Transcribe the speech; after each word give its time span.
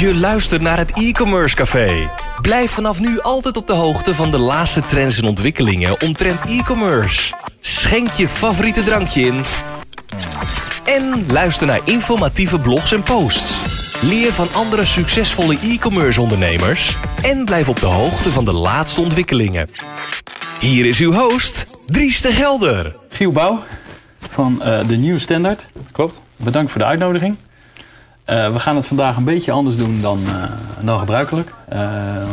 Je 0.00 0.14
luistert 0.14 0.62
naar 0.62 0.78
het 0.78 0.92
e-commerce 0.92 1.56
café. 1.56 2.10
Blijf 2.40 2.70
vanaf 2.70 3.00
nu 3.00 3.20
altijd 3.20 3.56
op 3.56 3.66
de 3.66 3.72
hoogte 3.72 4.14
van 4.14 4.30
de 4.30 4.38
laatste 4.38 4.80
trends 4.80 5.18
en 5.18 5.28
ontwikkelingen 5.28 6.00
omtrent 6.00 6.42
e-commerce. 6.42 7.34
Schenk 7.58 8.10
je 8.10 8.28
favoriete 8.28 8.84
drankje 8.84 9.20
in. 9.20 9.40
En 10.84 11.24
luister 11.32 11.66
naar 11.66 11.80
informatieve 11.84 12.60
blogs 12.60 12.92
en 12.92 13.02
posts. 13.02 13.60
Leer 14.02 14.32
van 14.32 14.48
andere 14.52 14.86
succesvolle 14.86 15.58
e-commerce 15.62 16.20
ondernemers. 16.20 16.96
En 17.22 17.44
blijf 17.44 17.68
op 17.68 17.80
de 17.80 17.86
hoogte 17.86 18.30
van 18.30 18.44
de 18.44 18.54
laatste 18.54 19.00
ontwikkelingen. 19.00 19.70
Hier 20.60 20.86
is 20.86 20.98
uw 20.98 21.12
host, 21.12 21.66
Dries 21.86 22.20
de 22.20 22.32
Gelder. 22.32 22.96
Giel 23.08 23.32
Bouw 23.32 23.62
van 24.18 24.62
eh, 24.62 24.88
de 24.88 24.96
Nieuw 24.96 25.18
Standard. 25.18 25.66
Klopt. 25.92 26.22
Bedankt 26.36 26.70
voor 26.70 26.80
de 26.80 26.86
uitnodiging. 26.86 27.36
Eh, 28.30 28.52
we 28.52 28.58
gaan 28.58 28.76
het 28.76 28.86
vandaag 28.86 29.16
een 29.16 29.24
beetje 29.24 29.52
anders 29.52 29.76
doen 29.76 30.00
dan, 30.00 30.20
eh, 30.26 30.42
dan 30.80 30.98
gebruikelijk. 30.98 31.48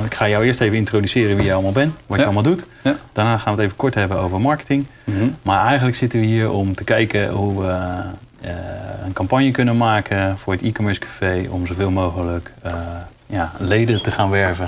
ik 0.06 0.14
ga 0.14 0.28
jou 0.28 0.46
eerst 0.46 0.62
even 0.62 0.78
introduceren 0.78 1.36
wie 1.36 1.46
je 1.46 1.54
allemaal 1.54 1.72
bent, 1.72 1.94
wat 2.06 2.18
je 2.18 2.24
allemaal 2.24 2.44
doet. 2.44 2.66
Ja. 2.82 2.96
Daarna 3.14 3.38
gaan 3.38 3.56
we 3.56 3.60
het 3.60 3.60
even 3.60 3.76
kort 3.76 3.94
hebben 3.94 4.18
over 4.18 4.42
marketing. 4.42 4.86
Mhm. 5.04 5.28
Maar 5.42 5.66
eigenlijk 5.66 5.98
zitten 5.98 6.20
we 6.20 6.26
hier 6.26 6.52
om 6.52 6.76
te 6.76 6.84
kijken 6.84 7.30
hoe 7.30 7.62
we 7.62 8.02
een 9.04 9.14
campagne 9.14 9.52
kunnen 9.52 9.78
maken 9.78 10.38
voor 10.38 10.54
het 10.54 10.62
e-commerce 10.62 11.00
café 11.00 11.48
om 11.50 11.68
zoveel 11.68 11.90
mogelijk 11.90 12.52
ja, 13.26 13.52
leden 13.58 14.02
te 14.02 14.12
gaan 14.12 14.30
werven 14.30 14.68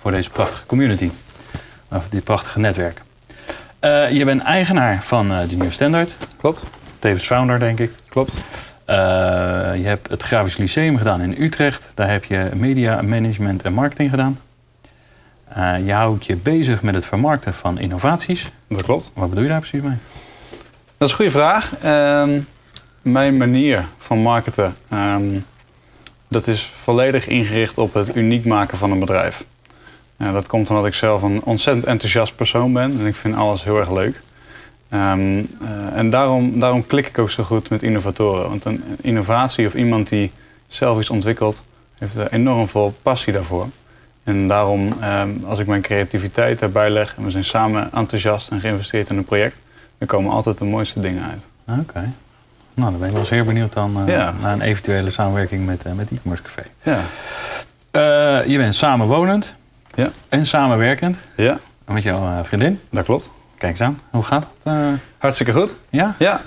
voor 0.00 0.10
deze 0.10 0.30
prachtige 0.30 0.66
community. 0.66 1.10
Of 1.88 2.08
dit 2.10 2.24
prachtige 2.24 2.58
netwerk. 2.58 3.02
je 4.10 4.22
bent 4.24 4.42
eigenaar 4.42 5.02
van 5.02 5.28
de 5.48 5.56
Nieuw 5.56 5.70
Standard. 5.70 6.16
Klopt. 6.36 6.64
Tevens 6.98 7.26
founder, 7.26 7.58
denk 7.58 7.78
ik. 7.78 7.90
Klopt. 8.08 8.34
Uh, 8.92 8.98
je 9.76 9.86
hebt 9.86 10.08
het 10.08 10.22
Grafisch 10.22 10.56
Lyceum 10.56 10.96
gedaan 10.96 11.20
in 11.20 11.42
Utrecht. 11.42 11.86
Daar 11.94 12.10
heb 12.10 12.24
je 12.24 12.48
media, 12.54 13.02
management 13.02 13.62
en 13.62 13.72
marketing 13.72 14.10
gedaan. 14.10 14.40
Uh, 15.56 15.86
je 15.86 15.92
houdt 15.92 16.26
je 16.26 16.36
bezig 16.36 16.82
met 16.82 16.94
het 16.94 17.06
vermarkten 17.06 17.54
van 17.54 17.78
innovaties. 17.78 18.50
Dat 18.68 18.82
klopt. 18.82 19.10
Wat 19.14 19.28
bedoel 19.28 19.44
je 19.44 19.50
daar 19.50 19.60
precies 19.60 19.82
mee? 19.82 19.96
Dat 20.96 21.08
is 21.08 21.10
een 21.10 21.16
goede 21.16 21.30
vraag. 21.30 21.72
Uh, 21.84 22.38
mijn 23.02 23.36
manier 23.36 23.84
van 23.98 24.18
marketen, 24.18 24.76
um, 24.92 25.44
dat 26.28 26.46
is 26.46 26.72
volledig 26.82 27.26
ingericht 27.26 27.78
op 27.78 27.94
het 27.94 28.16
uniek 28.16 28.44
maken 28.44 28.78
van 28.78 28.90
een 28.90 29.00
bedrijf. 29.00 29.44
dat 30.16 30.46
komt 30.46 30.70
omdat 30.70 30.86
ik 30.86 30.94
zelf 30.94 31.22
een 31.22 31.42
ontzettend 31.42 31.86
enthousiast 31.86 32.36
persoon 32.36 32.72
ben 32.72 32.98
en 33.00 33.06
ik 33.06 33.14
vind 33.14 33.36
alles 33.36 33.64
heel 33.64 33.78
erg 33.78 33.90
leuk. 33.90 34.20
Um, 34.94 35.38
uh, 35.38 35.46
en 35.94 36.10
daarom, 36.10 36.60
daarom 36.60 36.86
klik 36.86 37.06
ik 37.06 37.18
ook 37.18 37.30
zo 37.30 37.42
goed 37.42 37.70
met 37.70 37.82
innovatoren. 37.82 38.48
Want 38.48 38.64
een 38.64 38.84
innovatie 39.00 39.66
of 39.66 39.74
iemand 39.74 40.08
die 40.08 40.32
zelf 40.66 40.98
iets 40.98 41.10
ontwikkelt, 41.10 41.62
heeft 41.98 42.16
er 42.16 42.32
enorm 42.32 42.68
veel 42.68 42.94
passie 43.02 43.32
daarvoor. 43.32 43.66
En 44.24 44.48
daarom, 44.48 44.92
um, 45.02 45.44
als 45.46 45.58
ik 45.58 45.66
mijn 45.66 45.82
creativiteit 45.82 46.58
daarbij 46.58 46.90
leg 46.90 47.14
en 47.16 47.24
we 47.24 47.30
zijn 47.30 47.44
samen 47.44 47.90
enthousiast 47.92 48.50
en 48.50 48.60
geïnvesteerd 48.60 49.10
in 49.10 49.16
een 49.16 49.24
project, 49.24 49.58
dan 49.98 50.08
komen 50.08 50.32
altijd 50.32 50.58
de 50.58 50.64
mooiste 50.64 51.00
dingen 51.00 51.24
uit. 51.24 51.46
Oké. 51.68 51.80
Okay. 51.80 52.08
Nou, 52.74 52.90
dan 52.90 53.00
ben 53.00 53.08
ik 53.08 53.14
wel 53.14 53.24
zeer 53.24 53.44
benieuwd 53.44 53.72
dan, 53.72 54.00
uh, 54.00 54.14
ja. 54.14 54.34
naar 54.40 54.52
een 54.52 54.60
eventuele 54.60 55.10
samenwerking 55.10 55.66
met, 55.66 55.86
uh, 55.86 55.92
met 55.92 56.10
e-commerce 56.10 56.42
café. 56.42 56.62
Ja. 56.82 58.42
je 58.46 58.56
bent 58.56 58.74
samenwonend 58.74 59.52
ja. 59.94 60.10
en 60.28 60.46
samenwerkend 60.46 61.16
ja. 61.36 61.58
met 61.84 62.02
jouw 62.02 62.44
vriendin. 62.44 62.80
Dat 62.90 63.04
klopt. 63.04 63.30
Kijk 63.62 63.72
eens 63.72 63.82
aan. 63.82 64.00
Hoe 64.10 64.22
gaat 64.22 64.46
het? 64.62 64.72
Uh... 64.72 64.88
Hartstikke 65.18 65.52
goed. 65.52 65.76
Ja? 65.90 66.14
Ja. 66.18 66.40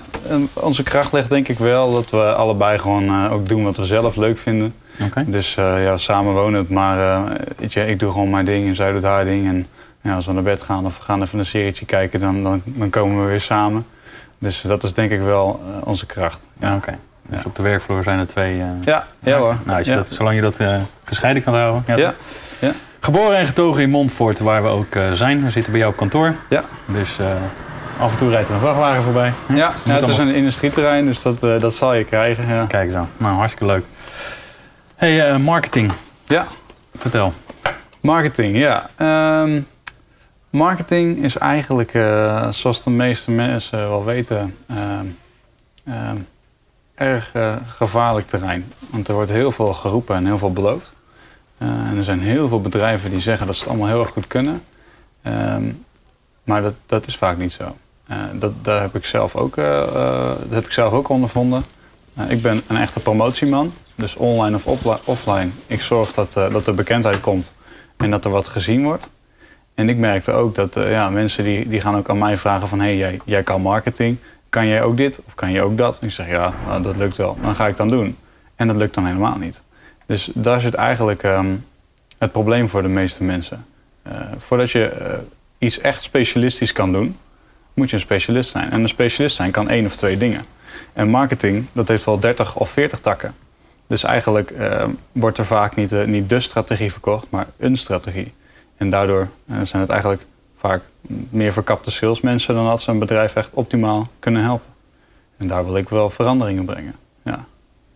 onze 0.52 0.82
kracht 0.82 1.12
ligt 1.12 1.28
denk 1.28 1.48
ik 1.48 1.58
wel 1.58 1.92
dat 1.92 2.10
we 2.10 2.34
allebei 2.34 2.78
gewoon 2.78 3.04
uh, 3.04 3.32
ook 3.32 3.48
doen 3.48 3.64
wat 3.64 3.76
we 3.76 3.84
zelf 3.84 4.16
leuk 4.16 4.38
vinden. 4.38 4.74
Okay. 5.00 5.24
Dus 5.26 5.56
uh, 5.58 5.84
ja, 5.84 5.96
samen 5.96 6.34
wonen. 6.34 6.66
Maar 6.68 7.22
weet 7.56 7.72
je, 7.72 7.86
ik 7.86 7.98
doe 7.98 8.12
gewoon 8.12 8.30
mijn 8.30 8.44
ding 8.44 8.68
en 8.68 8.74
zij 8.74 8.92
doet 8.92 9.02
haar 9.02 9.24
ding. 9.24 9.46
En 9.46 9.66
ja, 10.00 10.14
als 10.14 10.26
we 10.26 10.32
naar 10.32 10.42
bed 10.42 10.62
gaan 10.62 10.86
of 10.86 10.98
we 10.98 11.02
gaan 11.02 11.22
even 11.22 11.38
een 11.38 11.46
serietje 11.46 11.84
kijken, 11.84 12.20
dan, 12.20 12.42
dan, 12.42 12.62
dan 12.64 12.90
komen 12.90 13.22
we 13.22 13.30
weer 13.30 13.40
samen. 13.40 13.86
Dus 14.38 14.60
dat 14.60 14.82
is 14.82 14.92
denk 14.92 15.10
ik 15.10 15.20
wel 15.20 15.60
onze 15.84 16.06
kracht. 16.06 16.48
Ja, 16.60 16.68
oké. 16.68 16.76
Okay. 16.76 16.98
Dus 17.22 17.44
op 17.44 17.56
de 17.56 17.62
werkvloer 17.62 18.02
zijn 18.02 18.18
er 18.18 18.26
twee... 18.26 18.56
ja, 18.84 19.06
ja 19.18 19.38
hoor. 19.38 19.56
Nou, 19.64 19.78
als 19.78 19.86
je 19.86 19.92
ja. 19.92 19.98
dat, 19.98 20.08
zolang 20.08 20.36
je 20.36 20.42
dat 20.42 20.60
gescheiden 21.04 21.42
kan 21.42 21.54
houden. 21.54 21.96
Ja. 21.96 22.14
Geboren 23.06 23.36
en 23.36 23.46
getogen 23.46 23.82
in 23.82 23.90
Montfort, 23.90 24.38
waar 24.38 24.62
we 24.62 24.68
ook 24.68 24.94
uh, 24.94 25.12
zijn. 25.12 25.44
We 25.44 25.50
zitten 25.50 25.72
bij 25.72 25.80
jou 25.80 25.92
op 25.92 25.98
kantoor. 25.98 26.34
Ja. 26.48 26.64
Dus 26.86 27.18
uh, 27.20 27.26
af 27.98 28.12
en 28.12 28.18
toe 28.18 28.30
rijdt 28.30 28.48
er 28.48 28.54
een 28.54 28.60
vrachtwagen 28.60 29.02
voorbij. 29.02 29.32
Ja, 29.48 29.72
ja 29.84 29.94
het 29.94 30.08
is 30.08 30.18
een 30.18 30.34
industrieterrein, 30.34 31.06
dus 31.06 31.22
dat, 31.22 31.42
uh, 31.42 31.60
dat 31.60 31.74
zal 31.74 31.94
je 31.94 32.04
krijgen. 32.04 32.46
Ja. 32.48 32.64
Kijk 32.66 32.94
aan. 32.94 33.08
Nou, 33.16 33.36
hartstikke 33.36 33.72
leuk. 33.72 33.84
hey, 34.96 35.38
marketing. 35.38 35.92
Ja. 36.26 36.46
Vertel. 36.98 37.32
Marketing, 38.00 38.56
ja. 38.56 38.90
Um, 39.42 39.66
marketing 40.50 41.24
is 41.24 41.38
eigenlijk, 41.38 41.90
zoals 42.50 42.82
de 42.82 42.90
meeste 42.90 43.30
mensen 43.30 43.78
wel 43.78 44.04
weten, 44.04 44.56
um, 44.70 45.18
um, 45.88 46.26
erg 46.94 47.32
gevaarlijk 47.66 48.26
terrein. 48.26 48.72
Want 48.90 49.08
er 49.08 49.14
wordt 49.14 49.30
heel 49.30 49.52
veel 49.52 49.72
geroepen 49.72 50.16
en 50.16 50.26
heel 50.26 50.38
veel 50.38 50.52
beloofd. 50.52 50.94
En 51.58 51.96
er 51.96 52.04
zijn 52.04 52.20
heel 52.20 52.48
veel 52.48 52.60
bedrijven 52.60 53.10
die 53.10 53.20
zeggen 53.20 53.46
dat 53.46 53.56
ze 53.56 53.60
het 53.60 53.70
allemaal 53.70 53.88
heel 53.88 54.00
erg 54.00 54.10
goed 54.10 54.26
kunnen. 54.26 54.62
Um, 55.26 55.84
maar 56.44 56.62
dat, 56.62 56.74
dat 56.86 57.06
is 57.06 57.16
vaak 57.16 57.38
niet 57.38 57.52
zo. 57.52 57.76
Uh, 58.10 58.16
dat, 58.32 58.52
daar 58.62 58.80
heb 58.80 58.94
ik 58.94 59.04
zelf 59.04 59.36
ook, 59.36 59.56
uh, 59.56 59.80
dat 60.38 60.50
heb 60.50 60.64
ik 60.64 60.72
zelf 60.72 60.92
ook 60.92 61.08
ondervonden. 61.08 61.64
ik 62.28 62.42
ben 62.42 62.62
een 62.66 62.76
echte 62.76 63.00
promotieman. 63.00 63.72
Dus 63.94 64.16
online 64.16 64.56
of 64.56 64.66
offline. 65.06 65.48
Ik 65.66 65.80
zorg 65.80 66.12
dat, 66.12 66.32
dat 66.32 66.66
er 66.66 66.74
bekendheid 66.74 67.20
komt 67.20 67.52
en 67.96 68.10
dat 68.10 68.24
er 68.24 68.30
wat 68.30 68.48
gezien 68.48 68.84
wordt. 68.84 69.08
En 69.74 69.88
ik 69.88 69.96
merkte 69.96 70.32
ook 70.32 70.54
dat 70.54 70.74
ja, 70.74 71.10
mensen 71.10 71.44
die, 71.44 71.68
die 71.68 71.80
gaan 71.80 71.96
ook 71.96 72.10
aan 72.10 72.18
mij 72.18 72.38
vragen 72.38 72.68
van... 72.68 72.78
hé, 72.80 72.84
hey, 72.84 72.96
jij, 72.96 73.20
jij 73.24 73.42
kan 73.42 73.60
marketing, 73.60 74.18
kan 74.48 74.66
jij 74.66 74.82
ook 74.82 74.96
dit 74.96 75.20
of 75.26 75.34
kan 75.34 75.50
je 75.50 75.62
ook 75.62 75.76
dat? 75.76 75.98
En 75.98 76.06
ik 76.06 76.12
zeg 76.12 76.28
ja, 76.28 76.52
nou, 76.66 76.82
dat 76.82 76.96
lukt 76.96 77.16
wel. 77.16 77.38
Dan 77.42 77.54
ga 77.54 77.66
ik 77.66 77.76
dan 77.76 77.88
doen. 77.88 78.16
En 78.54 78.66
dat 78.66 78.76
lukt 78.76 78.94
dan 78.94 79.06
helemaal 79.06 79.38
niet. 79.38 79.62
Dus 80.06 80.30
daar 80.34 80.60
zit 80.60 80.74
eigenlijk 80.74 81.22
um, 81.22 81.64
het 82.18 82.32
probleem 82.32 82.68
voor 82.68 82.82
de 82.82 82.88
meeste 82.88 83.24
mensen. 83.24 83.66
Uh, 84.06 84.12
voordat 84.38 84.70
je 84.70 84.96
uh, 85.00 85.06
iets 85.58 85.78
echt 85.78 86.02
specialistisch 86.02 86.72
kan 86.72 86.92
doen, 86.92 87.16
moet 87.74 87.90
je 87.90 87.96
een 87.96 88.02
specialist 88.02 88.50
zijn. 88.50 88.70
En 88.70 88.82
een 88.82 88.88
specialist 88.88 89.36
zijn 89.36 89.50
kan 89.50 89.68
één 89.68 89.86
of 89.86 89.96
twee 89.96 90.18
dingen. 90.18 90.44
En 90.92 91.08
marketing, 91.08 91.66
dat 91.72 91.88
heeft 91.88 92.04
wel 92.04 92.20
30 92.20 92.56
of 92.56 92.70
40 92.70 93.00
takken. 93.00 93.34
Dus 93.86 94.02
eigenlijk 94.02 94.50
uh, 94.50 94.84
wordt 95.12 95.38
er 95.38 95.46
vaak 95.46 95.76
niet, 95.76 96.06
niet 96.06 96.28
de 96.28 96.40
strategie 96.40 96.92
verkocht, 96.92 97.30
maar 97.30 97.46
een 97.56 97.76
strategie. 97.76 98.32
En 98.76 98.90
daardoor 98.90 99.28
zijn 99.62 99.82
het 99.82 99.90
eigenlijk 99.90 100.22
vaak 100.58 100.82
meer 101.30 101.52
verkapte 101.52 101.90
salesmensen 101.90 102.54
dan 102.54 102.66
dat 102.66 102.80
ze 102.80 102.90
een 102.90 102.98
bedrijf 102.98 103.34
echt 103.34 103.50
optimaal 103.52 104.08
kunnen 104.18 104.42
helpen. 104.42 104.74
En 105.36 105.48
daar 105.48 105.64
wil 105.64 105.76
ik 105.76 105.88
wel 105.88 106.10
veranderingen 106.10 106.64
brengen. 106.64 106.94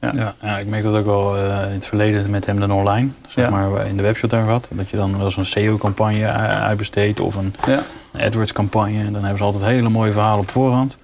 Ja. 0.00 0.34
Ja. 0.42 0.56
Ik 0.58 0.66
merk 0.66 0.82
dat 0.82 0.94
ook 0.94 1.04
wel 1.04 1.36
uh, 1.36 1.42
in 1.42 1.72
het 1.74 1.86
verleden 1.86 2.30
met 2.30 2.46
hem 2.46 2.60
dan 2.60 2.72
online. 2.72 3.08
Zeg 3.28 3.44
Ja. 3.44 3.50
maar 3.50 3.86
in 3.86 3.96
de 3.96 4.02
webshop 4.02 4.30
hebben 4.30 4.48
gehad. 4.48 4.68
Dat 4.72 4.88
je 4.88 4.96
dan 4.96 5.16
wel 5.16 5.24
eens 5.26 5.36
een 5.36 5.46
SEO-campagne 5.46 6.26
uitbesteedt 6.26 7.20
of 7.20 7.34
een 7.34 7.54
Ja. 7.66 7.80
AdWords-campagne. 8.26 8.98
En 8.98 9.12
dan 9.12 9.20
hebben 9.20 9.38
ze 9.38 9.44
altijd 9.44 9.64
hele 9.64 9.88
mooie 9.88 10.12
verhalen 10.12 10.40
op 10.40 10.50
voorhand. 10.50 10.96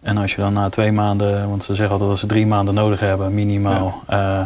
En 0.00 0.16
als 0.16 0.34
je 0.34 0.40
dan 0.40 0.52
na 0.52 0.68
twee 0.68 0.92
maanden, 0.92 1.48
want 1.48 1.64
ze 1.64 1.74
zeggen 1.74 1.90
altijd 1.92 2.10
dat 2.10 2.18
ze 2.18 2.26
drie 2.26 2.46
maanden 2.46 2.74
nodig 2.74 3.00
hebben, 3.00 3.34
minimaal. 3.34 4.02
Uh, 4.10 4.40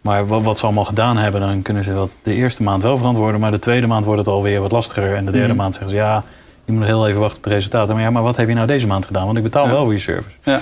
maar 0.00 0.26
wat, 0.26 0.42
wat, 0.42 0.58
ze 0.58 0.64
allemaal 0.64 0.84
gedaan 0.84 1.16
hebben, 1.16 1.40
dan 1.40 1.62
kunnen 1.62 1.84
ze 1.84 1.94
dat 1.94 2.16
de 2.22 2.34
eerste 2.34 2.62
maand 2.62 2.82
wel 2.82 2.96
verantwoorden. 2.96 3.40
Maar 3.40 3.50
de 3.50 3.58
tweede 3.58 3.86
maand 3.86 4.04
wordt 4.04 4.18
het 4.20 4.28
alweer 4.28 4.60
wat 4.60 4.72
lastiger. 4.72 5.14
En 5.16 5.24
de 5.24 5.30
derde 5.32 5.48
Mhm. 5.48 5.56
maand 5.56 5.72
zeggen 5.74 5.90
ze 5.92 5.96
ja, 5.98 6.22
je 6.64 6.72
moet 6.72 6.80
nog 6.80 6.88
heel 6.90 7.08
even 7.08 7.20
wachten 7.20 7.36
op 7.38 7.44
de 7.44 7.50
resultaten. 7.50 7.94
Maar 7.94 8.02
ja, 8.02 8.10
maar 8.10 8.22
wat 8.22 8.36
heb 8.36 8.48
je 8.48 8.54
nou 8.54 8.66
deze 8.66 8.86
maand 8.86 9.06
gedaan? 9.06 9.24
Want 9.24 9.36
ik 9.36 9.42
betaal 9.42 9.64
Ja. 9.64 9.70
wel 9.70 9.82
voor 9.84 9.92
je 9.92 9.98
service. 9.98 10.34
Ja. 10.42 10.60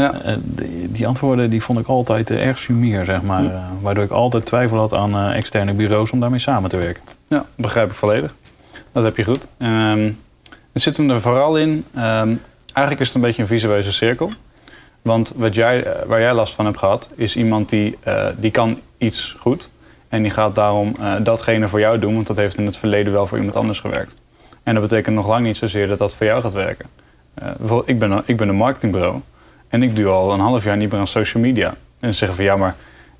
Ja. 0.00 0.26
Uh, 0.26 0.34
die, 0.42 0.90
die, 0.90 1.06
antwoorden 1.06 1.50
die 1.50 1.62
vond 1.62 1.78
ik 1.78 1.86
altijd 1.86 2.30
uh, 2.30 2.46
erg 2.46 2.58
sumier, 2.58 3.04
zeg 3.04 3.22
maar. 3.22 3.44
Uh, 3.44 3.64
waardoor 3.80 4.04
ik 4.04 4.10
altijd 4.10 4.46
twijfel 4.46 4.78
had 4.78 4.92
aan 4.92 5.32
externe 5.32 5.72
bureaus 5.72 6.10
om 6.10 6.20
daarmee 6.20 6.38
samen 6.38 6.70
te 6.70 6.76
werken. 6.76 7.02
Ja, 7.28 7.44
begrijp 7.54 7.90
ik 7.90 7.96
volledig. 7.96 8.34
Dat 8.92 9.04
heb 9.04 9.16
je 9.16 9.24
goed. 9.24 9.46
Um, 9.58 10.18
het 10.72 10.82
zit 10.82 10.96
hem 10.96 11.10
er 11.10 11.20
vooral 11.20 11.58
in. 11.58 11.84
Um, 11.96 12.40
eigenlijk 12.72 13.00
is 13.00 13.06
het 13.06 13.14
een 13.14 13.20
beetje 13.20 13.42
een 13.42 13.48
visueuze 13.48 13.92
cirkel. 13.92 14.32
Want 15.02 15.32
wat 15.36 15.54
jij, 15.54 15.84
eh, 15.84 16.06
waar 16.06 16.20
jij 16.20 16.34
last 16.34 16.54
van 16.54 16.64
hebt 16.64 16.78
gehad, 16.78 17.08
is 17.14 17.36
iemand 17.36 17.68
die, 17.68 17.98
uh, 18.06 18.26
die 18.36 18.50
kan 18.50 18.80
iets 18.98 19.36
goed. 19.38 19.68
En 20.08 20.22
die 20.22 20.30
gaat 20.30 20.54
daarom 20.54 20.96
uh, 21.00 21.14
datgene 21.22 21.68
voor 21.68 21.80
jou 21.80 21.98
doen, 21.98 22.14
want 22.14 22.26
dat 22.26 22.36
heeft 22.36 22.56
in 22.56 22.66
het 22.66 22.76
verleden 22.76 23.12
wel 23.12 23.26
voor 23.26 23.38
iemand 23.38 23.56
anders 23.56 23.80
gewerkt. 23.80 24.14
En 24.62 24.74
dat 24.74 24.82
betekent 24.82 25.16
nog 25.16 25.26
lang 25.26 25.46
niet 25.46 25.56
zozeer 25.56 25.88
dat 25.88 25.98
dat 25.98 26.14
voor 26.14 26.26
jou 26.26 26.42
gaat 26.42 26.52
werken. 26.52 26.86
Uh, 27.42 27.44
bijvoorbeeld, 27.58 27.88
ik 27.88 27.98
ben, 27.98 28.22
ik 28.24 28.36
ben 28.36 28.48
een 28.48 28.56
marketingbureau 28.56 29.20
en 29.70 29.82
ik 29.82 29.96
doe 29.96 30.06
al 30.06 30.32
een 30.32 30.40
half 30.40 30.64
jaar 30.64 30.76
niet 30.76 30.90
meer 30.90 31.00
aan 31.00 31.06
social 31.06 31.42
media. 31.42 31.74
En 32.00 32.12
ze 32.12 32.18
zeggen 32.18 32.36
van 32.36 32.44
ja, 32.44 32.56
maar 32.56 32.74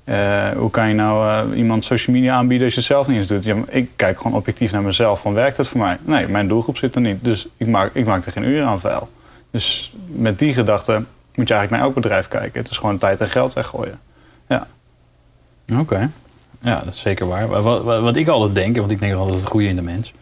uh, 0.05 0.57
hoe 0.57 0.71
kan 0.71 0.87
je 0.87 0.93
nou 0.93 1.47
uh, 1.49 1.57
iemand 1.57 1.85
social 1.85 2.15
media 2.15 2.35
aanbieden 2.35 2.65
als 2.65 2.73
je 2.73 2.79
het 2.79 2.89
zelf 2.89 3.07
niet 3.07 3.17
eens 3.17 3.27
doet? 3.27 3.43
Ja, 3.43 3.55
ik 3.67 3.89
kijk 3.95 4.17
gewoon 4.17 4.37
objectief 4.37 4.71
naar 4.71 4.81
mezelf, 4.81 5.21
van 5.21 5.33
werkt 5.33 5.57
het 5.57 5.67
voor 5.67 5.79
mij? 5.79 5.97
Nee, 6.01 6.27
mijn 6.27 6.47
doelgroep 6.47 6.77
zit 6.77 6.95
er 6.95 7.01
niet, 7.01 7.23
dus 7.23 7.47
ik 7.57 7.67
maak, 7.67 7.89
ik 7.93 8.05
maak 8.05 8.25
er 8.25 8.31
geen 8.31 8.43
uren 8.43 8.67
aan 8.67 8.79
vuil. 8.79 9.09
Dus 9.51 9.93
met 10.05 10.39
die 10.39 10.53
gedachte 10.53 11.03
moet 11.35 11.47
je 11.47 11.53
eigenlijk 11.53 11.69
naar 11.69 11.81
elk 11.81 11.93
bedrijf 11.93 12.27
kijken. 12.27 12.61
Het 12.61 12.71
is 12.71 12.77
gewoon 12.77 12.97
tijd 12.97 13.21
en 13.21 13.29
geld 13.29 13.53
weggooien. 13.53 13.99
Ja. 14.47 14.67
Oké. 15.79 16.09
Ja, 16.61 16.75
dat 16.83 16.93
is 16.93 16.99
zeker 16.99 17.27
waar. 17.27 17.47
Wat, 17.47 17.83
wat, 17.83 18.15
ik 18.15 18.27
altijd 18.27 18.55
denk, 18.55 18.73
en 18.75 18.79
want 18.79 18.91
ik 18.91 18.99
denk 18.99 19.13
altijd 19.13 19.37
het 19.37 19.49
goede 19.49 19.67
in 19.67 19.75
de 19.75 19.81
mens, 19.81 20.13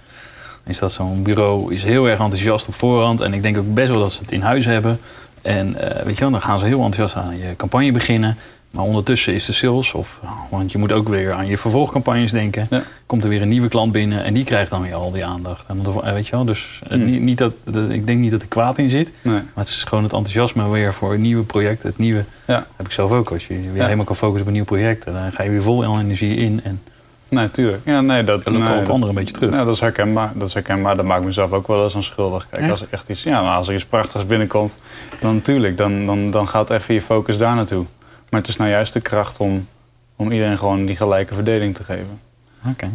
is 0.65 0.79
dat 0.79 0.91
zo'n 0.91 1.23
bureau 1.23 1.73
is 1.73 1.83
heel 1.83 2.07
erg 2.07 2.19
enthousiast 2.19 2.67
op 2.67 2.73
voorhand. 2.73 3.21
En 3.21 3.33
ik 3.33 3.41
denk 3.41 3.57
ook 3.57 3.73
best 3.73 3.89
wel 3.89 3.99
dat 3.99 4.11
ze 4.11 4.21
het 4.21 4.31
in 4.31 4.41
huis 4.41 4.65
hebben. 4.65 4.99
En 5.41 5.75
eh, 5.97 6.03
weet 6.05 6.13
je 6.15 6.21
wel, 6.21 6.31
dan 6.31 6.41
gaan 6.41 6.59
ze 6.59 6.65
heel 6.65 6.83
enthousiast 6.83 7.15
aan 7.25 7.37
je 7.37 7.55
campagne 7.57 7.91
beginnen. 7.91 8.37
Maar 8.71 8.83
ondertussen 8.83 9.33
is 9.33 9.45
de 9.45 9.53
sales, 9.53 9.93
of, 9.93 10.19
want 10.49 10.71
je 10.71 10.77
moet 10.77 10.91
ook 10.91 11.07
weer 11.09 11.31
aan 11.33 11.47
je 11.47 11.57
vervolgcampagnes 11.57 12.31
denken. 12.31 12.67
Ja. 12.69 12.83
Komt 13.05 13.23
er 13.23 13.29
weer 13.29 13.41
een 13.41 13.47
nieuwe 13.49 13.67
klant 13.67 13.91
binnen 13.91 14.23
en 14.23 14.33
die 14.33 14.43
krijgt 14.43 14.69
dan 14.69 14.81
weer 14.81 14.93
al 14.93 15.11
die 15.11 15.25
aandacht. 15.25 15.65
En 15.67 15.79
eh, 16.03 16.13
weet 16.13 16.25
je 16.27 16.31
wel, 16.31 16.45
dus 16.45 16.79
eh, 16.83 16.89
Hmm. 16.89 17.05
niet, 17.05 17.21
niet 17.21 17.37
dat, 17.37 17.53
dat- 17.63 17.89
ik 17.89 18.07
denk 18.07 18.19
niet 18.19 18.31
dat 18.31 18.41
er 18.41 18.47
kwaad 18.47 18.77
in 18.77 18.89
zit. 18.89 19.11
Nee. 19.21 19.33
Maar 19.33 19.43
het 19.63 19.67
is 19.67 19.83
gewoon 19.83 20.03
het 20.03 20.13
enthousiasme 20.13 20.69
weer 20.69 20.93
voor 20.93 21.19
nieuwe 21.19 21.43
project. 21.43 21.83
Het 21.83 21.97
nieuwe 21.97 22.23
Ja. 22.47 22.65
heb 22.75 22.85
ik 22.85 22.91
zelf 22.91 23.11
ook. 23.11 23.31
Als 23.31 23.47
je 23.47 23.59
weer 23.59 23.75
Ja. 23.75 23.83
helemaal 23.83 24.05
kan 24.05 24.15
focussen 24.15 24.41
op 24.41 24.47
een 24.47 24.53
nieuw 24.53 24.63
project, 24.63 25.05
dan 25.05 25.31
ga 25.31 25.43
je 25.43 25.49
weer 25.49 25.63
vol 25.63 25.83
energie 25.99 26.35
in. 26.35 26.59
En 26.63 26.81
Nee, 27.29 27.51
tuurlijk. 27.51 27.81
Ja, 27.85 28.01
nee, 28.01 28.23
dat, 28.23 28.43
dan 28.43 28.53
loopt 28.53 28.65
nee, 28.65 28.73
al 28.73 28.79
het 28.79 28.89
andere 28.89 29.11
een 29.11 29.17
beetje 29.17 29.33
terug. 29.33 29.55
Dat 29.55 29.67
is 29.67 29.79
herkenbaar. 29.79 30.31
Dat 30.35 30.47
is 30.47 30.53
herkenbaar. 30.53 30.95
Dat 30.95 31.05
maakt 31.05 31.23
mezelf 31.23 31.51
ook 31.51 31.67
wel 31.67 31.83
eens 31.83 31.95
aan 31.95 32.03
schuldig. 32.03 32.47
Kijk, 32.49 32.61
Echt? 32.61 32.71
als 32.71 32.81
er 32.81 32.87
echt 32.91 33.09
iets, 33.09 33.23
ja, 33.23 33.41
maar 33.41 33.55
als 33.55 33.67
er 33.67 33.73
iets 33.73 33.85
prachtigs 33.85 34.25
binnenkomt, 34.25 34.73
dan 35.21 35.33
natuurlijk, 35.33 35.77
dan, 35.77 36.05
dan, 36.05 36.31
dan 36.31 36.47
gaat 36.47 36.69
even 36.69 36.93
je 36.93 37.01
focus 37.01 37.37
daar 37.37 37.55
naartoe. 37.55 37.85
Maar 38.29 38.39
het 38.39 38.49
is 38.49 38.57
nou 38.57 38.69
juist 38.69 38.93
de 38.93 39.01
kracht 39.01 39.37
om, 39.37 39.67
om 40.15 40.31
iedereen 40.31 40.57
gewoon 40.57 40.85
die 40.85 40.95
gelijke 40.95 41.33
verdeling 41.33 41.75
te 41.75 41.83
geven. 41.83 42.19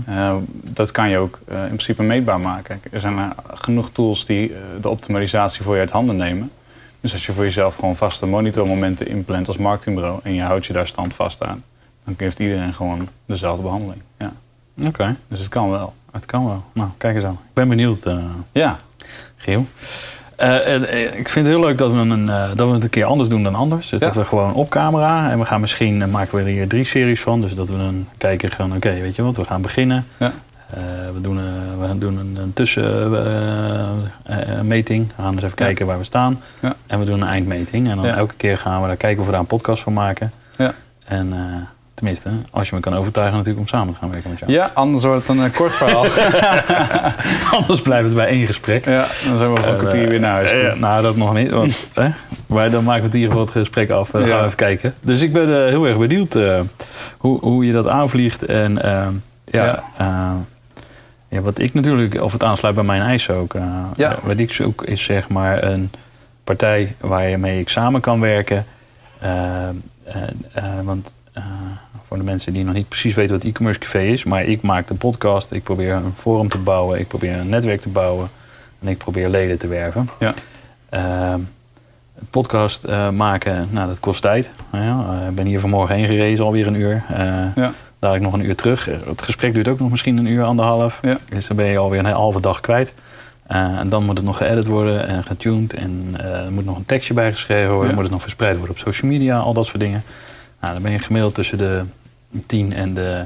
Eh, 0.04 0.36
dat 0.50 0.90
kan 0.90 1.08
je 1.08 1.18
ook 1.18 1.38
eh, 1.48 1.60
in 1.62 1.66
principe 1.66 2.02
meetbaar 2.02 2.40
maken. 2.40 2.80
Kijk, 2.80 2.94
er 2.94 3.00
zijn 3.00 3.32
genoeg 3.54 3.90
tools 3.92 4.26
die 4.26 4.52
eh, 4.52 4.60
de 4.80 4.88
optimalisatie 4.88 5.62
voor 5.62 5.74
je 5.74 5.80
uit 5.80 5.90
handen 5.90 6.16
nemen. 6.16 6.50
Dus 7.00 7.12
als 7.12 7.26
je 7.26 7.32
voor 7.32 7.44
jezelf 7.44 7.74
gewoon 7.74 7.96
vaste 7.96 8.26
monitormomenten 8.26 9.06
inplant 9.06 9.48
als 9.48 9.56
marketingbureau 9.56 10.20
en 10.22 10.34
je 10.34 10.42
houdt 10.42 10.66
je 10.66 10.72
daar 10.72 10.86
standvast 10.86 11.42
aan, 11.42 11.64
dan 12.04 12.14
heeft 12.16 12.38
iedereen 12.38 12.74
gewoon 12.74 13.08
dezelfde 13.26 13.62
behandeling. 13.62 14.02
Ja. 14.18 14.32
Oké, 14.86 15.16
Dus 15.28 15.38
het 15.38 15.48
kan 15.48 15.70
wel. 15.70 15.94
het 16.12 16.26
kan 16.26 16.44
wel. 16.46 16.64
Nou, 16.72 16.88
kijk 16.98 17.14
eens 17.14 17.24
aan. 17.24 17.32
Ik 17.32 17.38
ben 17.52 17.68
benieuwd, 17.68 18.06
eh 18.06 18.16
Ja, 18.52 18.76
Giel. 19.36 19.66
Eh, 20.36 20.74
eh, 20.74 21.18
ik 21.18 21.28
vind 21.28 21.46
het 21.46 21.54
heel 21.56 21.64
leuk 21.64 21.78
dat 21.78 21.92
we, 21.92 21.98
een, 21.98 22.26
dat 22.56 22.68
we 22.68 22.74
het 22.74 22.82
een 22.82 22.90
keer 22.90 23.04
anders 23.04 23.28
doen 23.28 23.42
dan 23.42 23.54
anders. 23.54 23.88
Dus 23.88 24.00
Ja. 24.00 24.06
dat 24.06 24.14
we 24.14 24.24
gewoon 24.24 24.54
op 24.54 24.68
camera 24.70 25.30
en 25.30 25.38
we 25.38 25.44
gaan 25.44 25.60
misschien 25.60 26.10
maken 26.10 26.36
we 26.36 26.40
er 26.42 26.46
hier 26.48 26.68
drie 26.68 26.84
series 26.84 27.20
van. 27.20 27.40
Dus 27.40 27.54
dat 27.54 27.68
we 27.68 27.76
dan 27.76 28.06
kijken 28.18 28.50
gewoon, 28.50 28.76
oké, 28.76 29.00
weet 29.00 29.16
je 29.16 29.22
wat, 29.22 29.36
we 29.36 29.44
gaan 29.44 29.62
beginnen. 29.62 30.06
Ja. 30.18 30.32
We 31.14 31.20
doen, 31.20 31.36
we 31.80 31.86
gaan 31.86 31.98
doen 31.98 32.16
een, 32.18 32.36
een 32.36 32.52
tussenmeting. 32.52 35.06
we 35.16 35.22
gaan 35.22 35.32
eens 35.32 35.42
even 35.42 35.48
Ja. 35.58 35.64
kijken 35.64 35.86
waar 35.86 35.98
we 35.98 36.04
staan. 36.04 36.40
Ja. 36.60 36.74
En 36.86 36.98
we 36.98 37.04
doen 37.04 37.20
een 37.20 37.28
eindmeting. 37.28 37.88
En 37.90 37.96
dan 37.96 38.06
elke 38.06 38.34
keer 38.34 38.58
gaan 38.58 38.80
we 38.80 38.86
daar 38.86 38.96
kijken 38.96 39.20
of 39.20 39.26
we 39.26 39.32
daar 39.32 39.40
een 39.40 39.46
podcast 39.46 39.82
van 39.82 39.92
maken. 39.92 40.32
Ja. 40.58 40.74
En 41.04 41.32
tenminste, 42.04 42.30
als 42.50 42.68
je 42.68 42.74
me 42.74 42.80
kan 42.80 42.94
overtuigen 42.94 43.36
natuurlijk 43.36 43.60
om 43.64 43.68
samen 43.68 43.92
te 43.94 43.98
gaan 44.00 44.10
werken 44.10 44.30
met 44.30 44.38
jou. 44.38 44.52
ja 44.52 44.70
anders 44.74 45.04
wordt 45.04 45.26
het 45.26 45.36
een 45.36 45.44
eh, 45.44 45.54
kort 45.56 45.76
verhaal. 45.76 46.04
Anders 47.60 47.82
blijft 47.82 48.04
het 48.04 48.14
bij 48.14 48.26
één 48.26 48.46
gesprek. 48.46 48.84
ja, 48.84 49.06
dan 49.28 49.38
zijn 49.38 49.52
we 49.54 49.60
voor 49.60 49.72
een 49.72 49.78
kwartier 49.78 50.08
weer 50.08 50.20
naar 50.20 50.32
huis. 50.32 50.50
toe. 50.52 50.60
Eh, 50.60 50.76
nou, 50.76 51.02
dat 51.02 51.16
nog 51.16 51.34
niet. 51.34 51.50
Want, 51.50 51.76
hè? 51.94 52.08
Maar 52.46 52.70
dan 52.70 52.84
maken 52.84 53.00
we 53.00 53.06
het 53.08 53.16
hier 53.16 53.26
gewoon 53.28 53.42
het 53.42 53.50
gesprek 53.50 53.90
af. 53.90 54.10
Dan 54.10 54.20
Ja. 54.20 54.26
gaan 54.28 54.38
we 54.38 54.44
even 54.44 54.56
kijken. 54.56 54.94
Dus 55.00 55.22
ik 55.22 55.32
ben 55.32 55.42
eh, 55.64 55.68
heel 55.68 55.84
erg 55.86 55.98
benieuwd 55.98 56.34
eh, 56.34 56.60
hoe, 57.18 57.38
hoe 57.40 57.66
je 57.66 57.72
dat 57.72 57.88
aanvliegt. 57.88 58.44
En 58.44 58.82
eh, 58.82 59.06
ja, 59.44 59.64
Ja. 59.64 59.82
eh, 59.96 60.30
ja, 61.28 61.40
wat 61.40 61.58
ik 61.58 61.74
natuurlijk, 61.74 62.22
of 62.22 62.32
het 62.32 62.44
aansluit 62.44 62.74
bij 62.74 62.84
mijn 62.84 63.02
eisen 63.02 63.34
ook. 63.34 63.54
eh, 63.54 63.62
Ja. 63.96 64.10
eh, 64.10 64.16
wat 64.22 64.38
ik 64.38 64.52
zoek 64.52 64.82
is 64.84 65.02
zeg 65.04 65.28
maar 65.28 65.62
een 65.62 65.90
partij 66.44 66.94
waarmee 67.00 67.60
ik 67.60 67.68
samen 67.68 68.00
kan 68.00 68.20
werken. 68.20 68.66
Eh, 69.18 69.68
eh, 69.68 69.72
eh, 70.52 70.64
want 70.82 71.14
eh, 71.32 71.42
voor 72.14 72.22
de 72.24 72.30
mensen 72.30 72.52
die 72.52 72.64
nog 72.64 72.74
niet 72.74 72.88
precies 72.88 73.14
weten 73.14 73.36
wat 73.36 73.44
e-commerce 73.44 73.80
café 73.80 74.02
is, 74.02 74.24
maar 74.24 74.44
ik 74.44 74.62
maak 74.62 74.90
een 74.90 74.96
podcast, 74.96 75.52
ik 75.52 75.62
probeer 75.62 75.92
een 75.92 76.12
forum 76.14 76.48
te 76.48 76.58
bouwen, 76.58 76.98
ik 76.98 77.08
probeer 77.08 77.38
een 77.38 77.48
netwerk 77.48 77.80
te 77.80 77.88
bouwen 77.88 78.28
en 78.80 78.88
ik 78.88 78.98
probeer 78.98 79.28
leden 79.28 79.58
te 79.58 79.66
werven. 79.66 80.08
Ja. 80.18 80.34
Ehm, 80.88 81.40
podcast 82.30 82.84
eh, 82.84 83.10
maken, 83.10 83.68
nou, 83.70 83.88
dat 83.88 84.00
kost 84.00 84.22
tijd. 84.22 84.50
Nou 84.70 84.84
ja, 84.84 85.20
eh, 85.20 85.28
ik 85.28 85.34
ben 85.34 85.46
hier 85.46 85.60
vanmorgen 85.60 85.94
heen 85.94 86.06
gerezen, 86.06 86.44
alweer 86.44 86.66
een 86.66 86.74
uur. 86.74 87.04
Eh 87.08 87.46
Ja. 87.54 87.72
Dadelijk 87.98 88.24
nog 88.24 88.34
een 88.34 88.46
uur 88.46 88.56
terug. 88.56 88.88
Het 89.06 89.22
gesprek 89.22 89.54
duurt 89.54 89.68
ook 89.68 89.78
nog 89.78 89.90
misschien 89.90 90.16
een 90.16 90.26
uur, 90.26 90.44
anderhalf. 90.44 90.98
Ja. 91.02 91.18
Dus 91.28 91.46
dan 91.46 91.56
ben 91.56 91.66
je 91.66 91.78
alweer 91.78 91.98
een 91.98 92.06
halve 92.06 92.40
dag 92.40 92.60
kwijt. 92.60 92.94
En 93.46 93.88
dan 93.88 94.04
moet 94.04 94.16
het 94.16 94.26
nog 94.26 94.36
geëdit 94.36 94.66
worden 94.66 95.06
en 95.08 95.24
getuned. 95.24 95.74
En 95.74 96.14
er 96.18 96.52
moet 96.52 96.64
nog 96.64 96.76
een 96.76 96.86
tekstje 96.86 97.14
bijgeschreven 97.14 97.74
worden. 97.74 97.94
Moet 97.94 98.02
het 98.02 98.12
nog 98.12 98.22
verspreid 98.22 98.56
worden 98.56 98.74
op 98.74 98.78
social 98.78 99.10
media, 99.10 99.38
al 99.38 99.52
dat 99.52 99.66
soort 99.66 99.80
dingen. 99.80 100.02
Nou, 100.60 100.72
dan 100.72 100.82
ben 100.82 100.92
je 100.92 100.98
gemiddeld 100.98 101.34
tussen 101.34 101.58
de 101.58 101.82
10 102.46 102.72
en 102.72 102.94
de, 102.94 103.24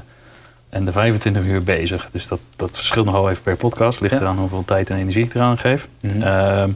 en 0.68 0.84
de 0.84 0.92
25 0.92 1.44
uur 1.44 1.62
bezig. 1.62 2.08
Dus 2.12 2.26
dat, 2.28 2.40
dat 2.56 2.70
verschilt 2.72 3.06
nogal 3.06 3.30
even 3.30 3.42
per 3.42 3.56
podcast. 3.56 4.00
Ligt 4.00 4.14
Ja. 4.14 4.20
eraan 4.20 4.38
hoeveel 4.38 4.64
tijd 4.64 4.90
en 4.90 4.96
energie 4.96 5.24
ik 5.24 5.34
eraan 5.34 5.58
geef. 5.58 5.88
Mhm. 6.00 6.22
Ehm, 6.22 6.70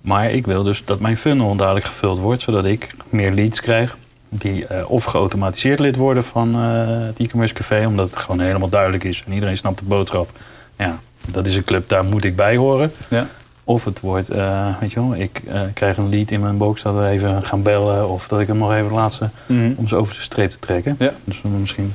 maar 0.00 0.30
ik 0.30 0.46
wil 0.46 0.62
dus 0.62 0.84
dat 0.84 1.00
mijn 1.00 1.16
funnel 1.16 1.56
duidelijk 1.56 1.86
gevuld 1.86 2.18
wordt, 2.18 2.42
zodat 2.42 2.64
ik 2.64 2.94
meer 3.08 3.32
leads 3.32 3.60
krijg. 3.60 3.96
Die 4.28 4.66
eh, 4.66 4.90
of 4.90 5.04
geautomatiseerd 5.04 5.78
lid 5.78 5.96
worden 5.96 6.24
van 6.24 6.54
eh, 6.54 6.60
het 7.06 7.18
e-commerce 7.18 7.54
café, 7.54 7.86
omdat 7.86 8.10
het 8.10 8.18
gewoon 8.18 8.40
helemaal 8.40 8.68
duidelijk 8.68 9.04
is 9.04 9.22
en 9.26 9.32
iedereen 9.32 9.56
snapt 9.56 9.78
de 9.78 9.84
boodschap. 9.84 10.30
Ja, 10.78 10.98
dat 11.26 11.46
is 11.46 11.56
een 11.56 11.64
club, 11.64 11.88
daar 11.88 12.04
moet 12.04 12.24
ik 12.24 12.36
bij 12.36 12.56
horen. 12.56 12.92
Ja. 13.08 13.26
Of 13.68 13.84
het 13.84 14.00
wordt, 14.00 14.28
eh, 14.28 14.66
weet 14.80 14.92
je 14.92 15.00
wel, 15.00 15.14
ik 15.16 15.40
eh, 15.46 15.60
krijg 15.74 15.96
een 15.96 16.08
lead 16.08 16.30
in 16.30 16.40
mijn 16.40 16.56
box 16.56 16.82
dat 16.82 16.94
we 16.94 17.06
even 17.06 17.42
gaan 17.42 17.62
bellen. 17.62 18.08
Of 18.08 18.28
dat 18.28 18.40
ik 18.40 18.46
hem 18.46 18.58
nog 18.58 18.72
even 18.72 18.92
laatste 18.92 19.28
Mhm. 19.46 19.72
om 19.76 19.88
ze 19.88 19.96
over 19.96 20.14
de 20.14 20.20
streep 20.20 20.50
te 20.50 20.58
trekken. 20.58 20.96
Ja. 20.98 21.12
Dus 21.24 21.40
dan 21.42 21.60
misschien 21.60 21.92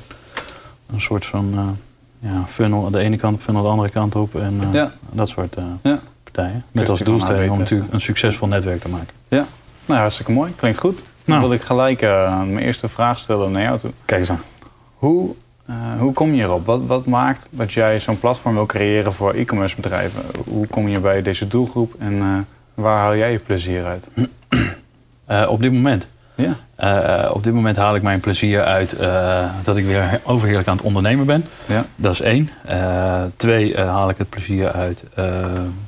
een 0.94 1.02
soort 1.02 1.26
van 1.26 1.54
eh, 1.56 2.30
ja, 2.32 2.44
funnel 2.48 2.86
aan 2.86 2.92
de 2.92 3.00
ene 3.00 3.18
kant, 3.18 3.42
funnel 3.42 3.60
aan 3.62 3.66
de 3.68 3.72
andere 3.74 3.90
kant 3.90 4.16
op. 4.16 4.36
En 4.36 4.60
eh, 4.62 4.74
Ja. 4.74 4.92
dat 5.12 5.28
soort 5.30 5.56
eh, 5.56 5.64
Ja. 5.84 6.00
partijen. 6.24 6.64
Met 6.72 6.90
als 6.90 7.00
doelstelling 7.00 7.52
om 7.52 7.58
natuurlijk 7.60 7.94
een 7.94 8.02
succesvol 8.02 8.48
netwerk 8.48 8.82
te 8.82 8.90
maken. 8.90 9.14
Nou, 9.86 10.00
hartstikke 10.00 10.32
mooi. 10.32 10.52
Klinkt 10.56 10.80
goed. 10.80 10.96
Nou. 11.26 11.40
Dan 11.40 11.50
wil 11.50 11.58
ik 11.58 11.62
gelijk 11.64 12.02
eh, 12.02 12.38
mijn 12.44 12.58
eerste 12.66 12.88
vraag 12.88 13.20
stellen 13.20 13.52
naar 13.52 13.62
jou 13.62 13.80
toe. 13.80 13.92
Kijk 14.06 14.20
eens 14.20 14.30
aan. 14.30 14.42
Hoe, 14.96 15.36
eh, 15.66 15.76
hoe 16.00 16.14
kom 16.14 16.34
je 16.34 16.44
erop? 16.44 16.66
Wat, 16.66 16.82
wat 16.86 17.06
maakt 17.06 17.48
dat 17.52 17.74
jij 17.74 18.00
zo'n 18.00 18.20
platform 18.20 18.54
wil 18.54 18.66
creëren 18.66 19.14
voor 19.14 19.34
e-commerce 19.34 19.76
bedrijven? 19.76 20.24
Hoe 20.48 20.68
kom 20.68 20.88
je 20.88 21.00
bij 21.00 21.22
deze 21.22 21.48
doelgroep 21.48 21.94
en 22.00 22.20
eh, 22.20 22.38
waar 22.74 22.98
haal 22.98 23.16
jij 23.16 23.32
je 23.32 23.40
plezier 23.40 23.86
uit? 23.86 24.08
Eh, 25.26 25.46
op 25.50 25.62
dit 25.62 25.72
moment. 25.72 26.08
Ja. 26.36 27.30
Op 27.30 27.44
dit 27.44 27.54
moment 27.54 27.76
haal 27.78 27.96
ik 27.96 28.02
mijn 28.02 28.20
plezier 28.20 28.64
uit 28.64 28.96
dat 29.64 29.78
ik 29.78 29.86
weer 29.86 30.22
overheerlijk 30.24 30.68
aan 30.68 30.76
het 30.76 30.86
ondernemen 30.86 31.26
ben. 31.26 31.46
Ja. 31.66 31.86
Dat 31.96 32.14
is 32.14 32.22
één. 32.22 32.50
Twee, 33.36 33.78
haal 33.78 34.10
ik 34.10 34.18
het 34.18 34.30
plezier 34.30 34.72
uit 34.72 35.04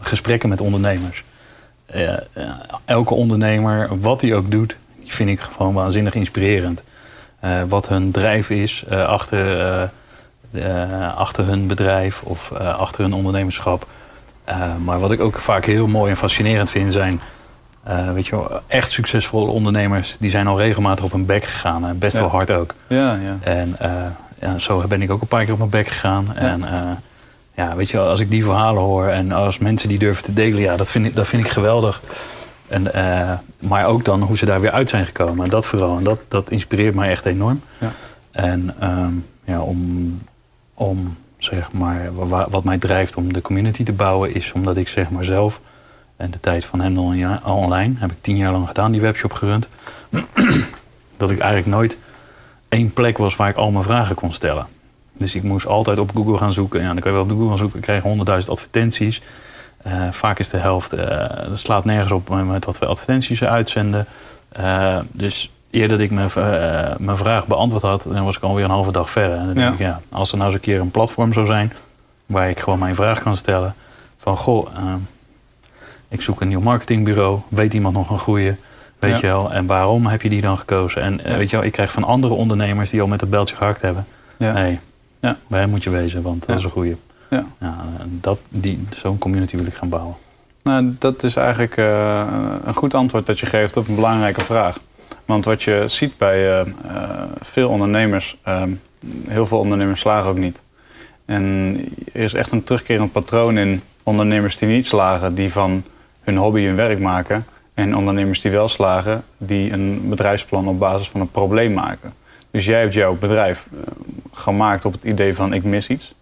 gesprekken 0.02 0.50
met 0.50 0.62
ondernemers. 0.62 1.24
Elke 2.86 3.14
ondernemer, 3.14 4.00
wat 4.00 4.22
hij 4.22 4.36
ook 4.36 4.52
doet, 4.52 4.76
die 5.00 5.14
vind 5.14 5.30
ik 5.30 5.40
gewoon 5.40 5.74
waanzinnig 5.74 6.14
inspirerend. 6.14 6.84
Eh, 7.40 7.50
wat 7.68 7.88
hun 7.88 8.12
drijf 8.12 8.50
is 8.50 8.84
eh, 8.90 9.08
achter, 9.08 9.60
eh, 10.52 11.18
achter 11.18 11.46
hun 11.46 11.68
bedrijf 11.68 12.22
of 12.22 12.52
achter 12.54 13.02
hun 13.02 13.14
ondernemerschap. 13.14 13.88
Maar 14.84 15.00
wat 15.00 15.12
ik 15.12 15.20
ook 15.22 15.38
vaak 15.38 15.66
heel 15.66 15.88
mooi 15.88 16.12
en 16.12 16.18
fascinerend 16.18 16.70
vind 16.70 16.92
zijn... 16.92 17.22
weet 18.14 18.28
je 18.28 18.36
wel, 18.36 18.60
echt 18.68 18.92
succesvolle 18.92 19.52
ondernemers... 19.52 20.18
die 20.18 20.30
zijn 20.30 20.48
al 20.48 20.60
regelmatig 20.60 21.06
op 21.06 21.12
hun 21.12 21.26
bek 21.26 21.44
gegaan. 21.44 21.88
en 21.88 22.00
best 22.00 22.16
Ja. 22.16 22.22
wel 22.22 22.30
hard 22.30 22.52
ook. 22.52 22.74
Ja, 22.88 23.14
ja. 23.14 23.38
En 23.42 23.78
ja, 24.46 24.60
zo 24.60 24.84
ben 24.88 25.02
ik 25.02 25.12
ook 25.12 25.22
een 25.22 25.28
paar 25.28 25.44
keer 25.44 25.54
op 25.54 25.58
mijn 25.58 25.70
bek 25.70 25.88
gegaan. 25.88 26.36
En 26.36 26.64
eh, 26.64 26.92
ja, 27.56 27.76
weet 27.76 27.90
je, 27.90 27.98
wel, 27.98 28.10
als 28.10 28.20
ik 28.20 28.32
die 28.32 28.44
verhalen 28.44 28.82
hoor 28.82 29.08
en 29.08 29.32
als 29.32 29.58
mensen 29.58 29.90
die 29.90 29.98
durven 30.00 30.24
te 30.24 30.34
delen, 30.34 30.62
ja, 30.62 30.76
dat 30.78 30.90
vind 30.90 31.06
ik, 31.06 31.16
dat 31.16 31.28
vind 31.28 31.46
ik 31.46 31.52
geweldig. 31.52 32.02
En, 32.68 32.94
eh, 32.94 33.32
maar 33.68 33.86
ook 33.86 34.06
dan 34.06 34.22
hoe 34.22 34.38
ze 34.38 34.46
daar 34.46 34.62
weer 34.62 34.72
uit 34.72 34.90
zijn 34.90 35.06
gekomen. 35.06 35.44
En 35.44 35.50
dat 35.50 35.66
vooral. 35.66 35.98
En 35.98 36.04
dat, 36.04 36.20
dat 36.28 36.52
inspireert 36.52 36.96
mij 36.96 37.10
echt 37.10 37.26
enorm. 37.26 37.62
Ja. 37.78 37.92
En 38.32 38.76
ehm, 38.80 39.12
ja, 39.44 39.62
om, 39.62 40.22
om 40.74 41.18
zeg 41.38 41.72
maar, 41.72 42.16
wa- 42.28 42.48
wat 42.50 42.64
mij 42.64 42.78
drijft 42.78 43.16
om 43.16 43.34
de 43.34 43.42
community 43.42 43.84
te 43.84 43.92
bouwen, 43.94 44.34
is 44.36 44.52
omdat 44.52 44.78
ik 44.78 44.88
zeg 44.88 45.10
maar 45.10 45.24
zelf, 45.24 45.60
en 46.18 46.32
de 46.32 46.40
tijd 46.40 46.66
van 46.66 46.80
Hendel 46.82 47.12
en 47.12 47.44
online, 47.46 47.94
heb 47.98 48.12
ik 48.12 48.18
tien 48.22 48.38
jaar 48.38 48.52
lang 48.52 48.68
gedaan, 48.68 48.92
die 48.92 49.02
webshop 49.02 49.34
gerund. 49.34 49.68
dat 51.18 51.30
ik 51.30 51.40
eigenlijk 51.40 51.68
nooit 51.68 51.98
één 52.70 52.94
plek 52.94 53.18
was 53.18 53.36
waar 53.36 53.50
ik 53.50 53.56
al 53.56 53.72
mijn 53.72 53.84
vragen 53.84 54.16
kon 54.16 54.34
stellen. 54.34 54.68
Dus 55.14 55.36
ik 55.36 55.44
moest 55.44 55.66
altijd 55.68 56.00
op 56.00 56.12
Google 56.16 56.38
gaan 56.38 56.54
zoeken. 56.54 56.82
Ja, 56.82 56.88
dan 56.88 57.00
kan 57.00 57.12
je 57.12 57.18
wel 57.18 57.26
op 57.26 57.32
Google 57.32 57.48
gaan 57.50 57.58
zoeken. 57.58 57.78
Ik 57.80 57.86
kreeg 57.86 58.02
honderdduizend 58.02 58.52
advertenties. 58.52 59.22
Eh, 59.86 60.08
vaak 60.12 60.40
is 60.40 60.50
de 60.50 60.58
helft, 60.58 60.94
eh 60.94 61.48
dat 61.48 61.58
slaat 61.60 61.86
nergens 61.86 62.12
op 62.12 62.30
met 62.30 62.66
wat 62.66 62.80
we 62.80 62.86
advertenties 62.86 63.44
uitzenden. 63.44 64.06
Eh, 64.52 65.00
dus 65.12 65.52
eer 65.72 65.88
dat 65.88 66.00
ik 66.00 66.12
mijn, 66.12 66.30
mijn 66.98 67.18
vraag 67.18 67.48
beantwoord 67.48 67.82
had, 67.84 68.06
dan 68.10 68.24
was 68.26 68.36
ik 68.38 68.44
alweer 68.44 68.64
een 68.64 68.70
halve 68.70 68.92
dag 68.92 69.10
verder. 69.10 69.38
En 69.38 69.46
dan 69.46 69.54
denk 69.54 69.68
Ja. 69.68 69.74
ik, 69.74 69.80
ja, 69.80 70.02
als 70.12 70.32
er 70.32 70.38
nou 70.38 70.50
eens 70.50 70.60
een 70.60 70.66
keer 70.66 70.80
een 70.80 70.92
platform 70.92 71.34
zou 71.34 71.46
zijn 71.46 71.74
waar 72.26 72.50
ik 72.50 72.60
gewoon 72.60 72.80
mijn 72.80 72.96
vraag 72.96 73.20
kan 73.24 73.38
stellen. 73.38 73.76
Van 74.18 74.38
goh, 74.38 74.68
eh, 74.76 74.82
ik 76.08 76.22
zoek 76.22 76.42
een 76.42 76.48
nieuw 76.48 76.62
marketingbureau. 76.62 77.40
Weet 77.50 77.74
iemand 77.74 77.96
nog 77.96 78.10
een 78.10 78.20
goede? 78.20 78.56
Weet 79.00 79.12
Ja. 79.12 79.18
je 79.18 79.28
wel? 79.28 79.52
En 79.54 79.66
waarom 79.66 80.06
heb 80.06 80.22
je 80.22 80.30
die 80.30 80.42
dan 80.42 80.58
gekozen? 80.58 81.02
En 81.02 81.20
Ja. 81.24 81.38
weet 81.38 81.50
je 81.50 81.56
wel, 81.56 81.66
ik 81.66 81.72
krijg 81.72 81.92
van 81.92 82.04
andere 82.04 82.34
ondernemers 82.34 82.90
die 82.90 83.02
al 83.02 83.08
met 83.08 83.22
het 83.22 83.30
beltje 83.30 83.56
gehakt 83.56 83.82
hebben, 83.82 84.06
Ja. 84.38 84.52
Nee, 84.54 84.80
Ja. 85.20 85.38
bij 85.48 85.60
hem 85.60 85.70
moet 85.70 85.84
je 85.84 85.90
wezen, 85.90 86.22
want 86.22 86.46
dat 86.46 86.58
is 86.58 86.64
een 86.64 86.70
goeie. 86.70 86.96
Ja. 87.30 87.46
dat, 88.02 88.40
die, 88.50 88.88
zo'n 88.90 89.18
community 89.18 89.56
wil 89.58 89.66
ik 89.66 89.74
gaan 89.74 89.90
bouwen. 89.90 90.16
Nou, 90.64 90.96
dat 91.00 91.24
is 91.24 91.36
eigenlijk 91.36 91.78
eh, 91.78 92.28
een 92.66 92.74
goed 92.74 92.94
antwoord 92.94 93.26
dat 93.26 93.40
je 93.40 93.46
geeft 93.46 93.78
op 93.78 93.88
een 93.88 93.96
belangrijke 93.96 94.42
vraag. 94.42 94.78
Want 95.26 95.46
wat 95.46 95.64
je 95.64 95.84
ziet 95.88 96.18
bij 96.18 96.50
eh, 96.50 96.60
eh, 96.60 96.68
veel 97.42 97.70
ondernemers, 97.70 98.38
eh, 98.44 98.64
heel 99.28 99.48
veel 99.48 99.60
ondernemers 99.60 100.00
slagen 100.00 100.30
ook 100.30 100.38
niet. 100.38 100.62
En 101.26 101.76
er 102.14 102.22
is 102.22 102.34
echt 102.34 102.52
een 102.52 102.64
terugkerend 102.64 103.12
patroon 103.12 103.58
in 103.58 103.82
ondernemers 104.04 104.58
die 104.58 104.70
niet 104.70 104.86
slagen, 104.86 105.36
die 105.36 105.52
van 105.52 105.84
hun 106.22 106.38
hobby 106.38 106.66
hun 106.66 106.76
werk 106.76 107.00
maken. 107.00 107.46
En 107.74 107.96
ondernemers 107.96 108.42
die 108.42 108.52
wel 108.52 108.68
slagen, 108.68 109.24
die 109.38 109.72
een 109.72 110.10
bedrijfsplan 110.10 110.68
op 110.68 110.80
basis 110.80 111.10
van 111.10 111.22
een 111.22 111.32
probleem 111.32 111.74
maken. 111.74 112.14
Dus 112.52 112.66
jij 112.66 112.80
hebt 112.82 112.94
jouw 112.94 113.16
bedrijf 113.16 113.68
gemaakt 114.34 114.86
op 114.86 114.92
het 114.94 115.04
idee 115.04 115.36
van 115.36 115.54
ik 115.54 115.64
mis 115.64 115.88
iets. 115.88 116.14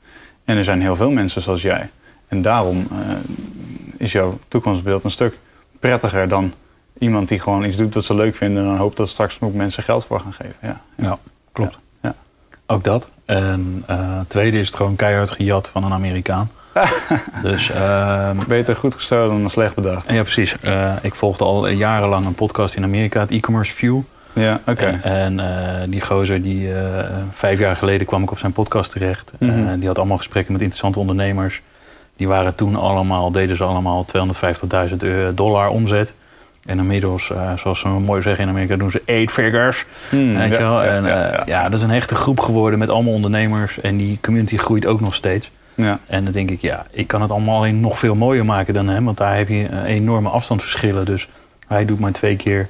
En 0.45 0.57
er 0.57 0.63
zijn 0.63 0.81
heel 0.81 0.95
veel 0.95 1.11
mensen 1.11 1.41
zoals 1.41 1.61
jij. 1.61 1.89
En 2.27 2.41
daarom 2.41 2.87
eh, 2.91 2.97
is 3.97 4.11
jouw 4.11 4.39
toekomstbeeld 4.47 5.03
een 5.03 5.11
stuk 5.11 5.37
prettiger 5.79 6.27
dan 6.27 6.53
iemand 6.97 7.27
die 7.27 7.39
gewoon 7.39 7.63
iets 7.63 7.77
doet 7.77 7.93
wat 7.93 8.03
ze 8.03 8.15
leuk 8.15 8.35
vinden 8.35 8.63
en 8.63 8.69
dan 8.69 8.77
hoopt 8.77 8.97
dat 8.97 9.09
straks 9.09 9.37
ook 9.39 9.53
mensen 9.53 9.83
geld 9.83 10.05
voor 10.05 10.19
gaan 10.19 10.33
geven. 10.33 10.55
Ja, 10.61 10.81
Ja, 10.97 11.17
klopt. 11.51 11.77
Ja. 12.01 12.15
Ook 12.65 12.83
dat. 12.83 13.09
En 13.25 13.83
eh 13.87 14.19
tweede 14.27 14.59
is 14.59 14.67
het 14.67 14.75
gewoon 14.75 14.95
keihard 14.95 15.29
gejat 15.29 15.69
van 15.69 15.83
een 15.83 15.93
Amerikaan. 15.93 16.49
dus 17.41 17.69
ehm, 17.69 18.37
Beter 18.47 18.75
goed 18.75 18.95
gestolen 18.95 19.41
dan 19.41 19.49
slecht 19.49 19.75
bedacht. 19.75 20.11
ja, 20.11 20.21
precies. 20.21 20.59
Eh, 20.59 20.95
ik 21.01 21.15
volgde 21.15 21.43
al 21.43 21.67
jarenlang 21.67 22.25
een 22.25 22.35
podcast 22.35 22.75
in 22.75 22.83
Amerika, 22.83 23.19
het 23.19 23.31
e-commerce 23.31 23.73
view. 23.75 23.99
Ja, 24.33 24.59
oké. 24.67 24.85
En, 24.85 25.01
en, 25.03 25.39
eh, 25.39 25.81
die 25.89 26.01
gozer, 26.01 26.41
die, 26.41 26.73
eh, 26.73 27.05
vijf 27.33 27.59
jaar 27.59 27.75
geleden 27.75 28.07
kwam 28.07 28.23
ik 28.23 28.31
op 28.31 28.39
zijn 28.39 28.51
podcast 28.51 28.91
terecht. 28.91 29.31
Mhm. 29.39 29.67
Eh, 29.67 29.73
die 29.77 29.87
had 29.87 29.97
allemaal 29.97 30.17
gesprekken 30.17 30.51
met 30.53 30.61
interessante 30.61 30.99
ondernemers. 30.99 31.61
Die 32.17 32.27
waren 32.27 32.55
toen 32.55 32.75
allemaal, 32.75 33.31
deden 33.31 33.57
ze 33.57 33.63
allemaal 33.63 34.05
250.000 34.05 35.03
euro- 35.03 35.33
dollar 35.33 35.69
omzet. 35.69 36.13
En 36.65 36.77
inmiddels, 36.79 37.31
eh, 37.31 37.53
zoals 37.57 37.79
ze 37.79 37.87
mooi 37.87 38.21
zeggen 38.21 38.43
in 38.43 38.49
Amerika, 38.49 38.75
doen 38.75 38.91
ze 38.91 39.01
eight 39.05 39.31
figures. 39.31 39.85
Hmm, 40.09 40.37
weet 40.37 40.53
je 40.55 40.59
ja, 40.61 40.69
wel? 40.69 40.83
ja, 40.83 40.89
en, 40.89 41.03
ja, 41.05 41.25
eh, 41.25 41.31
ja. 41.37 41.43
ja, 41.45 41.63
dat 41.69 41.73
is 41.79 41.81
een 41.85 41.89
hechte 41.89 42.15
groep 42.15 42.39
geworden 42.39 42.79
met 42.79 42.89
allemaal 42.89 43.13
ondernemers. 43.13 43.81
En 43.81 43.97
die 43.97 44.17
community 44.21 44.57
groeit 44.57 44.85
ook 44.85 44.99
nog 45.01 45.13
steeds. 45.13 45.51
Ja, 45.75 45.99
En 46.07 46.23
dan 46.23 46.33
denk 46.33 46.49
ik, 46.49 46.61
ja, 46.61 46.85
ik 46.91 47.07
kan 47.07 47.21
het 47.21 47.31
allemaal 47.31 47.57
alleen 47.57 47.79
nog 47.79 47.99
veel 47.99 48.15
mooier 48.15 48.45
maken 48.45 48.73
dan 48.73 48.87
hem. 48.87 49.05
Want 49.05 49.17
daar 49.17 49.37
heb 49.37 49.47
je 49.47 49.65
eh, 49.67 49.83
enorme 49.83 50.29
afstandsverschillen. 50.29 51.05
Dus 51.05 51.27
hij 51.67 51.85
doet 51.85 51.99
maar 51.99 52.11
twee 52.11 52.35
keer 52.35 52.69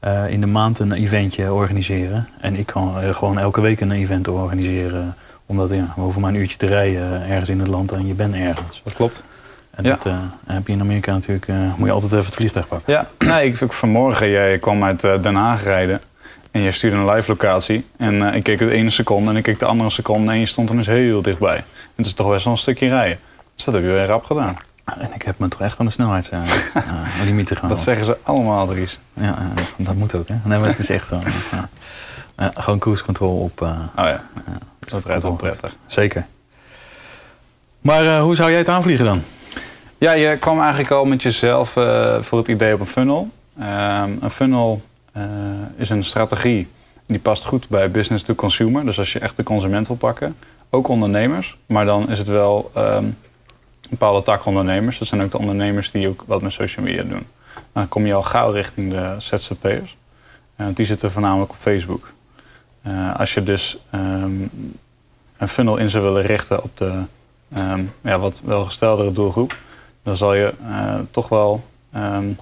eh, 0.00 0.30
in 0.30 0.40
de 0.40 0.46
maand 0.46 0.78
een 0.78 0.92
eventje 0.92 1.52
organiseren. 1.52 2.28
En 2.40 2.56
ik 2.56 2.66
kan 2.66 3.00
eh, 3.00 3.14
gewoon 3.14 3.38
elke 3.38 3.60
week 3.60 3.80
een 3.80 3.90
event 3.92 4.28
organiseren. 4.28 5.14
Omdat 5.46 5.70
ja, 5.70 5.92
we 5.96 6.00
hoeven 6.00 6.20
maar 6.20 6.30
een 6.30 6.36
uurtje 6.40 6.56
te 6.56 6.66
rijden 6.66 7.26
ergens 7.28 7.48
in 7.48 7.58
het 7.58 7.68
land 7.68 7.92
en 7.92 8.06
je 8.06 8.14
bent 8.14 8.34
ergens. 8.34 8.80
dat 8.84 8.94
klopt. 8.94 9.22
En 9.70 9.84
Ja. 9.84 9.90
dat 9.90 10.06
eh, 10.06 10.18
heb 10.46 10.66
je 10.66 10.72
in 10.72 10.80
Amerika 10.80 11.12
natuurlijk, 11.12 11.46
moet 11.76 11.86
je 11.86 11.92
altijd 11.94 12.12
even 12.12 12.24
het 12.24 12.34
vliegtuig 12.34 12.68
pakken. 12.68 12.92
Ja, 12.92 13.06
nee, 13.28 13.46
ik, 13.46 13.60
ik 13.60 13.72
vanmorgen, 13.72 14.28
jij 14.30 14.58
kwam 14.58 14.84
uit 14.84 15.00
Den 15.00 15.34
Haag 15.34 15.62
rijden. 15.64 16.00
En 16.50 16.60
je 16.60 16.72
stuurde 16.72 16.96
een 16.96 17.10
live 17.10 17.30
locatie. 17.30 17.86
En 17.96 18.22
ik 18.34 18.42
keek 18.42 18.58
de 18.58 18.70
ene 18.70 18.90
seconde 18.90 19.30
en 19.30 19.36
ik 19.36 19.42
keek 19.42 19.58
de 19.58 19.64
andere 19.64 19.90
seconde. 19.90 20.32
En 20.32 20.38
je 20.38 20.46
stond 20.46 20.70
er 20.70 20.76
dus 20.76 20.86
heel 20.86 21.22
dichtbij. 21.22 21.56
En 21.56 21.64
het 21.96 22.06
is 22.06 22.12
toch 22.12 22.30
best 22.30 22.44
wel 22.44 22.52
een 22.52 22.58
stukje 22.58 22.88
rijden. 22.88 23.18
Dus 23.54 23.64
dat 23.64 23.74
heb 23.74 23.82
je 23.82 23.90
weer 23.90 24.06
rap 24.06 24.24
gedaan. 24.24 24.56
En 24.98 25.10
ik 25.14 25.22
heb 25.22 25.38
me 25.38 25.48
toch 25.48 25.60
echt 25.60 25.78
aan 25.78 25.86
de 25.86 25.92
snelheidslimieten 25.92 27.56
gehouden. 27.56 27.68
Dat 27.68 27.80
zeggen 27.80 28.04
ze 28.04 28.16
allemaal, 28.22 28.66
Dries. 28.66 28.98
Ja, 29.14 29.38
eh, 29.56 29.64
dat 29.76 29.94
moet 29.94 30.14
ook, 30.14 30.28
hè? 30.28 30.34
Nee, 30.44 30.58
maar 30.58 30.68
het 30.68 30.78
is 30.78 30.90
echt 30.90 31.04
gewoon... 31.06 31.22
ja. 31.52 31.68
Ja, 32.36 32.52
gewoon 32.54 32.78
cruise 32.78 33.04
control 33.04 33.40
op... 33.40 33.62
eh, 33.62 33.68
Oh 33.96 34.04
ja, 34.04 34.24
dat 34.78 35.08
is 35.16 35.22
wel 35.22 35.32
prettig. 35.32 35.76
Zeker. 35.86 36.26
Maar 37.80 38.04
eh, 38.04 38.20
hoe 38.22 38.34
zou 38.36 38.48
jij 38.50 38.58
het 38.58 38.68
aanvliegen 38.68 39.04
dan? 39.04 39.22
Ja, 39.98 40.12
je 40.12 40.36
kwam 40.36 40.58
eigenlijk 40.60 40.90
al 40.90 41.04
met 41.04 41.22
jezelf 41.22 41.76
eh, 41.76 42.16
voor 42.20 42.38
het 42.38 42.48
idee 42.48 42.74
op 42.74 42.80
een 42.80 42.86
funnel. 42.86 43.30
Ehm, 43.58 44.10
een 44.20 44.30
funnel 44.30 44.82
eh, 45.12 45.22
is 45.76 45.90
een 45.90 46.04
strategie 46.04 46.68
die 47.06 47.18
past 47.18 47.44
goed 47.44 47.68
bij 47.68 47.90
business 47.90 48.24
to 48.24 48.34
consumer. 48.34 48.84
Dus 48.84 48.98
als 48.98 49.12
je 49.12 49.18
echt 49.18 49.36
de 49.36 49.42
consument 49.42 49.86
wil 49.86 49.96
pakken, 49.96 50.36
ook 50.70 50.88
ondernemers. 50.88 51.56
Maar 51.66 51.84
dan 51.84 52.10
is 52.10 52.18
het 52.18 52.28
wel 52.28 52.70
ehm, 52.74 53.04
bepaalde 53.90 54.22
tak 54.22 54.44
ondernemers. 54.44 54.98
Dat 54.98 55.08
zijn 55.08 55.22
ook 55.22 55.30
de 55.30 55.38
ondernemers 55.38 55.90
die 55.90 56.08
ook 56.08 56.24
wat 56.26 56.42
met 56.42 56.52
social 56.52 56.84
media 56.84 57.02
doen. 57.02 57.26
Dan 57.72 57.88
kom 57.88 58.06
je 58.06 58.14
al 58.14 58.22
gauw 58.22 58.50
richting 58.50 58.90
de 58.90 59.14
ZZP'ers. 59.18 59.96
Eh, 60.56 60.64
want 60.64 60.76
die 60.76 60.86
zitten 60.86 61.12
voornamelijk 61.12 61.50
op 61.50 61.56
Facebook. 61.60 62.10
Eh, 62.82 63.16
als 63.16 63.34
je 63.34 63.42
dus 63.42 63.78
ehm, 63.90 64.42
een 65.36 65.48
funnel 65.48 65.76
in 65.76 65.90
zou 65.90 66.04
willen 66.04 66.22
richten 66.22 66.62
op 66.62 66.76
de 66.76 67.02
ehm, 67.52 67.84
ja, 68.00 68.18
wat 68.18 68.40
welgesteldere 68.44 69.12
doelgroep, 69.12 69.56
dan 70.02 70.16
zal 70.16 70.34
je 70.34 70.54
eh, 70.62 70.94
toch 71.10 71.28
wel 71.28 71.64
ehm, 71.92 72.32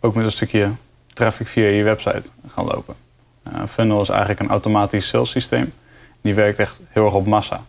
ook 0.00 0.14
met 0.14 0.24
een 0.24 0.32
stukje 0.32 0.70
traffic 1.14 1.46
via 1.46 1.66
je 1.66 1.82
website 1.82 2.22
gaan 2.54 2.64
lopen. 2.64 2.94
Eh, 3.42 3.52
een 3.60 3.68
funnel 3.68 4.00
is 4.00 4.08
eigenlijk 4.08 4.40
een 4.40 4.48
automatisch 4.48 5.08
sales 5.08 5.30
systeem. 5.30 5.72
Die 6.20 6.34
werkt 6.34 6.58
echt 6.58 6.80
heel 6.88 7.04
erg 7.04 7.14
op 7.14 7.26
massa. 7.26 7.64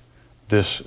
Dus 0.47 0.83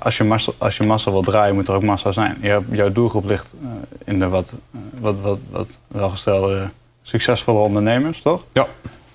als, 0.00 0.16
je 0.16 0.24
massa, 0.24 0.52
als 0.58 0.76
je 0.76 0.86
massa 0.86 1.10
wil 1.10 1.22
draaien, 1.22 1.54
moet 1.54 1.68
er 1.68 1.74
ook 1.74 1.82
massa 1.82 2.12
zijn. 2.12 2.36
Je, 2.40 2.60
jouw 2.70 2.92
doelgroep 2.92 3.24
ligt 3.24 3.54
eh, 3.62 3.68
in 4.04 4.18
de 4.18 4.28
wat, 4.28 4.54
eh, 4.72 4.80
wat, 5.00 5.20
wat, 5.20 5.38
wat 5.50 5.68
welgestelde, 5.86 6.68
succesvolle 7.02 7.58
ondernemers, 7.58 8.20
toch? 8.22 8.42
Ja. 8.52 8.66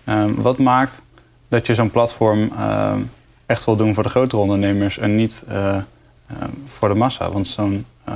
Ehm, 0.04 0.34
wat 0.34 0.58
maakt 0.58 1.02
dat 1.48 1.68
je 1.68 1.76
zo'n 1.76 1.92
platform 1.92 2.52
ehm, 2.58 3.00
echt 3.46 3.66
wil 3.66 3.76
doen 3.76 3.94
voor 3.94 4.04
de 4.04 4.10
grotere 4.10 4.42
ondernemers 4.42 4.98
en 4.98 5.16
niet 5.16 5.44
eh, 5.48 5.76
ehm, 5.76 5.84
voor 6.68 6.88
de 6.88 6.96
massa? 6.96 7.32
Want 7.32 7.48
zo'n 7.48 7.86
eh, 8.04 8.14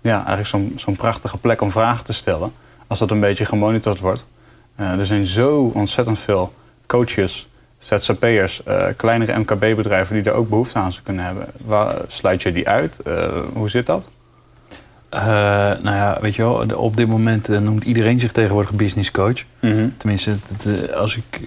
ja, 0.00 0.16
eigenlijk 0.16 0.46
zo'n 0.46 0.72
zo'n 0.76 0.96
prachtige 0.96 1.36
plek 1.36 1.60
om 1.60 1.70
vragen 1.70 2.04
te 2.04 2.12
stellen, 2.12 2.52
als 2.86 2.98
dat 2.98 3.10
een 3.10 3.20
beetje 3.20 3.44
gemonitord 3.44 4.00
wordt. 4.00 4.24
Eh, 4.74 4.98
er 4.98 5.06
zijn 5.06 5.26
zo 5.26 5.70
ontzettend 5.74 6.18
veel 6.18 6.54
coaches, 6.86 7.48
ZZP'ers, 7.80 8.62
eh 8.64 8.84
kleinere 8.96 9.38
MKB-bedrijven 9.38 10.14
die 10.16 10.24
er 10.24 10.36
ook 10.36 10.48
behoefte 10.48 10.78
aan 10.78 10.92
zou 10.92 11.04
kunnen 11.04 11.24
hebben. 11.24 11.46
Waar, 11.64 11.94
sluit 12.08 12.42
je 12.42 12.52
die 12.52 12.68
uit? 12.68 13.00
Eh, 13.00 13.14
hoe 13.52 13.68
zit 13.70 13.86
dat? 13.86 14.08
Eh, 15.08 15.20
nou 15.82 15.96
ja, 15.96 16.18
weet 16.20 16.34
je 16.34 16.42
wel, 16.42 16.64
op 16.76 16.96
dit 16.96 17.08
moment 17.08 17.48
noemt 17.48 17.84
iedereen 17.84 18.20
zich 18.20 18.32
tegenwoordig 18.32 18.72
business 18.72 19.10
coach. 19.10 19.42
Tenminste, 19.96 20.30
het- 20.30 20.48
het, 20.64 20.88
eh, 20.90 20.96
als 20.96 21.16
ik 21.16 21.40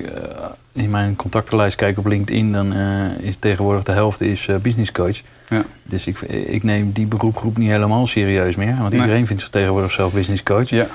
in 0.73 0.89
mijn 0.89 1.15
contactenlijst 1.15 1.75
kijk 1.75 1.97
op 1.97 2.05
LinkedIn, 2.05 2.51
dan 2.51 2.73
is 3.19 3.35
tegenwoordig 3.35 3.83
de 3.83 3.91
helft 3.91 4.21
is 4.21 4.47
business 4.61 4.91
coach. 4.91 5.21
Ja. 5.49 5.63
Dus 5.83 6.07
ik, 6.07 6.19
ik 6.21 6.63
neem 6.63 6.91
die 6.91 7.05
beroepgroep 7.05 7.57
niet 7.57 7.69
helemaal 7.69 8.07
serieus 8.07 8.55
meer. 8.55 8.75
Want 8.77 8.91
Nee. 8.91 9.01
iedereen 9.01 9.25
vindt 9.27 9.41
zich 9.41 9.51
tegenwoordig 9.51 9.91
zelf 9.91 10.13
business 10.13 10.43
coach. 10.43 10.69
Ja. 10.69 10.87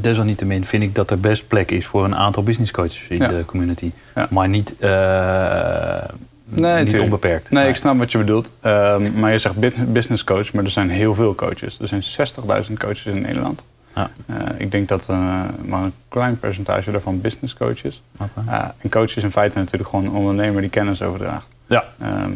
Desalniettemin 0.00 0.64
vind 0.64 0.82
ik 0.82 0.94
dat 0.94 1.10
er 1.10 1.20
best 1.20 1.48
plek 1.48 1.70
is 1.70 1.86
voor 1.86 2.04
een 2.04 2.16
aantal 2.16 2.42
business 2.42 2.70
coaches 2.72 3.06
in 3.08 3.16
Ja. 3.18 3.28
de 3.28 3.44
community. 3.44 3.90
Ja. 4.14 4.26
Maar 4.30 4.48
niet, 4.48 4.74
eh, 4.78 6.04
Nee, 6.46 6.84
niet 6.84 7.00
onbeperkt. 7.00 7.50
Nee, 7.50 7.68
ik 7.68 7.76
snap 7.76 7.98
wat 7.98 8.12
je 8.12 8.18
bedoelt. 8.18 8.48
Ehm, 8.60 9.18
maar 9.18 9.32
je 9.32 9.38
zegt 9.38 9.54
business 9.92 10.24
coach, 10.24 10.52
maar 10.52 10.64
er 10.64 10.70
zijn 10.70 10.90
heel 10.90 11.14
veel 11.14 11.34
coaches. 11.34 11.78
Er 11.80 11.88
zijn 11.88 12.02
60.000 12.02 12.78
coaches 12.78 13.04
in 13.04 13.20
Nederland. 13.20 13.62
Ja. 13.94 14.10
Eh, 14.26 14.36
ik 14.56 14.70
denk 14.70 14.88
dat 14.88 15.06
eh, 15.08 15.16
maar 15.64 15.82
een 15.82 15.92
klein 16.08 16.38
percentage 16.38 16.90
daarvan 16.90 17.20
business 17.20 17.54
coach 17.54 17.84
is. 17.84 18.02
Oké. 18.18 18.30
Uh, 18.48 18.64
een 18.82 18.90
coach 18.90 19.16
is 19.16 19.22
in 19.22 19.30
feite 19.30 19.58
natuurlijk 19.58 19.90
gewoon 19.90 20.04
een 20.04 20.10
ondernemer 20.10 20.60
die 20.60 20.70
kennis 20.70 21.02
overdraagt. 21.02 21.46
Ja. 21.66 21.84
Ehm, 22.00 22.30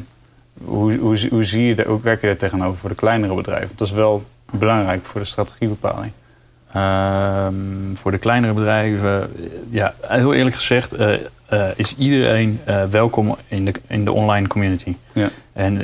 hoe, 0.65 0.97
hoe, 0.97 1.29
hoe, 1.31 1.45
zie 1.45 1.63
je, 1.67 1.75
de- 1.75 1.85
hoe 1.87 2.01
werk 2.03 2.21
je 2.21 2.27
daar 2.27 2.37
tegenover 2.37 2.79
voor 2.79 2.89
de 2.89 2.95
kleinere 2.95 3.35
bedrijven? 3.35 3.71
Dat 3.77 3.87
is 3.89 3.93
wel 3.95 4.25
belangrijk 4.53 5.05
voor 5.05 5.21
de 5.21 5.27
strategiebepaling. 5.27 6.13
Ehm, 6.73 7.55
voor 7.95 8.11
de 8.11 8.19
kleinere 8.19 8.53
bedrijven, 8.53 9.31
ja, 9.71 9.95
heel 10.01 10.35
eerlijk 10.35 10.57
gezegd, 10.57 10.93
eh, 10.93 11.15
eh, 11.47 11.69
is 11.77 11.95
iedereen 11.97 12.61
eh, 12.65 12.85
welkom 12.85 13.37
in 13.49 13.65
de, 13.65 13.73
in 13.87 14.05
de 14.05 14.13
online 14.13 14.49
community. 14.49 14.97
Ja. 15.13 15.29
En 15.53 15.81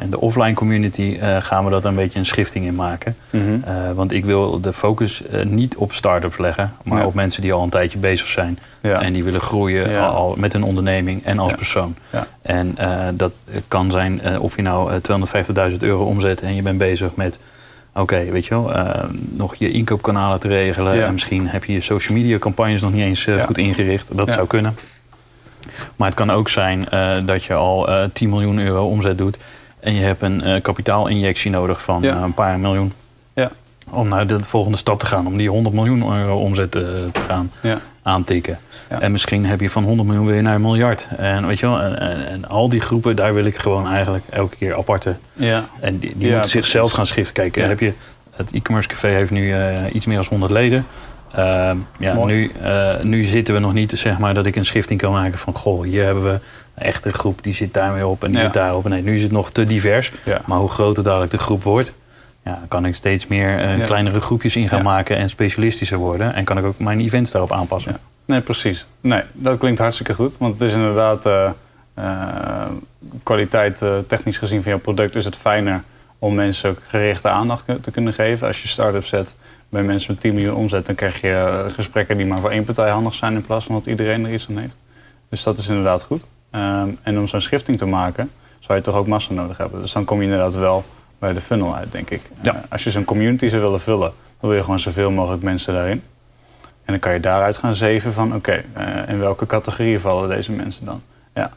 in 0.00 0.10
de 0.10 0.20
offline 0.20 0.54
community 0.54 1.18
gaan 1.40 1.64
we 1.64 1.70
dat 1.70 1.84
een 1.84 1.94
beetje 1.94 2.18
een 2.18 2.26
schifting 2.26 2.66
in 2.66 2.74
maken. 2.74 3.16
Mhm. 3.30 3.58
Want 3.94 4.12
ik 4.12 4.24
wil 4.24 4.60
de 4.60 4.72
focus 4.72 5.22
niet 5.44 5.76
op 5.76 5.92
start-ups 5.92 6.38
leggen, 6.38 6.72
maar 6.84 6.98
Ja. 6.98 7.06
op 7.06 7.14
mensen 7.14 7.42
die 7.42 7.52
al 7.52 7.62
een 7.62 7.68
tijdje 7.70 7.98
bezig 7.98 8.26
zijn. 8.26 8.58
Ja. 8.80 9.02
En 9.02 9.12
die 9.12 9.24
willen 9.24 9.40
groeien 9.40 10.00
al, 10.00 10.14
al 10.14 10.34
met 10.38 10.52
hun 10.52 10.62
onderneming 10.62 11.24
en 11.24 11.38
als 11.38 11.54
persoon. 11.54 11.94
Ja. 12.10 12.26
En 12.42 12.76
dat 13.14 13.32
kan 13.68 13.90
zijn 13.90 14.40
of 14.40 14.56
je 14.56 14.62
nou 14.62 14.92
eh, 14.92 15.70
250.000 15.70 15.76
euro 15.78 16.04
omzet 16.04 16.40
en 16.40 16.54
je 16.54 16.62
bent 16.62 16.78
bezig 16.78 17.14
met, 17.14 17.38
oké, 17.94 18.24
weet 18.30 18.44
je 18.46 18.50
wel, 18.54 18.74
eh, 18.74 19.04
nog 19.30 19.54
je 19.54 19.70
inkoopkanalen 19.70 20.40
te 20.40 20.48
regelen. 20.48 20.96
Ja. 20.96 21.06
En 21.06 21.12
misschien 21.12 21.48
heb 21.48 21.64
je 21.64 21.72
je 21.72 21.80
social 21.80 22.16
media 22.18 22.38
campagnes 22.38 22.82
nog 22.82 22.92
niet 22.92 23.02
eens 23.02 23.26
eh, 23.26 23.36
Ja. 23.36 23.44
goed 23.44 23.58
ingericht. 23.58 24.16
Dat 24.16 24.26
Ja. 24.26 24.32
zou 24.32 24.46
kunnen. 24.46 24.76
Maar 25.96 26.08
het 26.08 26.16
kan 26.16 26.30
ook 26.30 26.48
zijn 26.48 26.88
eh, 26.88 27.16
dat 27.26 27.44
je 27.44 27.54
al 27.54 27.88
eh 27.88 28.08
10 28.12 28.28
miljoen 28.28 28.58
euro 28.58 28.86
omzet 28.86 29.18
doet. 29.18 29.36
En 29.80 29.94
je 29.94 30.00
hebt 30.02 30.22
een 30.22 30.62
kapitaalinjectie 30.62 31.50
nodig 31.50 31.82
van 31.82 32.04
een 32.04 32.34
paar 32.34 32.58
miljoen. 32.58 32.92
Ja. 33.34 33.50
Om 33.90 34.08
naar 34.08 34.26
de 34.26 34.42
volgende 34.42 34.78
stap 34.78 34.98
te 34.98 35.06
gaan. 35.06 35.26
Om 35.26 35.36
die 35.36 35.48
100 35.50 35.74
miljoen 35.74 36.16
euro 36.16 36.36
omzet 36.36 36.70
te 36.70 37.08
gaan. 37.28 37.50
Aantikken. 38.06 38.58
Ja. 38.90 39.00
En 39.00 39.12
misschien 39.12 39.46
heb 39.46 39.60
je 39.60 39.70
van 39.70 39.84
100 39.84 40.08
miljoen 40.08 40.26
weer 40.26 40.42
naar 40.42 40.54
een 40.54 40.60
miljard. 40.60 41.08
En 41.16 41.46
weet 41.46 41.58
je 41.58 41.66
wel, 41.66 41.80
en, 41.80 41.98
en, 42.00 42.28
en 42.28 42.48
al 42.48 42.68
die 42.68 42.80
groepen, 42.80 43.16
daar 43.16 43.34
wil 43.34 43.44
ik 43.44 43.58
gewoon 43.58 43.88
eigenlijk 43.88 44.24
elke 44.30 44.56
keer 44.56 44.76
aparte. 44.76 45.14
Ja. 45.32 45.64
En 45.80 45.98
die, 45.98 46.12
die 46.16 46.26
Ja, 46.28 46.32
moeten 46.32 46.50
zichzelf 46.50 46.92
gaan 46.92 47.06
schiften. 47.06 47.34
Kijk, 47.34 47.56
Ja. 47.56 47.66
heb 47.66 47.80
je, 47.80 47.92
het 48.36 48.50
e-commerce 48.52 48.88
café 48.88 49.08
heeft 49.08 49.30
nu 49.30 49.52
eh, 49.52 49.76
iets 49.92 50.06
meer 50.06 50.16
dan 50.16 50.26
100 50.28 50.52
leden. 50.52 50.86
Ehm, 51.34 51.76
ja, 51.98 52.14
Mooi. 52.14 52.34
nu, 52.34 52.52
eh, 52.62 53.00
nu 53.02 53.24
zitten 53.24 53.54
we 53.54 53.60
nog 53.60 53.72
niet, 53.72 53.92
zeg 53.96 54.18
maar, 54.18 54.34
dat 54.34 54.46
ik 54.46 54.56
een 54.56 54.64
schifting 54.64 55.00
kan 55.00 55.12
maken 55.12 55.38
van... 55.38 55.54
goh, 55.54 55.82
hier 55.84 56.04
hebben 56.04 56.24
we 56.24 56.30
een 56.74 56.82
echte 56.82 57.12
groep, 57.12 57.42
die 57.42 57.54
zit 57.54 57.74
daarmee 57.74 58.06
op 58.06 58.24
en 58.24 58.30
die 58.30 58.40
zit 58.40 58.52
daarop. 58.52 58.88
Nee, 58.88 59.02
nu 59.02 59.14
is 59.14 59.22
het 59.22 59.32
nog 59.32 59.50
te 59.50 59.64
divers. 59.64 60.12
Maar 60.46 60.58
hoe 60.58 60.70
groter 60.70 61.02
dadelijk 61.02 61.30
de 61.30 61.38
groep 61.38 61.62
wordt... 61.62 61.92
Ja, 62.44 62.62
kan 62.68 62.86
ik 62.86 62.94
steeds 62.94 63.26
meer 63.26 63.58
eh, 63.58 63.84
kleinere 63.84 64.20
groepjes 64.20 64.56
in 64.56 64.68
gaan 64.68 64.82
maken 64.82 65.16
en 65.16 65.30
specialistischer 65.30 65.98
worden. 65.98 66.34
En 66.34 66.44
kan 66.44 66.58
ik 66.58 66.64
ook 66.64 66.78
mijn 66.78 67.00
events 67.00 67.30
daarop 67.30 67.52
aanpassen. 67.52 67.96
Nee, 68.24 68.40
precies. 68.40 68.86
Nee, 69.00 69.22
dat 69.32 69.58
klinkt 69.58 69.78
hartstikke 69.80 70.14
goed. 70.14 70.38
Want 70.38 70.58
het 70.58 70.68
is 70.68 70.74
inderdaad 70.74 71.26
eh, 71.26 72.66
kwaliteit, 73.22 73.82
technisch 74.06 74.36
gezien 74.36 74.62
van 74.62 74.70
jouw 74.70 74.80
product 74.80 75.14
is 75.14 75.24
het 75.24 75.36
fijner 75.36 75.82
om 76.18 76.34
mensen 76.34 76.70
ook 76.70 76.78
gerichte 76.88 77.28
aandacht 77.28 77.64
te 77.80 77.90
kunnen 77.90 78.12
geven. 78.12 78.46
Als 78.46 78.62
je 78.62 78.68
start-up 78.68 79.04
zet 79.04 79.34
bij 79.68 79.82
mensen 79.82 80.12
met 80.12 80.20
10 80.20 80.34
miljoen 80.34 80.54
omzet, 80.54 80.86
dan 80.86 80.94
krijg 80.94 81.20
je 81.20 81.66
gesprekken 81.74 82.16
die 82.16 82.26
maar 82.26 82.40
voor 82.40 82.50
één 82.50 82.64
partij 82.64 82.90
handig 82.90 83.14
zijn 83.14 83.34
in 83.34 83.42
plaats 83.42 83.64
van 83.64 83.74
dat 83.74 83.86
iedereen 83.86 84.24
er 84.24 84.32
iets 84.32 84.46
aan 84.48 84.56
heeft. 84.56 84.76
Dus 85.28 85.42
dat 85.42 85.58
is 85.58 85.68
inderdaad 85.68 86.02
goed. 86.02 86.24
Ehm, 86.50 86.88
en 87.02 87.18
om 87.18 87.28
zo'n 87.28 87.40
schifting 87.40 87.78
te 87.78 87.86
maken, 87.86 88.30
zou 88.58 88.78
je 88.78 88.84
toch 88.84 88.94
ook 88.94 89.06
massa 89.06 89.32
nodig 89.32 89.56
hebben. 89.56 89.80
Dus 89.80 89.92
dan 89.92 90.04
kom 90.04 90.18
je 90.18 90.24
inderdaad 90.24 90.54
wel 90.54 90.84
bij 91.24 91.32
de 91.32 91.40
funnel 91.40 91.76
uit, 91.76 91.92
denk 91.92 92.10
ik. 92.10 92.20
Ja. 92.42 92.54
Eh, 92.54 92.60
als 92.68 92.84
je 92.84 92.90
zo'n 92.90 93.04
community 93.04 93.48
zou 93.48 93.62
willen 93.62 93.80
vullen, 93.80 94.12
dan 94.40 94.50
wil 94.50 94.54
je 94.54 94.64
gewoon 94.64 94.80
zoveel 94.80 95.10
mogelijk 95.10 95.42
mensen 95.42 95.74
daarin. 95.74 96.02
En 96.84 96.92
dan 96.92 96.98
kan 96.98 97.12
je 97.12 97.20
daaruit 97.20 97.56
gaan 97.56 97.74
zeven 97.74 98.12
van, 98.12 98.34
oké, 98.34 98.62
eh, 98.72 99.08
in 99.08 99.18
welke 99.18 99.46
categorieën 99.46 100.00
vallen 100.00 100.28
deze 100.28 100.52
mensen 100.52 100.84
dan? 100.84 101.02
Ja. 101.34 101.50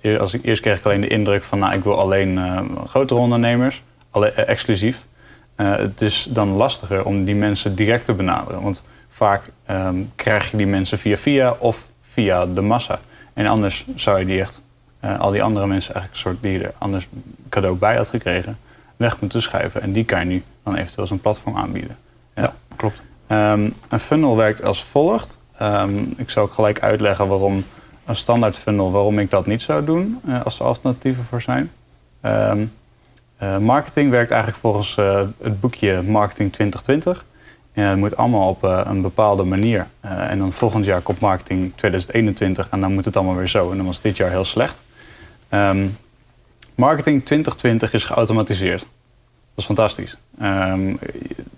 Eh, 0.00 0.18
als 0.18 0.34
ik, 0.34 0.44
eerst 0.44 0.62
kreeg 0.62 0.78
ik 0.78 0.84
alleen 0.84 1.00
de 1.00 1.06
indruk 1.06 1.42
van, 1.42 1.58
nou, 1.58 1.74
ik 1.74 1.84
wil 1.84 1.98
alleen 1.98 2.40
grotere 2.86 3.20
ondernemers, 3.20 3.82
alle, 4.10 4.32
eh, 4.32 4.48
exclusief. 4.48 5.02
Het 5.56 6.00
is 6.00 6.26
dan 6.30 6.48
lastiger 6.48 7.04
om 7.04 7.24
die 7.24 7.34
mensen 7.34 7.74
direct 7.74 8.04
te 8.04 8.12
benaderen. 8.12 8.62
Want 8.62 8.82
vaak 9.10 9.42
ehm, 9.66 9.96
krijg 10.14 10.50
je 10.50 10.56
die 10.56 10.66
mensen 10.66 10.98
via 10.98 11.16
via 11.16 11.54
of 11.58 11.84
via 12.02 12.46
de 12.46 12.60
massa. 12.60 12.98
En 13.32 13.46
anders 13.46 13.84
zou 13.96 14.18
je 14.18 14.24
die 14.24 14.40
echt, 14.40 14.60
al 15.18 15.30
die 15.30 15.42
andere 15.42 15.66
mensen 15.66 15.94
eigenlijk 15.94 16.24
een 16.24 16.30
soort 16.30 16.42
die 16.42 16.52
je 16.52 16.64
er 16.64 16.72
anders 16.78 17.08
cadeau 17.48 17.76
bij 17.76 17.96
had 17.96 18.08
gekregen, 18.08 18.58
weg 19.00 19.20
moeten 19.20 19.42
schuiven. 19.42 19.82
En 19.82 19.92
die 19.92 20.04
kan 20.04 20.18
je 20.18 20.24
nu 20.24 20.42
dan 20.62 20.74
eventueel 20.74 21.00
als 21.00 21.10
een 21.10 21.20
platform 21.20 21.56
aanbieden. 21.56 21.96
Ja, 22.34 22.54
klopt. 22.76 23.02
Ehm, 23.26 23.70
een 23.88 24.00
funnel 24.00 24.36
werkt 24.36 24.62
als 24.62 24.84
volgt. 24.84 25.38
Ehm, 25.58 25.98
ik 26.16 26.30
zal 26.30 26.42
ook 26.42 26.52
gelijk 26.52 26.80
uitleggen 26.80 27.28
waarom 27.28 27.64
een 28.04 28.16
standaard 28.16 28.58
funnel, 28.58 28.92
waarom 28.92 29.18
ik 29.18 29.30
dat 29.30 29.46
niet 29.46 29.60
zou 29.60 29.84
doen 29.84 30.20
eh, 30.26 30.44
als 30.44 30.58
er 30.58 30.64
alternatieven 30.64 31.24
voor 31.24 31.42
zijn. 31.42 31.70
Ehm, 32.20 32.64
eh, 33.36 33.58
marketing 33.58 34.10
werkt 34.10 34.30
eigenlijk 34.30 34.60
volgens 34.60 34.96
eh, 34.96 35.20
het 35.42 35.60
boekje 35.60 36.02
Marketing 36.02 36.52
2020. 36.52 37.24
En 37.72 37.84
het 37.84 37.98
moet 37.98 38.16
allemaal 38.16 38.48
op 38.48 38.62
een 38.62 39.02
bepaalde 39.02 39.44
manier. 39.44 39.86
En 40.00 40.38
dan 40.38 40.52
volgend 40.52 40.84
jaar 40.84 41.00
komt 41.00 41.20
marketing 41.20 41.72
2021 41.74 42.68
en 42.70 42.80
dan 42.80 42.94
moet 42.94 43.04
het 43.04 43.16
allemaal 43.16 43.36
weer 43.36 43.48
zo. 43.48 43.70
En 43.70 43.76
dan 43.76 43.86
was 43.86 44.00
dit 44.00 44.16
jaar 44.16 44.30
heel 44.30 44.44
slecht. 44.44 44.80
Marketing 46.80 47.24
2020 47.24 47.92
is 47.92 48.04
geautomatiseerd. 48.04 48.80
Dat 48.80 48.88
is 49.56 49.64
fantastisch. 49.64 50.16
Ehm, 50.38 50.94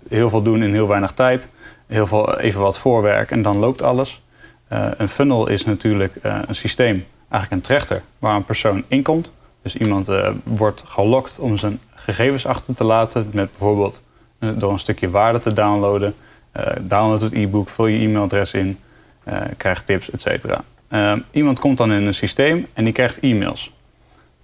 heel 0.09 0.29
veel 0.29 0.41
doen 0.41 0.63
in 0.63 0.73
heel 0.73 0.87
weinig 0.87 1.11
tijd. 1.11 1.47
Heel 1.87 2.07
veel, 2.07 2.39
even 2.39 2.61
wat 2.61 2.79
voorwerk 2.79 3.31
en 3.31 3.41
dan 3.41 3.57
loopt 3.57 3.81
alles. 3.81 4.21
Eh, 4.67 4.87
een 4.97 5.09
funnel 5.09 5.47
is 5.47 5.65
natuurlijk 5.65 6.15
eh, 6.15 6.39
een 6.47 6.55
systeem, 6.55 7.05
eigenlijk 7.29 7.51
een 7.51 7.67
trechter, 7.67 8.01
waar 8.19 8.35
een 8.35 8.45
persoon 8.45 8.83
inkomt. 8.87 9.31
Dus 9.61 9.75
iemand 9.75 10.07
eh, 10.09 10.29
wordt 10.43 10.83
gelokt 10.85 11.39
om 11.39 11.57
zijn 11.57 11.79
gegevens 11.95 12.45
achter 12.45 12.75
te 12.75 12.83
laten, 12.83 13.29
met 13.33 13.49
bijvoorbeeld 13.57 14.01
door 14.39 14.71
een 14.71 14.79
stukje 14.79 15.09
waarde 15.09 15.39
te 15.39 15.53
downloaden. 15.53 16.15
Download 16.81 17.21
het 17.21 17.33
e-book, 17.33 17.69
vul 17.69 17.87
je 17.87 17.99
e-mailadres 17.99 18.53
in, 18.53 18.79
eh 19.23 19.41
krijg 19.57 19.83
tips, 19.83 20.09
et 20.09 20.21
cetera. 20.21 20.63
Eh, 20.93 21.13
iemand 21.31 21.59
komt 21.59 21.77
dan 21.77 21.91
in 21.91 22.05
een 22.05 22.13
systeem 22.13 22.67
en 22.73 22.83
die 22.83 22.93
krijgt 22.93 23.19
e-mails. 23.19 23.71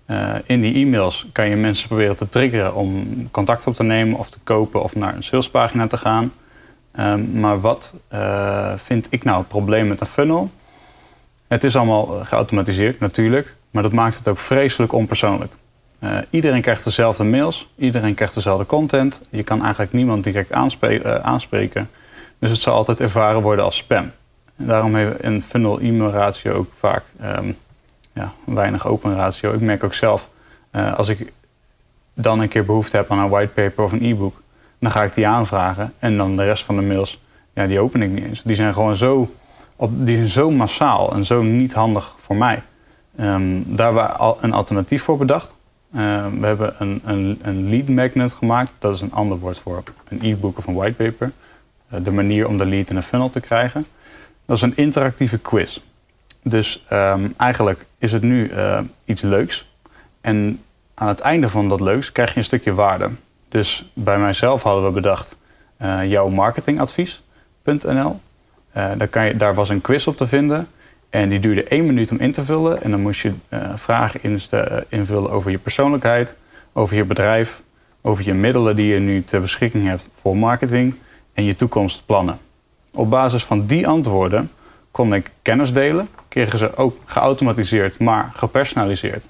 Eh, 0.10 0.36
in 0.46 0.62
die 0.62 0.86
e-mails 0.86 1.26
kan 1.32 1.50
je 1.50 1.56
mensen 1.56 1.88
proberen 1.88 2.18
te 2.18 2.30
triggeren 2.30 2.76
om 2.76 3.08
contact 3.32 3.68
op 3.68 3.76
te 3.76 3.84
nemen 3.84 4.20
of 4.20 4.30
te 4.30 4.40
kopen 4.44 4.84
of 4.84 4.96
naar 4.96 5.16
een 5.16 5.24
salespagina 5.24 5.88
te 5.88 5.98
gaan. 5.98 6.32
Ehm, 6.92 7.40
maar 7.40 7.62
wat 7.62 7.94
eh, 8.08 8.74
vind 8.78 9.08
ik 9.10 9.24
nou 9.24 9.38
het 9.38 9.48
probleem 9.48 9.88
met 9.88 10.02
een 10.02 10.08
funnel? 10.08 10.50
Het 11.48 11.64
is 11.64 11.76
allemaal 11.76 12.20
eh, 12.20 12.26
geautomatiseerd, 12.26 13.00
natuurlijk, 13.00 13.56
maar 13.72 13.84
dat 13.84 13.92
maakt 13.92 14.18
het 14.18 14.28
ook 14.28 14.38
vreselijk 14.38 14.94
onpersoonlijk. 14.94 15.54
Iedereen 16.30 16.62
krijgt 16.62 16.84
dezelfde 16.84 17.24
mails, 17.24 17.68
iedereen 17.76 18.14
krijgt 18.14 18.34
dezelfde 18.34 18.66
content. 18.66 19.22
Je 19.30 19.44
kan 19.44 19.62
eigenlijk 19.62 19.94
niemand 19.94 20.24
direct 20.24 20.52
eh, 20.52 21.16
aanspreken. 21.16 21.90
Dus 22.40 22.50
het 22.50 22.60
zal 22.60 22.76
altijd 22.76 23.00
ervaren 23.00 23.42
worden 23.42 23.66
als 23.66 23.78
spam. 23.78 24.12
En 24.56 24.66
daarom 24.66 24.96
heeft 24.96 25.24
een 25.24 25.44
funnel 25.44 25.80
e-mail 25.80 26.12
ratio 26.12 26.54
ook 26.54 26.72
vaak 26.80 27.04
ehm, 27.20 27.52
ja, 28.20 28.32
weinig 28.44 28.88
open 28.88 29.16
ratio. 29.16 29.54
Ik 29.54 29.62
merk 29.62 29.84
ook 29.84 29.94
zelf, 29.94 30.30
eh, 30.72 30.98
als 30.98 31.08
ik 31.08 31.32
dan 32.14 32.40
een 32.40 32.48
keer 32.48 32.66
behoefte 32.66 32.98
heb 32.98 33.12
aan 33.12 33.20
een 33.20 33.30
whitepaper 33.30 33.84
of 33.84 33.92
een 33.92 34.04
e-book, 34.04 34.42
dan 34.80 34.92
ga 34.92 35.04
ik 35.04 35.14
die 35.14 35.28
aanvragen. 35.28 35.94
En 36.00 36.18
dan 36.18 36.38
de 36.38 36.44
rest 36.44 36.64
van 36.64 36.76
de 36.76 36.82
mails, 36.82 37.22
ja, 37.54 37.68
die 37.68 37.80
open 37.80 38.02
ik 38.02 38.10
niet 38.10 38.24
eens. 38.24 38.42
Die 38.44 38.56
zijn 38.56 38.74
gewoon 38.74 38.96
zo, 38.96 39.34
op, 39.76 39.92
die 40.06 40.16
zijn 40.16 40.30
zo 40.30 40.52
massaal 40.52 41.14
en 41.14 41.26
zo 41.26 41.42
niet 41.42 41.74
handig 41.74 42.16
voor 42.20 42.36
mij. 42.36 42.62
Ehm, 43.16 43.62
daar 43.66 43.86
hebben 43.86 44.04
we 44.04 44.10
al 44.10 44.38
een 44.42 44.54
alternatief 44.54 45.04
voor 45.04 45.18
bedacht. 45.18 45.52
Ehm, 45.94 46.40
we 46.40 46.46
hebben 46.46 46.76
een, 46.80 47.02
een, 47.06 47.40
een 47.42 47.70
lead 47.70 47.88
magnet 47.88 48.34
gemaakt. 48.34 48.72
Dat 48.80 48.96
is 48.96 49.02
een 49.02 49.14
ander 49.14 49.38
woord 49.38 49.60
voor 49.60 49.84
een 50.08 50.20
e-book 50.22 50.58
of 50.58 50.68
een 50.68 50.74
whitepaper. 50.74 51.32
Eh, 51.90 52.00
de 52.04 52.12
manier 52.12 52.48
om 52.48 52.58
de 52.58 52.66
lead 52.66 52.90
in 52.90 52.96
een 52.96 53.04
funnel 53.04 53.30
te 53.30 53.40
krijgen. 53.40 53.86
Dat 54.46 54.58
is 54.58 54.64
een 54.64 54.78
interactieve 54.78 55.38
quiz. 55.38 55.80
Dus 56.44 56.86
ehm, 56.90 57.28
eigenlijk 57.38 57.86
is 57.98 58.12
het 58.12 58.22
nu 58.22 58.48
eh, 58.48 58.80
iets 59.06 59.22
leuks. 59.22 59.72
En 60.22 60.62
aan 60.94 61.08
het 61.08 61.20
einde 61.20 61.50
van 61.50 61.70
dat 61.70 61.82
leuks 61.82 62.12
krijg 62.12 62.32
je 62.32 62.38
een 62.38 62.44
stukje 62.44 62.74
waarde. 62.74 63.10
Dus 63.50 63.90
bij 63.94 64.20
mijzelf 64.20 64.64
hadden 64.64 64.86
we 64.86 64.92
bedacht 64.92 65.36
eh, 65.78 66.10
jouw 66.10 66.30
marketingadvies.nl. 66.30 68.20
Eh, 68.72 68.92
daar, 68.98 69.08
kan 69.08 69.26
je, 69.26 69.38
daar 69.38 69.54
was 69.54 69.70
een 69.70 69.82
quiz 69.82 70.08
op 70.08 70.18
te 70.18 70.28
vinden. 70.28 70.68
En 71.10 71.30
die 71.30 71.40
duurde 71.40 71.64
één 71.64 71.86
minuut 71.86 72.12
om 72.12 72.20
in 72.20 72.32
te 72.32 72.44
vullen. 72.44 72.82
En 72.82 72.92
dan 72.92 73.02
moest 73.02 73.22
je 73.22 73.34
eh, 73.50 73.60
vragen 73.76 74.40
eh, 74.50 74.78
invullen 74.90 75.32
over 75.32 75.52
je 75.52 75.58
persoonlijkheid, 75.58 76.36
over 76.74 76.96
je 76.96 77.04
bedrijf, 77.04 77.62
over 78.02 78.26
je 78.26 78.34
middelen 78.34 78.76
die 78.76 78.94
je 78.94 79.00
nu 79.00 79.24
ter 79.24 79.42
beschikking 79.42 79.88
hebt 79.88 80.10
voor 80.14 80.38
marketing 80.38 80.96
en 81.34 81.44
je 81.44 81.56
toekomstplannen. 81.56 82.38
Op 82.92 83.10
basis 83.10 83.44
van 83.46 83.66
die 83.66 83.88
antwoorden 83.88 84.52
kon 84.92 85.14
ik 85.14 85.32
kennis 85.42 85.74
delen. 85.74 86.08
Kregen 86.30 86.60
ze 86.60 86.76
ook 86.76 86.98
geautomatiseerd, 87.06 88.00
maar 88.00 88.32
gepersonaliseerd 88.36 89.30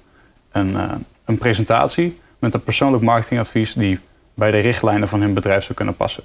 een, 0.52 0.76
eh, 0.76 0.92
een 1.24 1.38
presentatie 1.38 2.18
met 2.38 2.54
een 2.54 2.62
persoonlijk 2.62 3.02
marketingadvies 3.02 3.72
die 3.72 3.98
bij 4.34 4.50
de 4.50 4.58
richtlijnen 4.58 5.08
van 5.08 5.20
hun 5.20 5.34
bedrijf 5.34 5.62
zou 5.62 5.74
kunnen 5.74 5.96
passen. 5.96 6.24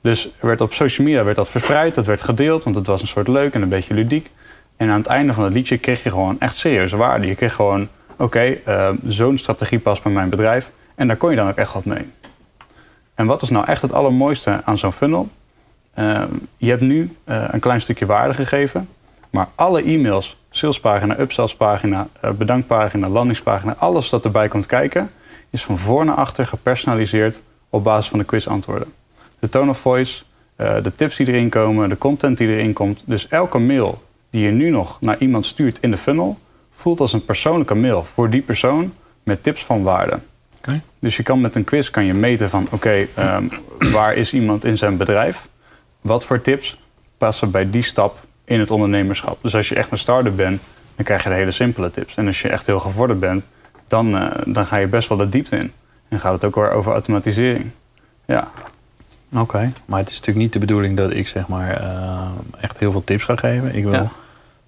Dus 0.00 0.24
er 0.24 0.46
werd 0.46 0.60
op 0.60 0.72
social 0.72 1.06
media 1.06 1.24
werd 1.24 1.36
dat 1.36 1.48
verspreid, 1.48 1.94
dat 1.94 2.06
werd 2.06 2.22
gedeeld, 2.22 2.64
want 2.64 2.76
het 2.76 2.86
was 2.86 3.00
een 3.00 3.06
soort 3.06 3.28
leuk 3.28 3.54
en 3.54 3.62
een 3.62 3.68
beetje 3.68 3.94
ludiek. 3.94 4.30
En 4.76 4.90
aan 4.90 4.98
het 4.98 5.06
einde 5.06 5.32
van 5.32 5.44
het 5.44 5.52
liedje 5.52 5.78
kreeg 5.78 6.02
je 6.02 6.10
gewoon 6.10 6.40
echt 6.40 6.56
serieuze 6.56 6.96
waarde. 6.96 7.26
Je 7.26 7.34
kreeg 7.34 7.54
gewoon, 7.54 7.88
oké, 8.16 8.40
eh, 8.64 8.90
zo'n 9.06 9.38
strategie 9.38 9.78
past 9.78 10.02
bij 10.02 10.12
mijn 10.12 10.28
bedrijf. 10.28 10.70
En 10.94 11.06
daar 11.06 11.16
kon 11.16 11.30
je 11.30 11.36
dan 11.36 11.48
ook 11.48 11.56
echt 11.56 11.72
wat 11.72 11.84
mee. 11.84 12.10
En 13.14 13.26
wat 13.26 13.42
is 13.42 13.50
nou 13.50 13.66
echt 13.66 13.82
het 13.82 13.92
allermooiste 13.92 14.60
aan 14.64 14.78
zo'n 14.78 14.92
funnel? 14.92 15.28
Eh, 15.94 16.22
je 16.56 16.68
hebt 16.68 16.80
nu 16.80 17.16
een 17.24 17.60
klein 17.60 17.80
stukje 17.80 18.06
waarde 18.06 18.34
gegeven. 18.34 18.88
Maar 19.34 19.48
alle 19.54 19.82
e-mails, 19.82 20.36
salespagina, 20.50 21.18
upsellspagina, 21.18 22.08
eh, 22.20 22.30
bedankpagina, 22.30 23.08
landingspagina, 23.08 23.74
alles 23.78 24.08
dat 24.08 24.24
erbij 24.24 24.48
komt 24.48 24.66
kijken, 24.66 25.10
is 25.50 25.64
van 25.64 25.78
voor 25.78 26.04
naar 26.04 26.14
achter 26.14 26.46
gepersonaliseerd 26.46 27.40
op 27.68 27.84
basis 27.84 28.10
van 28.10 28.18
de 28.18 28.24
quizantwoorden. 28.24 28.92
De 29.38 29.48
tone 29.48 29.70
of 29.70 29.78
voice, 29.78 30.22
eh, 30.56 30.82
de 30.82 30.94
tips 30.94 31.16
die 31.16 31.26
erin 31.26 31.48
komen, 31.48 31.88
de 31.88 31.98
content 31.98 32.38
die 32.38 32.48
erin 32.48 32.72
komt. 32.72 33.02
Dus 33.04 33.28
elke 33.28 33.58
mail 33.58 34.02
die 34.30 34.44
je 34.44 34.50
nu 34.50 34.70
nog 34.70 35.00
naar 35.00 35.18
iemand 35.18 35.46
stuurt 35.46 35.78
in 35.80 35.90
de 35.90 35.96
funnel, 35.96 36.38
voelt 36.72 37.00
als 37.00 37.12
een 37.12 37.24
persoonlijke 37.24 37.74
mail 37.74 38.04
voor 38.04 38.30
die 38.30 38.42
persoon 38.42 38.92
met 39.22 39.42
tips 39.42 39.64
van 39.64 39.82
waarde. 39.82 40.18
Dus 40.98 41.16
je 41.16 41.22
kan 41.22 41.40
met 41.40 41.54
een 41.54 41.64
quiz 41.64 41.90
kan 41.90 42.04
je 42.04 42.14
meten 42.14 42.50
van 42.50 42.66
oké, 42.70 43.06
ehm, 43.14 43.44
waar 43.78 44.14
is 44.14 44.32
iemand 44.32 44.64
in 44.64 44.78
zijn 44.78 44.96
bedrijf? 44.96 45.48
Wat 46.00 46.24
voor 46.24 46.40
tips 46.40 46.78
passen 47.18 47.50
bij 47.50 47.70
die 47.70 47.82
stap 47.82 48.18
in 48.44 48.60
het 48.60 48.70
ondernemerschap? 48.70 49.38
Dus 49.42 49.54
als 49.54 49.68
je 49.68 49.74
echt 49.74 49.90
een 49.90 49.98
starter 49.98 50.34
bent, 50.34 50.62
dan 50.96 51.04
krijg 51.04 51.22
je 51.22 51.28
de 51.28 51.34
hele 51.34 51.50
simpele 51.50 51.90
tips. 51.90 52.14
En 52.14 52.26
als 52.26 52.42
je 52.42 52.48
echt 52.48 52.66
heel 52.66 52.80
gevorderd 52.80 53.20
bent, 53.20 53.44
dan, 53.88 54.16
eh, 54.16 54.30
dan 54.46 54.66
ga 54.66 54.76
je 54.76 54.86
best 54.86 55.08
wel 55.08 55.18
de 55.18 55.28
diepte 55.28 55.56
in. 55.56 55.72
En 56.08 56.20
gaat 56.20 56.32
het 56.32 56.44
ook 56.44 56.54
weer 56.54 56.70
over 56.70 56.92
automatisering. 56.92 57.70
Ja. 58.26 58.50
Oké, 59.36 59.72
maar 59.84 59.98
het 59.98 60.08
is 60.08 60.14
natuurlijk 60.14 60.44
niet 60.44 60.52
de 60.52 60.58
bedoeling 60.58 60.96
dat 60.96 61.10
ik 61.10 61.28
zeg 61.28 61.48
maar 61.48 61.70
eh, 61.70 62.20
echt 62.60 62.78
heel 62.78 62.92
veel 62.92 63.04
tips 63.04 63.24
ga 63.24 63.36
geven. 63.36 63.74
Ik 63.74 63.84
wil 63.84 63.92
Ja. 63.92 64.08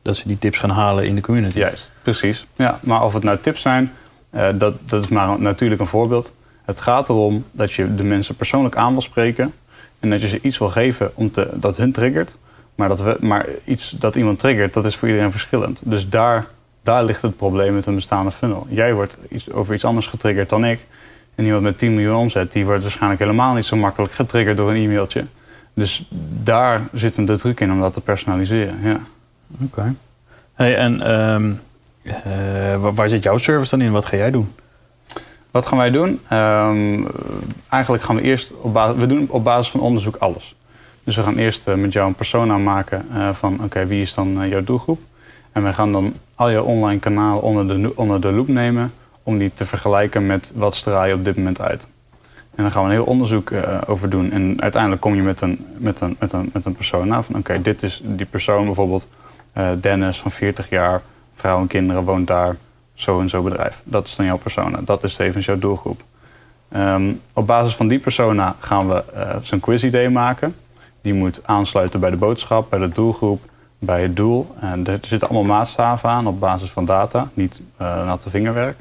dat 0.02 0.16
ze 0.16 0.26
die 0.28 0.38
tips 0.38 0.58
gaan 0.58 0.70
halen 0.70 1.06
in 1.06 1.14
de 1.14 1.20
community. 1.20 1.58
Juist, 1.58 1.90
precies. 2.02 2.46
Ja, 2.56 2.78
maar 2.82 3.04
of 3.04 3.12
het 3.12 3.22
nou 3.22 3.38
tips 3.40 3.60
zijn, 3.60 3.92
eh, 4.30 4.48
dat, 4.54 4.74
dat 4.88 5.02
is 5.04 5.08
maar 5.08 5.40
natuurlijk 5.40 5.80
een 5.80 5.86
voorbeeld. 5.86 6.32
Het 6.64 6.80
gaat 6.80 7.08
erom 7.08 7.44
dat 7.52 7.72
je 7.72 7.94
de 7.94 8.02
mensen 8.02 8.34
persoonlijk 8.34 8.76
aan 8.76 8.92
wil 8.92 9.02
spreken. 9.02 9.52
En 10.00 10.10
dat 10.10 10.20
je 10.20 10.28
ze 10.28 10.38
iets 10.42 10.58
wil 10.58 10.70
geven 10.70 11.10
om 11.14 11.30
te, 11.30 11.48
dat 11.54 11.76
hun 11.76 11.92
triggert. 11.92 12.36
Maar, 12.76 12.88
dat 12.88 13.00
we, 13.00 13.16
maar 13.20 13.46
iets 13.64 13.90
dat 13.90 14.14
iemand 14.14 14.38
triggert, 14.38 14.74
dat 14.74 14.84
is 14.84 14.96
voor 14.96 15.08
iedereen 15.08 15.30
verschillend. 15.30 15.80
Dus 15.82 16.08
daar, 16.08 16.46
daar 16.82 17.04
ligt 17.04 17.22
het 17.22 17.36
probleem 17.36 17.74
met 17.74 17.86
een 17.86 17.94
bestaande 17.94 18.32
funnel. 18.32 18.66
Jij 18.68 18.94
wordt 18.94 19.16
iets, 19.28 19.52
over 19.52 19.74
iets 19.74 19.84
anders 19.84 20.06
getriggerd 20.06 20.48
dan 20.48 20.64
ik. 20.64 20.80
En 21.34 21.44
iemand 21.44 21.62
met 21.62 21.78
10 21.78 21.94
miljoen 21.94 22.16
omzet, 22.16 22.52
die 22.52 22.64
wordt 22.64 22.82
waarschijnlijk 22.82 23.20
helemaal 23.20 23.54
niet 23.54 23.64
zo 23.64 23.76
makkelijk 23.76 24.12
getriggerd 24.12 24.56
door 24.56 24.70
een 24.70 24.76
e-mailtje. 24.84 25.24
Dus 25.74 26.08
daar 26.42 26.80
zit 26.92 27.16
hem 27.16 27.26
de 27.26 27.38
truc 27.38 27.60
in 27.60 27.72
om 27.72 27.80
dat 27.80 27.94
te 27.94 28.00
personaliseren. 28.00 28.80
Ja. 28.82 29.00
Oké. 29.62 29.94
Hey, 30.54 30.76
en 30.76 31.02
ehm, 31.02 31.52
eh, 32.02 32.80
waar, 32.80 32.94
waar 32.94 33.08
zit 33.08 33.22
jouw 33.22 33.36
service 33.36 33.76
dan 33.76 33.86
in? 33.86 33.92
Wat 33.92 34.04
ga 34.04 34.16
jij 34.16 34.30
doen? 34.30 34.54
Wat 35.50 35.66
gaan 35.66 35.78
wij 35.78 35.90
doen? 35.90 36.20
Ehm, 36.28 37.04
eigenlijk 37.68 38.02
gaan 38.02 38.16
we 38.16 38.22
eerst 38.22 38.52
op 38.60 38.72
basis, 38.72 38.96
we 38.96 39.06
doen 39.06 39.26
op 39.30 39.44
basis 39.44 39.70
van 39.70 39.80
onderzoek 39.80 40.16
alles. 40.16 40.54
Dus 41.06 41.16
we 41.16 41.22
gaan 41.22 41.36
eerst 41.36 41.66
eh, 41.66 41.74
met 41.74 41.92
jou 41.92 42.06
een 42.06 42.14
persona 42.14 42.58
maken 42.58 43.06
eh, 43.14 43.28
van 43.34 43.58
oké, 43.62 43.86
wie 43.86 44.02
is 44.02 44.14
dan 44.14 44.42
eh, 44.42 44.48
jouw 44.48 44.64
doelgroep? 44.64 45.00
En 45.52 45.64
we 45.64 45.72
gaan 45.72 45.92
dan 45.92 46.14
al 46.34 46.50
jouw 46.50 46.64
online 46.64 47.00
kanalen 47.00 47.42
onder 47.42 47.66
de, 47.82 47.96
onder 47.96 48.20
de 48.20 48.32
loep 48.32 48.48
nemen 48.48 48.92
om 49.22 49.38
die 49.38 49.50
te 49.54 49.66
vergelijken 49.66 50.26
met 50.26 50.52
wat 50.54 50.74
straal 50.74 51.06
je 51.06 51.14
op 51.14 51.24
dit 51.24 51.36
moment 51.36 51.60
uit. 51.60 51.86
En 52.54 52.62
dan 52.62 52.72
gaan 52.72 52.82
we 52.82 52.88
een 52.88 52.94
heel 52.94 53.04
onderzoek 53.04 53.50
over 53.86 54.10
doen. 54.10 54.32
En 54.32 54.56
uiteindelijk 54.60 55.02
kom 55.02 55.14
je 55.14 55.22
met 55.22 55.40
een, 55.40 55.66
met 55.76 56.00
een, 56.00 56.16
met 56.18 56.32
een, 56.32 56.50
met 56.52 56.64
een 56.64 56.74
persona 56.74 57.22
van 57.22 57.36
oké, 57.36 57.62
dit 57.62 57.82
is 57.82 58.00
die 58.04 58.26
persoon 58.26 58.64
bijvoorbeeld 58.64 59.06
Dennis 59.80 60.18
van 60.18 60.30
40 60.30 60.68
jaar, 60.68 61.02
vrouw 61.34 61.60
en 61.60 61.66
kinderen, 61.66 62.02
woont 62.02 62.26
daar, 62.26 62.56
zo 62.94 63.20
en 63.20 63.28
zo 63.28 63.42
bedrijf. 63.42 63.80
Dat 63.84 64.06
is 64.06 64.16
dan 64.16 64.26
jouw 64.26 64.38
persona. 64.38 64.80
Dat 64.84 65.04
is 65.04 65.14
tevens 65.14 65.44
jouw 65.44 65.58
doelgroep. 65.58 66.02
Ehm, 66.68 67.12
op 67.34 67.46
basis 67.46 67.76
van 67.76 67.88
die 67.88 67.98
persona 67.98 68.56
gaan 68.60 68.88
we 68.88 69.02
zo'n 69.42 69.60
quiz-idee 69.60 70.08
maken. 70.08 70.54
Die 71.06 71.14
moet 71.14 71.40
aansluiten 71.44 72.00
bij 72.00 72.10
de 72.10 72.16
boodschap, 72.16 72.70
bij 72.70 72.78
de 72.78 72.88
doelgroep, 72.88 73.42
bij 73.78 74.02
het 74.02 74.16
doel. 74.16 74.54
En 74.60 74.86
er 74.86 74.98
zitten 75.02 75.28
allemaal 75.28 75.56
maatstaven 75.56 76.08
aan 76.08 76.26
op 76.26 76.40
basis 76.40 76.70
van 76.70 76.84
data, 76.84 77.28
niet 77.34 77.60
eh 77.76 78.06
natte 78.06 78.30
vingerwerk. 78.30 78.78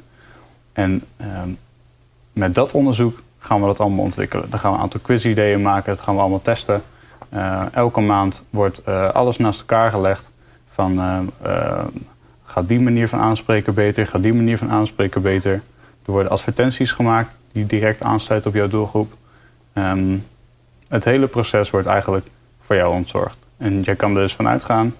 En 0.72 1.02
ehm, 1.16 1.48
met 2.32 2.54
dat 2.54 2.72
onderzoek 2.72 3.22
gaan 3.38 3.60
we 3.60 3.66
dat 3.66 3.80
allemaal 3.80 4.04
ontwikkelen. 4.04 4.50
Dan 4.50 4.58
gaan 4.58 4.70
we 4.70 4.76
een 4.76 4.82
aantal 4.82 5.00
quiz-ideeën 5.00 5.62
maken, 5.62 5.94
dat 5.96 6.04
gaan 6.04 6.14
we 6.14 6.20
allemaal 6.20 6.42
testen. 6.42 6.82
Eh, 7.28 7.62
elke 7.72 8.00
maand 8.00 8.42
wordt 8.50 8.82
eh, 8.82 9.10
alles 9.10 9.36
naast 9.36 9.60
elkaar 9.60 9.90
gelegd. 9.90 10.30
Van 10.72 11.00
gaat 12.44 12.68
die 12.68 12.80
manier 12.80 13.08
van 13.08 13.18
aanspreken 13.18 13.74
beter, 13.74 14.06
gaat 14.06 14.22
die 14.22 14.34
manier 14.34 14.58
van 14.58 14.70
aanspreken 14.70 15.22
beter. 15.22 15.52
Er 16.06 16.12
worden 16.12 16.32
advertenties 16.32 16.92
gemaakt 16.92 17.30
die 17.52 17.66
direct 17.66 18.02
aansluiten 18.02 18.50
op 18.50 18.56
jouw 18.56 18.68
doelgroep. 18.68 19.12
Ehm, 19.72 20.16
het 20.88 21.04
hele 21.04 21.26
proces 21.26 21.70
wordt 21.70 21.86
eigenlijk 21.86 22.26
voor 22.60 22.76
jou 22.76 22.94
ontzorgd. 22.94 23.36
En 23.56 23.82
je 23.84 23.94
kan 23.94 24.16
er 24.16 24.22
dus 24.22 24.34
vanuit 24.34 24.64
gaan 24.64 24.94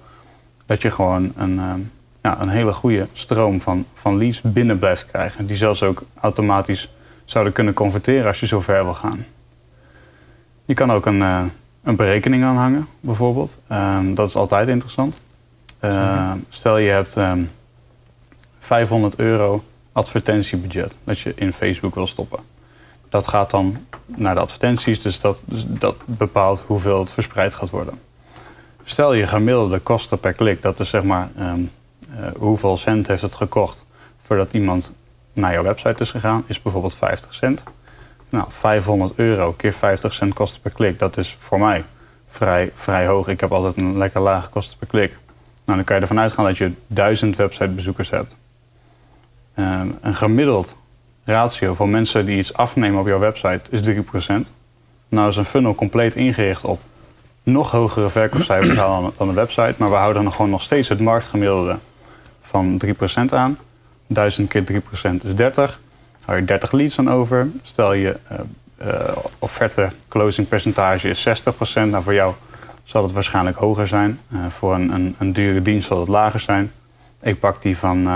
dat 0.67 0.83
je 0.83 0.91
gewoon 0.91 1.33
een, 1.37 1.59
ehm, 1.59 1.81
ja, 2.23 2.41
een 2.41 2.49
hele 2.49 2.73
goede 2.73 3.07
stroom 3.13 3.61
van, 3.61 3.87
van 3.95 4.17
leads 4.17 4.41
binnen 4.41 4.79
blijft 4.79 5.07
krijgen. 5.07 5.47
Die 5.47 5.57
zelfs 5.57 5.83
ook 5.83 6.03
automatisch 6.21 6.89
zouden 7.25 7.53
kunnen 7.53 7.75
converteren 7.75 8.27
als 8.27 8.41
je 8.41 8.47
zo 8.47 8.61
ver 8.61 8.85
wil 8.85 8.95
gaan. 8.95 9.25
Je 10.65 10.75
kan 10.75 10.93
ook 10.93 11.07
een, 11.07 11.23
eh, 11.23 11.43
een 11.83 11.97
berekening 11.97 12.45
aanhangen, 12.45 12.87
bijvoorbeeld. 13.01 13.59
Ehm, 13.67 14.15
dat 14.15 14.29
is 14.29 14.37
altijd 14.37 14.69
interessant. 14.69 15.17
Ehm, 15.81 16.37
stel 16.49 16.79
je 16.79 16.91
hebt 16.91 17.17
ehm, 17.17 17.41
500 18.59 19.17
euro 19.19 19.65
advertentiebudget 19.93 20.97
dat 21.05 21.19
je 21.19 21.33
in 21.37 21.53
Facebook 21.53 21.95
wil 21.95 22.07
stoppen. 22.07 22.39
Dat 23.17 23.29
gaat 23.29 23.51
dan 23.51 23.77
naar 24.07 24.35
de 24.35 24.41
advertenties, 24.41 25.03
dus 25.03 25.21
dat, 25.21 25.41
dus 25.45 25.65
dat 25.67 25.97
bepaalt 26.05 26.63
hoeveel 26.67 27.01
het 27.01 27.13
verspreid 27.13 27.55
gaat 27.55 27.71
worden. 27.71 28.01
Stel 28.85 29.13
je 29.13 29.27
gemiddelde 29.27 29.79
kosten 29.79 30.21
per 30.21 30.33
klik, 30.33 30.63
dat 30.63 30.81
is 30.81 30.89
zeg 30.89 31.03
maar 31.03 31.29
ehm, 31.37 31.61
eh, 32.11 32.29
hoeveel 32.39 32.77
cent 32.77 33.07
heeft 33.07 33.23
het 33.23 33.35
gekocht 33.35 33.85
voordat 34.23 34.53
iemand 34.53 34.93
naar 35.33 35.53
jouw 35.53 35.63
website 35.63 36.03
is 36.03 36.11
gegaan, 36.11 36.45
is 36.47 36.63
bijvoorbeeld 36.63 36.95
50 36.95 37.35
cent. 37.35 37.63
Nou, 38.29 38.47
500 38.51 39.13
euro 39.17 39.53
keer 39.53 39.73
50 39.73 40.13
cent 40.13 40.35
kosten 40.35 40.61
per 40.61 40.71
klik, 40.71 40.99
dat 40.99 41.17
is 41.17 41.37
voor 41.41 41.59
mij 41.59 41.85
vrij, 42.29 42.73
vrij 42.75 43.07
hoog. 43.07 43.29
Ik 43.29 43.41
heb 43.41 43.53
altijd 43.53 43.77
een 43.77 43.99
lekker 43.99 44.21
lage 44.21 44.49
kosten 44.49 44.79
per 44.79 44.87
klik. 44.87 45.19
Nou, 45.65 45.77
dan 45.79 45.85
kan 45.85 45.97
je 45.97 46.03
ervan 46.03 46.21
uitgaan 46.21 46.45
dat 46.45 46.59
je 46.59 46.73
1000 46.87 47.37
websitebezoekers 47.37 48.11
hebt. 48.11 48.35
Ehm, 49.55 49.89
een 50.01 50.15
gemiddeld 50.15 50.77
ratio 51.27 51.75
van 51.75 51.91
mensen 51.91 52.27
die 52.27 52.39
iets 52.39 52.55
afnemen 52.55 53.01
op 53.01 53.07
jouw 53.07 53.19
website 53.19 53.61
is 53.71 53.81
3%. 53.89 53.93
Nou 55.09 55.29
is 55.29 55.37
een 55.37 55.45
funnel 55.45 55.75
compleet 55.75 56.15
ingericht 56.15 56.65
op 56.65 56.81
nog 57.43 57.71
hogere 57.71 58.11
verkoopcijfers 58.11 58.77
dan 58.77 59.13
de 59.19 59.33
website. 59.33 59.75
Maar 59.77 59.91
we 59.91 59.97
houden 59.97 60.25
nog 60.25 60.35
gewoon 60.35 60.51
nog 60.51 60.63
steeds 60.63 60.89
het 60.89 61.01
marktgemiddelde 61.01 61.77
van 62.41 62.81
3% 62.85 62.89
aan. 63.31 63.59
1000 64.07 64.49
keer 64.49 64.65
3% 64.65 65.25
is 65.25 65.35
30. 65.35 65.81
Hou 66.25 66.39
je 66.39 66.45
30 66.45 66.73
leads 66.73 66.99
aan 66.99 67.11
over. 67.11 67.49
Stel 67.63 67.93
je 67.93 68.17
eh, 68.29 68.39
eh, 68.77 69.17
offerte 69.39 69.89
closing 70.09 70.49
percentage 70.49 71.09
is 71.09 71.29
60%. 71.29 71.91
Nou, 71.91 72.03
voor 72.03 72.15
jou 72.15 72.35
zal 72.85 73.03
het 73.03 73.13
waarschijnlijk 73.13 73.57
hoger 73.57 73.87
zijn. 73.87 74.21
Eh, 74.33 74.39
voor 74.49 74.75
een, 74.75 74.91
een, 74.91 75.15
een 75.19 75.33
dure 75.33 75.63
dienst 75.63 75.89
zal 75.89 76.01
het 76.01 76.09
lager 76.09 76.41
zijn. 76.41 76.73
Ik 77.21 77.41
pak 77.41 77.63
die 77.63 77.77
van, 77.77 78.09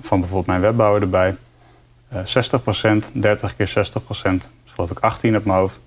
van 0.00 0.18
bijvoorbeeld 0.18 0.46
mijn 0.46 0.60
webbouwer 0.60 1.02
erbij. 1.02 1.34
Eh 2.14 2.20
60%, 2.24 3.10
30 3.12 3.56
keer 3.56 3.68
60%, 3.68 3.70
is 4.64 4.72
geloof 4.74 4.90
ik 4.90 4.98
18 4.98 5.36
op 5.36 5.44
mijn 5.44 5.58
hoofd. 5.58 5.80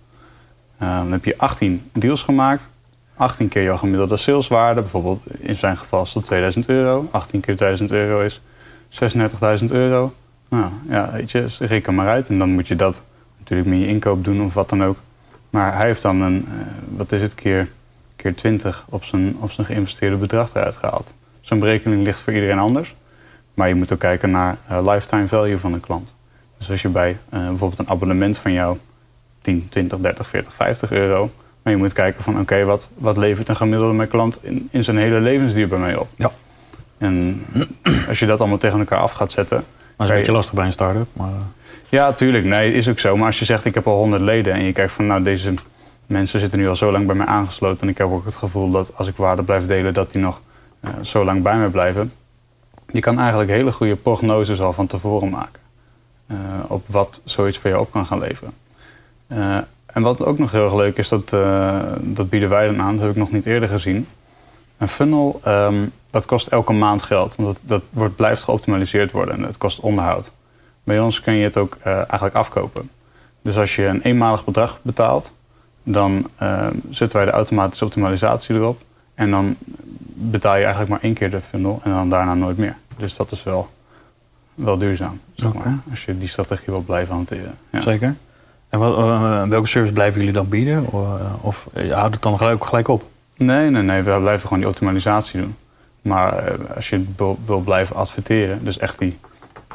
Eh, 0.78 0.98
dan 0.98 1.12
heb 1.12 1.26
je 1.26 1.38
18 1.38 1.90
deals 1.94 2.24
gemaakt. 2.24 2.68
18 3.16 3.48
keer 3.48 3.64
jouw 3.64 3.78
gemiddelde 3.78 4.18
saleswaarde. 4.18 4.82
Bijvoorbeeld 4.82 5.22
in 5.40 5.56
zijn 5.56 5.78
geval 5.78 6.04
is 6.04 6.14
dat 6.14 6.26
2000 6.26 6.70
euro. 6.70 7.08
18 7.12 7.40
keer 7.40 7.58
1000 7.58 7.92
euro 7.92 8.22
is 8.22 8.42
36.000 8.90 9.72
euro. 9.72 10.14
Nou 10.50 10.72
ja, 10.90 11.12
weet 11.12 11.32
je, 11.32 11.46
reken 11.60 11.96
maar 11.96 12.08
uit. 12.08 12.30
En 12.30 12.38
dan 12.38 12.50
moet 12.50 12.68
je 12.68 12.76
dat 12.76 13.02
natuurlijk 13.38 13.70
met 13.70 13.80
je 13.80 13.88
inkoop 13.88 14.24
doen 14.24 14.42
of 14.42 14.54
wat 14.54 14.70
dan 14.70 14.84
ook. 14.84 14.98
Maar 15.50 15.76
hij 15.78 15.88
heeft 15.88 16.02
dan 16.02 16.22
een, 16.22 16.48
eh, 16.48 16.98
wat 16.98 17.12
is 17.12 17.22
het, 17.22 17.36
keer, 17.36 17.68
keer 18.16 18.36
20 18.36 18.86
op 18.90 19.04
zijn, 19.04 19.36
op 19.40 19.52
zijn 19.52 19.68
geïnvesteerde 19.68 20.16
bedrag 20.16 20.56
eruit 20.56 20.78
gehaald. 20.78 21.14
Zo'n 21.42 21.60
berekening 21.60 22.04
ligt 22.04 22.20
voor 22.20 22.34
iedereen 22.34 22.60
anders. 22.60 22.96
Maar 23.54 23.68
je 23.68 23.76
moet 23.76 23.94
ook 23.94 24.00
kijken 24.00 24.32
naar 24.32 24.58
eh, 24.68 24.86
lifetime 24.86 25.28
value 25.28 25.58
van 25.58 25.74
een 25.74 25.80
klant. 25.80 26.10
Dus 26.58 26.70
als 26.72 26.82
je 26.82 26.90
bij 26.90 27.18
eh, 27.30 27.40
bijvoorbeeld 27.48 27.80
een 27.80 27.90
abonnement 27.90 28.38
van 28.38 28.52
jou 28.54 28.78
10, 29.42 29.68
20, 29.70 30.00
30, 30.00 30.28
40, 30.28 30.54
50 30.54 30.92
euro. 30.92 31.30
Maar 31.62 31.74
je 31.74 31.80
moet 31.80 31.94
kijken 31.94 32.24
van 32.24 32.40
oké, 32.40 32.64
wat, 32.66 32.88
wat 32.94 33.18
levert 33.18 33.50
een 33.50 33.56
gemiddelde 33.56 33.94
mijn 33.94 34.10
klant 34.10 34.38
in, 34.42 34.68
in 34.72 34.84
zijn 34.84 34.98
hele 34.98 35.20
levensduur 35.20 35.68
bij 35.68 35.80
mij 35.80 35.96
op? 35.96 36.08
Ja. 36.16 36.32
En 36.98 37.46
als 38.10 38.20
je 38.20 38.26
dat 38.26 38.40
allemaal 38.40 38.58
tegen 38.58 38.80
elkaar 38.80 39.00
af 39.00 39.12
gaat 39.12 39.32
zetten. 39.32 39.58
Maar 39.58 39.66
dat 39.98 40.06
is 40.06 40.10
een 40.10 40.14
je- 40.14 40.18
beetje 40.22 40.32
lastig 40.32 40.54
bij 40.56 40.66
een 40.66 40.72
start-up. 40.72 41.08
Maar, 41.14 41.30
Ja, 41.90 42.12
tuurlijk. 42.14 42.44
Nee, 42.46 42.74
is 42.74 42.88
ook 42.90 43.00
zo. 43.00 43.18
Maar 43.18 43.26
als 43.26 43.40
je 43.40 43.46
zegt 43.46 43.66
ik 43.66 43.74
heb 43.74 43.88
al 43.88 43.98
100 43.98 44.22
leden 44.22 44.54
en 44.54 44.64
je 44.64 44.72
kijkt 44.74 44.92
van 44.92 45.08
nou 45.08 45.24
deze 45.24 45.54
mensen 46.06 46.40
zitten 46.40 46.60
nu 46.60 46.70
al 46.70 46.76
zo 46.76 46.92
lang 46.92 47.06
bij 47.06 47.16
mij 47.16 47.26
aangesloten. 47.26 47.82
En 47.82 47.88
ik 47.90 47.98
heb 47.98 48.08
ook 48.08 48.26
het 48.26 48.36
gevoel 48.36 48.72
dat 48.72 48.92
als 48.96 49.08
ik 49.08 49.16
waarde 49.16 49.44
blijf 49.44 49.66
delen, 49.66 49.94
dat 49.94 50.12
die 50.12 50.22
nog 50.22 50.42
eh, 50.80 50.90
zo 51.02 51.24
lang 51.24 51.42
bij 51.42 51.58
mij 51.58 51.68
blijven. 51.68 52.12
Je 52.92 53.00
kan 53.00 53.20
eigenlijk 53.20 53.50
hele 53.50 53.72
goede 53.72 53.96
prognoses 53.96 54.62
al 54.62 54.74
van 54.74 54.88
tevoren 54.88 55.30
maken. 55.30 55.60
Eh, 56.28 56.38
op 56.68 56.84
wat 56.88 57.22
zoiets 57.24 57.58
voor 57.58 57.70
je 57.70 57.80
op 57.80 57.92
kan 57.92 58.06
gaan 58.06 58.20
leveren. 58.20 58.54
Eh, 59.28 59.58
en 59.86 60.02
wat 60.02 60.26
ook 60.26 60.38
nog 60.38 60.52
heel 60.52 60.64
erg 60.64 60.76
leuk 60.76 60.98
is, 60.98 61.10
dat, 61.10 61.34
eh, 61.34 61.82
dat 62.00 62.30
bieden 62.30 62.50
wij 62.50 62.68
dan 62.68 62.82
aan. 62.82 62.94
Dat 62.94 63.02
heb 63.02 63.12
ik 63.12 63.18
nog 63.18 63.32
niet 63.32 63.46
eerder 63.46 63.70
gezien. 63.70 64.08
Een 64.78 64.88
funnel, 64.88 65.40
ehm, 65.44 65.86
dat 66.12 66.26
kost 66.26 66.48
elke 66.48 66.74
maand 66.74 67.04
geld. 67.04 67.36
Want 67.36 67.48
dat, 67.48 67.60
dat 67.62 67.84
wordt, 67.90 68.16
blijft 68.16 68.44
geoptimaliseerd 68.44 69.12
worden 69.12 69.36
en 69.36 69.44
het 69.44 69.58
kost 69.58 69.80
onderhoud. 69.80 70.32
Bij 70.84 71.00
ons 71.00 71.22
kun 71.22 71.34
je 71.34 71.44
het 71.44 71.58
ook 71.58 71.78
eigenlijk 71.84 72.36
afkopen. 72.36 72.90
Dus 73.42 73.58
als 73.58 73.76
je 73.76 73.86
een 73.86 74.02
eenmalig 74.02 74.46
bedrag 74.46 74.80
betaalt, 74.82 75.32
dan 75.84 76.30
eh, 76.36 76.68
zetten 76.90 77.18
wij 77.18 77.26
de 77.26 77.32
automatische 77.32 77.86
optimalisatie 77.86 78.56
erop. 78.56 78.82
En 79.16 79.32
dan 79.32 79.56
betaal 80.14 80.56
je 80.56 80.62
eigenlijk 80.62 80.92
maar 80.92 81.02
één 81.02 81.14
keer 81.14 81.30
de 81.30 81.42
funnel 81.42 81.80
en 81.84 81.92
dan 81.92 82.10
daarna 82.10 82.34
nooit 82.34 82.58
meer. 82.58 82.78
Dus 82.98 83.16
dat 83.16 83.32
is 83.32 83.44
wel, 83.44 83.70
wel 84.66 84.78
duurzaam, 84.78 85.20
zeg 85.36 85.54
maar, 85.54 85.78
als 85.90 86.06
je 86.06 86.18
die 86.18 86.28
strategie 86.28 86.66
wil 86.66 86.82
blijven 86.82 87.14
hanteren. 87.14 87.58
Ja. 87.70 87.82
Zeker. 87.82 88.16
En 88.70 88.80
wat, 88.80 88.98
eh, 88.98 89.44
welke 89.44 89.68
service 89.68 89.94
blijven 89.94 90.20
jullie 90.20 90.34
dan 90.36 90.50
bieden? 90.50 90.86
Of, 90.86 91.20
eh, 91.20 91.26
of 91.42 91.68
eh, 91.74 91.92
houdt 91.92 92.14
het 92.14 92.24
dan 92.24 92.38
gelijk, 92.38 92.66
gelijk 92.66 92.88
op? 92.88 93.04
Nee, 93.38 93.70
nee, 93.70 93.84
nee, 93.84 94.02
we 94.02 94.18
blijven 94.20 94.42
gewoon 94.48 94.60
die 94.60 94.68
optimalisatie 94.72 95.40
doen. 95.42 95.56
Maar 96.02 96.38
eh, 96.38 96.76
als 96.76 96.90
je 96.90 97.04
wil, 97.18 97.40
wil 97.46 97.60
blijven 97.60 97.96
adverteren, 97.96 98.64
dus 98.64 98.78
echt 98.78 99.00
die, 99.00 99.18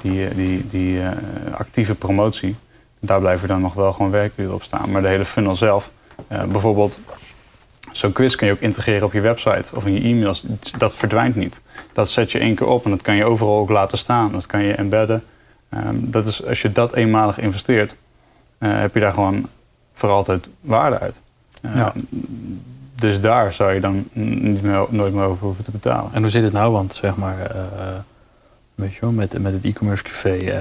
die, 0.03 0.27
eh, 0.29 0.35
die, 0.37 0.68
die 0.71 1.03
eh, 1.03 1.09
actieve 1.53 1.95
promotie, 1.95 2.57
daar 3.01 3.21
blijven 3.21 3.49
dan 3.49 3.61
nog 3.61 3.75
wel 3.75 3.92
gewoon 3.92 4.11
werkuren 4.11 4.55
op 4.55 4.62
staan. 4.62 4.90
Maar 4.90 5.03
de 5.03 5.09
hele 5.09 5.25
funnel 5.25 5.57
zelf 5.57 5.90
Eh, 6.29 6.45
bijvoorbeeld, 6.45 6.99
zo'n 7.92 8.12
quiz 8.12 8.35
kan 8.35 8.46
je 8.48 8.55
ook 8.55 8.61
integreren 8.61 9.07
op 9.07 9.12
je 9.12 9.20
website 9.20 9.76
of 9.76 9.87
in 9.87 9.92
je 9.92 10.00
e-mails. 10.00 10.44
Dat 10.78 10.94
verdwijnt 10.94 11.37
niet. 11.37 11.61
Dat 11.92 12.09
zet 12.09 12.33
je 12.33 12.38
één 12.38 12.55
keer 12.55 12.66
op 12.66 12.85
en 12.85 12.90
dat 12.90 13.02
kan 13.02 13.14
je 13.14 13.24
overal 13.24 13.59
ook 13.59 13.70
laten 13.70 13.98
staan. 13.98 14.33
Dat 14.33 14.46
kan 14.46 14.62
je 14.62 14.72
embedden. 14.74 15.24
Ehm, 15.68 15.94
dat 15.98 16.26
is, 16.26 16.46
als 16.46 16.62
je 16.62 16.72
dat 16.72 16.94
eenmalig 16.94 17.38
investeert, 17.38 17.94
eh, 18.59 18.81
heb 18.81 18.94
je 18.94 19.00
daar 19.00 19.12
gewoon 19.12 19.48
voor 19.92 20.09
altijd 20.09 20.48
waarde 20.61 20.98
uit. 20.98 21.20
Eh, 21.61 21.74
Ja. 21.74 21.92
Dus 22.94 23.20
daar 23.20 23.52
zou 23.52 23.72
je 23.72 23.81
dan 23.81 24.09
niet 24.12 24.62
meer, 24.62 24.87
nooit 24.88 25.12
meer 25.14 25.24
over 25.24 25.46
hoeven 25.46 25.64
te 25.64 25.70
betalen. 25.70 26.11
En 26.12 26.20
hoe 26.20 26.31
zit 26.31 26.42
het 26.42 26.52
nou? 26.52 26.72
Want 26.72 26.94
zeg 26.94 27.16
maar, 27.16 27.40
eh, 27.40 27.62
weet 28.74 28.94
je 28.94 29.00
wel, 29.00 29.11
met, 29.12 29.38
met 29.38 29.52
het 29.52 29.64
e-commerce 29.64 30.02
café 30.02 30.52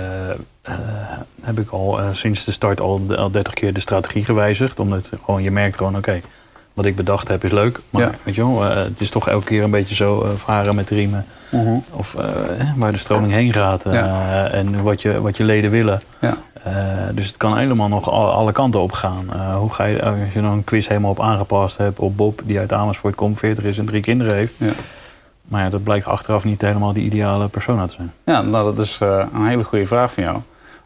heb 1.42 1.60
ik 1.60 1.70
al 1.70 2.00
sinds 2.14 2.46
de 2.46 2.52
start 2.52 2.82
al, 2.82 3.02
al 3.16 3.32
30 3.32 3.54
keer 3.54 3.74
de 3.74 3.80
strategie 3.80 4.26
gewijzigd. 4.26 4.80
Omdat 4.80 5.12
gewoon, 5.26 5.44
je 5.44 5.52
merkt 5.52 5.78
gewoon, 5.78 5.98
oké, 5.98 6.22
wat 6.74 6.86
ik 6.86 6.96
bedacht 6.96 7.28
heb 7.28 7.44
is 7.44 7.52
leuk. 7.52 7.80
Maar 7.90 8.02
Ja. 8.02 8.12
weet 8.24 8.36
je 8.36 8.48
wel, 8.48 8.66
eh, 8.66 8.76
het 8.76 9.00
is 9.02 9.10
toch 9.10 9.30
elke 9.30 9.46
keer 9.46 9.64
een 9.64 9.72
beetje 9.72 9.96
zo 9.96 10.22
eh, 10.22 10.30
varen 10.36 10.76
met 10.76 10.88
de 10.88 10.96
riemen. 10.96 11.26
Of 11.94 12.16
eh, 12.16 12.26
waar 12.76 12.92
de 12.92 12.98
stroming 12.98 13.32
heen 13.34 13.54
gaat 13.54 13.84
Ja. 13.84 14.48
en 14.48 14.84
wat 14.84 15.02
je, 15.02 15.22
wat 15.22 15.38
je 15.38 15.46
leden 15.46 15.72
willen. 15.72 16.02
Ja. 16.20 16.38
Dus 17.14 17.28
het 17.28 17.38
kan 17.38 17.58
helemaal 17.58 17.88
nog 17.88 18.10
al- 18.10 18.32
alle 18.32 18.52
kanten 18.52 18.80
op 18.80 18.92
gaan. 18.92 19.26
Hoe 19.58 19.74
ga 19.74 19.84
je, 19.84 20.04
als 20.04 20.16
je 20.34 20.42
dan 20.42 20.52
een 20.52 20.64
quiz 20.64 20.88
helemaal 20.88 21.12
op 21.12 21.20
aangepast 21.22 21.78
hebt 21.78 22.00
op 22.00 22.18
Bob, 22.18 22.42
die 22.46 22.60
uit 22.60 22.74
Amersfoort 22.74 23.16
komt, 23.16 23.40
40 23.40 23.64
is 23.64 23.78
en 23.78 23.86
drie 23.86 24.02
kinderen 24.02 24.36
heeft. 24.36 24.54
Ja. 24.58 24.72
Maar 25.48 25.64
ja, 25.64 25.70
dat 25.70 25.84
blijkt 25.84 26.06
achteraf 26.06 26.44
niet 26.44 26.62
helemaal 26.62 26.94
die 26.94 27.04
ideale 27.04 27.48
persona 27.48 27.86
te 27.86 27.94
zijn. 27.94 28.12
Ja, 28.26 28.42
nou, 28.42 28.76
dat 28.76 28.86
is 28.86 29.00
een 29.34 29.46
hele 29.48 29.64
goede 29.64 29.86
vraag 29.86 30.14
van 30.14 30.24
jou. 30.24 30.38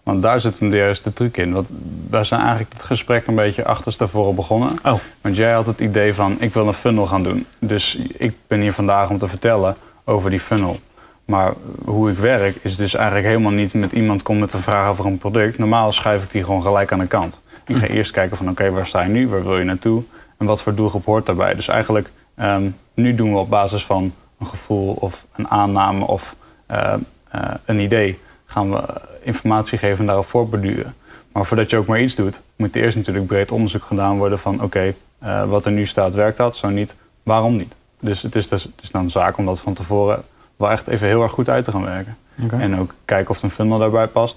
Want 0.06 0.22
daar 0.22 0.39
zit 0.39 0.60
hem 0.60 0.70
de 0.70 0.78
juiste 0.78 1.13
truc 1.13 1.38
in. 1.38 1.54
Want 1.54 1.68
wij 2.10 2.24
zijn 2.24 2.39
eigenlijk 2.39 2.74
het 2.74 2.84
gesprek 2.84 3.28
een 3.28 3.36
beetje 3.36 3.65
achterstevoren 3.65 4.36
begonnen. 4.36 4.70
Oh. 4.84 4.94
Want 5.22 5.36
jij 5.36 5.52
had 5.52 5.65
het 5.65 5.80
idee 5.80 6.13
van, 6.13 6.36
ik 6.39 6.54
wil 6.54 6.68
een 6.68 6.74
funnel 6.74 7.06
gaan 7.06 7.24
doen. 7.24 7.46
Dus 7.60 7.96
ik 8.18 8.34
ben 8.48 8.62
hier 8.62 8.74
vandaag 8.74 9.10
om 9.10 9.18
te 9.18 9.28
vertellen 9.28 9.76
over 10.04 10.30
die 10.30 10.39
funnel. 10.39 10.80
Maar 11.26 11.54
hoe 11.86 12.12
ik 12.12 12.18
werk 12.18 12.56
is 12.62 12.76
dus 12.76 12.94
eigenlijk 12.94 13.26
helemaal 13.26 13.52
niet 13.52 13.74
met 13.74 13.91
iemand 13.91 14.24
komt 14.24 14.39
met 14.39 14.54
een 14.54 14.62
vraag 14.62 14.89
over 14.89 15.06
een 15.06 15.18
product. 15.18 15.58
Normaal 15.58 15.91
schuif 15.91 16.24
ik 16.24 16.32
die 16.32 16.44
gewoon 16.44 16.62
gelijk 16.62 16.91
aan 16.91 17.00
de 17.00 17.08
kant. 17.08 17.39
Ik 17.68 17.76
ga 17.76 17.86
eerst 17.86 18.12
kijken 18.12 18.38
van, 18.38 18.50
oké, 18.50 18.72
waar 18.72 18.88
sta 18.88 19.02
je 19.02 19.10
nu? 19.10 19.28
Waar 19.28 19.44
wil 19.44 19.58
je 19.58 19.63
naartoe? 19.63 20.04
En 20.38 20.46
wat 20.46 20.62
voor 20.62 20.76
doelgroep 20.76 21.06
hoort 21.06 21.26
daarbij? 21.26 21.56
Dus 21.56 21.68
eigenlijk, 21.68 22.12
ehm, 22.36 22.70
nu 22.94 23.15
doen 23.15 23.32
we 23.32 23.38
op 23.38 23.50
basis 23.50 23.86
van 23.86 24.13
een 24.39 24.48
gevoel 24.48 24.94
of 25.00 25.26
een 25.36 25.48
aanname 25.48 26.06
of 26.06 26.36
eh, 26.65 26.94
eh, 27.30 27.41
een 27.65 27.80
idee... 27.80 28.20
gaan 28.56 28.72
we 28.72 28.84
informatie 29.22 29.78
geven 29.78 30.00
en 30.00 30.06
daarop 30.06 30.26
voortborduren. 30.26 30.96
Maar 31.32 31.46
voordat 31.46 31.70
je 31.70 31.78
ook 31.78 31.86
maar 31.86 32.02
iets 32.02 32.15
doet, 32.15 32.41
moet 32.56 32.76
er 32.76 32.82
eerst 32.82 32.98
natuurlijk 32.98 33.28
breed 33.28 33.52
onderzoek 33.52 33.84
gedaan 33.84 34.18
worden 34.18 34.39
van... 34.39 34.62
oké, 34.62 34.94
eh, 35.20 35.50
wat 35.50 35.65
er 35.65 35.72
nu 35.72 35.86
staat, 35.86 36.13
werkt 36.13 36.38
dat? 36.38 36.56
Zo 36.56 36.70
niet, 36.70 36.96
waarom 37.24 37.56
niet? 37.56 37.76
Dus 38.00 38.22
het 38.22 38.36
is, 38.36 38.48
dus, 38.48 38.63
het 38.63 38.82
is 38.82 38.91
dan 38.91 39.10
zaak 39.10 39.38
om 39.38 39.46
dat 39.46 39.60
van 39.60 39.74
tevoren 39.74 40.24
wel 40.56 40.72
echt 40.72 40.88
even 40.88 41.08
heel 41.08 41.24
erg 41.24 41.32
goed 41.32 41.50
uit 41.50 41.65
te 41.65 41.72
gaan 41.72 41.84
werken. 41.84 42.18
En 42.50 42.80
ook 42.80 42.94
kijken 43.06 43.30
of 43.30 43.44
een 43.44 43.50
funnel 43.50 43.78
daarbij 43.78 44.08
past. 44.08 44.36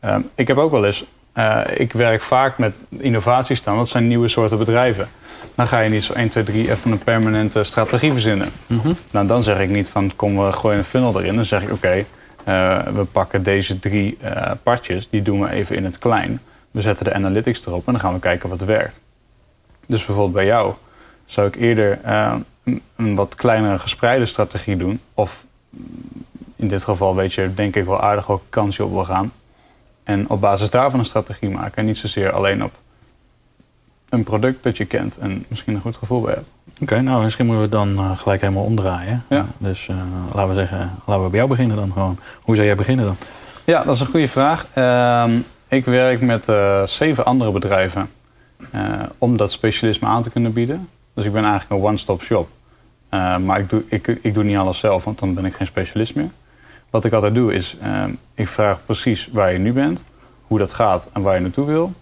Ehm, 0.00 0.20
ik 0.34 0.46
heb 0.46 0.56
ook 0.56 0.70
wel 0.70 0.84
eens, 0.84 1.04
eh, 1.32 1.60
ik 1.76 1.92
werk 1.92 2.22
vaak 2.22 2.58
met 2.58 2.80
innovaties 2.88 3.58
staan. 3.58 3.76
Dat 3.76 3.88
zijn 3.88 4.08
nieuwe 4.08 4.28
soorten 4.28 4.58
bedrijven. 4.58 5.08
Dan 5.54 5.66
ga 5.66 5.80
je 5.80 5.90
niet 5.90 6.04
zo 6.04 6.12
1, 6.12 6.28
2, 6.28 6.44
3 6.44 6.70
even 6.70 6.90
een 6.90 6.98
permanente 6.98 7.64
strategie 7.64 8.12
verzinnen. 8.12 8.48
Mhm. 8.66 8.92
Nou, 9.10 9.26
dan 9.26 9.42
zeg 9.42 9.58
ik 9.58 9.68
niet 9.68 9.88
van 9.88 10.12
kom 10.16 10.44
we 10.44 10.52
gooien 10.52 10.78
een 10.78 10.84
funnel 10.84 11.20
erin. 11.20 11.34
Dan 11.34 11.44
zeg 11.44 11.62
ik 11.62 11.72
oké, 11.72 12.04
we 12.94 13.06
pakken 13.12 13.42
deze 13.42 13.78
drie 13.78 14.16
eh 14.20 14.50
partjes, 14.62 15.08
die 15.10 15.22
doen 15.22 15.40
we 15.40 15.50
even 15.50 15.76
in 15.76 15.84
het 15.84 15.98
klein. 15.98 16.40
We 16.70 16.80
zetten 16.80 17.04
de 17.04 17.14
analytics 17.14 17.66
erop 17.66 17.86
en 17.86 17.92
dan 17.92 18.00
gaan 18.00 18.14
we 18.14 18.20
kijken 18.20 18.48
wat 18.48 18.60
werkt. 18.60 19.00
Dus 19.86 20.04
bijvoorbeeld 20.04 20.34
bij 20.34 20.46
jou 20.46 20.74
zou 21.26 21.46
ik 21.46 21.56
eerder 21.56 22.00
eh, 22.02 22.34
een, 22.64 22.82
een 22.96 23.14
wat 23.14 23.34
kleinere 23.34 23.78
gespreide 23.78 24.26
strategie 24.26 24.76
doen. 24.76 25.00
Of 25.14 25.44
in 26.56 26.68
dit 26.68 26.84
geval 26.84 27.14
weet 27.14 27.34
je 27.34 27.54
denk 27.54 27.76
ik 27.76 27.84
wel 27.84 28.00
aardig 28.00 28.26
welke 28.26 28.44
kans 28.48 28.76
je 28.76 28.84
op 28.84 28.92
wil 28.92 29.04
gaan. 29.04 29.32
En 30.02 30.28
op 30.28 30.40
basis 30.40 30.70
daarvan 30.70 30.98
een 30.98 31.04
strategie 31.04 31.48
maken. 31.48 31.76
En 31.76 31.86
niet 31.86 31.98
zozeer 31.98 32.32
alleen 32.32 32.64
op 32.64 32.72
een 34.10 34.22
product 34.22 34.62
dat 34.62 34.76
je 34.76 34.84
kent 34.84 35.18
en 35.18 35.44
misschien 35.48 35.74
een 35.74 35.80
goed 35.80 35.96
gevoel 35.96 36.20
bij 36.20 36.34
hebt. 36.34 36.48
Oké, 36.80 37.00
nou 37.00 37.22
misschien 37.22 37.46
moeten 37.46 37.70
we 37.70 37.76
het 37.76 37.94
dan 37.96 38.04
eh, 38.04 38.18
gelijk 38.18 38.40
helemaal 38.40 38.64
omdraaien. 38.64 39.24
Ja. 39.28 39.46
Dus 39.58 39.88
eh, 39.88 39.96
laten 40.34 40.48
we 40.48 40.54
zeggen, 40.54 40.90
laten 41.06 41.24
we 41.24 41.30
bij 41.30 41.38
jou 41.38 41.50
beginnen 41.50 41.76
dan 41.76 41.92
gewoon. 41.92 42.18
Hoe 42.42 42.54
zou 42.54 42.66
jij 42.66 42.76
beginnen 42.76 43.04
dan? 43.04 43.16
Ja, 43.64 43.84
dat 43.84 43.94
is 43.94 44.00
een 44.00 44.06
goede 44.06 44.28
vraag. 44.28 44.66
Ehm, 44.74 45.30
ik 45.68 45.84
werk 45.84 46.20
met 46.20 46.48
eh, 46.48 46.82
zeven 46.82 47.24
andere 47.24 47.50
bedrijven 47.50 48.10
om 49.18 49.36
dat 49.36 49.52
specialisme 49.52 50.08
aan 50.08 50.22
te 50.22 50.30
kunnen 50.30 50.52
bieden. 50.52 50.88
Dus 51.14 51.24
ik 51.24 51.32
ben 51.32 51.44
eigenlijk 51.44 51.82
een 51.82 51.88
one-stop 51.88 52.22
shop. 52.22 52.48
Maar 53.44 53.58
ik 53.58 53.70
doe, 53.70 53.82
ik, 53.88 54.06
ik 54.06 54.34
doe 54.34 54.44
niet 54.44 54.56
alles 54.56 54.78
zelf, 54.78 55.04
want 55.04 55.18
dan 55.18 55.34
ben 55.34 55.44
ik 55.44 55.54
geen 55.54 55.66
specialist 55.66 56.14
meer. 56.14 56.30
Wat 56.90 57.04
ik 57.04 57.12
altijd 57.12 57.34
doe 57.34 57.54
is, 57.54 57.76
ehm, 57.82 58.10
ik 58.34 58.48
vraag 58.48 58.80
precies 58.86 59.28
waar 59.32 59.52
je 59.52 59.58
nu 59.58 59.72
bent, 59.72 60.04
hoe 60.46 60.58
dat 60.58 60.72
gaat 60.72 61.08
en 61.12 61.22
waar 61.22 61.34
je 61.34 61.40
naartoe 61.40 61.66
wil. 61.66 61.92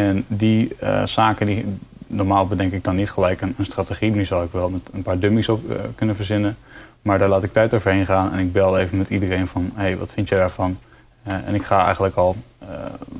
En 0.00 0.24
die 0.28 0.74
eh, 0.78 1.06
zaken, 1.06 1.46
die, 1.46 1.64
normaal 2.06 2.46
bedenk 2.46 2.72
ik 2.72 2.84
dan 2.84 2.96
niet 2.96 3.10
gelijk 3.10 3.40
een, 3.40 3.54
een 3.58 3.64
strategie. 3.64 4.10
Nu 4.10 4.24
zal 4.24 4.42
ik 4.42 4.52
wel 4.52 4.70
met 4.70 4.80
een 4.92 5.02
paar 5.02 5.18
dummies 5.18 5.48
op 5.48 5.70
eh, 5.70 5.76
kunnen 5.94 6.16
verzinnen. 6.16 6.56
Maar 7.02 7.18
daar 7.18 7.28
laat 7.28 7.42
ik 7.42 7.52
tijd 7.52 7.74
overheen 7.74 8.06
gaan 8.06 8.32
en 8.32 8.38
ik 8.38 8.52
bel 8.52 8.78
even 8.78 8.98
met 8.98 9.08
iedereen 9.08 9.46
van, 9.46 9.70
hé, 9.74 9.82
hey, 9.82 9.96
wat 9.96 10.12
vind 10.12 10.28
jij 10.28 10.38
daarvan? 10.38 10.78
Eh, 11.22 11.34
en 11.46 11.54
ik 11.54 11.62
ga 11.62 11.84
eigenlijk 11.84 12.16
al 12.16 12.36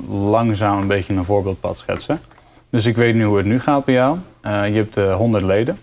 langzaam 0.07 0.81
een 0.81 0.87
beetje 0.87 1.13
een 1.13 1.25
voorbeeldpad 1.25 1.77
schetsen. 1.77 2.21
Dus 2.69 2.85
ik 2.85 2.95
weet 2.95 3.15
nu 3.15 3.23
hoe 3.23 3.37
het 3.37 3.45
nu 3.45 3.59
gaat 3.59 3.85
bij 3.85 3.93
jou. 3.93 4.17
Je 4.43 4.49
hebt 4.77 4.97
eh 4.97 5.15
100 5.15 5.43
leden. 5.43 5.79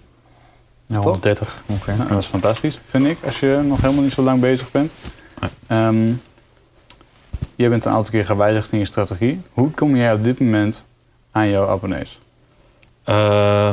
Top. 0.87 1.03
130 1.03 1.63
ongeveer. 1.67 1.97
Nou, 1.97 2.09
dat 2.09 2.19
is 2.19 2.27
fantastisch, 2.27 2.81
vind 2.87 3.07
ik, 3.07 3.19
als 3.25 3.41
je 3.41 3.61
nog 3.65 3.81
helemaal 3.81 4.03
niet 4.03 4.13
zo 4.13 4.23
lang 4.23 4.41
bezig 4.41 4.71
bent. 4.71 4.93
Ehm, 5.67 6.13
je 7.57 7.69
bent 7.69 7.85
een 7.85 7.93
aantal 7.93 8.11
keer 8.11 8.27
gewijzigd 8.27 8.73
in 8.73 8.79
je 8.79 8.85
strategie. 8.85 9.41
Hoe 9.53 9.71
kom 9.71 9.97
jij 9.97 10.13
op 10.13 10.23
dit 10.23 10.41
moment 10.41 10.85
aan 11.31 11.49
jouw 11.49 11.69
abonnees? 11.69 12.19
Eh, 13.09 13.71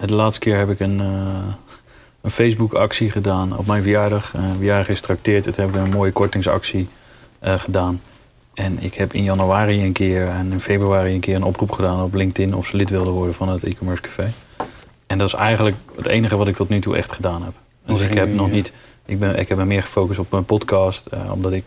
de 0.00 0.14
laatste 0.14 0.40
keer 0.40 0.58
heb 0.58 0.70
ik 0.70 0.80
een, 0.80 1.00
eh, 1.00 1.06
een 2.20 2.30
Facebook-actie 2.30 3.10
gedaan 3.10 3.56
op 3.56 3.66
mijn 3.66 3.82
verjaardag. 3.82 4.34
Eh 4.34 4.40
verjaardag 4.56 4.88
is 4.88 5.00
trakteerd. 5.00 5.44
Toen 5.44 5.54
heb 5.64 5.68
ik 5.68 5.74
een 5.74 5.90
mooie 5.90 6.12
kortingsactie 6.12 6.88
gedaan. 7.40 8.00
En 8.54 8.82
ik 8.82 8.94
heb 8.94 9.12
in 9.12 9.22
januari 9.22 9.84
een 9.84 9.92
keer 9.92 10.28
en 10.28 10.52
in 10.52 10.60
februari 10.60 11.14
een 11.14 11.20
keer 11.20 11.34
een 11.34 11.42
oproep 11.42 11.70
gedaan 11.70 12.02
op 12.02 12.14
LinkedIn 12.14 12.54
of 12.54 12.66
ze 12.66 12.76
lid 12.76 12.90
wilden 12.90 13.12
worden 13.12 13.34
van 13.34 13.48
het 13.48 13.62
e-commerce 13.62 14.02
café. 14.02 14.32
En 15.06 15.18
dat 15.18 15.26
is 15.26 15.34
eigenlijk 15.34 15.76
het 15.96 16.06
enige 16.06 16.36
wat 16.36 16.48
ik 16.48 16.56
tot 16.56 16.68
nu 16.68 16.80
toe 16.80 16.96
echt 16.96 17.12
gedaan 17.12 17.42
heb. 17.42 17.52
Dus 17.84 18.00
ik 18.00 18.14
heb 18.14 18.34
nog 18.34 18.50
niet. 18.50 18.72
Ik, 19.04 19.18
ben, 19.18 19.38
ik 19.38 19.48
heb 19.48 19.58
me 19.58 19.64
meer 19.64 19.82
gefocust 19.82 20.18
op 20.18 20.30
mijn 20.30 20.44
podcast, 20.44 21.08
omdat 21.30 21.52
ik, 21.52 21.64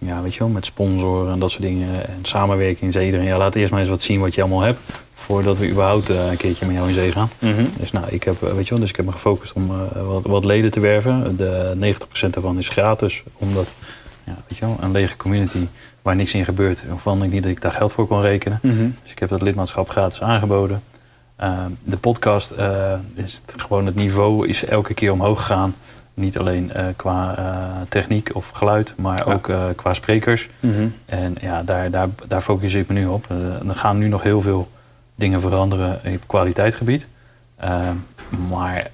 ja, 0.00 0.22
weet 0.22 0.32
je 0.34 0.38
wel, 0.38 0.48
met 0.48 0.64
sponsoren 0.64 1.32
en 1.32 1.38
dat 1.38 1.50
soort 1.50 1.62
dingen 1.62 2.08
en 2.08 2.18
samenwerking 2.22 2.92
zei 2.92 3.04
iedereen, 3.04 3.26
ja, 3.26 3.36
laat 3.36 3.54
eerst 3.54 3.70
maar 3.70 3.80
eens 3.80 3.88
wat 3.88 4.02
zien 4.02 4.20
wat 4.20 4.34
je 4.34 4.40
allemaal 4.40 4.60
hebt, 4.60 4.80
voordat 5.14 5.58
we 5.58 5.70
überhaupt 5.70 6.10
eh, 6.10 6.30
een 6.30 6.36
keertje 6.36 6.66
met 6.66 6.74
jou 6.74 6.88
in 6.88 6.94
zee 6.94 7.12
gaan. 7.12 7.30
Dus 7.78 7.92
nou, 7.92 8.06
ik 8.08 8.22
heb, 8.22 8.42
eh, 8.42 8.52
weet 8.52 8.64
je 8.64 8.70
wel, 8.70 8.80
dus 8.80 8.90
ik 8.90 8.96
heb 8.96 9.04
me 9.04 9.12
gefocust 9.12 9.52
om 9.52 9.70
eh, 9.70 10.06
wat, 10.06 10.22
wat 10.22 10.44
leden 10.44 10.70
te 10.70 10.80
werven. 10.80 11.36
De 11.36 11.74
90% 12.26 12.30
daarvan 12.30 12.58
is 12.58 12.68
gratis, 12.68 13.22
omdat, 13.38 13.74
ja, 14.24 14.36
weet 14.48 14.58
je 14.58 14.66
wel, 14.66 14.76
een 14.80 14.90
lege 14.90 15.16
community 15.16 15.66
waar 16.02 16.16
niks 16.16 16.34
in 16.34 16.44
gebeurt, 16.44 16.84
waarvan 16.88 17.22
ik 17.22 17.30
niet 17.30 17.42
dat 17.42 17.52
ik 17.52 17.60
daar 17.60 17.72
geld 17.72 17.92
voor 17.92 18.06
kon 18.06 18.20
rekenen. 18.20 18.58
Mhm. 18.62 18.88
Dus 19.02 19.10
ik 19.10 19.18
heb 19.18 19.28
dat 19.28 19.42
lidmaatschap 19.42 19.88
gratis 19.88 20.22
aangeboden. 20.22 20.82
Uh, 21.40 21.64
de 21.84 21.96
podcast, 21.96 22.54
is 23.14 23.42
het 23.46 23.60
gewoon 23.60 23.86
het 23.86 23.94
niveau 23.94 24.48
is 24.48 24.64
elke 24.64 24.94
keer 24.94 25.12
omhoog 25.12 25.38
gegaan. 25.38 25.74
Niet 26.16 26.38
alleen 26.38 26.72
uh, 26.76 26.84
qua 26.96 27.38
uh, 27.38 27.44
techniek 27.88 28.30
of 28.34 28.48
geluid, 28.48 28.94
maar 28.96 29.22
Ja. 29.26 29.32
ook 29.32 29.48
uh, 29.48 29.64
qua 29.76 29.94
sprekers. 29.94 30.48
Mhm. 30.60 30.86
En 31.06 31.34
ja, 31.40 31.62
daar, 31.62 31.90
daar, 31.90 32.08
daar 32.28 32.40
focus 32.40 32.74
ik 32.74 32.88
me 32.88 32.94
nu 32.94 33.06
op. 33.06 33.26
Er 33.68 33.74
gaan 33.74 33.98
nu 33.98 34.08
nog 34.08 34.22
heel 34.22 34.40
veel 34.42 34.68
dingen 35.14 35.40
veranderen 35.40 36.00
op 36.04 36.22
kwaliteitsgebied. 36.26 37.06
Maar 38.48 38.90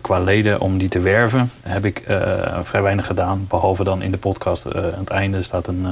qua 0.00 0.18
leden, 0.18 0.60
om 0.60 0.78
die 0.78 0.88
te 0.88 0.98
werven, 1.00 1.50
heb 1.62 1.84
ik 1.84 2.02
vrij 2.62 2.82
weinig 2.82 3.06
gedaan. 3.06 3.44
Behalve 3.48 3.84
dan 3.84 4.02
in 4.02 4.10
de 4.10 4.18
podcast. 4.18 4.74
Aan 4.74 4.82
het 4.98 5.10
einde 5.10 5.42
staat 5.42 5.66
een, 5.66 5.84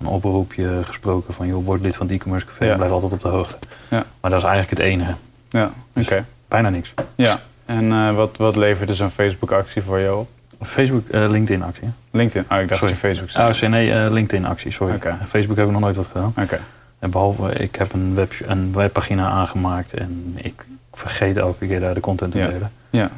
een 0.00 0.06
oproepje 0.06 0.80
gesproken 0.84 1.34
van... 1.34 1.46
joh, 1.46 1.64
word 1.64 1.80
lid 1.80 1.96
van 1.96 2.06
het 2.06 2.14
e-commerce 2.14 2.46
café 2.46 2.64
Ja. 2.64 2.76
blijf 2.76 2.90
altijd 2.90 3.12
op 3.12 3.20
de 3.20 3.28
hoogte. 3.28 3.56
Ja. 3.90 4.04
Maar 4.20 4.30
dat 4.30 4.40
is 4.40 4.46
eigenlijk 4.46 4.78
het 4.78 4.88
enige. 4.88 5.14
Ja, 5.50 5.64
oké. 5.64 5.72
Dus 6.16 6.22
Bijna 6.48 6.68
niks. 6.70 6.94
Ja, 7.14 7.40
en 7.66 7.92
eh, 7.92 8.14
wat, 8.14 8.36
wat 8.36 8.56
levert 8.56 8.88
dus 8.88 8.98
een 8.98 9.10
Facebook-actie 9.10 9.82
voor 9.82 10.00
jou 10.00 10.18
op? 10.18 10.28
Facebook, 10.62 11.08
eh, 11.08 11.28
LinkedIn 11.30 11.62
actie. 11.62 11.88
LinkedIn? 12.10 12.44
Oh, 12.50 12.60
ik 12.60 12.68
dacht 12.68 12.78
Sorry. 12.80 12.94
dat 12.94 13.02
je 13.02 13.08
Facebook 13.08 13.30
zei. 13.30 13.48
Oh, 13.48 13.52
sorry, 13.54 13.74
nee, 13.74 13.92
eh, 13.92 14.10
LinkedIn 14.12 14.46
actie, 14.46 14.70
sorry. 14.72 14.94
Oké. 14.94 15.16
Facebook 15.26 15.56
heb 15.56 15.66
ik 15.66 15.72
nog 15.72 15.80
nooit 15.80 15.96
wat 15.96 16.06
gedaan. 16.06 16.32
Oké. 16.42 16.60
En 16.98 17.10
behalve, 17.10 17.52
ik 17.52 17.74
heb 17.74 17.92
een, 17.92 18.14
web, 18.14 18.32
een 18.46 18.72
webpagina 18.72 19.28
aangemaakt 19.28 19.94
en 19.94 20.32
ik 20.36 20.64
vergeet 20.92 21.36
elke 21.36 21.66
keer 21.66 21.80
daar 21.80 21.94
de 21.94 22.00
content 22.00 22.32
te 22.32 22.38
Ja. 22.38 22.48
delen. 22.48 22.70
Ja. 22.90 23.10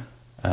Uh, 0.45 0.51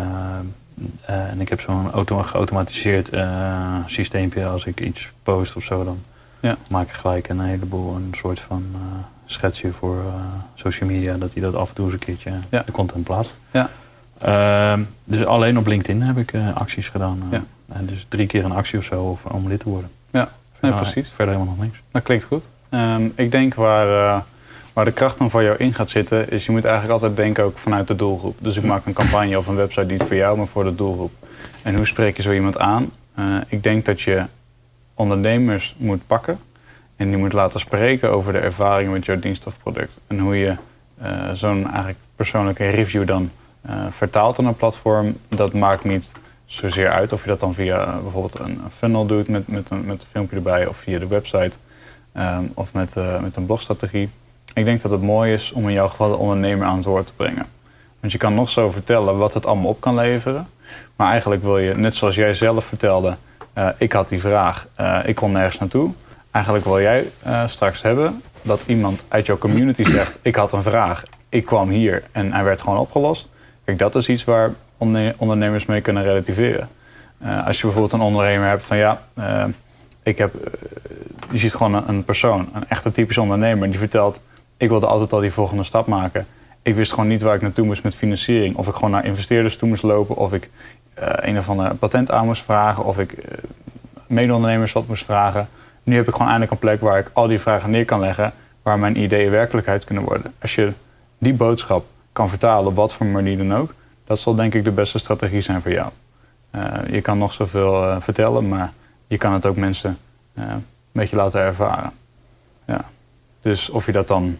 uh, 1.10 1.30
en 1.30 1.40
ik 1.40 1.48
heb 1.48 1.60
zo'n 1.60 1.90
auto 1.92 2.16
geautomatiseerd 2.18 3.12
uh, 3.14 3.76
systeempje. 3.86 4.46
Als 4.46 4.64
ik 4.64 4.80
iets 4.80 5.10
post 5.22 5.56
of 5.56 5.64
zo, 5.64 5.84
dan 5.84 5.98
Ja. 6.40 6.56
maak 6.68 6.86
ik 6.88 6.92
gelijk 6.94 7.28
een 7.28 7.40
heleboel, 7.40 7.94
een 7.94 8.14
soort 8.16 8.40
van 8.40 8.64
schetsje 9.26 9.72
voor 9.72 9.96
social 10.54 10.88
media, 10.90 11.16
dat 11.16 11.32
hij 11.32 11.42
dat 11.42 11.54
af 11.54 11.68
en 11.68 11.74
toe 11.74 11.84
eens 11.84 11.92
een 11.94 11.98
keertje 12.00 12.30
Ja. 12.50 12.62
de 12.66 12.72
content 12.72 13.04
plaatst. 13.04 13.38
Ja. 13.50 13.70
Ehm, 14.18 14.80
dus 15.04 15.24
alleen 15.24 15.58
op 15.58 15.66
LinkedIn 15.66 16.02
heb 16.02 16.16
ik 16.16 16.32
eh, 16.32 16.56
acties 16.56 16.88
gedaan. 16.88 17.22
eh. 17.30 17.38
Ja. 17.38 17.44
En 17.76 17.86
dus 17.86 18.06
drie 18.08 18.26
keer 18.26 18.44
een 18.44 18.52
actie 18.52 18.78
of 18.78 18.84
zo 18.84 19.18
om 19.22 19.48
lid 19.48 19.60
te 19.60 19.68
worden. 19.68 19.90
Ja, 20.10 20.18
nee, 20.20 20.28
Verder- 20.72 20.78
precies. 20.80 21.12
Verder 21.14 21.34
helemaal 21.34 21.54
nog 21.56 21.64
niks. 21.64 21.78
Dat 21.90 22.02
klinkt 22.02 22.24
goed. 22.24 22.44
Ehm, 22.68 23.08
ik 23.14 23.30
denk 23.30 23.54
waar, 23.54 24.14
eh, 24.16 24.20
waar 24.72 24.84
de 24.84 24.92
kracht 24.92 25.18
dan 25.18 25.30
voor 25.30 25.42
jou 25.42 25.56
in 25.56 25.74
gaat 25.74 25.88
zitten, 25.90 26.30
is 26.30 26.46
je 26.46 26.52
moet 26.52 26.64
eigenlijk 26.64 26.92
altijd 26.94 27.16
denken 27.16 27.44
ook 27.44 27.58
vanuit 27.58 27.88
de 27.88 27.96
doelgroep. 27.96 28.36
Dus 28.40 28.56
ik 28.56 28.64
maak 28.64 28.86
een 28.86 28.92
campagne 28.92 29.38
of 29.38 29.46
een 29.46 29.54
website 29.56 29.86
niet 29.92 30.02
voor 30.02 30.16
jou, 30.16 30.36
maar 30.36 30.46
voor 30.46 30.64
de 30.64 30.74
doelgroep. 30.74 31.12
En 31.62 31.74
hoe 31.76 31.86
spreek 31.86 32.16
je 32.16 32.22
zo 32.22 32.32
iemand 32.32 32.58
aan? 32.58 32.90
Ik 33.48 33.62
denk 33.62 33.84
dat 33.84 34.00
je 34.00 34.24
ondernemers 34.94 35.74
moet 35.78 36.06
pakken 36.06 36.38
en 36.96 37.08
die 37.08 37.16
moet 37.16 37.32
laten 37.32 37.60
spreken 37.60 38.10
over 38.10 38.32
de 38.32 38.38
ervaring 38.38 38.92
met 38.92 39.04
jouw 39.04 39.18
dienst 39.18 39.46
of 39.46 39.56
product. 39.62 39.98
En 40.06 40.18
hoe 40.18 40.36
je 40.36 40.54
zo'n 41.32 41.66
eigenlijk 41.66 41.98
persoonlijke 42.16 42.68
review 42.68 43.06
dan 43.06 43.30
vertaalt 43.90 44.38
aan 44.38 44.46
een 44.46 44.56
platform, 44.56 45.16
dat 45.28 45.52
maakt 45.52 45.84
niet 45.84 46.12
zozeer 46.46 46.90
uit 46.90 47.12
of 47.12 47.22
je 47.22 47.28
dat 47.28 47.40
dan 47.40 47.54
via 47.54 47.80
eh, 47.80 47.98
bijvoorbeeld 48.02 48.38
een 48.38 48.60
funnel 48.76 49.06
doet 49.06 49.28
met, 49.28 49.48
met, 49.48 49.70
een, 49.70 49.84
met 49.84 50.00
een 50.00 50.08
filmpje 50.10 50.36
erbij 50.36 50.66
of 50.66 50.76
via 50.76 50.98
de 50.98 51.06
website 51.06 51.52
ehm, 52.12 52.44
of 52.54 52.72
met, 52.72 52.96
eh, 52.96 53.20
met 53.20 53.36
een 53.36 53.46
blogstrategie. 53.46 54.10
Ik 54.54 54.64
denk 54.64 54.82
dat 54.82 54.90
het 54.90 55.02
mooi 55.02 55.32
is 55.32 55.52
om 55.52 55.68
in 55.68 55.74
jouw 55.74 55.88
geval 55.88 56.10
de 56.10 56.16
ondernemer 56.16 56.66
aan 56.66 56.76
het 56.76 56.84
woord 56.84 57.06
te 57.06 57.12
brengen. 57.16 57.46
Want 58.00 58.12
je 58.12 58.18
kan 58.18 58.34
nog 58.34 58.50
zo 58.50 58.70
vertellen 58.70 59.18
wat 59.18 59.34
het 59.34 59.46
allemaal 59.46 59.70
op 59.70 59.80
kan 59.80 59.94
leveren. 59.94 60.48
Maar 60.96 61.10
eigenlijk 61.10 61.42
wil 61.42 61.58
je, 61.58 61.74
net 61.74 61.94
zoals 61.94 62.14
jij 62.14 62.34
zelf 62.34 62.64
vertelde, 62.64 63.16
eh, 63.52 63.68
ik 63.78 63.92
had 63.92 64.08
die 64.08 64.20
vraag, 64.20 64.66
eh, 64.74 64.98
ik 65.04 65.14
kon 65.14 65.32
nergens 65.32 65.58
naartoe. 65.58 65.90
Eigenlijk 66.30 66.64
wil 66.64 66.80
jij 66.80 67.10
eh, 67.22 67.48
straks 67.48 67.82
hebben 67.82 68.22
dat 68.42 68.62
iemand 68.66 69.04
uit 69.08 69.26
jouw 69.26 69.38
community 69.38 69.84
zegt, 69.84 70.18
ik 70.22 70.34
had 70.34 70.52
een 70.52 70.62
vraag, 70.62 71.02
ik 71.28 71.44
kwam 71.44 71.68
hier 71.68 72.02
en 72.12 72.32
hij 72.32 72.44
werd 72.44 72.60
gewoon 72.60 72.78
opgelost. 72.78 73.28
Kijk, 73.66 73.78
dat 73.78 73.94
is 73.94 74.08
iets 74.08 74.24
waar 74.24 74.54
onderne- 74.76 75.14
ondernemers 75.16 75.66
mee 75.66 75.80
kunnen 75.80 76.02
relativeren. 76.02 76.68
Eh, 77.18 77.46
als 77.46 77.56
je 77.56 77.62
bijvoorbeeld 77.62 77.92
een 77.92 78.00
ondernemer 78.00 78.48
hebt 78.48 78.64
van 78.64 78.76
ja, 78.76 79.02
eh, 79.14 79.44
ik 80.02 80.18
heb, 80.18 80.34
eh, 80.34 80.52
je 81.30 81.38
ziet 81.38 81.54
gewoon 81.54 81.88
een, 81.88 82.04
persoon, 82.04 82.48
een 82.52 82.68
echte 82.68 82.92
typische 82.92 83.20
ondernemer, 83.20 83.68
die 83.68 83.78
vertelt, 83.78 84.20
ik 84.56 84.68
wilde 84.68 84.86
altijd 84.86 85.12
al 85.12 85.20
die 85.20 85.32
volgende 85.32 85.64
stap 85.64 85.86
maken. 85.86 86.26
Ik 86.62 86.74
wist 86.74 86.92
gewoon 86.92 87.08
niet 87.08 87.22
waar 87.22 87.34
ik 87.34 87.42
naartoe 87.42 87.64
moest 87.64 87.82
met 87.82 87.94
financiering. 87.94 88.56
Of 88.56 88.66
ik 88.66 88.74
gewoon 88.74 88.90
naar 88.90 89.04
investeerders 89.04 89.56
toe 89.56 89.68
moest 89.68 89.82
lopen, 89.82 90.16
of 90.16 90.32
ik 90.32 90.50
een 90.94 91.38
of 91.38 91.48
ander 91.48 91.74
patent 91.74 92.10
aan 92.10 92.26
moest 92.26 92.42
vragen, 92.42 92.84
of 92.84 92.98
ik 92.98 93.14
mede-ondernemers 94.06 94.72
wat 94.72 94.86
moest 94.88 95.04
vragen. 95.04 95.48
Nu 95.82 95.96
heb 95.96 96.06
ik 96.06 96.12
gewoon 96.12 96.28
eindelijk 96.28 96.52
een 96.52 96.58
plek 96.58 96.80
waar 96.80 96.98
ik 96.98 97.10
al 97.12 97.26
die 97.26 97.40
vragen 97.40 97.70
neer 97.70 97.84
kan 97.84 98.00
leggen, 98.00 98.32
waar 98.62 98.78
mijn 98.78 99.00
ideeën 99.00 99.30
werkelijkheid 99.30 99.84
kunnen 99.84 100.04
worden. 100.04 100.34
Als 100.42 100.54
je 100.54 100.72
die 101.18 101.34
boodschap 101.34 101.84
kan 102.16 102.28
vertalen, 102.28 102.66
op 102.66 102.74
wat 102.74 102.92
voor 102.92 103.06
manier 103.06 103.36
dan 103.36 103.54
ook, 103.54 103.74
dat 104.04 104.18
zal 104.18 104.34
denk 104.34 104.54
ik 104.54 104.64
de 104.64 104.70
beste 104.70 104.98
strategie 104.98 105.40
zijn 105.40 105.62
voor 105.62 105.72
jou. 105.72 105.90
Eh, 106.50 106.90
je 106.90 107.00
kan 107.00 107.18
nog 107.18 107.32
zoveel 107.32 107.82
eh, 107.82 107.96
vertellen, 108.00 108.48
maar 108.48 108.72
je 109.06 109.18
kan 109.18 109.32
het 109.32 109.46
ook 109.46 109.56
mensen 109.56 109.98
eh, 110.34 110.44
een 110.48 110.64
beetje 110.92 111.16
laten 111.16 111.40
ervaren. 111.40 111.92
Ja. 112.66 112.84
Dus 113.40 113.68
of 113.68 113.86
je 113.86 113.92
dat 113.92 114.08
dan 114.08 114.38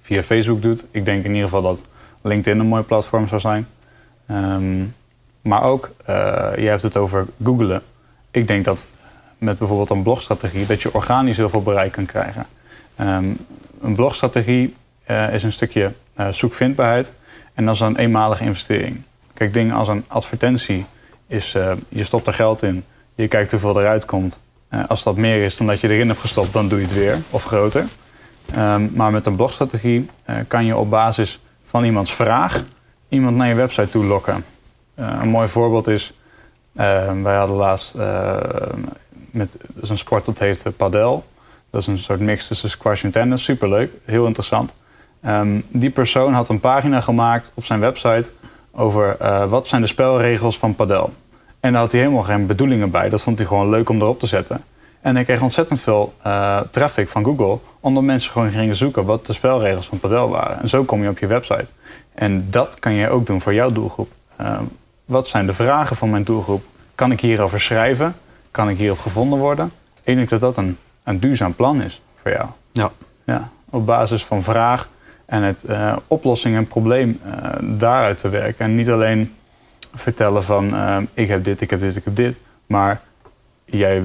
via 0.00 0.22
Facebook 0.22 0.62
doet, 0.62 0.84
ik 0.90 1.04
denk 1.04 1.24
in 1.24 1.30
ieder 1.30 1.44
geval 1.44 1.62
dat 1.62 1.80
LinkedIn 2.22 2.60
een 2.60 2.66
mooi 2.66 2.82
platform 2.82 3.28
zou 3.28 3.40
zijn. 3.40 3.66
Ehm, 4.26 4.84
maar 5.42 5.62
ook, 5.62 5.90
je 6.56 6.66
hebt 6.68 6.82
het 6.82 6.96
over 6.96 7.26
googlen. 7.44 7.82
Ik 8.30 8.46
denk 8.46 8.64
dat 8.64 8.86
met 9.38 9.58
bijvoorbeeld 9.58 9.90
een 9.90 10.02
blogstrategie, 10.02 10.66
dat 10.66 10.82
je 10.82 10.94
organisch 10.94 11.36
heel 11.36 11.48
veel 11.48 11.62
bereik 11.62 11.92
kan 11.92 12.06
krijgen. 12.06 12.46
Ehm, 12.96 13.30
een 13.80 13.94
blogstrategie 13.94 14.74
is 15.32 15.42
een 15.42 15.52
stukje 15.52 15.92
eh, 16.18 16.28
zoekvindbaarheid 16.28 17.12
en 17.54 17.64
dat 17.64 17.74
is 17.74 17.80
een 17.80 17.96
eenmalige 17.96 18.44
investering. 18.44 19.02
Kijk, 19.34 19.52
dingen 19.52 19.74
als 19.74 19.88
een 19.88 20.04
advertentie 20.06 20.84
is, 21.26 21.54
eh, 21.54 21.72
je 21.88 22.04
stopt 22.04 22.26
er 22.26 22.34
geld 22.34 22.62
in, 22.62 22.84
je 23.14 23.28
kijkt 23.28 23.50
hoeveel 23.50 23.80
eruit 23.80 24.04
komt. 24.04 24.38
Eh, 24.68 24.80
als 24.88 25.02
dat 25.02 25.16
meer 25.16 25.44
is 25.44 25.56
dan 25.56 25.66
dat 25.66 25.80
je 25.80 25.88
erin 25.88 26.08
hebt 26.08 26.20
gestopt, 26.20 26.52
dan 26.52 26.68
doe 26.68 26.78
je 26.78 26.84
het 26.84 26.94
weer 26.94 27.18
of 27.30 27.44
groter. 27.44 27.84
Ehm, 28.54 28.86
maar 28.92 29.10
met 29.10 29.26
een 29.26 29.36
blogstrategie 29.36 30.10
kan 30.48 30.64
je 30.64 30.76
op 30.76 30.90
basis 30.90 31.40
van 31.64 31.84
iemands 31.84 32.14
vraag 32.14 32.64
iemand 33.08 33.36
naar 33.36 33.48
je 33.48 33.54
website 33.54 33.88
toe 33.88 34.04
lokken. 34.04 34.44
Een 34.94 35.28
mooi 35.28 35.48
voorbeeld 35.48 35.86
is, 35.86 36.12
eh, 36.78 37.22
wij 37.22 37.36
hadden 37.36 37.56
laatst 37.56 37.94
eh, 37.94 38.36
met 39.30 39.56
dat 39.74 39.82
is 39.82 39.88
een 39.88 39.98
sport 39.98 40.24
dat 40.24 40.38
heet 40.38 40.76
padel. 40.76 41.24
Dat 41.70 41.80
is 41.80 41.86
een 41.86 41.98
soort 41.98 42.20
mix 42.20 42.46
tussen 42.46 42.70
squash 42.70 43.04
en 43.04 43.10
tennis. 43.10 43.44
Superleuk, 43.44 43.90
heel 44.04 44.26
interessant. 44.26 44.70
Ehm, 45.20 45.60
die 45.68 45.90
persoon 45.90 46.32
had 46.32 46.48
een 46.48 46.60
pagina 46.60 47.00
gemaakt 47.00 47.52
op 47.54 47.64
zijn 47.64 47.80
website 47.80 48.30
over 48.72 49.16
eh, 49.18 49.44
wat 49.44 49.68
zijn 49.68 49.80
de 49.80 49.86
spelregels 49.86 50.58
van 50.58 50.74
padel. 50.74 51.12
En 51.60 51.72
daar 51.72 51.80
had 51.80 51.92
hij 51.92 52.00
helemaal 52.00 52.22
geen 52.22 52.46
bedoelingen 52.46 52.90
bij. 52.90 53.08
Dat 53.08 53.22
vond 53.22 53.38
hij 53.38 53.46
gewoon 53.46 53.68
leuk 53.68 53.88
om 53.88 54.00
erop 54.00 54.20
te 54.20 54.26
zetten. 54.26 54.64
En 55.00 55.14
hij 55.14 55.24
kreeg 55.24 55.42
ontzettend 55.42 55.80
veel 55.80 56.14
eh, 56.22 56.60
traffic 56.70 57.08
van 57.08 57.24
Google, 57.24 57.58
omdat 57.80 58.02
mensen 58.02 58.32
gewoon 58.32 58.50
gingen 58.50 58.76
zoeken 58.76 59.04
wat 59.04 59.26
de 59.26 59.32
spelregels 59.32 59.86
van 59.86 59.98
padel 60.00 60.28
waren. 60.28 60.60
En 60.60 60.68
zo 60.68 60.84
kom 60.84 61.02
je 61.02 61.08
op 61.08 61.18
je 61.18 61.26
website. 61.26 61.66
En 62.14 62.46
dat 62.50 62.78
kan 62.78 62.92
je 62.92 63.08
ook 63.08 63.26
doen 63.26 63.40
voor 63.40 63.54
jouw 63.54 63.72
doelgroep. 63.72 64.10
Eh, 64.36 64.60
wat 65.04 65.28
zijn 65.28 65.46
de 65.46 65.54
vragen 65.54 65.96
van 65.96 66.10
mijn 66.10 66.24
doelgroep? 66.24 66.64
Kan 66.94 67.12
ik 67.12 67.20
hierover 67.20 67.60
schrijven? 67.60 68.16
Kan 68.50 68.68
ik 68.68 68.78
hierop 68.78 68.98
gevonden 68.98 69.38
worden? 69.38 69.72
Ik 70.02 70.16
denk 70.16 70.28
dat 70.28 70.40
dat 70.40 70.56
een, 70.56 70.78
een 71.04 71.18
duurzaam 71.18 71.54
plan 71.54 71.82
is 71.82 72.00
voor 72.22 72.30
jou. 72.30 72.46
Ja. 72.72 72.90
Ja, 73.24 73.48
op 73.70 73.86
basis 73.86 74.24
van 74.24 74.42
vraag 74.42 74.88
en 75.28 75.42
het 75.42 75.64
eh, 75.64 75.96
oplossing 76.06 76.56
en 76.56 76.66
probleem 76.66 77.20
eh, 77.24 77.50
daaruit 77.60 78.18
te 78.18 78.28
werken. 78.28 78.64
En 78.64 78.74
niet 78.74 78.90
alleen 78.90 79.34
vertellen 79.94 80.44
van 80.44 80.74
eh, 80.74 80.96
ik 81.14 81.28
heb 81.28 81.44
dit, 81.44 81.60
ik 81.60 81.70
heb 81.70 81.80
dit, 81.80 81.96
ik 81.96 82.04
heb 82.04 82.16
dit. 82.16 82.36
Maar 82.66 83.00
jij 83.64 84.02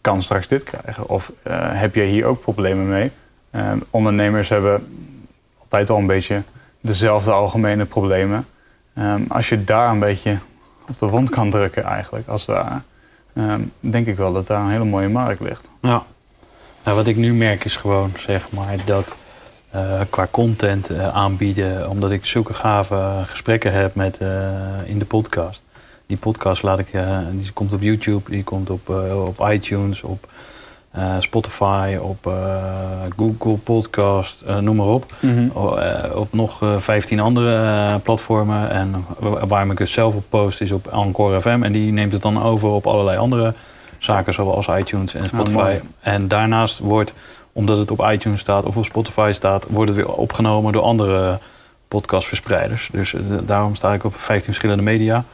kan 0.00 0.22
straks 0.22 0.48
dit 0.48 0.62
krijgen. 0.62 1.08
Of 1.08 1.32
heb 1.72 1.94
jij 1.94 2.06
hier 2.06 2.24
ook 2.24 2.40
problemen 2.40 2.88
mee? 2.88 3.10
Ondernemers 3.90 4.48
hebben 4.48 4.86
altijd 5.58 5.90
al 5.90 5.98
een 5.98 6.06
beetje 6.06 6.42
dezelfde 6.80 7.30
algemene 7.30 7.84
problemen. 7.84 8.46
Als 9.28 9.48
je 9.48 9.64
daar 9.64 9.90
een 9.90 9.98
beetje 9.98 10.38
op 10.88 10.98
de 10.98 11.06
wond 11.06 11.30
kan 11.30 11.50
drukken 11.50 11.84
eigenlijk, 11.84 12.28
als 12.28 12.46
ehm, 12.46 13.60
denk 13.80 14.06
ik 14.06 14.16
wel 14.16 14.32
dat 14.32 14.46
daar 14.46 14.60
een 14.60 14.70
hele 14.70 14.84
mooie 14.84 15.08
markt 15.08 15.40
ligt. 15.40 15.70
Ja. 15.80 16.02
Nou, 16.84 16.96
wat 16.96 17.06
ik 17.06 17.16
nu 17.16 17.34
merk 17.34 17.64
is 17.64 17.76
gewoon, 17.76 18.12
zeg 18.16 18.50
maar, 18.50 18.76
dat 18.84 19.16
eh, 19.70 20.00
qua 20.10 20.26
content 20.30 20.88
eh, 20.90 21.08
aanbieden, 21.08 21.88
omdat 21.90 22.10
ik 22.10 22.26
zulke 22.26 22.52
gave 22.54 22.96
gesprekken 23.26 23.72
heb 23.72 23.94
met, 23.94 24.18
eh, 24.18 24.28
in 24.84 24.98
de 24.98 25.04
podcast. 25.04 25.64
Die 26.06 26.16
podcast 26.16 26.62
laat 26.62 26.78
ik, 26.78 26.86
die 27.32 27.52
komt 27.52 27.72
op 27.72 27.82
YouTube, 27.82 28.30
die 28.30 28.44
komt 28.44 28.70
op, 28.70 28.88
op 29.26 29.48
iTunes, 29.50 30.02
op 30.02 30.28
Spotify, 31.20 31.96
op 32.00 32.32
Google 33.16 33.56
Podcast, 33.56 34.44
noem 34.60 34.76
maar 34.76 34.86
op. 34.86 35.14
Eh, 35.76 36.16
op 36.16 36.32
nog 36.32 36.62
eh, 36.62 36.76
15 36.78 37.20
andere 37.20 37.98
platformen. 37.98 38.70
En 38.70 39.04
wa- 39.18 39.46
waar 39.46 39.66
ik 39.66 39.78
het 39.78 39.88
zelf 39.88 40.14
op 40.14 40.24
post 40.28 40.60
is 40.60 40.70
op 40.72 40.86
Encore 40.92 41.40
FM. 41.40 41.58
En 41.62 41.72
die 41.72 41.92
neemt 41.92 42.12
het 42.12 42.22
dan 42.22 42.42
over 42.42 42.68
op 42.68 42.86
allerlei 42.86 43.18
andere 43.18 43.54
zaken, 43.98 44.32
zoals 44.34 44.66
iTunes 44.68 45.14
en 45.14 45.24
Spotify. 45.24 45.56
mooi. 45.58 45.80
en 46.00 46.28
daarnaast 46.28 46.78
wordt, 46.78 47.12
omdat 47.58 47.78
het 47.78 47.90
op 47.90 48.10
iTunes 48.10 48.40
staat 48.40 48.64
of 48.64 48.76
op 48.76 48.84
Spotify 48.84 49.30
staat, 49.34 49.66
wordt 49.68 49.88
het 49.94 50.04
weer 50.04 50.14
opgenomen 50.14 50.72
door 50.72 50.82
andere 50.82 51.38
podcastverspreiders. 51.88 52.88
Dus 52.92 53.14
eh, 53.14 53.20
daarom 53.42 53.74
sta 53.74 53.94
ik 53.94 54.04
op 54.04 54.14
15 54.20 54.44
verschillende 54.44 54.82
media. 54.82 55.24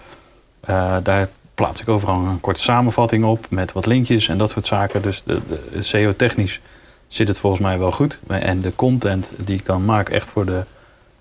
Eh, 0.60 0.96
daar 1.02 1.28
plaats 1.54 1.80
ik 1.80 1.88
overal 1.88 2.14
een 2.14 2.40
korte 2.40 2.60
samenvatting 2.62 3.24
op 3.24 3.46
met 3.48 3.72
wat 3.72 3.86
linkjes 3.86 4.28
en 4.28 4.38
dat 4.38 4.50
soort 4.50 4.66
zaken. 4.66 5.02
Dus 5.02 5.22
de, 5.24 5.40
de, 5.48 5.82
SEO-technisch 5.82 6.60
zit 7.08 7.28
het 7.28 7.38
volgens 7.38 7.62
mij 7.62 7.78
wel 7.78 7.92
goed. 7.92 8.18
En 8.26 8.60
de 8.60 8.74
content 8.74 9.32
die 9.36 9.56
ik 9.56 9.66
dan 9.66 9.84
maak, 9.84 10.08
echt 10.08 10.30
voor 10.30 10.44
de, 10.44 10.64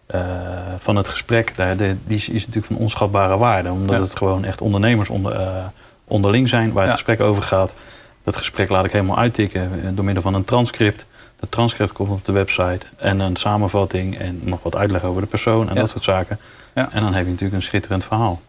eh, 0.05 0.21
van 0.77 0.95
het 0.95 1.07
gesprek, 1.07 1.53
daar, 1.55 1.77
de, 1.77 1.95
die 2.05 2.17
is, 2.17 2.29
is 2.29 2.39
natuurlijk 2.45 2.73
van 2.73 2.81
onschatbare 2.81 3.37
waarde. 3.37 3.71
Omdat 3.71 3.95
Ja. 3.95 4.01
het 4.01 4.17
gewoon 4.17 4.45
echt 4.45 4.61
ondernemers 4.61 5.09
onder, 5.09 5.71
onderling 6.07 6.49
zijn 6.49 6.71
waar 6.73 6.81
het 6.87 6.91
Ja. 6.91 6.97
gesprek 6.97 7.19
over 7.21 7.43
gaat. 7.43 7.75
Dat 8.23 8.37
gesprek 8.37 8.69
laat 8.69 8.85
ik 8.85 8.91
helemaal 8.91 9.17
uittikken 9.17 9.61
eh, 9.61 9.89
door 9.93 10.05
middel 10.05 10.23
van 10.23 10.33
een 10.33 10.43
transcript. 10.45 11.05
Dat 11.39 11.51
transcript 11.51 11.91
komt 11.91 12.09
op 12.09 12.25
de 12.25 12.31
website 12.31 12.85
en 12.97 13.19
een 13.19 13.35
samenvatting 13.35 14.17
en 14.17 14.39
nog 14.43 14.63
wat 14.63 14.75
uitleg 14.75 15.03
over 15.03 15.21
de 15.21 15.27
persoon 15.27 15.67
en 15.69 15.73
Ja. 15.73 15.79
dat 15.79 15.89
soort 15.89 16.03
zaken. 16.03 16.39
Ja. 16.75 16.89
En 16.91 17.01
dan 17.03 17.13
heb 17.13 17.23
je 17.25 17.29
natuurlijk 17.31 17.55
een 17.55 17.61
schitterend 17.67 18.05
verhaal. 18.05 18.41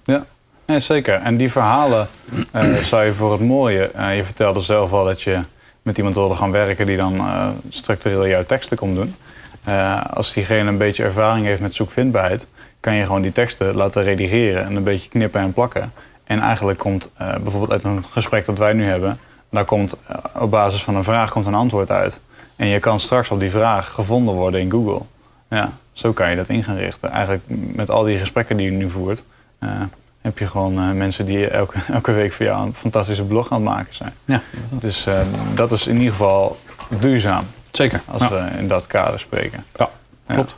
Nee, 0.66 0.81
zeker. 0.81 1.14
En 1.14 1.37
die 1.37 1.51
verhalen 1.51 2.09
eh, 2.51 2.75
zou 2.91 3.05
je 3.05 3.12
voor 3.12 3.33
het 3.33 3.41
mooie. 3.41 3.85
eh, 3.91 4.16
je 4.16 4.25
vertelde 4.25 4.61
zelf 4.61 4.93
al 4.93 5.05
dat 5.05 5.22
je 5.22 5.39
met 5.83 5.97
iemand 5.99 6.14
wilde 6.14 6.35
gaan 6.35 6.51
werken 6.51 6.87
die 6.87 6.97
dan 6.97 7.22
structureel 7.68 8.27
jouw 8.27 8.45
teksten 8.45 8.77
komt 8.77 8.95
doen. 8.97 9.14
Als 10.11 10.33
diegene 10.33 10.68
een 10.68 10.79
beetje 10.79 11.03
ervaring 11.05 11.47
heeft 11.47 11.61
met 11.61 11.75
zoekvindbaarheid, 11.75 12.47
kan 12.81 12.95
je 12.95 13.05
gewoon 13.05 13.22
die 13.22 13.33
teksten 13.33 13.75
laten 13.75 14.03
redigeren 14.03 14.64
en 14.64 14.77
een 14.77 14.83
beetje 14.83 15.09
knippen 15.09 15.41
en 15.41 15.53
plakken. 15.53 15.93
En 16.25 16.41
eigenlijk 16.41 16.79
komt 16.79 17.11
bijvoorbeeld 17.16 17.70
uit 17.70 17.85
een 17.85 18.05
gesprek 18.11 18.47
dat 18.47 18.59
wij 18.59 18.72
nu 18.72 18.85
hebben, 18.85 19.18
daar 19.55 19.65
komt 19.65 19.95
op 20.39 20.51
basis 20.51 20.83
van 20.83 20.95
een 20.97 21.05
vraag 21.05 21.31
komt 21.31 21.47
een 21.47 21.55
antwoord 21.55 21.91
uit. 21.91 22.21
En 22.57 22.67
je 22.67 22.79
kan 22.79 23.01
straks 23.01 23.29
op 23.31 23.41
die 23.41 23.51
vraag 23.51 23.91
gevonden 23.91 24.35
worden 24.35 24.61
in 24.61 24.71
Google. 24.71 25.01
Ja, 25.49 25.73
zo 25.93 26.13
kan 26.13 26.31
je 26.31 26.37
dat 26.37 26.49
in 26.49 26.63
gaan 26.65 26.77
richten. 26.77 27.11
Eigenlijk 27.11 27.43
met 27.49 27.91
al 27.91 28.03
die 28.03 28.19
gesprekken 28.19 28.57
die 28.57 28.71
je 28.71 28.77
nu 28.77 28.91
voert, 28.91 29.23
eh, 29.59 29.69
heb 30.21 30.39
je 30.39 30.47
gewoon 30.47 30.79
eh, 30.79 30.91
mensen 30.91 31.27
die 31.27 31.49
elke, 31.49 31.79
elke 31.93 32.13
week 32.13 32.33
voor 32.33 32.47
jou 32.47 32.67
een 32.67 32.75
fantastische 32.75 33.23
blog 33.25 33.51
aan 33.53 33.61
het 33.67 33.71
maken 33.75 33.95
zijn. 33.95 34.13
Ja, 34.25 34.41
Dus 34.71 35.07
eh, 35.07 35.21
dat 35.55 35.73
is 35.73 35.87
in 35.87 35.95
ieder 35.97 36.11
geval 36.11 36.59
duurzaam, 36.89 37.45
zeker. 37.71 38.01
als 38.07 38.23
Ja. 38.23 38.29
we 38.31 38.59
in 38.59 38.69
dat 38.69 38.87
kader 38.87 39.21
spreken. 39.21 39.65
Ja, 39.77 39.89
Ja. 40.29 40.35
klopt. 40.35 40.57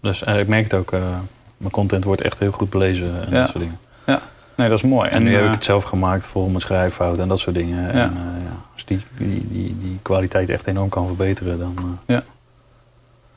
Dus 0.00 0.22
ik 0.22 0.46
merk 0.48 0.64
het 0.64 0.74
ook, 0.74 0.90
mijn 1.56 1.70
content 1.70 2.04
wordt 2.04 2.20
echt 2.20 2.38
heel 2.38 2.52
goed 2.52 2.70
belezen 2.70 3.20
en 3.26 3.30
Ja. 3.32 3.40
dat 3.40 3.48
soort 3.50 3.58
dingen. 3.60 3.78
Nee, 4.58 4.68
dat 4.68 4.78
is 4.78 4.84
mooi. 4.90 5.08
En, 5.08 5.22
nu 5.22 5.32
heb 5.32 5.40
eh, 5.40 5.46
ik 5.46 5.52
het 5.54 5.64
zelf 5.64 5.84
gemaakt 5.84 6.26
voor 6.26 6.46
mijn 6.48 6.60
schrijffout 6.60 7.18
en 7.18 7.28
dat 7.28 7.38
soort 7.38 7.56
dingen. 7.56 7.90
En 7.90 7.96
Ja. 7.98 8.04
eh, 8.04 8.42
ja, 8.44 8.56
als 8.74 8.84
die, 8.84 9.00
die, 9.16 9.48
die, 9.50 9.76
die 9.80 9.98
kwaliteit 10.02 10.48
echt 10.50 10.66
enorm 10.66 10.88
kan 10.88 11.06
verbeteren, 11.06 11.58
dan... 11.58 11.98
eh, 12.06 12.14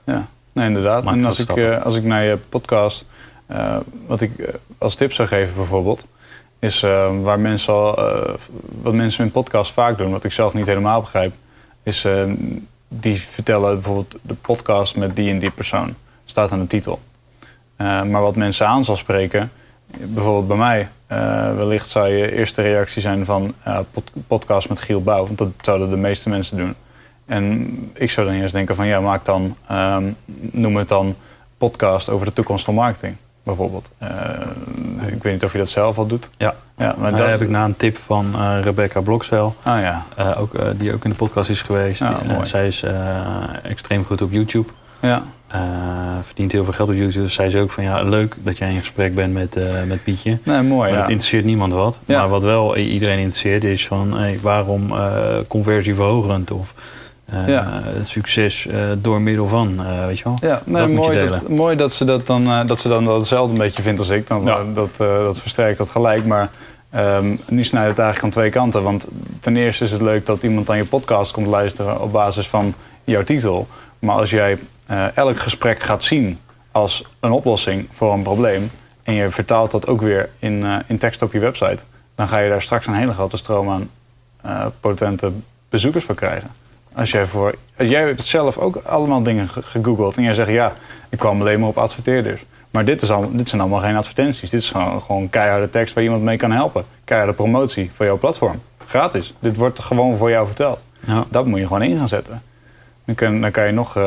Ja, 0.06 0.28
nee, 0.54 0.68
inderdaad. 0.68 1.04
En 1.16 1.26
als 1.26 1.40
ik, 1.40 1.46
eh, 1.58 1.82
als 1.86 1.96
ik 1.96 2.04
naar 2.04 2.24
je 2.24 2.38
podcast, 2.50 3.06
eh, 3.46 3.78
wat 4.08 4.22
ik 4.22 4.38
eh, 4.40 4.54
als 4.78 4.96
tip 4.96 5.14
zou 5.14 5.28
geven 5.28 5.56
bijvoorbeeld, 5.56 6.06
is 6.60 6.84
eh, 6.84 7.22
waar 7.22 7.40
mensen 7.40 7.74
al, 7.74 7.98
eh, 7.98 8.34
wat 8.82 8.94
mensen 8.94 9.26
in 9.26 9.32
podcast 9.32 9.72
vaak 9.72 9.98
doen, 9.98 10.12
wat 10.12 10.24
ik 10.24 10.32
zelf 10.32 10.54
niet 10.54 10.66
helemaal 10.68 11.02
begrijp, 11.02 11.34
is 11.84 12.06
eh, 12.06 12.24
die 12.88 13.20
vertellen 13.22 13.74
bijvoorbeeld 13.74 14.16
de 14.22 14.34
podcast 14.34 14.96
met 14.96 15.16
die 15.16 15.30
en 15.30 15.40
die 15.40 15.52
persoon. 15.52 15.96
Staat 16.26 16.52
aan 16.52 16.60
de 16.60 16.68
titel. 16.68 17.00
Eh, 17.76 18.04
maar 18.04 18.22
wat 18.22 18.36
mensen 18.36 18.68
aan 18.68 18.84
zal 18.86 18.98
spreken, 18.98 19.52
bijvoorbeeld 19.98 20.48
bij 20.48 20.58
mij, 20.58 20.88
eh, 21.08 21.56
wellicht 21.56 21.90
zou 21.90 22.08
je 22.08 22.32
eerste 22.36 22.62
reactie 22.62 23.02
zijn 23.02 23.26
van 23.26 23.54
eh, 23.64 23.80
pod- 23.92 24.12
podcast 24.28 24.70
met 24.70 24.80
Giel 24.80 25.02
Bouw, 25.04 25.26
want 25.26 25.38
dat 25.38 25.48
zouden 25.62 25.90
de 25.90 25.98
meeste 25.98 26.30
mensen 26.30 26.58
doen. 26.58 26.76
En 27.26 27.68
ik 27.94 28.12
zou 28.12 28.28
dan 28.28 28.36
eerst 28.36 28.54
denken 28.54 28.76
van 28.76 28.88
ja, 28.88 29.00
maak 29.00 29.26
dan, 29.26 29.56
ehm, 29.68 30.04
noem 30.52 30.76
het 30.76 30.88
dan 30.88 31.16
podcast 31.58 32.10
over 32.10 32.26
de 32.26 32.34
toekomst 32.34 32.66
van 32.66 32.74
marketing, 32.74 33.16
bijvoorbeeld. 33.44 33.92
Eh, 33.98 34.10
ik 35.08 35.24
weet 35.24 35.34
niet 35.34 35.44
of 35.44 35.52
je 35.52 35.58
dat 35.58 35.70
zelf 35.70 35.98
al 35.98 36.08
doet. 36.08 36.30
Ja. 36.38 36.56
ja 36.78 36.96
maar 36.98 37.12
daar 37.12 37.20
dat 37.20 37.30
heb 37.30 37.42
ik 37.42 37.50
na 37.50 37.66
een 37.66 37.78
tip 37.78 37.98
van 37.98 38.36
Rebecca 38.62 39.02
Blokcel, 39.02 39.56
Ah 39.64 39.82
ja, 39.82 40.06
ook, 40.38 40.52
die 40.80 40.94
ook 40.94 41.04
in 41.04 41.10
de 41.10 41.16
podcast 41.16 41.50
is 41.50 41.62
geweest. 41.62 42.00
Ja, 42.00 42.18
mooi. 42.28 42.46
zij 42.46 42.68
is 42.68 42.84
extreem 43.64 44.06
goed 44.06 44.22
op 44.22 44.32
YouTube. 44.32 44.70
ja, 45.00 45.24
Eh, 45.52 45.60
verdient 46.24 46.52
heel 46.52 46.64
veel 46.64 46.74
geld 46.74 46.90
op 46.90 46.96
YouTube. 46.96 47.24
Dus 47.24 47.34
zei 47.34 47.50
ze 47.50 47.60
ook 47.60 47.72
van 47.72 47.84
ja, 47.84 48.02
leuk 48.04 48.36
dat 48.44 48.58
jij 48.58 48.74
in 48.74 48.80
gesprek 48.80 49.16
bent 49.16 49.34
met, 49.34 49.56
eh, 49.56 49.64
met 49.88 50.04
Pietje. 50.04 50.38
nee, 50.44 50.62
mooi. 50.62 50.80
Maar 50.80 50.90
ja. 50.90 50.96
dat 50.98 51.10
interesseert 51.10 51.46
niemand 51.46 51.74
wat. 51.74 52.00
Ja. 52.06 52.20
Maar 52.20 52.30
wat 52.30 52.42
wel 52.42 52.78
iedereen 52.78 53.18
interesseert 53.18 53.64
is 53.64 53.88
van 53.88 54.14
hey, 54.14 54.40
waarom 54.42 54.92
eh, 54.92 55.14
conversieverhogend 55.48 56.52
of 56.52 56.74
eh, 57.26 57.48
Ja. 57.48 57.82
het 57.84 58.08
succes 58.08 58.68
door 58.98 59.22
middel 59.22 59.48
van, 59.48 59.82
weet 60.08 60.18
je 60.18 60.24
wel. 60.24 60.38
Ja, 60.42 60.62
nee, 60.66 60.82
Dat 60.82 60.90
moet 60.90 61.06
je 61.06 61.12
mooi, 61.12 61.18
delen. 61.18 61.40
dat, 61.40 61.50
mooi 61.50 61.76
dat 61.76 61.94
ze 61.94 62.06
dat 62.06 62.28
dan, 62.28 62.68
dat 62.68 62.82
ze 62.82 62.88
dan 62.88 63.06
wel 63.06 63.18
hetzelfde 63.18 63.52
een 63.52 63.58
beetje 63.60 63.82
vindt 63.82 64.00
als 64.00 64.10
ik. 64.10 64.28
Dan, 64.28 64.46
dat, 64.74 64.96
dat 64.98 65.38
versterkt 65.40 65.78
dat 65.78 65.90
gelijk. 65.90 66.26
Maar 66.26 66.50
ehm, 66.90 67.36
nu 67.48 67.64
snijdt 67.64 67.90
het 67.90 68.00
eigenlijk 68.00 68.24
aan 68.24 68.30
twee 68.42 68.50
kanten. 68.50 68.84
Want 68.84 69.08
ten 69.40 69.58
eerste 69.58 69.84
is 69.84 69.92
het 69.92 70.02
leuk 70.02 70.26
dat 70.26 70.44
iemand 70.44 70.70
aan 70.70 70.78
je 70.78 70.86
podcast 70.86 71.32
komt 71.32 71.48
luisteren 71.48 72.02
op 72.02 72.12
basis 72.12 72.48
van 72.48 72.74
jouw 73.04 73.24
titel. 73.24 73.68
Maar 74.00 74.16
als 74.16 74.30
jij 74.30 74.58
eh, 74.92 75.18
elk 75.18 75.40
gesprek 75.40 75.84
gaat 75.84 76.04
zien 76.04 76.40
als 76.72 77.04
een 77.20 77.32
oplossing 77.32 77.88
voor 77.92 78.14
een 78.14 78.24
probleem. 78.24 78.72
en 79.04 79.14
je 79.14 79.30
vertaalt 79.32 79.72
dat 79.72 79.88
ook 79.88 80.02
weer 80.02 80.30
in, 80.40 80.64
eh, 80.64 80.76
in 80.88 80.98
tekst 80.98 81.22
op 81.22 81.32
je 81.34 81.40
website. 81.40 81.84
dan 82.16 82.28
ga 82.28 82.40
je 82.40 82.50
daar 82.50 82.62
straks 82.62 82.88
een 82.88 82.94
hele 82.94 83.14
grote 83.14 83.38
stroom 83.38 83.70
aan 83.70 83.90
eh, 84.42 84.66
potente 84.80 85.32
bezoekers 85.70 86.06
voor 86.06 86.16
krijgen. 86.16 86.50
Als 86.94 87.12
jij, 87.12 87.26
voor, 87.28 87.56
als 87.78 87.88
jij 87.88 88.02
hebt 88.02 88.26
zelf 88.26 88.58
ook 88.58 88.76
allemaal 88.76 89.24
dingen 89.24 89.48
ge- 89.50 89.62
gegoogeld 89.62 90.18
en 90.18 90.24
jij 90.24 90.34
zegt 90.34 90.50
ja, 90.50 90.74
ik 91.10 91.18
kwam 91.20 91.42
alleen 91.42 91.60
maar 91.60 91.70
op 91.70 91.78
adverteerders. 91.78 92.44
Maar 92.72 92.86
dit, 92.86 93.02
is 93.02 93.12
al, 93.12 93.32
dit 93.32 93.50
zijn 93.50 93.62
allemaal 93.62 93.80
geen 93.80 93.96
advertenties. 93.96 94.50
Dit 94.50 94.62
is 94.62 94.70
gewoon, 94.70 95.02
gewoon 95.02 95.30
keiharde 95.30 95.70
tekst 95.70 95.94
waar 95.94 96.04
iemand 96.04 96.24
mee 96.24 96.38
kan 96.38 96.52
helpen. 96.52 96.86
Keiharde 97.04 97.34
promotie 97.34 97.92
voor 97.96 98.06
jouw 98.06 98.18
platform. 98.18 98.62
Gratis. 98.88 99.34
Dit 99.40 99.56
wordt 99.56 99.80
gewoon 99.80 100.18
voor 100.18 100.30
jou 100.30 100.46
verteld. 100.46 100.80
Ja. 101.08 101.26
Dat 101.30 101.46
moet 101.46 101.60
je 101.60 101.68
gewoon 101.68 101.82
in 101.84 101.98
gaan 101.98 102.08
zetten. 102.08 102.42
Dan 103.06 103.16
kan, 103.16 103.42
dan 103.42 103.52
kan 103.52 103.66
je 103.66 103.72
nog 103.72 103.98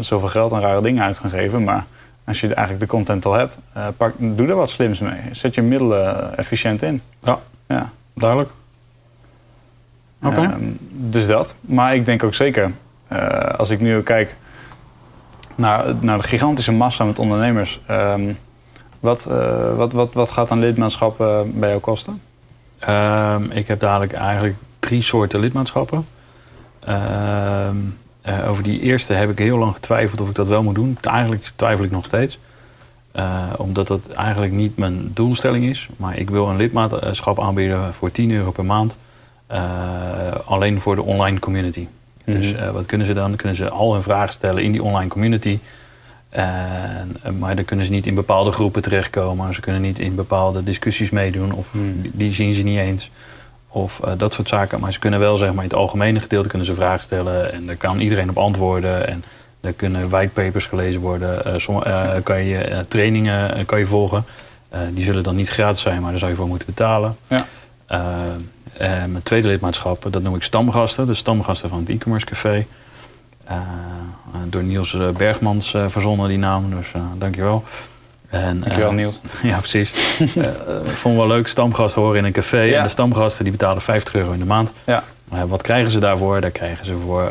zoveel 0.00 0.28
geld 0.28 0.52
aan 0.52 0.60
rare 0.60 0.82
dingen 0.82 1.04
uit 1.04 1.18
gaan 1.18 1.30
geven. 1.30 1.64
Maar 1.64 1.84
als 2.24 2.40
je 2.40 2.46
eigenlijk 2.54 2.80
de 2.80 2.96
content 2.96 3.24
al 3.24 3.32
hebt, 3.32 3.56
eh, 3.72 3.86
pak, 3.96 4.14
doe 4.18 4.48
er 4.48 4.54
wat 4.54 4.70
slims 4.70 4.98
mee. 4.98 5.20
Zet 5.32 5.54
je 5.54 5.62
middelen 5.62 6.36
efficiënt 6.36 6.82
in. 6.82 7.02
Ja, 7.22 7.38
Ja. 7.66 7.90
duidelijk. 8.14 8.50
Oké. 10.22 10.40
Ehm, 10.40 10.62
dus 10.90 11.26
dat. 11.26 11.54
Maar 11.60 11.94
ik 11.94 12.04
denk 12.04 12.22
ook 12.24 12.34
zeker, 12.34 12.70
eh, 13.08 13.38
als 13.58 13.70
ik 13.70 13.80
nu 13.80 14.02
kijk 14.02 14.34
naar, 15.54 15.94
naar 16.00 16.18
de 16.18 16.28
gigantische 16.28 16.72
massa 16.72 17.04
met 17.04 17.18
ondernemers. 17.18 17.80
ehm, 17.86 18.32
wat, 19.00 19.24
eh, 19.26 19.74
wat, 19.76 19.92
wat, 19.92 20.12
wat 20.12 20.30
gaat 20.30 20.50
een 20.50 20.58
lidmaatschap 20.58 21.20
eh, 21.20 21.40
bij 21.46 21.68
jou 21.68 21.80
kosten? 21.80 22.22
Ehm, 22.78 23.44
ik 23.50 23.66
heb 23.68 23.80
dadelijk 23.80 24.12
eigenlijk 24.12 24.54
drie 24.78 25.02
soorten 25.02 25.40
lidmaatschappen. 25.40 26.06
Ehm, 26.80 27.76
eh, 28.22 28.48
over 28.50 28.62
die 28.62 28.80
eerste 28.80 29.12
heb 29.12 29.30
ik 29.30 29.38
heel 29.38 29.58
lang 29.58 29.72
getwijfeld 29.74 30.20
of 30.20 30.28
ik 30.28 30.34
dat 30.34 30.46
wel 30.46 30.62
moet 30.62 30.74
doen. 30.74 30.98
Eigenlijk 31.00 31.50
twijfel 31.56 31.84
ik 31.84 31.90
nog 31.90 32.04
steeds. 32.04 32.38
Eh, 33.12 33.42
omdat 33.56 33.86
dat 33.86 34.06
eigenlijk 34.08 34.52
niet 34.52 34.76
mijn 34.76 35.10
doelstelling 35.14 35.64
is. 35.64 35.88
Maar 35.96 36.16
ik 36.18 36.30
wil 36.30 36.48
een 36.48 36.56
lidmaatschap 36.56 37.40
aanbieden 37.40 37.94
voor 37.94 38.10
10 38.10 38.30
euro 38.30 38.50
per 38.50 38.64
maand. 38.64 38.96
eh, 39.46 39.60
alleen 40.44 40.80
voor 40.80 40.94
de 40.94 41.02
online 41.02 41.38
community. 41.38 41.86
Dus 42.24 42.52
Mhm. 42.52 42.72
wat 42.72 42.86
kunnen 42.86 43.06
ze 43.06 43.12
dan? 43.14 43.36
Kunnen 43.36 43.56
ze 43.56 43.68
al 43.70 43.92
hun 43.92 44.02
vragen 44.02 44.32
stellen 44.32 44.62
in 44.62 44.72
die 44.72 44.82
online 44.82 45.08
community. 45.08 45.58
En, 46.28 47.16
maar 47.38 47.54
dan 47.56 47.64
kunnen 47.64 47.86
ze 47.86 47.92
niet 47.92 48.06
in 48.06 48.14
bepaalde 48.14 48.52
groepen 48.52 48.82
terechtkomen. 48.82 49.54
Ze 49.54 49.60
kunnen 49.60 49.82
niet 49.82 49.98
in 49.98 50.14
bepaalde 50.14 50.62
discussies 50.64 51.10
meedoen. 51.10 51.52
Of 51.52 51.68
die, 51.72 52.10
die 52.14 52.32
zien 52.32 52.54
ze 52.54 52.62
niet 52.62 52.78
eens. 52.78 53.10
Of 53.72 54.00
eh, 54.00 54.12
dat 54.16 54.32
soort 54.32 54.48
zaken. 54.48 54.80
Maar 54.80 54.92
ze 54.92 54.98
kunnen 54.98 55.20
wel 55.20 55.36
zeg 55.36 55.48
maar, 55.52 55.64
in 55.64 55.70
het 55.70 55.78
algemene 55.78 56.20
gedeelte 56.20 56.48
kunnen 56.48 56.66
ze 56.66 56.74
vragen 56.74 57.02
stellen. 57.02 57.52
En 57.52 57.66
daar 57.66 57.76
kan 57.76 58.00
iedereen 58.00 58.30
op 58.30 58.38
antwoorden. 58.38 59.08
En 59.08 59.24
er 59.60 59.72
kunnen 59.72 60.08
whitepapers 60.08 60.66
gelezen 60.66 61.00
worden. 61.00 61.44
Eh, 61.44 61.68
eh, 61.84 62.22
kan 62.22 62.44
je 62.44 62.84
trainingen 62.88 63.66
kan 63.66 63.78
je 63.78 63.86
volgen. 63.86 64.24
Die 64.90 65.04
zullen 65.04 65.22
dan 65.22 65.36
niet 65.36 65.48
gratis 65.48 65.80
zijn, 65.80 66.00
maar 66.00 66.10
daar 66.10 66.18
zou 66.18 66.30
je 66.30 66.36
voor 66.36 66.46
moeten 66.46 66.66
betalen. 66.66 67.16
Ja. 67.26 67.46
En 68.72 69.12
mijn 69.12 69.22
tweede 69.22 69.48
lidmaatschap, 69.48 70.06
dat 70.10 70.22
noem 70.22 70.34
ik 70.34 70.42
stamgasten. 70.42 71.06
De 71.06 71.14
stamgasten 71.14 71.68
van 71.68 71.78
het 71.78 71.88
e-commerce 71.88 72.26
café. 72.26 72.66
Door 74.46 74.62
Niels 74.62 74.96
Bergmans 75.16 75.74
verzonnen 75.88 76.28
die 76.28 76.38
naam, 76.38 76.70
dus 76.70 76.92
eh 76.92 77.02
dankjewel. 77.18 77.64
En, 78.32 78.60
Dankjewel 78.60 78.88
eh, 78.88 78.94
Niels. 78.94 79.14
ja, 79.42 79.58
precies. 79.58 79.92
Eh, 80.20 80.44
eh, 80.44 80.84
ik 80.84 80.96
vond 80.96 81.16
wel 81.16 81.26
leuk, 81.26 81.48
stamgasten 81.48 82.02
horen 82.02 82.18
in 82.18 82.24
een 82.24 82.32
café. 82.32 82.60
Ja. 82.60 82.76
En 82.76 82.82
de 82.82 82.88
stamgasten 82.88 83.44
die 83.44 83.52
betalen 83.52 83.82
50 83.82 84.14
euro 84.14 84.32
in 84.32 84.38
de 84.38 84.44
maand. 84.44 84.72
Ja. 84.84 85.04
Wat 85.46 85.62
krijgen 85.62 85.90
ze 85.90 85.98
daarvoor? 85.98 86.40
Daar 86.40 86.50
krijgen 86.50 86.84
ze 86.84 86.96
voor 86.96 87.30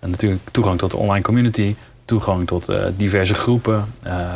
natuurlijk 0.00 0.40
toegang 0.50 0.78
tot 0.78 0.90
de 0.90 0.96
online 0.96 1.24
community. 1.24 1.74
Toegang 2.04 2.46
tot 2.46 2.72
diverse 2.96 3.34
groepen. 3.34 3.84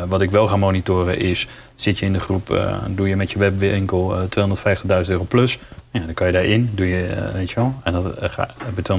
Wat 0.08 0.20
ik 0.20 0.30
wel 0.30 0.48
ga 0.48 0.56
monitoren 0.56 1.18
is, 1.18 1.46
zit 1.74 1.98
je 1.98 2.06
in 2.06 2.12
de 2.12 2.20
groep, 2.20 2.50
eh, 2.50 2.76
doe 2.88 3.08
je 3.08 3.16
met 3.16 3.30
je 3.30 3.38
webwinkel 3.38 4.16
eh 4.16 4.22
250.000 4.28 5.10
euro 5.10 5.24
plus. 5.24 5.58
Ja, 5.90 6.00
dan 6.00 6.14
kan 6.14 6.26
je 6.26 6.32
daarin, 6.32 6.70
doe 6.74 6.86
je, 6.86 7.30
weet 7.32 7.50
je 7.50 7.54
wel. 7.54 7.74
En 7.82 7.92
dat, 7.92 8.04
ga, 8.20 8.48
bij 8.74 8.96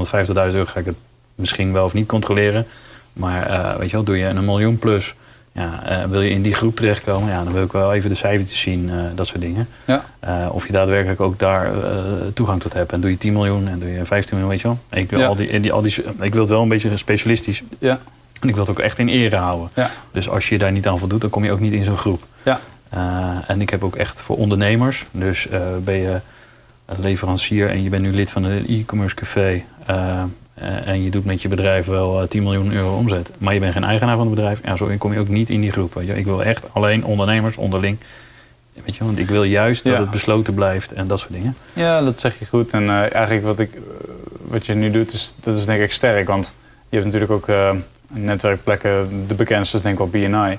250.000 0.48 0.56
euro 0.56 0.66
ga 0.66 0.80
ik 0.80 0.86
het 0.86 0.96
misschien 1.36 1.74
wel 1.74 1.86
of 1.86 1.94
niet 1.94 2.08
controleren. 2.08 2.66
Maar 3.14 3.76
weet 3.78 3.90
je 3.90 3.96
wel, 3.96 4.06
doe 4.06 4.18
je 4.18 4.26
een 4.26 4.46
miljoen 4.46 4.80
plus. 4.80 5.16
Ja, 5.58 5.84
eh, 5.84 6.10
wil 6.10 6.22
je 6.22 6.30
in 6.30 6.42
die 6.42 6.54
groep 6.54 6.76
terechtkomen, 6.76 7.30
ja, 7.30 7.44
dan 7.44 7.54
wil 7.54 7.64
ik 7.64 7.72
wel 7.72 7.94
even 7.94 8.10
de 8.10 8.16
cijfertjes 8.16 8.60
zien, 8.60 8.90
eh, 8.90 8.96
dat 9.16 9.28
soort 9.28 9.42
dingen. 9.42 9.68
Ja. 9.86 10.06
Eh, 10.20 10.48
of 10.52 10.66
je 10.68 10.72
daadwerkelijk 10.74 11.20
ook 11.20 11.40
daar 11.40 11.72
toegang 12.34 12.62
tot 12.62 12.74
hebt. 12.74 12.92
En 12.92 13.02
doe 13.02 13.10
je 13.10 13.18
10 13.18 13.34
miljoen 13.34 13.68
en 13.68 13.80
doe 13.80 13.92
je 13.92 14.06
15 14.06 14.38
miljoen, 14.38 14.50
weet 14.50 14.62
je 14.62 14.68
wel. 14.68 14.78
Ik 15.02 15.10
wil, 15.10 15.20
Ja. 15.20 15.26
al 15.26 15.36
die, 15.36 15.60
die, 15.60 15.72
al 15.72 15.82
die, 15.82 15.94
ik 16.20 16.32
wil 16.34 16.42
het 16.42 16.50
wel 16.50 16.62
een 16.62 16.70
beetje 16.70 16.98
specialistisch. 16.98 17.64
Ja. 17.80 18.00
En 18.40 18.48
ik 18.48 18.56
wil 18.56 18.64
het 18.64 18.72
ook 18.72 18.80
echt 18.80 19.00
in 19.00 19.08
ere 19.08 19.36
houden. 19.36 19.70
Ja. 19.74 19.90
Dus 20.12 20.30
als 20.30 20.48
je 20.48 20.54
je 20.54 20.60
daar 20.60 20.72
niet 20.72 20.88
aan 20.88 21.00
voldoet, 21.00 21.22
dan 21.22 21.30
kom 21.30 21.44
je 21.44 21.52
ook 21.52 21.60
niet 21.60 21.74
in 21.74 21.84
zo'n 21.84 21.98
groep. 21.98 22.24
Ja. 22.44 22.60
En 23.48 23.62
ik 23.62 23.70
heb 23.70 23.84
ook 23.84 23.96
echt 23.96 24.22
voor 24.22 24.38
ondernemers. 24.38 25.06
Dus 25.12 25.48
ben 25.84 25.96
je 25.96 26.20
leverancier 26.98 27.70
en 27.70 27.84
je 27.84 27.90
bent 27.90 28.02
nu 28.04 28.12
lid 28.12 28.32
van 28.32 28.44
een 28.44 28.68
e-commerce 28.68 29.16
café. 29.16 29.64
Eh, 30.58 30.88
en 30.88 31.04
je 31.04 31.10
doet 31.10 31.26
met 31.26 31.42
je 31.42 31.48
bedrijf 31.48 31.86
wel 31.86 32.22
eh, 32.22 32.28
10 32.28 32.44
miljoen 32.44 32.74
euro 32.74 32.96
omzet. 32.98 33.30
Maar 33.38 33.54
je 33.54 33.60
bent 33.60 33.74
geen 33.74 33.84
eigenaar 33.84 34.16
van 34.16 34.26
het 34.26 34.36
bedrijf. 34.36 34.60
Ja, 34.64 34.76
zo 34.76 34.90
kom 34.98 35.14
je 35.14 35.20
ook 35.20 35.28
niet 35.28 35.50
in 35.50 35.62
die 35.62 35.72
groep. 35.72 35.94
Weet 35.94 36.08
je. 36.08 36.18
Ik 36.18 36.26
wil 36.26 36.44
echt 36.44 36.66
alleen 36.74 37.06
ondernemers 37.06 37.58
onderling. 37.58 37.98
Weet 38.86 38.96
je, 38.96 39.04
want 39.04 39.20
ik 39.20 39.28
wil 39.30 39.44
juist 39.44 39.84
dat 39.86 39.98
het 39.98 40.12
besloten 40.12 40.54
blijft 40.54 40.92
en 40.94 41.08
dat 41.08 41.20
soort 41.20 41.32
dingen. 41.34 41.56
Ja, 41.74 42.02
dat 42.02 42.20
zeg 42.20 42.40
je 42.40 42.46
goed. 42.46 42.72
En 42.74 42.84
eh, 42.84 43.14
eigenlijk 43.14 43.46
wat, 43.46 43.60
ik, 43.60 43.74
eh, 43.74 43.82
wat 44.42 44.66
je 44.66 44.74
nu 44.74 44.92
doet, 44.92 45.14
is, 45.14 45.34
dat 45.44 45.58
is 45.58 45.66
denk 45.66 45.82
ik 45.82 45.92
sterk. 45.92 46.28
Want 46.28 46.52
je 46.90 46.96
hebt 46.98 47.06
natuurlijk 47.06 47.32
ook 47.32 47.48
eh, 47.48 47.70
netwerkplekken, 48.08 49.24
de 49.28 49.34
bekendste 49.34 49.78
is 49.78 49.84
denk 49.84 50.00
ik 50.00 50.12
wel 50.12 50.22
BNI. 50.22 50.58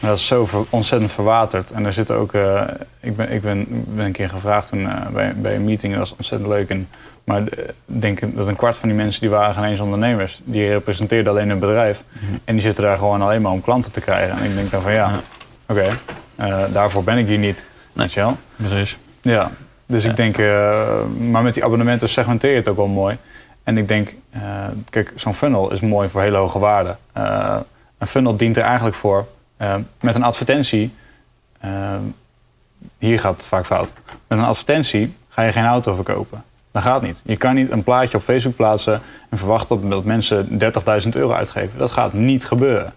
Maar 0.00 0.10
dat 0.10 0.18
is 0.18 0.26
zo 0.26 0.46
ver- 0.46 0.64
ontzettend 0.70 1.12
verwaterd. 1.12 1.70
En 1.70 1.86
er 1.86 1.92
zitten 1.92 2.16
ook. 2.16 2.32
eh, 2.34 2.62
ik 3.00 3.16
ben, 3.16 3.32
ik 3.32 3.42
ben, 3.42 3.66
ben 3.94 4.04
een 4.04 4.12
keer 4.12 4.28
gevraagd 4.28 4.68
toen, 4.68 4.86
eh, 4.88 5.06
bij, 5.12 5.32
bij 5.36 5.54
een 5.54 5.64
meeting, 5.64 5.92
dat 5.92 6.00
was 6.08 6.14
ontzettend 6.18 6.50
leuk. 6.50 6.68
En, 6.68 6.88
maar 7.30 7.46
eh, 7.46 7.64
ik 7.86 8.00
denk 8.00 8.36
dat 8.36 8.46
een 8.46 8.56
kwart 8.56 8.76
van 8.76 8.88
die 8.88 8.98
mensen 8.98 9.20
die 9.20 9.30
waren 9.30 9.54
geen 9.54 9.64
eens 9.64 9.80
ondernemers. 9.80 10.40
Die 10.44 10.68
representeerden 10.68 11.32
alleen 11.32 11.48
een 11.48 11.58
bedrijf. 11.58 12.02
En 12.44 12.54
die 12.54 12.62
zitten 12.62 12.84
daar 12.84 12.98
gewoon 12.98 13.22
alleen 13.22 13.42
maar 13.42 13.52
om 13.52 13.60
klanten 13.60 13.92
te 13.92 14.00
krijgen. 14.00 14.38
En 14.38 14.44
ik 14.44 14.54
denk 14.54 14.70
dan 14.70 14.82
van 14.82 14.92
ja, 14.92 15.20
oké, 15.68 15.86
eh, 16.36 16.62
daarvoor 16.72 17.04
ben 17.04 17.18
ik 17.18 17.26
hier 17.26 17.38
niet. 17.38 17.64
Weet 17.92 18.12
je 18.12 18.20
wel? 18.20 18.36
Precies. 18.56 18.98
Ja, 19.20 19.50
dus 19.86 20.04
Ja. 20.04 20.10
ik 20.10 20.16
denk, 20.16 20.38
eh, 20.38 21.02
maar 21.30 21.42
met 21.42 21.54
die 21.54 21.64
abonnementen 21.64 22.08
segmenteer 22.08 22.50
je 22.50 22.56
het 22.56 22.68
ook 22.68 22.76
wel 22.76 22.86
mooi. 22.86 23.16
En 23.62 23.78
ik 23.78 23.88
denk, 23.88 24.14
kijk, 24.90 25.12
zo'n 25.16 25.34
funnel 25.34 25.72
is 25.72 25.80
mooi 25.80 26.08
voor 26.08 26.20
hele 26.20 26.36
hoge 26.36 26.58
waarden. 26.58 26.98
Een 27.98 28.06
funnel 28.06 28.36
dient 28.36 28.56
er 28.56 28.62
eigenlijk 28.62 28.96
voor 28.96 29.26
met 30.00 30.14
een 30.14 30.22
advertentie. 30.22 30.94
hier 32.98 33.20
gaat 33.20 33.36
het 33.36 33.46
vaak 33.46 33.66
fout. 33.66 33.90
Met 34.26 34.38
een 34.38 34.44
advertentie 34.44 35.14
ga 35.28 35.42
je 35.42 35.52
geen 35.52 35.64
auto 35.64 35.94
verkopen. 35.94 36.44
Dat 36.72 36.82
gaat 36.82 37.02
niet. 37.02 37.20
Je 37.24 37.36
kan 37.36 37.54
niet 37.54 37.70
een 37.70 37.82
plaatje 37.82 38.16
op 38.16 38.22
Facebook 38.22 38.56
plaatsen 38.56 39.00
en 39.28 39.38
verwachten 39.38 39.88
dat 39.88 40.04
mensen 40.04 40.48
30.000 41.02 41.08
euro 41.10 41.32
uitgeven. 41.32 41.78
Dat 41.78 41.90
gaat 41.90 42.12
niet 42.12 42.44
gebeuren. 42.44 42.92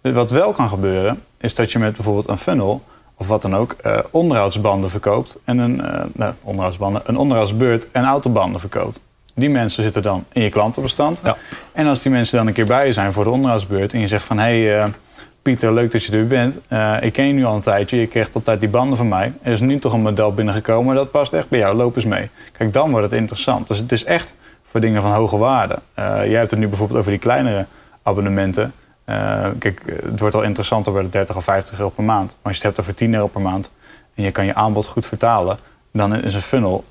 Dus 0.00 0.12
Wat 0.12 0.30
wel 0.30 0.52
kan 0.52 0.68
gebeuren, 0.68 1.22
is 1.38 1.54
dat 1.54 1.72
je 1.72 1.78
met 1.78 1.96
bijvoorbeeld 1.96 2.28
een 2.28 2.38
funnel 2.38 2.82
of 3.18 3.26
wat 3.26 3.42
dan 3.42 3.56
ook, 3.56 3.72
eh, 3.72 3.98
onderhoudsbanden 4.10 4.90
verkoopt 4.90 5.38
en 5.44 5.58
een 5.58 5.80
eh, 5.80 6.04
nou, 6.14 6.32
onderhoudsbanden, 6.42 7.02
een 7.04 7.16
onderhoudsbeurt 7.16 7.88
en 7.92 8.04
autobanden 8.04 8.60
verkoopt. 8.60 9.00
Die 9.34 9.50
mensen 9.50 9.82
zitten 9.82 10.02
dan 10.02 10.24
in 10.32 10.42
je 10.42 10.50
klantenbestand. 10.50 11.20
Ja. 11.24 11.36
En 11.72 11.86
als 11.86 12.02
die 12.02 12.12
mensen 12.12 12.36
dan 12.36 12.46
een 12.46 12.52
keer 12.52 12.66
bij 12.66 12.86
je 12.86 12.92
zijn 12.92 13.12
voor 13.12 13.24
de 13.24 13.30
onderhoudsbeurt 13.30 13.92
en 13.92 14.00
je 14.00 14.08
zegt 14.08 14.24
van 14.24 14.38
hé 14.38 14.62
hey, 14.62 14.80
eh, 14.82 14.88
Pieter, 15.48 15.72
leuk 15.72 15.92
dat 15.92 16.04
je 16.04 16.12
er 16.12 16.26
bent. 16.26 16.58
Eh, 16.68 16.94
ik 17.00 17.12
ken 17.12 17.26
je 17.26 17.32
nu 17.32 17.44
al 17.44 17.54
een 17.54 17.60
tijdje, 17.60 17.96
je 17.96 18.06
krijgt 18.06 18.30
altijd 18.34 18.60
die 18.60 18.68
banden 18.68 18.96
van 18.96 19.08
mij. 19.08 19.32
Er 19.42 19.52
is 19.52 19.60
nu 19.60 19.78
toch 19.78 19.92
een 19.92 20.00
model 20.00 20.34
binnengekomen, 20.34 20.94
dat 20.94 21.10
past 21.10 21.32
echt 21.32 21.48
bij 21.48 21.58
jou, 21.58 21.76
loop 21.76 21.96
eens 21.96 22.04
mee. 22.04 22.30
Kijk, 22.52 22.72
dan 22.72 22.90
wordt 22.90 23.10
het 23.10 23.20
interessant. 23.20 23.68
Dus 23.68 23.78
het 23.78 23.92
is 23.92 24.04
echt 24.04 24.34
voor 24.70 24.80
dingen 24.80 25.02
van 25.02 25.12
hoge 25.12 25.36
waarde. 25.36 25.78
Eh, 25.94 26.04
jij 26.04 26.38
hebt 26.38 26.50
het 26.50 26.60
nu 26.60 26.68
bijvoorbeeld 26.68 26.98
over 26.98 27.10
die 27.10 27.20
kleinere 27.20 27.66
abonnementen. 28.02 28.72
Eh, 29.04 29.46
kijk, 29.58 29.82
het 30.04 30.20
wordt 30.20 30.34
al 30.34 30.42
interessanter 30.42 30.92
bij 30.92 31.02
de 31.02 31.10
30 31.10 31.36
of 31.36 31.44
50 31.44 31.78
euro 31.78 31.90
per 31.90 32.04
maand. 32.04 32.26
Maar 32.26 32.52
als 32.52 32.56
je 32.56 32.66
het 32.66 32.76
hebt 32.76 32.80
over 32.80 32.94
10 32.94 33.14
euro 33.14 33.26
per 33.26 33.40
maand 33.40 33.70
en 34.14 34.22
je 34.22 34.30
kan 34.30 34.44
je 34.44 34.54
aanbod 34.54 34.86
goed 34.86 35.06
vertalen, 35.06 35.58
dan 35.92 36.14
is 36.14 36.34
een 36.34 36.42
funnel, 36.42 36.84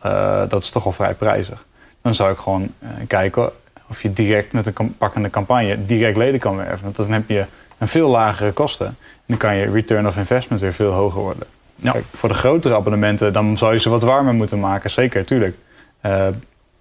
dat 0.50 0.64
is 0.64 0.70
toch 0.70 0.86
al 0.86 0.92
vrij 0.92 1.14
prijzig. 1.14 1.66
Dan 2.02 2.16
zou 2.16 2.32
ik 2.32 2.38
gewoon 2.38 2.74
kijken 3.08 3.50
of 3.90 4.02
je 4.02 4.14
direct 4.14 4.52
met 4.52 4.66
een 4.66 4.96
pakkende 4.98 5.30
campagne 5.30 5.86
direct 5.86 6.18
leden 6.18 6.40
kan 6.40 6.56
werven. 6.56 6.84
Want 6.84 6.96
dan 6.96 7.12
heb 7.12 7.30
je 7.30 7.46
een 7.78 7.88
veel 7.88 8.10
lagere 8.10 8.52
kosten. 8.52 8.86
En 8.88 8.96
dan 9.26 9.38
kan 9.38 9.56
je 9.56 9.72
return 9.72 10.08
of 10.08 10.18
investment 10.18 10.62
weer 10.62 10.74
veel 10.74 10.92
hoger 10.92 11.22
worden. 11.22 11.48
Ja. 11.76 11.92
Kijk, 11.92 12.06
voor 12.16 12.30
de 12.30 12.36
grotere 12.36 12.76
abonnementen, 12.76 13.34
dan 13.34 13.58
zou 13.58 13.74
je 13.74 13.80
ze 13.80 13.90
wat 13.90 14.02
warmer 14.02 14.34
moeten 14.34 14.60
maken. 14.60 14.90
Zeker, 14.90 15.26
tuurlijk. 15.26 15.58
Eh, 16.02 16.28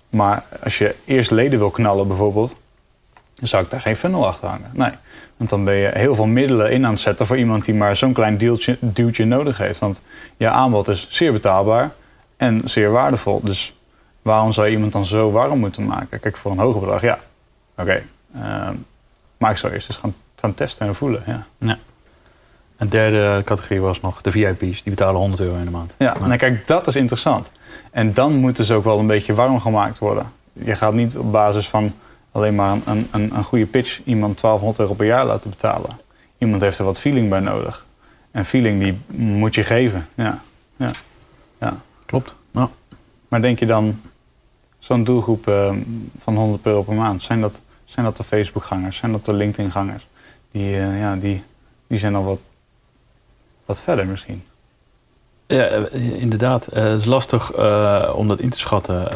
maar 0.08 0.44
als 0.62 0.78
je 0.78 0.94
eerst 1.04 1.30
leden 1.30 1.58
wil 1.58 1.70
knallen 1.70 2.08
bijvoorbeeld, 2.08 2.52
dan 3.34 3.48
zou 3.48 3.64
ik 3.64 3.70
daar 3.70 3.80
geen 3.80 3.96
funnel 3.96 4.26
achter 4.26 4.48
hangen. 4.48 4.70
Nee. 4.72 4.90
Want 5.36 5.50
dan 5.50 5.64
ben 5.64 5.74
je 5.74 5.90
heel 5.94 6.14
veel 6.14 6.26
middelen 6.26 6.72
in 6.72 6.84
aan 6.86 6.92
het 6.92 7.00
zetten 7.00 7.26
voor 7.26 7.36
iemand 7.36 7.64
die 7.64 7.74
maar 7.74 7.96
zo'n 7.96 8.12
klein 8.12 8.38
deeltje, 8.38 8.76
duwtje 8.80 9.24
nodig 9.24 9.58
heeft. 9.58 9.78
Want 9.78 10.00
je 10.36 10.48
aanbod 10.48 10.88
is 10.88 11.06
zeer 11.10 11.32
betaalbaar 11.32 11.90
en 12.36 12.60
zeer 12.64 12.90
waardevol. 12.90 13.40
Dus 13.42 13.74
waarom 14.22 14.52
zou 14.52 14.66
je 14.66 14.72
iemand 14.72 14.92
dan 14.92 15.04
zo 15.04 15.30
warm 15.30 15.58
moeten 15.58 15.84
maken? 15.84 16.20
Kijk, 16.20 16.36
voor 16.36 16.50
een 16.50 16.58
hoger 16.58 16.80
bedrag, 16.80 17.00
ja. 17.00 17.18
Oké. 17.76 18.02
Eh, 18.32 18.68
maar 19.38 19.50
ik 19.50 19.56
zou 19.56 19.72
eerst 19.72 19.88
eens 19.88 19.98
gaan, 19.98 20.14
gaan 20.46 20.54
testen 20.54 20.86
en 20.86 20.94
voelen. 20.94 21.22
Ja, 21.58 21.78
Een 22.76 22.88
derde 22.88 23.42
categorie 23.44 23.80
was 23.80 24.00
nog 24.00 24.20
de 24.20 24.30
VIP's. 24.30 24.82
Die 24.82 24.92
betalen 24.92 25.20
100 25.20 25.40
euro 25.42 25.56
in 25.56 25.64
de 25.64 25.70
maand. 25.70 25.94
ja 25.98 26.18
nou, 26.18 26.36
kijk, 26.36 26.66
dat 26.66 26.86
is 26.86 26.96
interessant. 26.96 27.50
En 27.90 28.14
dan 28.14 28.34
moeten 28.34 28.64
ze 28.64 28.74
ook 28.74 28.84
wel 28.84 28.98
een 28.98 29.06
beetje 29.06 29.34
warm 29.34 29.60
gemaakt 29.60 29.98
worden. 29.98 30.32
Je 30.52 30.74
gaat 30.74 30.94
niet 30.94 31.16
op 31.16 31.32
basis 31.32 31.68
van 31.68 31.92
alleen 32.32 32.54
maar 32.54 32.72
een, 32.84 33.08
een, 33.10 33.36
een, 33.36 33.44
goede 33.44 33.66
pitch 33.66 34.00
iemand 34.04 34.40
1200 34.40 34.78
euro 34.78 34.94
per 34.94 35.06
jaar 35.06 35.24
laten 35.24 35.50
betalen. 35.50 35.90
Iemand 36.38 36.62
heeft 36.62 36.78
er 36.78 36.84
wat 36.84 36.98
feeling 36.98 37.28
bij 37.28 37.40
nodig. 37.40 37.84
En 38.30 38.44
feeling 38.44 38.82
die 38.82 38.98
moet 39.16 39.54
je 39.54 39.62
geven. 39.62 40.08
Ja. 40.14 40.42
Ja. 40.76 40.90
Ja. 41.60 41.80
Klopt. 42.06 42.34
Ja. 42.50 42.68
Maar 43.28 43.40
denk 43.42 43.58
je 43.58 43.66
dan, 43.66 44.00
zo'n 44.78 45.04
doelgroep 45.04 45.48
eh, 45.48 45.72
van 46.22 46.36
100 46.36 46.66
euro 46.66 46.82
per 46.82 46.94
maand, 46.94 47.22
zijn 47.22 47.40
dat, 47.40 47.60
zijn 47.84 48.04
dat 48.04 48.16
de 48.16 48.24
Facebook-gangers? 48.24 48.96
Zijn 48.96 49.12
dat 49.12 49.24
de 49.24 49.32
LinkedIn-gangers? 49.32 50.06
Die, 50.56 50.76
eh, 50.80 51.00
ja, 51.00 51.16
die, 51.16 51.42
die 51.86 51.98
zijn 51.98 52.14
al 52.14 52.24
wat, 52.24 52.38
wat 53.64 53.80
verder 53.80 54.06
misschien. 54.06 54.42
Ja, 55.46 55.64
eh, 55.66 56.20
inderdaad. 56.20 56.66
Eh, 56.66 56.82
het 56.84 56.98
is 57.00 57.04
lastig 57.04 57.52
om 58.14 58.28
dat 58.28 58.38
in 58.38 58.50
te 58.50 58.58
schatten. 58.58 59.08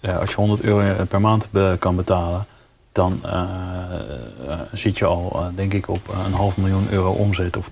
Ja, 0.00 0.16
als 0.16 0.30
je 0.30 0.36
100 0.36 0.60
euro 0.62 1.04
per 1.04 1.20
maand 1.20 1.48
be- 1.50 1.76
kan 1.78 1.96
betalen, 1.96 2.46
dan 2.92 3.20
zit 4.72 4.98
je 4.98 5.04
al, 5.04 5.50
denk 5.54 5.72
ik, 5.74 5.88
op 5.88 6.08
een 6.26 6.32
half 6.32 6.56
miljoen 6.56 6.86
euro 6.90 7.10
omzet 7.10 7.56
of 7.56 7.68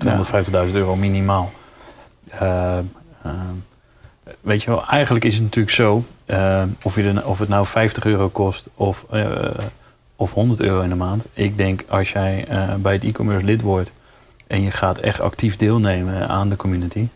250.000 0.69 0.75
euro 0.75 0.97
minimaal. 0.97 1.53
Weet 4.41 4.63
je 4.63 4.71
wel, 4.71 4.87
eigenlijk 4.87 5.25
is 5.25 5.35
het 5.35 5.43
natuurlijk 5.43 5.75
zo, 5.75 6.05
of, 6.83 6.97
je 6.97 7.03
er, 7.03 7.27
of 7.27 7.39
het 7.39 7.49
nou 7.49 7.67
50 7.67 8.05
euro 8.05 8.29
kost 8.29 8.69
of, 8.75 9.07
of 10.23 10.33
100 10.33 10.61
euro 10.61 10.81
in 10.83 10.89
de 10.89 10.95
maand. 10.95 11.25
Ik 11.33 11.57
denk 11.57 11.85
als 11.89 12.11
jij 12.13 12.45
eh, 12.49 12.75
bij 12.75 12.93
het 12.93 13.05
e-commerce 13.05 13.45
lid 13.45 13.61
wordt 13.61 13.93
en 14.47 14.63
je 14.63 14.71
gaat 14.71 14.99
echt 14.99 15.21
actief 15.21 15.57
deelnemen 15.57 16.29
aan 16.29 16.49
de 16.49 16.57
community. 16.57 17.07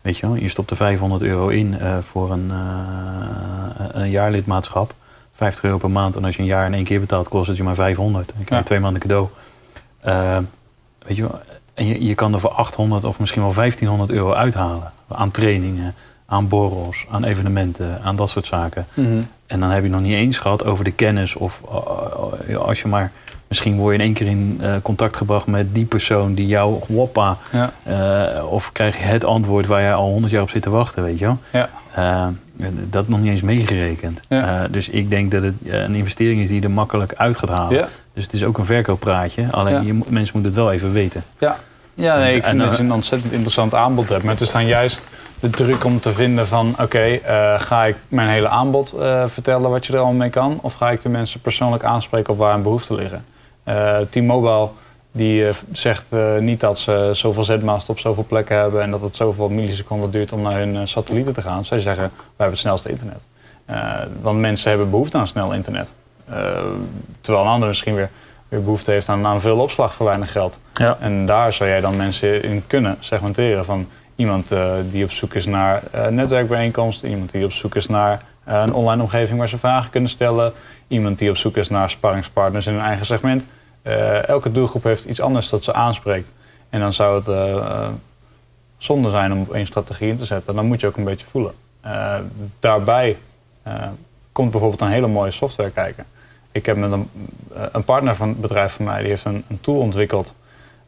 Weet 0.00 0.16
je 0.18 0.26
wel, 0.26 0.36
je 0.36 0.48
stopt 0.48 0.70
er 0.70 0.76
500 0.76 1.22
euro 1.22 1.48
in 1.48 1.78
eh, 1.78 1.98
voor 1.98 2.32
een, 2.32 2.50
eh, 2.50 3.84
een 4.02 4.10
jaarlidmaatschap. 4.10 4.94
50 5.32 5.64
euro 5.64 5.78
per 5.78 5.90
maand. 5.90 6.16
En 6.16 6.24
als 6.24 6.34
je 6.36 6.40
een 6.42 6.48
jaar 6.48 6.66
in 6.66 6.74
één 6.74 6.84
keer 6.84 7.00
betaalt, 7.00 7.28
kost 7.28 7.48
het 7.48 7.56
je 7.56 7.62
maar 7.62 7.74
500. 7.74 8.26
Dan 8.26 8.34
krijg 8.44 8.48
je 8.48 8.54
Ja. 8.56 8.62
twee 8.62 8.80
maanden 8.80 9.00
cadeau. 9.00 9.28
Weet 11.06 11.16
je 11.16 11.22
wel, 11.22 11.40
en 11.74 11.86
je, 11.86 12.04
je 12.04 12.14
kan 12.14 12.32
er 12.34 12.40
voor 12.40 12.50
800 12.50 13.04
of 13.04 13.18
misschien 13.18 13.42
wel 13.42 13.52
1500 13.54 14.10
euro 14.10 14.32
uithalen. 14.32 14.92
Aan 15.08 15.30
trainingen, 15.30 15.94
aan 16.26 16.48
borrels, 16.48 17.06
aan 17.10 17.24
evenementen, 17.24 18.02
aan 18.02 18.16
dat 18.16 18.30
soort 18.30 18.46
zaken. 18.46 18.86
En 19.46 19.60
dan 19.60 19.70
heb 19.70 19.82
je 19.82 19.88
nog 19.88 20.00
niet 20.00 20.14
eens 20.14 20.38
gehad 20.38 20.64
over 20.64 20.84
de 20.84 20.92
kennis. 20.92 21.34
Of 21.34 21.62
eh, 21.70 22.54
eh, 22.54 22.56
als 22.56 22.80
je 22.80 22.88
maar. 22.88 23.12
Misschien 23.48 23.76
word 23.76 23.94
je 23.94 23.98
in 23.98 24.04
één 24.04 24.14
keer 24.14 24.26
in 24.26 24.58
eh, 24.62 24.74
contact 24.82 25.16
gebracht 25.16 25.46
met 25.46 25.74
die 25.74 25.84
persoon 25.84 26.34
die 26.34 26.46
jou 26.46 26.80
woppa. 26.88 27.36
Ja. 27.52 27.72
of 28.42 28.72
krijg 28.72 28.96
je 28.96 29.02
het 29.02 29.24
antwoord 29.24 29.66
waar 29.66 29.80
jij 29.80 29.94
al 29.94 30.10
honderd 30.10 30.32
jaar 30.32 30.42
op 30.42 30.50
zit 30.50 30.62
te 30.62 30.70
wachten, 30.70 31.02
weet 31.02 31.18
je 31.18 31.24
wel. 31.24 31.38
Ja. 31.94 32.32
Dat 32.90 33.08
nog 33.08 33.20
niet 33.20 33.30
eens 33.30 33.42
meegerekend. 33.42 34.20
Ja. 34.28 34.68
Dus 34.68 34.88
ik 34.88 35.10
denk 35.10 35.30
dat 35.30 35.42
het 35.42 35.54
een 35.64 35.94
investering 35.94 36.40
is 36.40 36.48
die 36.48 36.62
er 36.62 36.70
makkelijk 36.70 37.14
uit 37.16 37.36
gaat 37.36 37.48
halen. 37.48 37.76
Ja. 37.76 37.88
Dus 38.14 38.24
het 38.24 38.32
is 38.32 38.44
ook 38.44 38.58
een 38.58 38.64
verkooppraatje. 38.64 39.46
Alleen 39.50 39.86
je, 39.86 39.92
mensen 39.92 40.14
moeten 40.34 40.42
het 40.42 40.54
wel 40.54 40.72
even 40.72 40.92
weten. 40.92 41.22
Ja, 41.38 41.56
ja 41.94 42.18
nee, 42.18 42.36
ik 42.36 42.44
vind 42.44 42.58
dat 42.58 42.76
je 42.76 42.82
een 42.82 42.92
ontzettend 42.92 43.32
interessant 43.32 43.74
aanbod 43.74 44.08
hebt. 44.08 44.22
Maar 44.22 44.32
het 44.32 44.42
is 44.42 44.50
dan 44.50 44.66
juist 44.66 45.04
de 45.40 45.50
druk 45.50 45.84
om 45.84 46.00
te 46.00 46.12
vinden 46.12 46.46
van... 46.46 46.74
oké, 46.80 46.98
eh, 46.98 47.60
ga 47.60 47.84
ik 47.84 47.96
mijn 48.08 48.28
hele 48.28 48.48
aanbod 48.48 48.92
eh, 48.92 49.24
vertellen 49.26 49.70
wat 49.70 49.86
je 49.86 49.92
er 49.92 49.98
allemaal 49.98 50.16
mee 50.16 50.30
kan... 50.30 50.58
of 50.62 50.74
ga 50.74 50.90
ik 50.90 51.02
de 51.02 51.08
mensen 51.08 51.40
persoonlijk 51.40 51.84
aanspreken 51.84 52.32
op 52.32 52.38
waar 52.38 52.54
een 52.54 52.62
behoefte 52.62 52.94
liggen? 52.94 53.24
Eh 53.64 53.98
T-Mobile 54.10 54.68
die 55.12 55.44
zegt 55.72 56.06
niet 56.40 56.60
dat 56.60 56.78
ze 56.78 57.10
zoveel 57.12 57.44
zetmasten 57.44 57.92
op 57.92 57.98
zoveel 57.98 58.24
plekken 58.24 58.56
hebben... 58.56 58.82
en 58.82 58.90
dat 58.90 59.00
het 59.00 59.16
zoveel 59.16 59.48
milliseconden 59.48 60.10
duurt 60.10 60.32
om 60.32 60.42
naar 60.42 60.58
hun 60.58 60.88
satellieten 60.88 61.34
te 61.34 61.42
gaan. 61.42 61.64
Zij 61.64 61.80
zeggen, 61.80 62.02
wij 62.12 62.20
hebben 62.36 62.50
het 62.50 62.58
snelste 62.58 62.88
internet. 62.88 63.22
Want 64.20 64.38
mensen 64.38 64.68
hebben 64.68 64.90
behoefte 64.90 65.18
aan 65.18 65.26
snel 65.26 65.52
internet. 65.52 65.92
Terwijl 67.20 67.44
een 67.44 67.50
ander 67.50 67.68
misschien 67.68 67.94
weer, 67.94 68.10
weer 68.48 68.62
behoefte 68.62 68.90
heeft 68.90 69.08
aan, 69.08 69.26
aan 69.26 69.40
veel 69.40 69.58
opslag 69.58 69.94
voor 69.94 70.06
weinig 70.06 70.32
geld. 70.32 70.58
Ja. 70.74 70.96
En 71.00 71.26
daar 71.26 71.52
zou 71.52 71.68
jij 71.70 71.80
dan 71.80 71.96
mensen 71.96 72.42
in 72.42 72.66
kunnen 72.66 72.96
segmenteren. 73.00 73.64
Van 73.64 73.88
iemand 74.16 74.52
eh, 74.52 74.72
die 74.90 75.04
op 75.04 75.10
zoek 75.10 75.34
is 75.34 75.46
naar 75.46 75.82
eh 75.90 76.06
netwerkbijeenkomsten. 76.06 77.08
Iemand 77.08 77.30
die 77.30 77.44
op 77.44 77.52
zoek 77.52 77.74
is 77.74 77.86
naar 77.86 78.22
eh, 78.44 78.62
een 78.66 78.72
online 78.72 79.02
omgeving 79.02 79.38
waar 79.38 79.48
ze 79.48 79.58
vragen 79.58 79.90
kunnen 79.90 80.10
stellen. 80.10 80.52
Iemand 80.88 81.18
die 81.18 81.30
op 81.30 81.36
zoek 81.36 81.56
is 81.56 81.68
naar 81.68 81.90
sparringspartners 81.90 82.66
in 82.66 82.72
hun 82.72 82.82
eigen 82.82 83.06
segment. 83.06 83.46
Eh, 83.82 84.28
elke 84.28 84.52
doelgroep 84.52 84.82
heeft 84.82 85.04
iets 85.04 85.20
anders 85.20 85.48
dat 85.48 85.64
ze 85.64 85.72
aanspreekt. 85.74 86.30
En 86.70 86.80
dan 86.80 86.92
zou 86.92 87.16
het 87.16 87.28
eh, 87.28 87.56
eh, 87.56 87.88
zonde 88.78 89.10
zijn 89.10 89.32
om 89.32 89.46
één 89.52 89.66
strategie 89.66 90.08
in 90.08 90.16
te 90.16 90.24
zetten. 90.24 90.54
Dan 90.54 90.66
moet 90.66 90.80
je 90.80 90.86
ook 90.86 90.96
een 90.96 91.04
beetje 91.04 91.26
voelen. 91.30 91.52
Eh, 91.80 92.18
daarbij 92.60 93.16
eh, 93.62 93.74
komt 94.32 94.50
bijvoorbeeld 94.50 94.80
een 94.80 94.88
hele 94.88 95.06
mooie 95.06 95.30
software 95.30 95.70
kijken. 95.70 96.04
Ik 96.52 96.66
heb 96.66 96.76
met 96.76 96.92
een, 96.92 97.10
eh, 97.54 97.62
een 97.72 97.84
partner 97.84 98.16
van 98.16 98.28
het 98.28 98.40
bedrijf 98.40 98.72
van 98.72 98.84
mij, 98.84 99.00
die 99.00 99.08
heeft 99.08 99.24
een, 99.24 99.44
een 99.48 99.60
tool 99.60 99.78
ontwikkeld. 99.78 100.34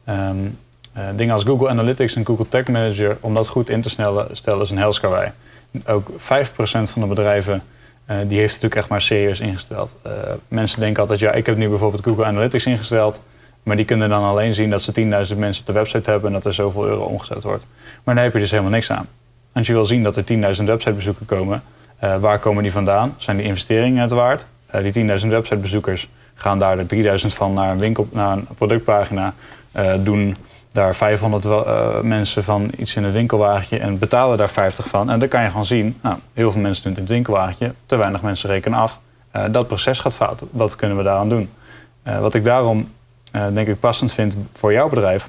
Ehm, 0.04 0.36
eh, 0.44 0.50
dingen 1.16 1.34
als 1.34 1.42
Google 1.42 1.68
Analytics 1.68 2.14
en 2.14 2.26
Google 2.26 2.48
Tag 2.48 2.66
Manager, 2.66 3.16
om 3.20 3.34
dat 3.34 3.48
goed 3.48 3.70
in 3.70 3.80
te 3.80 3.88
snellen, 3.88 4.36
stellen 4.36 4.62
is 4.62 4.70
een 4.70 4.78
helskarwei. 4.78 5.30
Ook 5.86 6.10
5% 6.16 6.90
van 6.90 7.02
de 7.02 7.08
bedrijven, 7.08 7.62
eh, 8.04 8.16
die 8.16 8.38
heeft 8.38 8.54
het 8.54 8.62
natuurlijk 8.62 8.74
echt 8.74 8.88
maar 8.88 9.02
serieus 9.02 9.40
ingesteld. 9.40 9.94
Eh, 10.02 10.12
mensen 10.48 10.80
denken 10.80 11.00
altijd, 11.00 11.20
ja, 11.20 11.32
ik 11.32 11.46
heb 11.46 11.56
nu 11.56 11.68
bijvoorbeeld 11.68 12.02
Google 12.02 12.24
Analytics 12.24 12.66
ingesteld. 12.66 13.20
Maar 13.62 13.76
die 13.76 13.84
kunnen 13.84 14.08
dan 14.08 14.24
alleen 14.24 14.54
zien 14.54 14.70
dat 14.70 14.82
ze 14.82 14.92
10.000 14.92 15.38
mensen 15.38 15.60
op 15.60 15.66
de 15.66 15.72
website 15.72 16.10
hebben 16.10 16.28
en 16.28 16.34
dat 16.34 16.44
er 16.44 16.54
zoveel 16.54 16.86
euro 16.86 17.02
omgezet 17.02 17.42
wordt. 17.42 17.66
Maar 18.04 18.14
daar 18.14 18.24
heb 18.24 18.32
je 18.32 18.38
dus 18.38 18.50
helemaal 18.50 18.70
niks 18.70 18.90
aan. 18.90 19.06
Als 19.52 19.66
je 19.66 19.72
wil 19.72 19.84
zien 19.84 20.02
dat 20.02 20.16
er 20.16 20.24
10.000 20.24 20.66
websitebezoeken 20.66 21.26
komen, 21.26 21.62
waar 22.20 22.38
komen 22.38 22.62
die 22.62 22.72
vandaan? 22.72 23.14
Zijn 23.16 23.36
die 23.36 23.46
investeringen 23.46 24.02
het 24.02 24.10
waard? 24.10 24.46
Die 24.82 24.92
10.000 24.92 25.28
websitebezoekers 25.28 26.08
gaan 26.34 26.58
daar 26.58 26.86
de 26.86 27.18
3.000 27.20 27.26
van 27.26 27.54
naar 27.54 27.70
een, 27.70 27.78
winkel, 27.78 28.08
naar 28.12 28.32
een 28.32 28.46
productpagina, 28.58 29.34
doen 29.98 30.36
daar 30.78 30.96
500 30.96 32.02
mensen 32.02 32.44
van 32.44 32.70
iets 32.76 32.96
in 32.96 33.04
een 33.04 33.12
winkelwagentje 33.12 33.78
en 33.78 33.98
betalen 33.98 34.38
daar 34.38 34.48
50 34.48 34.88
van. 34.88 35.10
En 35.10 35.18
dan 35.18 35.28
kan 35.28 35.42
je 35.42 35.48
gewoon 35.48 35.64
zien, 35.64 35.98
nou, 36.02 36.16
heel 36.32 36.52
veel 36.52 36.60
mensen 36.60 36.82
doen 36.82 36.92
het 36.92 37.00
in 37.00 37.06
het 37.06 37.14
winkelwagentje, 37.14 37.74
te 37.86 37.96
weinig 37.96 38.22
mensen 38.22 38.50
rekenen 38.50 38.78
af. 38.78 38.98
dat 39.50 39.66
proces 39.66 40.00
gaat 40.00 40.14
fout. 40.14 40.42
Wat 40.50 40.76
kunnen 40.76 40.96
we 40.96 41.02
daaraan 41.02 41.28
doen? 41.28 41.50
wat 42.20 42.34
ik 42.34 42.44
daarom 42.44 42.90
denk 43.52 43.68
ik 43.68 43.80
passend 43.80 44.12
vind 44.12 44.34
voor 44.54 44.72
jouw 44.72 44.88
bedrijf, 44.88 45.28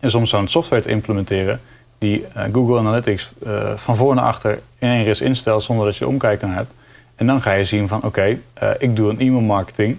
is 0.00 0.14
om 0.14 0.26
zo'n 0.26 0.48
software 0.48 0.82
te 0.82 0.90
implementeren 0.90 1.60
die 1.98 2.26
Google 2.52 2.78
Analytics 2.78 3.32
van 3.76 3.96
voor 3.96 4.14
naar 4.14 4.24
achter 4.24 4.60
in 4.78 4.88
één 4.88 5.04
ris 5.04 5.20
instelt 5.20 5.62
zonder 5.62 5.86
dat 5.86 5.96
je 5.96 6.06
omkijken 6.06 6.50
hebt. 6.50 6.72
En 7.14 7.26
dan 7.26 7.42
ga 7.42 7.52
je 7.52 7.64
zien 7.64 7.88
van 7.88 8.02
oké, 8.02 8.38
ik 8.78 8.96
doe 8.96 9.10
een 9.10 9.20
e-mail 9.20 9.42
marketing. 9.42 9.98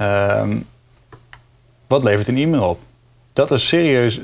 Um, 0.00 0.66
wat 1.86 2.02
levert 2.02 2.28
een 2.28 2.36
e-mail 2.36 2.68
op? 2.68 2.86
Dat 3.38 3.50
is 3.50 3.68
serieus, 3.68 4.20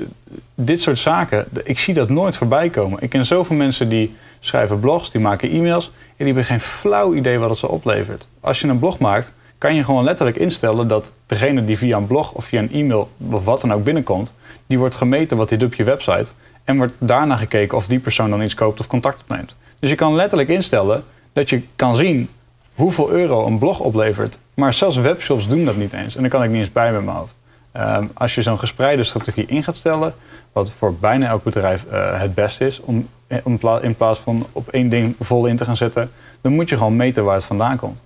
dit 0.54 0.80
soort 0.80 0.98
zaken, 0.98 1.46
ik 1.64 1.78
zie 1.78 1.94
dat 1.94 2.08
nooit 2.08 2.36
voorbij 2.36 2.68
komen. 2.68 3.02
Ik 3.02 3.10
ken 3.10 3.24
zoveel 3.24 3.56
mensen 3.56 3.88
die 3.88 4.14
schrijven 4.40 4.80
blogs, 4.80 5.10
die 5.10 5.20
maken 5.20 5.50
e-mails 5.50 5.84
en 5.86 6.12
die 6.16 6.26
hebben 6.26 6.44
geen 6.44 6.60
flauw 6.60 7.14
idee 7.14 7.38
wat 7.38 7.50
het 7.50 7.58
zo 7.58 7.66
oplevert. 7.66 8.28
Als 8.40 8.60
je 8.60 8.68
een 8.68 8.78
blog 8.78 8.98
maakt, 8.98 9.32
kan 9.58 9.74
je 9.74 9.84
gewoon 9.84 10.04
letterlijk 10.04 10.36
instellen 10.36 10.88
dat 10.88 11.12
degene 11.26 11.64
die 11.64 11.78
via 11.78 11.96
een 11.96 12.06
blog 12.06 12.32
of 12.32 12.44
via 12.44 12.60
een 12.60 12.72
e-mail 12.72 13.10
of 13.30 13.44
wat 13.44 13.60
dan 13.60 13.72
ook 13.72 13.84
binnenkomt, 13.84 14.32
die 14.66 14.78
wordt 14.78 14.94
gemeten 14.94 15.36
wat 15.36 15.48
hij 15.48 15.58
doet 15.58 15.68
op 15.68 15.74
je 15.74 15.84
website. 15.84 16.30
En 16.64 16.76
wordt 16.76 16.92
daarna 16.98 17.36
gekeken 17.36 17.76
of 17.76 17.86
die 17.86 17.98
persoon 17.98 18.30
dan 18.30 18.42
iets 18.42 18.54
koopt 18.54 18.80
of 18.80 18.86
contact 18.86 19.20
opneemt. 19.20 19.56
Dus 19.78 19.90
je 19.90 19.96
kan 19.96 20.14
letterlijk 20.14 20.48
instellen 20.48 21.04
dat 21.32 21.50
je 21.50 21.62
kan 21.76 21.96
zien 21.96 22.28
hoeveel 22.74 23.10
euro 23.10 23.46
een 23.46 23.58
blog 23.58 23.78
oplevert. 23.78 24.38
Maar 24.54 24.74
zelfs 24.74 24.96
webshops 24.96 25.48
doen 25.48 25.64
dat 25.64 25.76
niet 25.76 25.92
eens. 25.92 26.14
En 26.14 26.20
dan 26.20 26.30
kan 26.30 26.42
ik 26.42 26.50
niet 26.50 26.60
eens 26.60 26.72
bij 26.72 26.92
met 26.92 27.04
mijn 27.04 27.16
hoofd. 27.16 27.36
Um, 27.76 28.10
als 28.14 28.34
je 28.34 28.42
zo'n 28.42 28.58
gespreide 28.58 29.04
strategie 29.04 29.46
in 29.46 29.62
gaat 29.62 29.76
stellen, 29.76 30.14
wat 30.52 30.70
voor 30.70 30.94
bijna 30.94 31.28
elk 31.28 31.42
bedrijf 31.42 31.84
uh, 31.92 32.20
het 32.20 32.34
beste 32.34 32.66
is, 32.66 32.80
om, 32.80 33.08
om 33.42 33.58
in 33.82 33.94
plaats 33.94 34.18
van 34.18 34.46
op 34.52 34.68
één 34.68 34.88
ding 34.88 35.14
vol 35.20 35.46
in 35.46 35.56
te 35.56 35.64
gaan 35.64 35.76
zetten, 35.76 36.10
dan 36.40 36.52
moet 36.52 36.68
je 36.68 36.76
gewoon 36.76 36.96
meten 36.96 37.24
waar 37.24 37.34
het 37.34 37.44
vandaan 37.44 37.76
komt. 37.76 37.98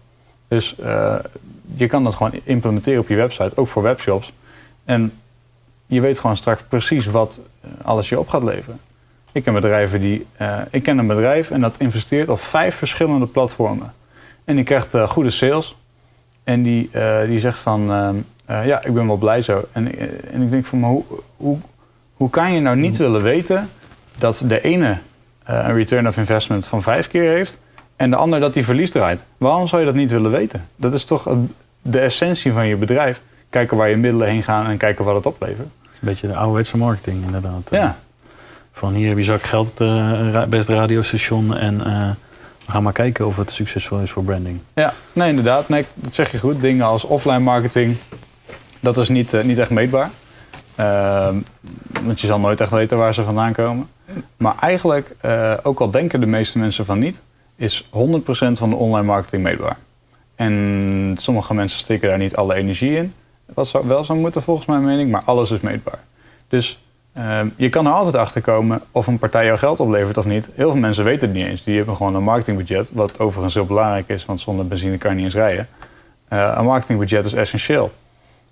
Dus 0.49 0.75
uh, 0.81 1.15
je 1.75 1.87
kan 1.87 2.05
dat 2.05 2.15
gewoon 2.15 2.33
implementeren 2.45 3.01
op 3.01 3.09
je 3.09 3.15
website, 3.15 3.57
ook 3.57 3.69
voor 3.69 3.83
webshops. 3.83 4.33
En 4.85 5.13
je 5.87 6.01
weet 6.01 6.19
gewoon 6.19 6.37
straks 6.37 6.63
precies 6.69 7.07
wat 7.07 7.41
eh, 7.61 7.71
alles 7.83 8.09
je 8.09 8.19
op 8.19 8.29
gaat 8.29 8.43
leveren. 8.43 8.81
Ik 9.33 9.45
ken 9.45 9.55
bedrijven 9.55 10.01
die. 10.01 10.27
Ik 10.71 10.83
ken 10.83 10.99
een 10.99 11.07
bedrijf 11.07 11.51
en 11.51 11.61
dat 11.61 11.75
investeert 11.79 12.29
op 12.29 12.41
vijf 12.41 12.75
verschillende 12.75 13.27
platformen. 13.27 13.95
En 14.45 14.57
die 14.57 14.65
krijgt 14.65 14.97
goede 14.99 15.31
sales. 15.31 15.77
En 16.45 16.63
die, 16.63 16.91
die 17.27 17.41
zegt 17.41 17.59
van 17.59 17.91
ja, 18.49 18.85
ik 18.85 18.95
ben 18.95 19.07
wel 19.07 19.17
blij 19.17 19.43
zo. 19.43 19.65
En, 19.73 19.99
en 20.33 20.43
ik 20.43 20.51
denk 20.51 20.67
van 20.67 20.81
maar 20.81 20.91
hoe, 20.91 21.05
hoe, 21.37 21.59
hoe 22.15 22.31
kan 22.31 22.53
je 22.53 22.61
nou 22.61 22.77
niet 22.77 22.97
willen 22.97 23.23
weten 23.23 23.71
dat 24.19 24.43
de 24.45 24.61
ene 24.61 24.99
een 25.45 25.75
return 25.75 26.09
of 26.09 26.17
investment 26.17 26.67
van 26.67 26.83
vijf 26.83 27.09
keer 27.09 27.31
heeft 27.31 27.59
en 27.97 28.11
de 28.11 28.17
ander 28.17 28.41
dat 28.41 28.55
die 28.55 28.65
verlies 28.65 28.91
draait? 28.91 29.23
Waarom 29.37 29.69
zou 29.69 29.81
je 29.81 29.87
dat 29.87 29.97
niet 29.97 30.11
willen 30.11 30.31
weten? 30.31 30.69
Dat 30.77 30.93
is 30.93 31.05
toch 31.05 31.37
de 31.83 32.01
essentie 32.01 32.53
van 32.53 32.67
je 32.67 32.77
bedrijf. 32.77 33.21
Kijken 33.51 33.77
waar 33.77 33.89
je 33.89 33.97
middelen 33.97 34.29
heen 34.29 34.43
gaan 34.43 34.67
en 34.67 34.77
kijken 34.77 35.05
wat 35.05 35.15
het 35.15 35.27
oplevert. 35.27 35.69
Een 35.83 35.99
beetje 36.01 36.27
de 36.27 36.35
ouderwetse 36.35 36.77
marketing, 36.77 37.25
inderdaad. 37.25 37.69
Ja. 37.71 37.99
Van 38.73 38.93
hier 38.93 39.09
heb 39.09 39.17
je 39.17 39.25
zak 39.25 39.43
geld, 39.43 39.81
uh, 39.81 40.43
best 40.45 40.69
radiostation 40.69 41.57
en 41.57 41.75
uh, 41.75 42.11
we 42.67 42.73
gaan 42.73 42.83
maar 42.83 42.93
kijken 42.93 43.27
of 43.27 43.37
het 43.37 43.51
succesvol 43.51 43.99
is 43.99 44.11
voor 44.11 44.25
branding. 44.25 44.61
Ja, 44.75 44.93
nee, 45.13 45.29
inderdaad. 45.29 45.69
Nee, 45.69 45.87
dat 45.95 46.15
zeg 46.15 46.31
je 46.31 46.39
goed. 46.39 46.61
Dingen 46.61 46.87
als 46.87 47.05
offline 47.05 47.39
marketing, 47.39 47.97
dat 48.95 49.03
is 49.03 49.09
niet, 49.09 49.33
uh, 49.33 49.43
niet 49.43 49.59
echt 49.59 49.71
meetbaar. 49.71 50.11
Ehm, 50.75 51.37
want 52.03 52.21
je 52.21 52.27
zal 52.27 52.39
nooit 52.41 52.61
echt 52.61 52.71
weten 52.71 52.99
waar 52.99 53.15
ze 53.15 53.23
vandaan 53.23 53.53
komen. 53.53 53.89
Maar 54.37 54.55
eigenlijk, 54.61 55.15
ook 55.63 55.81
al 55.81 55.91
denken 55.91 56.21
de 56.21 56.27
meeste 56.27 56.59
mensen 56.59 56.85
van 56.85 56.99
niet, 56.99 57.21
is 57.57 57.89
100% 57.91 58.59
van 58.59 58.71
de 58.71 58.77
online 58.77 59.07
marketing 59.07 59.43
meetbaar. 59.43 59.77
En 60.35 61.17
sommige 61.21 61.55
mensen 61.55 61.79
steken 61.79 62.09
daar 62.09 62.19
niet 62.19 62.37
alle 62.37 62.55
energie 62.55 62.97
in. 62.97 63.15
Wat 63.55 63.69
zou, 63.69 63.87
wel 63.87 64.05
zou 64.05 64.19
moeten 64.19 64.43
volgens 64.43 64.67
mijn 64.67 64.85
mening, 64.85 65.11
maar 65.11 65.23
alles 65.25 65.51
is 65.51 65.61
meetbaar. 65.61 65.99
Dus 66.49 66.79
uh, 67.17 67.41
je 67.57 67.69
kan 67.69 67.87
er 67.87 67.93
altijd 67.93 68.17
achter 68.17 68.41
komen 68.41 68.81
of 68.93 69.07
een 69.07 69.19
partij 69.19 69.45
jouw 69.45 69.57
geld 69.57 69.81
oplevert 69.81 70.17
of 70.17 70.25
niet. 70.25 70.49
Heel 70.55 70.71
veel 70.71 70.81
mensen 70.81 71.05
weten 71.05 71.29
het 71.29 71.37
niet 71.37 71.47
eens. 71.47 71.65
Die 71.65 71.77
hebben 71.77 71.97
gewoon 71.97 72.15
een 72.15 72.23
marketingbudget, 72.23 72.89
wat 72.93 73.19
overigens 73.19 73.55
heel 73.55 73.67
belangrijk 73.67 74.09
is, 74.09 74.25
want 74.25 74.41
zonder 74.41 74.67
benzine 74.67 74.99
kan 74.99 75.11
je 75.11 75.17
niet 75.17 75.25
eens 75.25 75.35
rijden. 75.35 75.69
Uh, 76.33 76.55
een 76.57 76.65
marketingbudget 76.65 77.25
is 77.25 77.33
essentieel. 77.33 77.93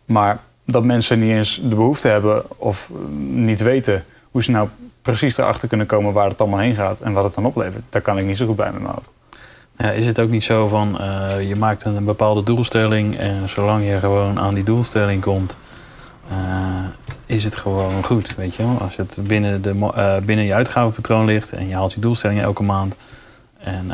Maar 0.07 0.39
dat 0.65 0.85
mensen 0.85 1.19
niet 1.19 1.31
eens 1.31 1.61
de 1.63 1.75
behoefte 1.75 2.09
hebben 2.09 2.43
of 2.57 2.91
niet 3.29 3.61
weten 3.61 4.05
hoe 4.31 4.45
ze 4.45 4.51
nou 4.51 4.69
precies 5.03 5.37
erachter 5.37 5.69
kunnen 5.69 5.87
komen 5.87 6.13
waar 6.13 6.29
het 6.29 6.41
allemaal 6.41 6.59
heen 6.59 6.75
gaat 6.75 7.01
en 7.01 7.13
wat 7.13 7.25
het 7.25 7.35
dan 7.35 7.47
oplevert, 7.47 7.83
daar 7.91 8.01
kan 8.01 8.19
ik 8.19 8.25
niet 8.25 8.37
zo 8.37 8.47
goed 8.47 8.57
bij 8.57 8.73
met 8.73 8.83
mijn 8.83 8.95
hoofd. 8.95 9.11
Is 9.97 10.07
het 10.07 10.21
ook 10.21 10.31
niet 10.31 10.45
zo 10.45 10.67
van 10.67 10.99
uh, 11.01 11.49
je 11.49 11.57
maakt 11.57 11.85
een 11.85 12.05
bepaalde 12.05 12.43
doelstelling 12.43 13.17
en 13.17 13.49
zolang 13.49 13.89
je 13.89 13.99
gewoon 13.99 14.39
aan 14.39 14.55
die 14.55 14.65
doelstelling 14.65 15.23
komt, 15.23 15.57
uh, 16.31 16.37
is 17.27 17.45
het 17.45 17.57
gewoon 17.57 18.05
goed, 18.05 18.35
weet 18.35 18.55
je? 18.55 18.65
Als 18.81 18.97
het 18.97 19.19
binnen, 19.21 19.63
de, 19.63 20.21
binnen 20.25 20.45
je 20.45 20.55
uitgavenpatroon 20.55 21.25
ligt 21.25 21.53
en 21.53 21.69
je 21.69 21.75
haalt 21.75 21.93
je 21.93 22.01
doelstellingen 22.01 22.43
elke 22.43 22.63
maand, 22.63 22.97
en 23.59 23.91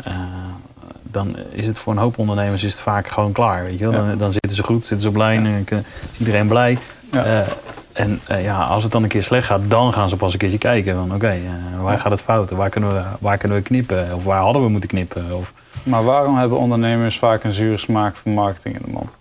dan 1.13 1.35
is 1.49 1.65
het 1.67 1.79
voor 1.79 1.93
een 1.93 1.99
hoop 1.99 2.17
ondernemers 2.17 2.63
is 2.63 2.71
het 2.71 2.81
vaak 2.81 3.07
gewoon 3.07 3.31
klaar, 3.31 3.63
weet 3.63 3.79
je 3.79 3.89
wel? 3.89 4.05
Dan, 4.05 4.17
dan, 4.17 4.31
zitten 4.31 4.55
ze 4.55 4.63
goed, 4.63 4.85
zitten 4.85 5.01
ze 5.01 5.07
op 5.07 5.15
lijn, 5.15 5.45
en 5.45 5.65
is 5.69 6.19
iedereen 6.19 6.47
blij. 6.47 6.77
Ja. 7.11 7.45
en 7.93 8.21
ja, 8.27 8.63
als 8.63 8.83
het 8.83 8.91
dan 8.91 9.03
een 9.03 9.09
keer 9.09 9.23
slecht 9.23 9.47
gaat, 9.47 9.61
dan 9.67 9.93
gaan 9.93 10.09
ze 10.09 10.17
pas 10.17 10.33
een 10.33 10.39
keertje 10.39 10.57
kijken 10.57 10.95
van 10.95 11.05
oké, 11.05 11.15
okay, 11.15 11.41
waar 11.81 11.99
gaat 11.99 12.11
het 12.11 12.21
fout? 12.21 12.51
Waar 12.51 12.69
kunnen, 12.69 12.89
we, 12.89 13.01
waar 13.19 13.37
kunnen 13.37 13.57
we 13.57 13.63
knippen? 13.63 14.15
Of 14.15 14.23
waar 14.23 14.41
hadden 14.41 14.63
we 14.63 14.69
moeten 14.69 14.89
knippen? 14.89 15.31
Of, 15.31 15.53
maar 15.83 16.03
waarom 16.03 16.37
hebben 16.37 16.57
ondernemers 16.57 17.19
vaak 17.19 17.43
een 17.43 17.53
zure 17.53 17.77
smaak 17.77 18.15
van 18.15 18.31
marketing 18.31 18.75
in 18.75 18.81
de 18.85 18.91
mond? 18.91 19.17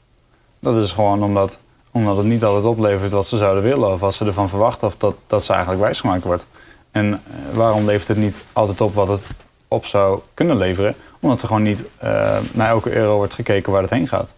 Dat 0.59 0.82
is 0.82 0.93
gewoon 0.93 1.22
omdat, 1.22 1.59
omdat 1.90 2.16
het 2.16 2.26
niet 2.26 2.45
altijd 2.45 2.64
oplevert 2.64 3.11
wat 3.11 3.26
ze 3.26 3.36
zouden 3.36 3.62
willen 3.62 3.93
of 3.93 4.01
wat 4.01 4.14
ze 4.14 4.24
ervan 4.24 4.49
verwachten 4.49 4.86
of 4.86 4.95
dat, 4.99 5.14
dat 5.26 5.45
ze 5.45 5.53
eigenlijk 5.53 5.82
wijsgemaakt 5.82 6.24
wordt. 6.24 6.45
En 6.90 7.12
eh, 7.12 7.57
waarom 7.57 7.84
levert 7.84 8.09
het 8.09 8.16
niet 8.16 8.43
altijd 8.53 8.80
op 8.80 8.95
wat 8.95 9.09
het 9.09 9.22
op 9.68 9.86
zou 9.86 10.20
kunnen 10.34 10.57
leveren? 10.57 10.95
Omdat 11.22 11.40
er 11.40 11.46
gewoon 11.46 11.62
niet 11.62 11.84
uh, 12.04 12.38
naar 12.52 12.68
elke 12.68 12.92
euro 12.92 13.16
wordt 13.16 13.34
gekeken 13.34 13.72
waar 13.72 13.82
het 13.82 13.90
heen 13.90 14.08
gaat. 14.08 14.30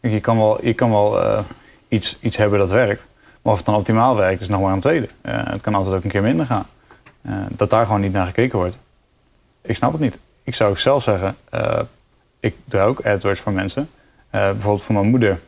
je 0.00 0.20
kan 0.20 0.36
wel, 0.36 0.64
je 0.64 0.74
kan 0.74 0.90
wel 0.90 1.22
uh, 1.22 1.38
iets, 1.88 2.16
iets 2.20 2.36
hebben 2.36 2.58
dat 2.58 2.70
werkt, 2.70 3.04
maar 3.42 3.52
of 3.52 3.58
het 3.58 3.66
dan 3.66 3.76
optimaal 3.76 4.16
werkt 4.16 4.40
is 4.40 4.48
nog 4.48 4.60
maar 4.60 4.72
een 4.72 4.80
tweede. 4.80 5.08
het 5.22 5.60
kan 5.60 5.74
altijd 5.74 5.94
ook 5.94 6.04
een 6.04 6.10
keer 6.10 6.22
minder 6.22 6.46
gaan. 6.46 6.66
dat 7.48 7.70
daar 7.70 7.84
gewoon 7.86 8.00
niet 8.00 8.12
naar 8.12 8.26
gekeken 8.26 8.58
wordt. 8.58 8.78
Ik 9.62 9.76
snap 9.76 9.92
het 9.92 10.00
niet 10.00 10.18
ik 10.44 10.54
zou 10.54 10.70
ook 10.70 10.78
zelf 10.78 11.02
zeggen, 11.02 11.36
ik 12.40 12.54
doe 12.64 12.80
ook 12.80 13.06
AdWords 13.06 13.40
voor 13.40 13.52
mensen. 13.52 13.90
Bijvoorbeeld 14.30 14.82
voor 14.82 14.94
mijn 14.94 15.06
moeder 15.06 15.40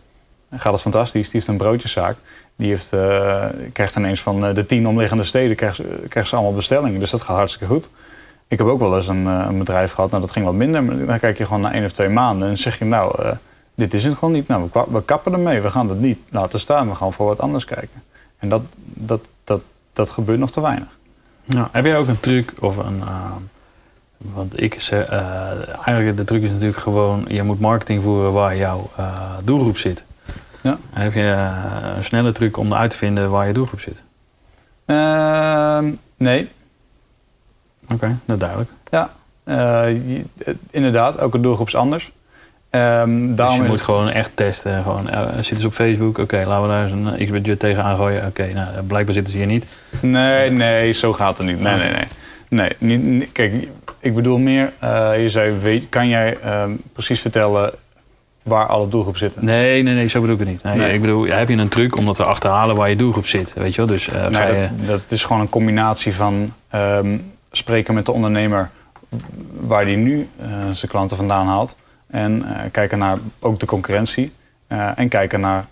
gaat 0.51 0.73
het 0.73 0.83
fantastisch. 0.83 1.23
Die 1.23 1.33
heeft 1.33 1.47
een 1.47 1.57
broodjeszaak. 1.57 2.17
Die 2.57 2.69
heeft, 2.69 2.89
krijgt 3.73 3.97
ineens 3.97 4.21
van 4.21 4.55
de 4.55 4.67
tien 4.67 4.89
omliggende 4.89 5.25
steden 5.25 5.57
krijgt, 5.57 5.81
krijgt 6.09 6.29
ze 6.29 6.35
allemaal 6.35 6.55
bestellingen. 6.55 7.01
Dus 7.01 7.11
dat 7.11 7.23
gaat 7.23 7.37
hartstikke 7.37 7.67
goed. 7.67 7.89
Ik 8.49 8.59
heb 8.59 8.67
ook 8.67 8.79
wel 8.79 8.97
eens 8.97 9.09
een, 9.09 9.27
een, 9.27 9.59
bedrijf 9.59 9.93
gehad, 9.93 10.11
nou 10.11 10.23
dat 10.23 10.33
ging 10.33 10.45
wat 10.45 10.55
minder. 10.55 10.83
Maar 10.83 11.07
dan 11.07 11.19
kijk 11.19 11.39
je 11.39 11.45
gewoon 11.45 11.61
na 11.61 11.73
één 11.73 11.85
of 11.85 11.93
twee 11.93 12.09
maanden 12.09 12.49
en 12.49 12.59
zeg 12.59 12.79
je 12.79 12.85
nou, 12.85 13.35
dit 13.75 13.95
is 13.95 14.05
het 14.05 14.15
gewoon 14.15 14.35
niet. 14.35 14.49
Nou, 14.49 14.69
we, 14.73 14.85
we 14.89 15.05
kappen 15.05 15.33
ermee. 15.33 15.61
We 15.61 15.71
gaan 15.71 15.89
het 15.89 16.01
niet 16.01 16.19
laten 16.31 16.61
staan. 16.61 16.89
We 16.89 16.95
gaan 16.95 17.13
voor 17.13 17.27
wat 17.27 17.41
anders 17.41 17.65
kijken. 17.65 18.03
En 18.39 18.49
dat, 18.49 18.63
dat, 18.85 19.21
dat, 19.45 19.61
dat 19.93 20.11
gebeurt 20.11 20.39
nog 20.39 20.51
te 20.51 20.61
weinig. 20.61 20.89
Nou, 21.45 21.67
heb 21.73 21.85
jij 21.85 21.97
ook 21.97 22.09
een 22.09 22.21
truc 22.21 22.53
of 22.61 22.77
een 22.77 23.03
want 24.33 24.61
ik 24.63 24.81
zeg, 24.81 25.11
uh, 25.11 25.19
eigenlijk 25.87 26.17
de 26.17 26.25
truc 26.25 26.43
is 26.43 26.51
natuurlijk 26.51 26.79
gewoon, 26.79 27.25
je 27.29 27.43
moet 27.43 27.61
marketing 27.61 28.03
voeren 28.03 28.33
waar 28.33 28.57
jouw 28.57 28.91
doelgroep 29.45 29.77
zit. 29.77 30.05
Ja. 30.61 30.79
Heb 30.91 31.13
je 31.13 31.49
een 31.97 32.05
snelle 32.05 32.33
truc 32.33 32.57
om 32.57 32.75
uit 32.75 32.91
te 32.91 32.97
vinden 32.97 33.31
waar 33.31 33.47
je 33.47 33.53
doelgroep 33.53 33.81
zit? 33.81 33.97
Ehm, 34.85 35.91
nee. 36.17 36.51
Oké, 37.85 37.95
okay, 37.95 38.17
nou 38.25 38.39
duidelijk. 38.39 38.71
Ja, 38.91 39.11
je, 39.45 40.25
inderdaad, 40.71 41.17
elke 41.17 41.41
doelgroep 41.41 41.67
is 41.67 41.77
anders. 41.77 42.13
Um, 42.71 43.37
dus 43.37 43.55
je 43.55 43.63
moet 43.63 43.81
gewoon 43.81 44.11
echt 44.11 44.31
testen. 44.35 44.83
Gewoon, 44.83 45.09
zitten 45.35 45.59
ze 45.59 45.67
op 45.67 45.73
Facebook? 45.73 46.19
Oké, 46.19 46.45
laten 46.47 46.63
we 46.63 46.69
daar 46.69 46.83
eens 46.83 46.93
een 46.93 47.25
x-budget 47.25 47.59
tegen 47.59 47.85
aangooien. 47.85 48.27
Oké, 48.27 48.53
nou, 48.53 48.83
blijkbaar 48.83 49.15
zitten 49.15 49.33
ze 49.33 49.39
hier 49.39 49.47
niet. 49.47 49.65
Nee, 50.01 50.51
nee, 50.51 50.93
zo 50.93 51.13
gaat 51.13 51.39
het 51.39 51.47
niet. 51.47 51.61
Nee, 51.61 51.77
nee, 51.77 51.93
nee. 51.93 52.07
Nee, 52.49 52.71
niet, 52.79 53.33
kijk, 53.33 53.53
ik 54.01 54.15
bedoel 54.15 54.39
meer, 54.39 54.73
uh, 54.85 55.23
je 55.23 55.31
zei, 55.31 55.59
weet, 55.59 55.85
kan 55.89 56.09
jij 56.09 56.39
uh, 56.45 56.65
precies 56.93 57.21
vertellen 57.21 57.73
waar 58.43 58.67
alle 58.67 58.89
doelgroepen 58.89 59.21
zitten. 59.21 59.45
Nee, 59.45 59.83
nee, 59.83 59.95
nee, 59.95 60.07
zo 60.07 60.21
bedoel 60.21 60.35
ik 60.35 60.41
het 60.41 60.51
niet. 60.51 60.63
Nee, 60.63 60.77
Nee. 60.77 60.93
Ik 60.93 61.01
bedoel, 61.01 61.27
heb 61.27 61.49
je 61.49 61.57
een 61.57 61.69
truc 61.69 61.97
om 61.97 62.07
dat 62.07 62.15
te 62.15 62.25
achterhalen 62.25 62.77
waar 62.77 62.89
je 62.89 62.97
doelgroep 62.97 63.27
zit? 63.27 63.53
Weet 63.55 63.75
je 63.75 63.77
wel? 63.77 63.91
Dus 63.91 64.09
eh, 64.09 64.31
je... 64.31 64.69
dat, 64.77 64.87
dat 64.87 65.01
is 65.09 65.25
gewoon 65.25 65.43
een 65.43 65.49
combinatie 65.49 66.15
van 66.15 66.53
ehm, 66.71 67.17
spreken 67.57 67.95
met 67.95 68.07
de 68.07 68.13
ondernemer 68.13 68.71
waar 69.61 69.85
die 69.85 69.97
nu 69.97 70.29
eh, 70.41 70.47
zijn 70.73 70.91
klanten 70.91 71.17
vandaan 71.17 71.47
haalt. 71.47 71.77
En 72.07 72.45
eh, 72.45 72.71
kijken 72.71 72.99
naar 72.99 73.19
ook 73.41 73.61
de 73.61 73.67
concurrentie. 73.67 74.33
eh, 74.67 74.99
en 74.99 75.09
kijken 75.09 75.41
naar 75.41 75.67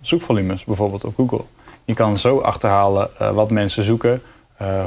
zoekvolumes, 0.00 0.64
bijvoorbeeld 0.64 1.04
op 1.04 1.14
Google. 1.14 1.44
Je 1.84 1.94
kan 1.94 2.18
zo 2.18 2.38
achterhalen 2.38 3.10
wat 3.34 3.50
mensen 3.50 3.84
zoeken, 3.84 4.22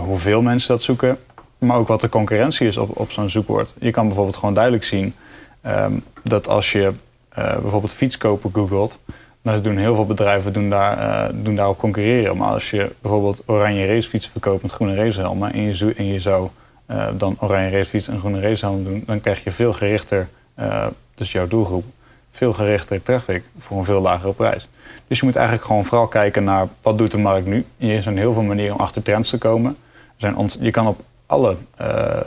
hoeveel 0.06 0.42
mensen 0.42 0.68
dat 0.68 0.82
zoeken, 0.82 1.18
maar 1.58 1.78
ook 1.78 1.88
wat 1.88 2.02
de 2.02 2.10
concurrentie 2.10 2.68
is 2.68 2.78
op, 2.78 3.00
op 3.00 3.12
zo'n 3.12 3.30
zoekwoord. 3.30 3.76
Je 3.80 3.92
kan 3.92 4.06
bijvoorbeeld 4.06 4.38
gewoon 4.38 4.54
duidelijk 4.54 4.84
zien 4.84 5.16
ehm, 5.62 5.94
dat 6.24 6.48
als 6.48 6.72
je 6.72 6.94
bijvoorbeeld 7.34 7.94
fiets 7.94 8.18
kopen 8.18 8.52
googelt, 8.54 8.98
dan 9.42 9.62
doen 9.62 9.78
heel 9.78 9.96
veel 9.96 10.06
bedrijven 10.06 10.54
doen 10.54 10.70
daar, 10.70 10.98
eh, 10.98 11.34
doen 11.34 11.56
daarop 11.56 11.78
concurreren. 11.78 12.38
Maar 12.38 12.54
als 12.54 12.70
je 12.70 12.92
bijvoorbeeld 13.02 13.44
oranje 13.46 13.86
racefietsen 13.86 14.32
verkoopt 14.32 14.62
met 14.62 14.72
groene 14.72 14.96
racehelmen 14.96 15.54
en 15.54 15.62
je, 15.62 15.94
en 15.98 16.06
je 16.06 16.20
zou 16.20 16.50
eh, 16.86 17.08
dan 17.18 17.36
oranje 17.40 17.70
racefiets 17.70 18.08
en 18.08 18.20
groene 18.20 18.40
racehelm 18.40 18.84
doen, 18.84 19.04
dan 19.06 19.22
krijg 19.22 19.44
je 19.44 19.52
veel 19.52 19.74
gerichter, 19.74 20.28
eh, 20.54 20.88
dus 21.16 21.32
jouw 21.32 21.48
doelgroep, 21.48 21.86
veel 22.32 22.54
gerichter 22.54 23.04
traffic 23.04 23.44
voor 23.60 23.78
een 23.78 23.86
veel 23.86 24.02
lagere 24.02 24.34
prijs. 24.34 24.68
Dus 25.08 25.20
je 25.20 25.26
moet 25.26 25.36
eigenlijk 25.36 25.66
gewoon 25.66 25.86
vooral 25.86 26.08
kijken 26.08 26.44
naar 26.44 26.68
wat 26.82 26.98
doet 26.98 27.12
de 27.12 27.18
markt 27.18 27.46
nu. 27.46 27.66
Er 27.78 28.02
zijn 28.02 28.18
heel 28.18 28.34
veel 28.34 28.42
manieren 28.42 28.76
om 28.76 28.82
achter 28.82 29.04
trends 29.04 29.30
te 29.30 29.38
komen. 29.38 29.78
Er 30.18 30.34
zijn 30.34 30.50
je 30.60 30.72
kan 30.72 30.88
op 30.88 31.00
alle 31.26 31.56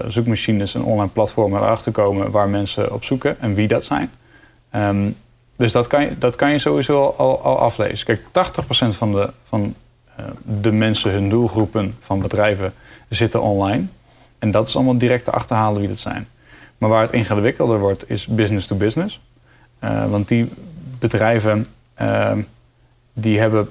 zoekmachines 0.08 0.74
en 0.74 0.82
online 0.82 1.10
platformen 1.10 1.60
erachter 1.60 1.92
komen 1.92 2.30
waar 2.30 2.48
mensen 2.48 2.92
op 2.92 3.04
zoeken 3.04 3.40
en 3.40 3.54
wie 3.54 3.68
dat 3.68 3.84
zijn. 3.84 4.10
Ehm, 4.70 5.10
dus 5.56 5.72
dat 5.72 5.86
kan, 5.86 6.02
je, 6.02 6.18
dat 6.18 6.36
kan 6.36 6.50
je 6.50 6.58
sowieso 6.58 7.14
al, 7.16 7.42
al 7.42 7.58
aflezen. 7.58 8.06
Kijk, 8.06 8.20
80% 8.90 8.96
van, 8.96 9.12
de, 9.12 9.30
van 9.48 9.74
eh, 10.16 10.24
de 10.42 10.72
mensen, 10.72 11.10
hun 11.10 11.28
doelgroepen 11.28 11.96
van 12.00 12.20
bedrijven, 12.20 12.74
zitten 13.08 13.42
online. 13.42 13.84
En 14.38 14.50
dat 14.50 14.68
is 14.68 14.76
allemaal 14.76 14.98
direct 14.98 15.24
te 15.24 15.30
achterhalen 15.30 15.80
wie 15.80 15.88
dat 15.88 15.98
zijn. 15.98 16.28
Maar 16.78 16.90
waar 16.90 17.02
het 17.02 17.12
ingewikkelder 17.12 17.78
wordt, 17.78 18.10
is 18.10 18.26
business 18.26 18.66
to 18.66 18.76
business. 18.76 19.20
Eh, 19.78 20.10
want 20.10 20.28
die 20.28 20.50
bedrijven, 20.98 21.66
ehm, 21.94 22.40
die 23.12 23.38
hebben... 23.38 23.68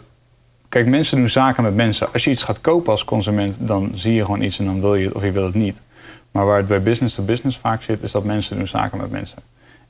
Kijk, 0.70 0.88
mensen 0.88 1.18
doen 1.18 1.30
zaken 1.30 1.64
met 1.64 1.76
mensen. 1.76 2.08
Als 2.14 2.24
je 2.24 2.30
iets 2.30 2.44
gaat 2.44 2.62
kopen 2.62 2.92
als 2.92 3.06
consument, 3.06 3.58
dan 3.60 3.92
zie 3.96 4.14
je 4.14 4.26
gewoon 4.26 4.42
iets 4.42 4.60
en 4.60 4.66
dan 4.66 4.82
wil 4.82 4.96
je 4.96 5.06
het 5.06 5.14
of 5.14 5.24
je 5.24 5.32
wil 5.32 5.46
het 5.46 5.54
niet. 5.54 5.82
Maar 6.32 6.46
waar 6.46 6.58
het 6.58 6.68
bij 6.68 6.82
business 6.82 7.16
to 7.16 7.24
business 7.24 7.58
vaak 7.58 7.84
zit, 7.84 8.02
is 8.02 8.12
dat 8.12 8.24
mensen 8.24 8.58
doen 8.58 8.68
zaken 8.68 8.98
met 8.98 9.12
mensen. 9.12 9.38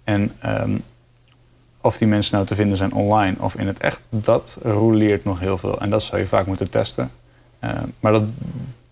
En 0.04 0.32
ehm, 0.40 0.78
of 1.84 1.98
die 1.98 2.08
mensen 2.08 2.34
nou 2.36 2.46
te 2.46 2.56
vinden 2.56 2.78
zijn 2.78 2.94
online 2.94 3.36
of 3.40 3.56
in 3.56 3.68
het 3.68 3.78
echt, 3.78 4.00
dat 4.10 4.58
roleert 4.62 5.26
nog 5.26 5.40
heel 5.40 5.58
veel. 5.58 5.82
En 5.82 5.90
dat 5.90 6.04
zou 6.04 6.22
je 6.22 6.28
vaak 6.28 6.46
moeten 6.46 6.70
testen. 6.70 7.12
Eh, 7.60 7.70
maar 8.00 8.12
dat, 8.12 8.24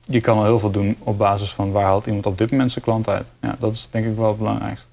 je 0.05 0.21
kan 0.21 0.37
al 0.37 0.43
heel 0.43 0.59
veel 0.59 0.71
doen 0.71 0.95
op 0.99 1.17
basis 1.17 1.51
van 1.51 1.71
waar 1.71 1.83
haalt 1.83 2.05
iemand 2.05 2.25
op 2.25 2.37
dit 2.37 2.51
moment 2.51 2.71
zijn 2.71 2.83
klant 2.83 3.09
uit. 3.09 3.31
Ja, 3.41 3.55
dat 3.59 3.73
is 3.73 3.87
denk 3.91 4.05
ik 4.05 4.15
wel 4.15 4.27
het 4.27 4.37
belangrijkste. 4.37 4.87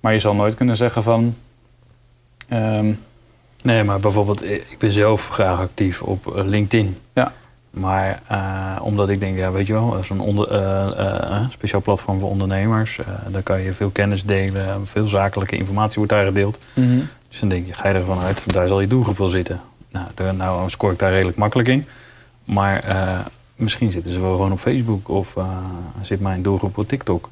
Maar 0.00 0.12
je 0.12 0.18
zal 0.18 0.34
nooit 0.34 0.54
kunnen 0.54 0.76
zeggen 0.76 1.02
van... 1.02 1.36
ehm, 2.48 2.92
Nee, 3.62 3.84
maar 3.84 4.00
bijvoorbeeld, 4.00 4.42
eh, 4.42 4.54
ik 4.54 4.76
ben 4.78 4.92
zelf 4.92 5.28
graag 5.28 5.60
actief 5.60 6.02
op 6.02 6.36
eh, 6.36 6.44
LinkedIn. 6.44 6.96
Ja. 7.12 7.32
Maar 7.70 8.22
omdat 8.82 9.08
ik 9.08 9.20
denk, 9.20 9.36
ja, 9.36 9.50
weet 9.50 9.66
je 9.66 9.72
wel, 9.72 10.02
zo'n 10.04 10.20
onder, 10.20 10.48
speciaal 11.50 11.82
platform 11.82 12.18
voor 12.20 12.28
ondernemers. 12.28 12.98
daar 13.28 13.42
kan 13.42 13.60
je 13.60 13.74
veel 13.74 13.90
kennis 13.90 14.24
delen, 14.24 14.86
veel 14.86 15.08
zakelijke 15.08 15.56
informatie 15.56 15.96
wordt 15.96 16.12
daar 16.12 16.24
gedeeld. 16.24 16.58
Dus 17.28 17.40
dan 17.40 17.48
denk 17.48 17.66
je, 17.66 17.72
ga 17.72 17.88
je 17.88 17.94
ervan 17.94 18.20
uit, 18.20 18.52
daar 18.52 18.68
zal 18.68 18.80
je 18.80 18.86
doelgroep 18.86 19.18
wel 19.18 19.28
zitten. 19.28 19.60
Nou, 19.90 20.06
daar, 20.14 20.34
nou 20.34 20.70
scoor 20.70 20.92
ik 20.92 20.98
daar 20.98 21.12
redelijk 21.12 21.36
makkelijk 21.36 21.68
in. 21.68 21.86
Maar 22.44 22.82
eh, 22.84 23.18
misschien 23.56 23.90
zitten 23.90 24.12
ze 24.12 24.20
wel 24.20 24.30
gewoon 24.30 24.52
op 24.52 24.58
Facebook 24.58 25.08
of 25.08 25.36
eh, 25.36 25.44
zit 26.02 26.20
mijn 26.20 26.42
doelgroep 26.42 26.78
op 26.78 26.88
TikTok. 26.88 27.28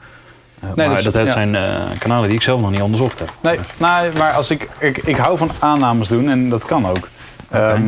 Eh, 0.61 0.69
Nee, 0.75 0.89
maar 0.89 1.03
dat 1.03 1.13
zijn 1.13 1.53
ja. 1.53 1.87
kanalen 1.99 2.29
die 2.29 2.37
ik 2.37 2.43
zelf 2.43 2.61
nog 2.61 2.71
niet 2.71 2.81
onderzocht 2.83 3.19
heb. 3.19 3.33
Nee, 3.41 3.59
nou, 3.77 4.17
maar 4.19 4.33
als 4.33 4.51
ik, 4.51 4.69
ik, 4.79 4.97
ik 4.97 5.17
hou 5.17 5.37
van 5.39 5.51
aannames 5.59 6.09
doen 6.09 6.31
en 6.31 6.49
dat 6.49 6.65
kan 6.65 6.87
ook. 6.87 7.09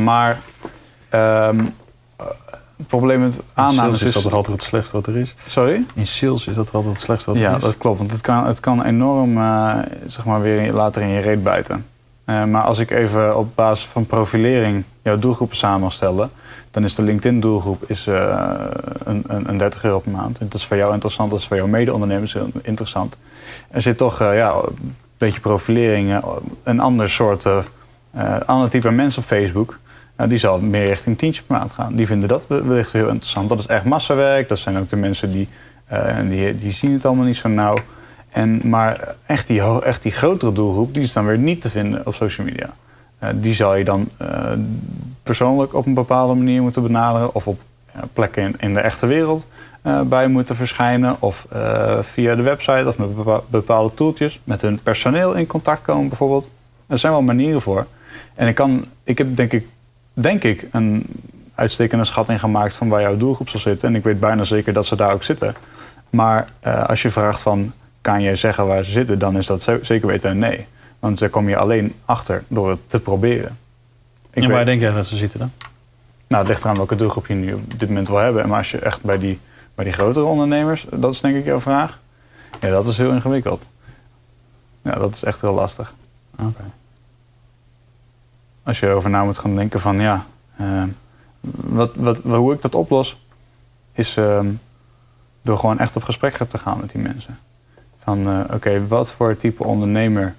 Maar 0.05 0.41
ehm, 1.09 1.61
eh, 2.17 2.27
het 2.77 2.87
probleem 2.87 3.21
met 3.21 3.35
In 3.37 3.43
aannames 3.55 3.79
sales 3.79 4.01
is 4.01 4.07
is... 4.07 4.13
dat 4.15 4.23
toch 4.23 4.33
altijd 4.33 4.57
het 4.57 4.67
slechtste 4.67 4.97
wat 4.97 5.07
er 5.07 5.17
is? 5.17 5.35
Sorry? 5.47 5.85
In 5.95 6.07
sales 6.07 6.47
is 6.47 6.55
dat 6.55 6.73
altijd 6.73 6.95
het 6.95 7.03
slechtste 7.03 7.31
wat 7.31 7.41
er 7.41 7.47
Ja, 7.47 7.57
is? 7.57 7.63
dat 7.63 7.79
klopt. 7.79 7.99
Want 7.99 8.11
het 8.11 8.21
kan, 8.21 8.47
het 8.47 8.61
kan 8.61 8.85
enorm 8.85 9.35
zeg 10.07 10.25
maar 10.25 10.41
weer 10.41 10.73
later 10.73 11.03
in 11.03 11.09
je 11.09 11.21
reet 11.21 11.43
bijten. 11.43 11.87
Eh, 12.27 12.45
maar 12.45 12.63
als 12.63 12.79
ik 12.79 12.91
even 12.91 13.37
op 13.37 13.55
basis 13.55 13.87
van 13.87 14.07
profilering 14.07 14.85
jouw 15.03 15.19
doelgroepen 15.19 15.57
samenstellen, 15.57 16.31
dan 16.71 16.85
is 16.85 16.95
de 16.95 17.03
LinkedIn-doelgroep 17.03 17.83
is, 17.87 18.07
eh, 18.07 18.55
een, 19.05 19.25
een, 19.27 19.49
een 19.49 19.59
30 19.59 19.85
euro 19.85 19.99
per 19.99 20.11
maand. 20.11 20.39
Dat 20.39 20.55
is 20.55 20.67
voor 20.67 20.77
jou 20.77 20.93
interessant, 20.93 21.31
dat 21.31 21.39
is 21.39 21.47
voor 21.47 21.57
jouw 21.57 21.67
mede-ondernemers 21.67 22.37
interessant. 22.63 23.17
Er 23.71 23.83
zit 23.83 23.97
toch 23.97 24.21
eh, 24.21 24.37
ja, 24.37 24.53
een 24.53 24.97
beetje 25.19 25.41
profilering, 25.41 26.21
een 26.63 26.81
ander 26.81 27.11
soort, 27.11 27.47
ander 28.47 28.71
type 28.71 28.91
mensen 28.91 29.23
op 29.23 29.29
Facebook. 29.29 29.79
Nou, 30.17 30.29
die 30.29 30.39
zal 30.39 30.61
meer 30.61 30.87
richting 30.87 31.19
tientje 31.19 31.43
per 31.43 31.57
maand 31.57 31.73
gaan. 31.73 31.95
Die 31.95 32.07
vinden 32.07 32.29
dat 32.29 32.47
wellicht 32.47 32.93
heel 32.93 33.09
interessant. 33.09 33.49
Dat 33.49 33.59
is 33.59 33.67
echt 33.67 33.85
massawerk. 33.85 34.49
Dat 34.49 34.59
zijn 34.59 34.79
ook 34.79 34.91
de 34.91 34.97
mensen 34.97 35.33
die, 35.33 35.49
die, 36.29 36.59
die 36.59 36.73
zien 36.73 36.93
het 36.93 37.05
allemaal 37.05 37.25
niet 37.25 37.37
zo 37.37 37.49
nauw. 37.49 37.77
En, 38.37 38.61
maar 38.65 39.15
echt 39.27 39.47
die, 39.47 39.63
echt 39.83 40.03
die 40.03 40.13
grotere 40.13 40.53
doelgroep, 40.53 40.95
die 40.95 41.03
is 41.03 41.13
dan 41.13 41.27
weer 41.27 41.39
niet 41.39 41.61
te 41.61 41.69
vinden 41.69 42.07
op 42.07 42.15
social 42.15 42.47
media. 42.47 42.71
Eh, 43.19 43.29
die 43.35 43.55
zal 43.55 43.75
je 43.75 43.85
dan 43.85 44.09
eh, 44.17 44.53
persoonlijk 45.23 45.75
op 45.75 45.87
een 45.87 45.95
bepaalde 45.95 46.35
manier 46.35 46.63
moeten 46.63 46.83
benaderen. 46.83 47.35
Of 47.35 47.47
op 47.47 47.61
plekken 48.13 48.43
in, 48.43 48.55
in 48.59 48.75
de 48.75 48.81
echte 48.81 49.07
wereld 49.07 49.45
eh, 49.83 50.01
bij 50.01 50.29
moeten 50.29 50.57
verschijnen. 50.57 51.17
Of 51.19 51.47
via 52.01 52.35
de 52.35 52.43
website 52.43 52.85
of 52.87 52.99
met 52.99 53.17
bepa- 53.17 53.41
bepaalde 53.49 53.95
tooltjes. 53.95 54.41
Met 54.45 54.63
hun 54.63 54.83
personeel 54.83 55.35
in 55.35 55.47
contact 55.47 55.83
komen 55.83 56.09
bijvoorbeeld. 56.09 56.49
Er 56.87 56.99
zijn 56.99 57.13
wel 57.13 57.23
manieren 57.23 57.63
voor. 57.63 57.87
En 58.35 58.49
ik, 58.49 58.55
kan, 58.55 58.85
ik 59.05 59.19
heb 59.19 59.37
denk 59.37 59.53
ik, 59.53 59.67
denk 60.13 60.43
ik 60.43 60.67
een 60.73 61.07
uitstekende 61.55 62.05
schatting 62.05 62.41
gemaakt 62.41 62.75
van 62.75 62.89
waar 62.89 63.01
jouw 63.01 63.17
doelgroep 63.17 63.49
zal 63.49 63.61
zitten. 63.61 63.89
En 63.89 63.95
ik 63.95 64.05
weet 64.05 64.21
bijna 64.21 64.45
zeker 64.45 64.73
dat 64.73 64.87
ze 64.87 64.97
daar 64.97 65.13
ook 65.13 65.23
zitten. 65.23 65.55
Maar 66.11 66.49
als 66.87 67.03
je 67.03 67.11
vraagt 67.11 67.41
van, 67.41 67.73
kan 68.07 68.23
je 68.23 68.37
zeggen 68.37 68.67
waar 68.67 68.85
ze 68.85 68.91
zitten? 68.91 69.19
Dan 69.19 69.37
is 69.37 69.47
dat 69.47 69.63
ze- 69.63 69.79
zeker 69.83 70.07
weten 70.07 70.31
een 70.31 70.39
nee. 70.39 70.67
Want 70.99 71.19
daar 71.19 71.29
kom 71.29 71.49
je 71.49 71.57
alleen 71.57 71.95
achter 72.05 72.45
door 72.49 72.71
het 72.71 72.79
te 72.91 73.01
proberen. 73.01 73.59
Ik 74.31 74.43
en 74.43 74.49
waar 74.49 74.57
weet- 74.57 74.67
denk 74.67 74.81
jij 74.81 74.91
dat 74.93 75.07
ze 75.07 75.17
zitten 75.17 75.39
dan? 75.39 75.51
nou, 76.29 76.43
het 76.43 76.49
ligt 76.53 76.63
eraan 76.65 76.77
welke 76.77 76.97
doelgroep 76.97 77.27
je 77.27 77.35
nu 77.35 77.53
op 77.53 77.79
dit 77.81 77.89
moment 77.89 78.09
wil 78.09 78.17
hebben. 78.17 78.49
Maar 78.49 78.59
als 78.59 78.71
je 78.71 78.79
echt 78.79 79.03
bij 79.03 79.19
die, 79.19 79.39
bij 79.75 79.85
die 79.85 79.93
grotere 79.95 80.25
ondernemers, 80.25 80.87
dat 80.91 81.13
is 81.13 81.21
denk 81.21 81.37
ik 81.37 81.45
jouw 81.45 81.61
vraag. 81.61 81.99
Ja, 82.61 82.69
dat 82.71 82.87
is 82.87 82.97
heel 82.97 83.11
ingewikkeld. 83.13 83.63
Ja, 84.83 84.95
dat 84.95 85.13
is 85.15 85.23
echt 85.23 85.41
heel 85.41 85.53
lastig. 85.55 85.95
Oké. 86.39 86.65
Als 88.63 88.81
je 88.81 88.87
erover 88.87 89.11
na 89.11 89.25
moet 89.25 89.39
gaan 89.39 89.57
denken 89.57 89.81
van 89.81 90.01
ja, 90.01 90.27
eh, 90.57 90.83
wat, 91.51 91.91
wat, 91.95 92.19
hoe 92.23 92.55
ik 92.55 92.63
dat 92.63 92.75
oplos, 92.75 93.17
is 93.93 94.17
ehm, 94.17 94.47
door 95.43 95.59
gewoon 95.59 95.79
echt 95.79 95.97
op 95.97 96.03
gesprek 96.03 96.37
te 96.49 96.59
gaan 96.59 96.81
met 96.81 96.91
die 96.91 97.03
mensen. 97.03 97.39
Van 98.07 98.27
eh, 98.27 98.55
oké, 98.55 98.87
wat 98.87 99.13
voor 99.13 99.37
type 99.37 99.65
ondernemer 99.65 100.35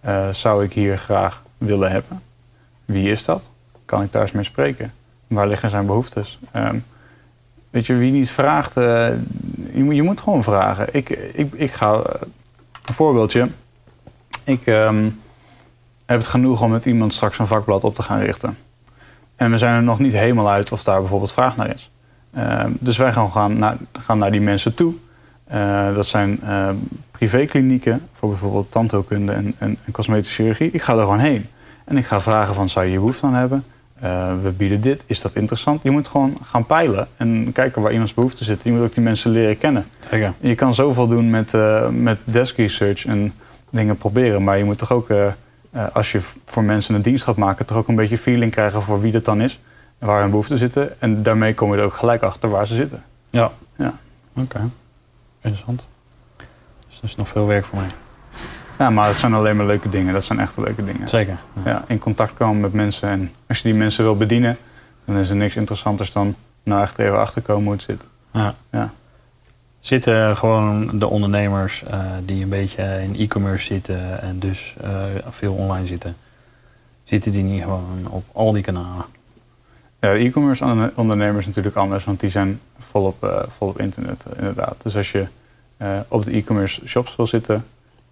eh, 0.00 0.28
zou 0.28 0.64
ik 0.64 0.72
hier 0.72 0.98
graag 0.98 1.42
willen 1.58 1.90
hebben? 1.90 2.22
Wie 2.84 3.10
is 3.10 3.24
dat? 3.24 3.42
Kan 3.84 4.02
ik 4.02 4.12
daar 4.12 4.22
eens 4.22 4.32
mee 4.32 4.44
spreken? 4.44 4.92
Waar 5.26 5.46
liggen 5.46 5.70
zijn 5.70 5.86
behoeftes? 5.86 6.38
Ehm, 6.50 6.76
weet 7.70 7.86
je, 7.86 7.94
wie 7.94 8.12
niet 8.12 8.30
vraagt, 8.30 8.76
eh, 8.76 9.08
je, 9.72 9.82
moet, 9.82 9.94
je 9.94 10.02
moet 10.02 10.20
gewoon 10.20 10.42
vragen. 10.42 10.86
Ik, 10.90 11.08
ik, 11.10 11.52
ik 11.52 11.72
ga, 11.72 11.92
een 12.84 12.94
voorbeeldje. 12.94 13.48
Ik 14.44 14.66
ehm, 14.66 15.08
heb 16.06 16.18
het 16.18 16.26
genoeg 16.26 16.62
om 16.62 16.70
met 16.70 16.86
iemand 16.86 17.14
straks 17.14 17.38
een 17.38 17.46
vakblad 17.46 17.84
op 17.84 17.94
te 17.94 18.02
gaan 18.02 18.20
richten. 18.20 18.58
En 19.36 19.50
we 19.50 19.58
zijn 19.58 19.74
er 19.74 19.82
nog 19.82 19.98
niet 19.98 20.12
helemaal 20.12 20.50
uit 20.50 20.72
of 20.72 20.82
daar 20.82 21.00
bijvoorbeeld 21.00 21.32
vraag 21.32 21.56
naar 21.56 21.74
is. 21.74 21.90
Ehm, 22.34 22.70
dus 22.78 22.96
wij 22.96 23.12
gaan, 23.12 23.30
gaan, 23.30 23.58
naar, 23.58 23.76
gaan 23.92 24.18
naar 24.18 24.30
die 24.30 24.40
mensen 24.40 24.74
toe. 24.74 24.94
Eh, 25.52 25.94
dat 25.94 26.06
zijn 26.06 26.40
ehm, 26.42 26.74
privéklinieken 27.10 28.00
voor 28.12 28.28
bijvoorbeeld 28.28 28.70
tandheelkunde 28.70 29.32
en, 29.32 29.54
en, 29.58 29.76
en 29.84 29.92
cosmetische 29.92 30.34
chirurgie. 30.34 30.70
Ik 30.70 30.82
ga 30.82 30.92
er 30.92 31.00
gewoon 31.00 31.18
heen. 31.18 31.46
En 31.84 31.96
ik 31.96 32.06
ga 32.06 32.20
vragen 32.20 32.54
van, 32.54 32.68
zou 32.68 32.84
je 32.84 32.90
hier 32.90 33.00
behoefte 33.00 33.26
aan 33.26 33.34
hebben? 33.34 33.64
Eh, 34.00 34.32
we 34.42 34.50
bieden 34.50 34.80
dit, 34.80 35.04
is 35.06 35.20
dat 35.20 35.34
interessant? 35.34 35.82
Je 35.82 35.90
moet 35.90 36.08
gewoon 36.08 36.36
gaan 36.44 36.66
peilen 36.66 37.08
en 37.16 37.50
kijken 37.52 37.82
waar 37.82 37.92
iemands 37.92 38.14
behoefte 38.14 38.44
zit. 38.44 38.62
Je 38.62 38.72
moet 38.72 38.82
ook 38.82 38.94
die 38.94 39.02
mensen 39.02 39.30
leren 39.30 39.58
kennen. 39.58 39.86
Zeker. 40.10 40.32
Je 40.40 40.54
kan 40.54 40.74
zoveel 40.74 41.08
doen 41.08 41.30
met, 41.30 41.52
met 41.90 42.18
desk 42.24 42.56
research 42.56 43.06
en 43.06 43.32
dingen 43.70 43.96
proberen. 43.96 44.44
Maar 44.44 44.58
je 44.58 44.64
moet 44.64 44.78
toch 44.78 44.92
ook, 44.92 45.08
als 45.92 46.12
je 46.12 46.20
voor 46.44 46.64
mensen 46.64 46.94
een 46.94 47.02
dienst 47.02 47.24
gaat 47.24 47.36
maken, 47.36 47.66
toch 47.66 47.76
ook 47.76 47.88
een 47.88 47.94
beetje 47.94 48.18
feeling 48.18 48.52
krijgen 48.52 48.82
voor 48.82 49.00
wie 49.00 49.12
dat 49.12 49.24
dan 49.24 49.40
is. 49.40 49.60
En 49.98 50.06
waar 50.06 50.20
hun 50.20 50.30
behoeften 50.30 50.58
zitten. 50.58 51.00
En 51.00 51.22
daarmee 51.22 51.54
kom 51.54 51.72
je 51.72 51.78
er 51.78 51.84
ook 51.84 51.94
gelijk 51.94 52.22
achter 52.22 52.48
waar 52.48 52.66
ze 52.66 52.74
zitten. 52.74 53.02
Ja. 53.30 53.50
Ja. 53.76 53.94
Oké. 54.36 54.60
Interessant. 55.42 55.84
Dus 56.88 56.98
er 56.98 57.04
is 57.04 57.16
nog 57.16 57.28
veel 57.28 57.46
werk 57.46 57.64
voor 57.64 57.78
mij. 57.78 57.88
Ja, 58.78 58.90
maar 58.90 59.08
het 59.08 59.16
zijn 59.16 59.34
alleen 59.34 59.56
maar 59.56 59.66
leuke 59.66 59.88
dingen. 59.88 60.12
Dat 60.12 60.24
zijn 60.24 60.40
echt 60.40 60.56
leuke 60.56 60.84
dingen. 60.84 61.08
Zeker. 61.08 61.38
Ja, 61.64 61.84
in 61.86 61.98
contact 61.98 62.34
komen 62.34 62.60
met 62.60 62.72
mensen. 62.72 63.08
En 63.08 63.32
als 63.48 63.58
je 63.58 63.64
die 63.64 63.74
mensen 63.74 64.04
wil 64.04 64.16
bedienen, 64.16 64.56
dan 65.04 65.16
is 65.16 65.30
er 65.30 65.36
niks 65.36 65.56
interessanters 65.56 66.12
dan 66.12 66.34
nou 66.62 66.82
echt 66.82 66.98
even 66.98 67.20
achterkomen 67.20 67.64
hoe 67.64 67.72
het 67.72 67.82
zit. 67.82 68.02
Ja. 68.32 68.54
Ja. 68.70 68.90
Zitten 69.80 70.36
gewoon 70.36 70.98
de 70.98 71.06
ondernemers 71.06 71.82
eh, 71.82 72.00
die 72.24 72.42
een 72.42 72.48
beetje 72.48 73.02
in 73.02 73.16
e-commerce 73.16 73.64
zitten 73.64 74.22
en 74.22 74.38
dus 74.38 74.74
eh, 74.80 75.04
veel 75.28 75.54
online 75.54 75.86
zitten, 75.86 76.16
zitten 77.04 77.32
die 77.32 77.42
niet 77.42 77.62
gewoon 77.62 78.06
op 78.08 78.24
al 78.32 78.52
die 78.52 78.62
kanalen? 78.62 79.04
Ja, 80.02 80.12
de 80.12 80.18
e-commerce 80.18 80.64
on- 80.64 80.90
ondernemers 80.94 81.46
natuurlijk 81.46 81.76
anders, 81.76 82.04
want 82.04 82.20
die 82.20 82.30
zijn 82.30 82.60
volop, 82.78 83.24
eh 83.24 83.42
volop 83.56 83.80
internet 83.80 84.24
eh, 84.24 84.38
inderdaad. 84.38 84.76
Dus 84.82 84.96
als 84.96 85.12
je 85.12 85.26
eh, 85.76 85.98
op 86.08 86.24
de 86.24 86.30
e-commerce 86.32 86.86
shops 86.88 87.16
wil 87.16 87.26
zitten, 87.26 87.64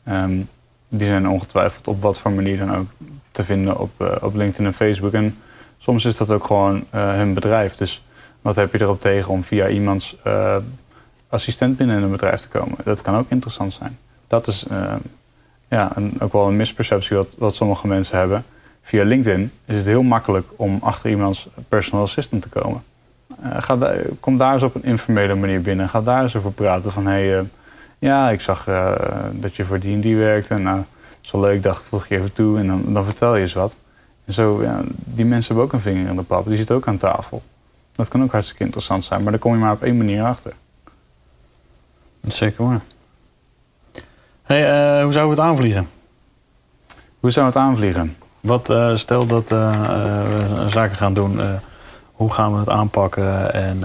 ehm, 0.04 0.40
die 0.88 1.06
zijn 1.06 1.28
ongetwijfeld 1.28 1.88
op 1.88 2.02
wat 2.02 2.18
voor 2.18 2.30
manier 2.32 2.58
dan 2.58 2.76
ook 2.76 2.90
te 3.32 3.44
vinden 3.44 3.78
op, 3.78 3.90
eh, 3.96 4.16
op 4.20 4.34
LinkedIn 4.34 4.66
en 4.66 4.72
Facebook. 4.74 5.12
En 5.12 5.36
soms 5.78 6.04
is 6.04 6.16
dat 6.16 6.30
ook 6.30 6.44
gewoon 6.44 6.84
eh, 6.90 7.12
hun 7.14 7.34
bedrijf. 7.34 7.76
Dus 7.76 8.04
wat 8.40 8.56
heb 8.56 8.72
je 8.72 8.80
erop 8.80 9.00
tegen 9.00 9.30
om 9.32 9.44
via 9.44 9.68
iemands 9.68 10.16
eh, 10.24 10.56
assistent 11.28 11.76
binnen 11.76 11.96
in 11.96 12.02
een 12.02 12.10
bedrijf 12.10 12.40
te 12.40 12.48
komen? 12.48 12.78
Dat 12.84 13.02
kan 13.02 13.16
ook 13.16 13.30
interessant 13.30 13.72
zijn. 13.72 13.98
Dat 14.26 14.46
is 14.46 14.64
eh, 14.70 14.94
ja, 15.68 15.90
een, 15.94 16.14
ook 16.20 16.32
wel 16.32 16.48
een 16.48 16.56
misperceptie 16.56 17.16
wat 17.38 17.54
sommige 17.54 17.86
mensen 17.86 18.18
hebben. 18.18 18.44
Via 18.90 19.04
LinkedIn 19.04 19.52
is 19.64 19.76
het 19.76 19.86
heel 19.86 20.02
makkelijk 20.02 20.46
om 20.56 20.78
achter 20.82 21.10
iemands 21.10 21.48
personal 21.68 22.04
assistant 22.04 22.42
te 22.42 22.48
komen. 22.48 22.82
Eh, 23.42 23.62
ga 23.62 23.96
kom 24.20 24.38
daar 24.38 24.52
eens 24.52 24.62
op 24.62 24.74
een 24.74 24.84
informele 24.84 25.34
manier 25.34 25.62
binnen. 25.62 25.88
Ga 25.88 26.02
daar 26.02 26.22
eens 26.22 26.36
over 26.36 26.52
praten 26.52 26.92
van... 26.92 27.06
Hey, 27.06 27.38
eh, 27.38 27.44
ja, 27.98 28.30
ik 28.30 28.40
zag 28.40 28.66
eh, 28.66 28.94
dat 29.32 29.56
je 29.56 29.64
voor 29.64 29.80
die 29.80 29.94
en 29.94 30.00
die 30.00 30.16
werkt. 30.16 30.50
En 30.50 30.62
nou, 30.62 30.76
dat 30.76 30.86
is 31.22 31.30
wel 31.30 31.40
leuk, 31.40 31.62
dacht 31.62 31.80
ik, 31.80 31.84
voeg 31.84 32.06
je 32.06 32.16
even 32.16 32.32
toe. 32.32 32.58
En 32.58 32.66
dan, 32.66 32.92
dan 32.92 33.04
vertel 33.04 33.36
je 33.36 33.42
eens 33.42 33.52
wat. 33.52 33.74
En 34.24 34.34
zo, 34.34 34.62
ja, 34.62 34.80
die 34.94 35.24
mensen 35.24 35.46
hebben 35.46 35.64
ook 35.64 35.72
een 35.72 35.92
vinger 35.92 36.08
in 36.08 36.16
de 36.16 36.22
pap. 36.22 36.46
Die 36.46 36.56
zitten 36.56 36.76
ook 36.76 36.86
aan 36.86 36.96
tafel. 36.96 37.42
Dat 37.92 38.08
kan 38.08 38.22
ook 38.22 38.32
hartstikke 38.32 38.64
interessant 38.64 39.04
zijn. 39.04 39.22
Maar 39.22 39.30
daar 39.30 39.40
kom 39.40 39.52
je 39.52 39.58
maar 39.58 39.72
op 39.72 39.82
één 39.82 39.96
manier 39.96 40.22
achter. 40.22 40.52
Zeker 42.22 42.64
waar. 42.64 42.80
Hey, 44.42 45.02
hoe 45.02 45.12
zouden 45.12 45.36
we 45.36 45.42
het 45.42 45.50
aanvliegen? 45.50 45.88
Hoe 47.20 47.30
zou 47.30 47.46
het 47.46 47.56
aanvliegen? 47.56 48.16
Wat, 48.40 48.70
eh, 48.70 48.96
stel 48.96 49.26
dat 49.26 49.50
eh, 49.50 49.68
eh, 49.74 50.62
we 50.64 50.68
zaken 50.68 50.96
gaan 50.96 51.14
doen, 51.14 51.40
hoe 52.12 52.32
gaan 52.32 52.52
we 52.52 52.58
het 52.58 52.68
aanpakken? 52.68 53.52
En, 53.54 53.84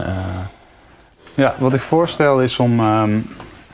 Ja, 1.36 1.56
wat 1.60 1.74
ik 1.74 1.82
voorstel 1.82 2.42
is 2.42 2.60
om 2.60 2.80
ehm, 2.80 3.18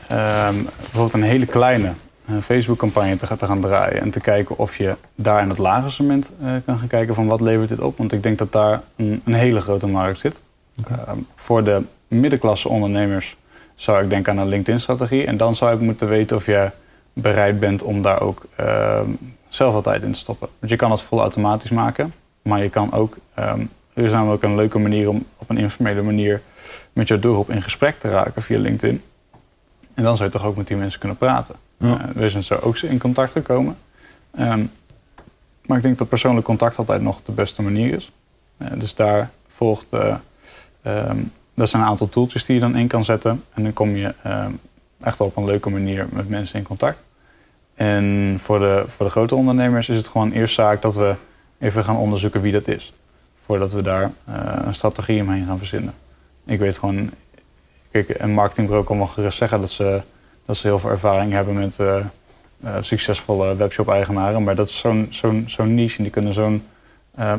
ehm, 0.08 0.56
bijvoorbeeld 0.64 1.14
een 1.14 1.24
hele 1.24 1.46
kleine 1.46 1.92
Facebook-campagne 2.44 3.18
te, 3.18 3.26
gaan- 3.28 3.38
te 3.38 3.46
gaan 3.46 3.62
draaien. 3.62 4.02
En 4.02 4.12
te 4.12 4.20
kijken 4.20 4.58
of 4.58 4.76
je 4.78 4.96
daar 5.16 5.42
in 5.42 5.50
het 5.50 5.58
lage 5.58 5.90
segment 5.90 6.30
kan 6.66 6.78
gaan 6.80 6.88
kijken 6.88 7.16
van 7.16 7.28
wat 7.28 7.42
levert 7.42 7.70
dit 7.70 7.80
op. 7.80 7.98
Want 7.98 8.12
ik 8.12 8.24
denk 8.24 8.38
dat 8.38 8.52
daar 8.52 8.82
een, 8.96 9.22
een 9.26 9.34
hele 9.34 9.62
grote 9.62 9.88
markt 9.88 10.20
zit. 10.20 10.42
Ehm, 10.88 11.18
voor 11.36 11.64
de 11.64 11.82
middenklasse 12.08 12.70
ondernemers 12.70 13.36
zou 13.76 14.04
ik 14.04 14.10
denken 14.10 14.32
aan 14.32 14.38
een 14.40 14.48
LinkedIn-strategie. 14.48 15.26
En 15.26 15.38
dan 15.38 15.56
zou 15.56 15.74
ik 15.74 15.80
moeten 15.80 16.08
weten 16.08 16.38
of 16.38 16.46
je 16.46 16.70
bereid 17.14 17.60
bent 17.60 17.84
om 17.84 18.02
daar 18.02 18.22
ook 18.22 18.42
zelf 19.54 19.74
wat 19.74 19.84
tijd 19.84 20.02
in 20.02 20.12
te 20.12 20.20
stoppen. 20.20 20.48
Want 20.60 20.72
je 20.72 20.78
kan 20.78 20.92
het 20.92 21.02
vol 21.02 21.20
automatisch 21.20 21.70
maken. 21.70 22.14
Maar 22.42 22.64
je 22.64 22.70
kan 22.70 22.94
ook, 22.94 23.18
ehm, 23.34 23.62
er 23.94 24.06
is 24.06 24.12
namelijk 24.12 24.44
een 24.44 24.56
leuke 24.56 24.80
manier 24.80 25.10
om 25.10 25.26
op 25.38 25.50
een 25.50 25.58
informele 25.58 26.02
manier 26.02 26.42
met 26.94 27.08
jouw 27.08 27.20
doelgroep 27.20 27.50
in 27.50 27.62
gesprek 27.62 28.00
te 28.00 28.10
raken 28.10 28.42
via 28.42 28.60
LinkedIn. 28.60 29.02
En 29.94 30.04
dan 30.04 30.18
zou 30.18 30.30
je 30.30 30.38
toch 30.38 30.46
ook 30.46 30.56
met 30.56 30.68
die 30.68 30.78
mensen 30.78 31.00
kunnen 31.00 31.18
praten. 31.18 31.56
Ja. 31.78 32.00
Eh, 32.00 32.16
we 32.16 32.30
zijn 32.30 32.44
zo 32.44 32.56
ook 32.56 32.78
in 32.78 33.00
contact 33.00 33.32
gekomen. 33.32 33.78
Ehm, 34.32 34.64
maar 35.66 35.78
ik 35.78 35.84
denk 35.84 35.98
dat 35.98 36.10
persoonlijk 36.10 36.46
contact 36.46 36.78
altijd 36.78 37.02
nog 37.02 37.20
de 37.26 37.32
beste 37.32 37.62
manier 37.62 37.94
is. 37.94 38.12
Eh, 38.58 38.68
dus 38.76 38.96
daar 38.96 39.30
volgt, 39.48 39.88
eh, 39.90 40.16
ehm, 40.82 41.18
dat 41.54 41.70
zijn 41.70 41.82
een 41.82 41.88
aantal 41.88 42.10
tooltjes 42.10 42.46
die 42.46 42.56
je 42.56 42.62
dan 42.62 42.76
in 42.76 42.88
kan 42.88 43.06
zetten. 43.06 43.44
En 43.54 43.64
dan 43.64 43.74
kom 43.74 43.96
je 43.96 44.14
echt 45.00 45.20
op 45.20 45.38
een 45.38 45.46
leuke 45.46 45.70
manier 45.70 46.08
met 46.12 46.30
mensen 46.30 46.60
in 46.60 46.66
contact. 46.66 47.02
En 47.82 48.38
voor 48.40 48.60
de, 48.60 48.84
voor 48.88 49.06
de 49.06 49.12
grote 49.12 49.36
ondernemers 49.36 49.90
is 49.90 49.96
het 49.96 50.08
gewoon 50.08 50.32
eerst 50.32 50.56
zaak 50.56 50.82
dat 50.82 50.96
we 50.96 51.16
even 51.60 51.84
gaan 51.84 51.98
onderzoeken 51.98 52.42
wie 52.42 52.52
dat 52.52 52.68
is. 52.68 52.94
Voordat 53.46 53.72
we 53.72 53.82
daar 53.82 54.12
eh, 54.26 54.36
een 54.66 54.74
strategie 54.74 55.22
omheen 55.22 55.46
gaan 55.46 55.58
verzinnen. 55.58 55.94
Ik 56.46 56.60
weet 56.60 56.78
gewoon, 56.78 57.12
kijk, 57.92 58.16
een 58.18 58.34
marketingbureau 58.34 58.86
kan 58.86 58.98
wel 58.98 59.08
gerust 59.08 59.38
zeggen 59.38 59.62
dat 59.62 59.70
ze, 59.70 60.02
dat 60.46 60.58
ze 60.58 60.68
heel 60.68 60.80
veel 60.80 60.90
ervaring 60.90 61.32
hebben 61.32 61.54
met 61.54 61.80
eh, 61.80 61.98
eh, 61.98 62.76
succesvolle 62.82 63.56
webshop-eigenaren. 63.56 64.44
Maar 64.44 64.56
dat 64.56 64.68
is 64.68 64.78
zo'n 64.78 65.08
zo'n 65.10 65.44
zo'n 65.48 65.76
niche 65.76 65.98
en 65.98 66.04
die 66.04 66.12
kunnen 66.12 66.34
zo'n 66.34 66.64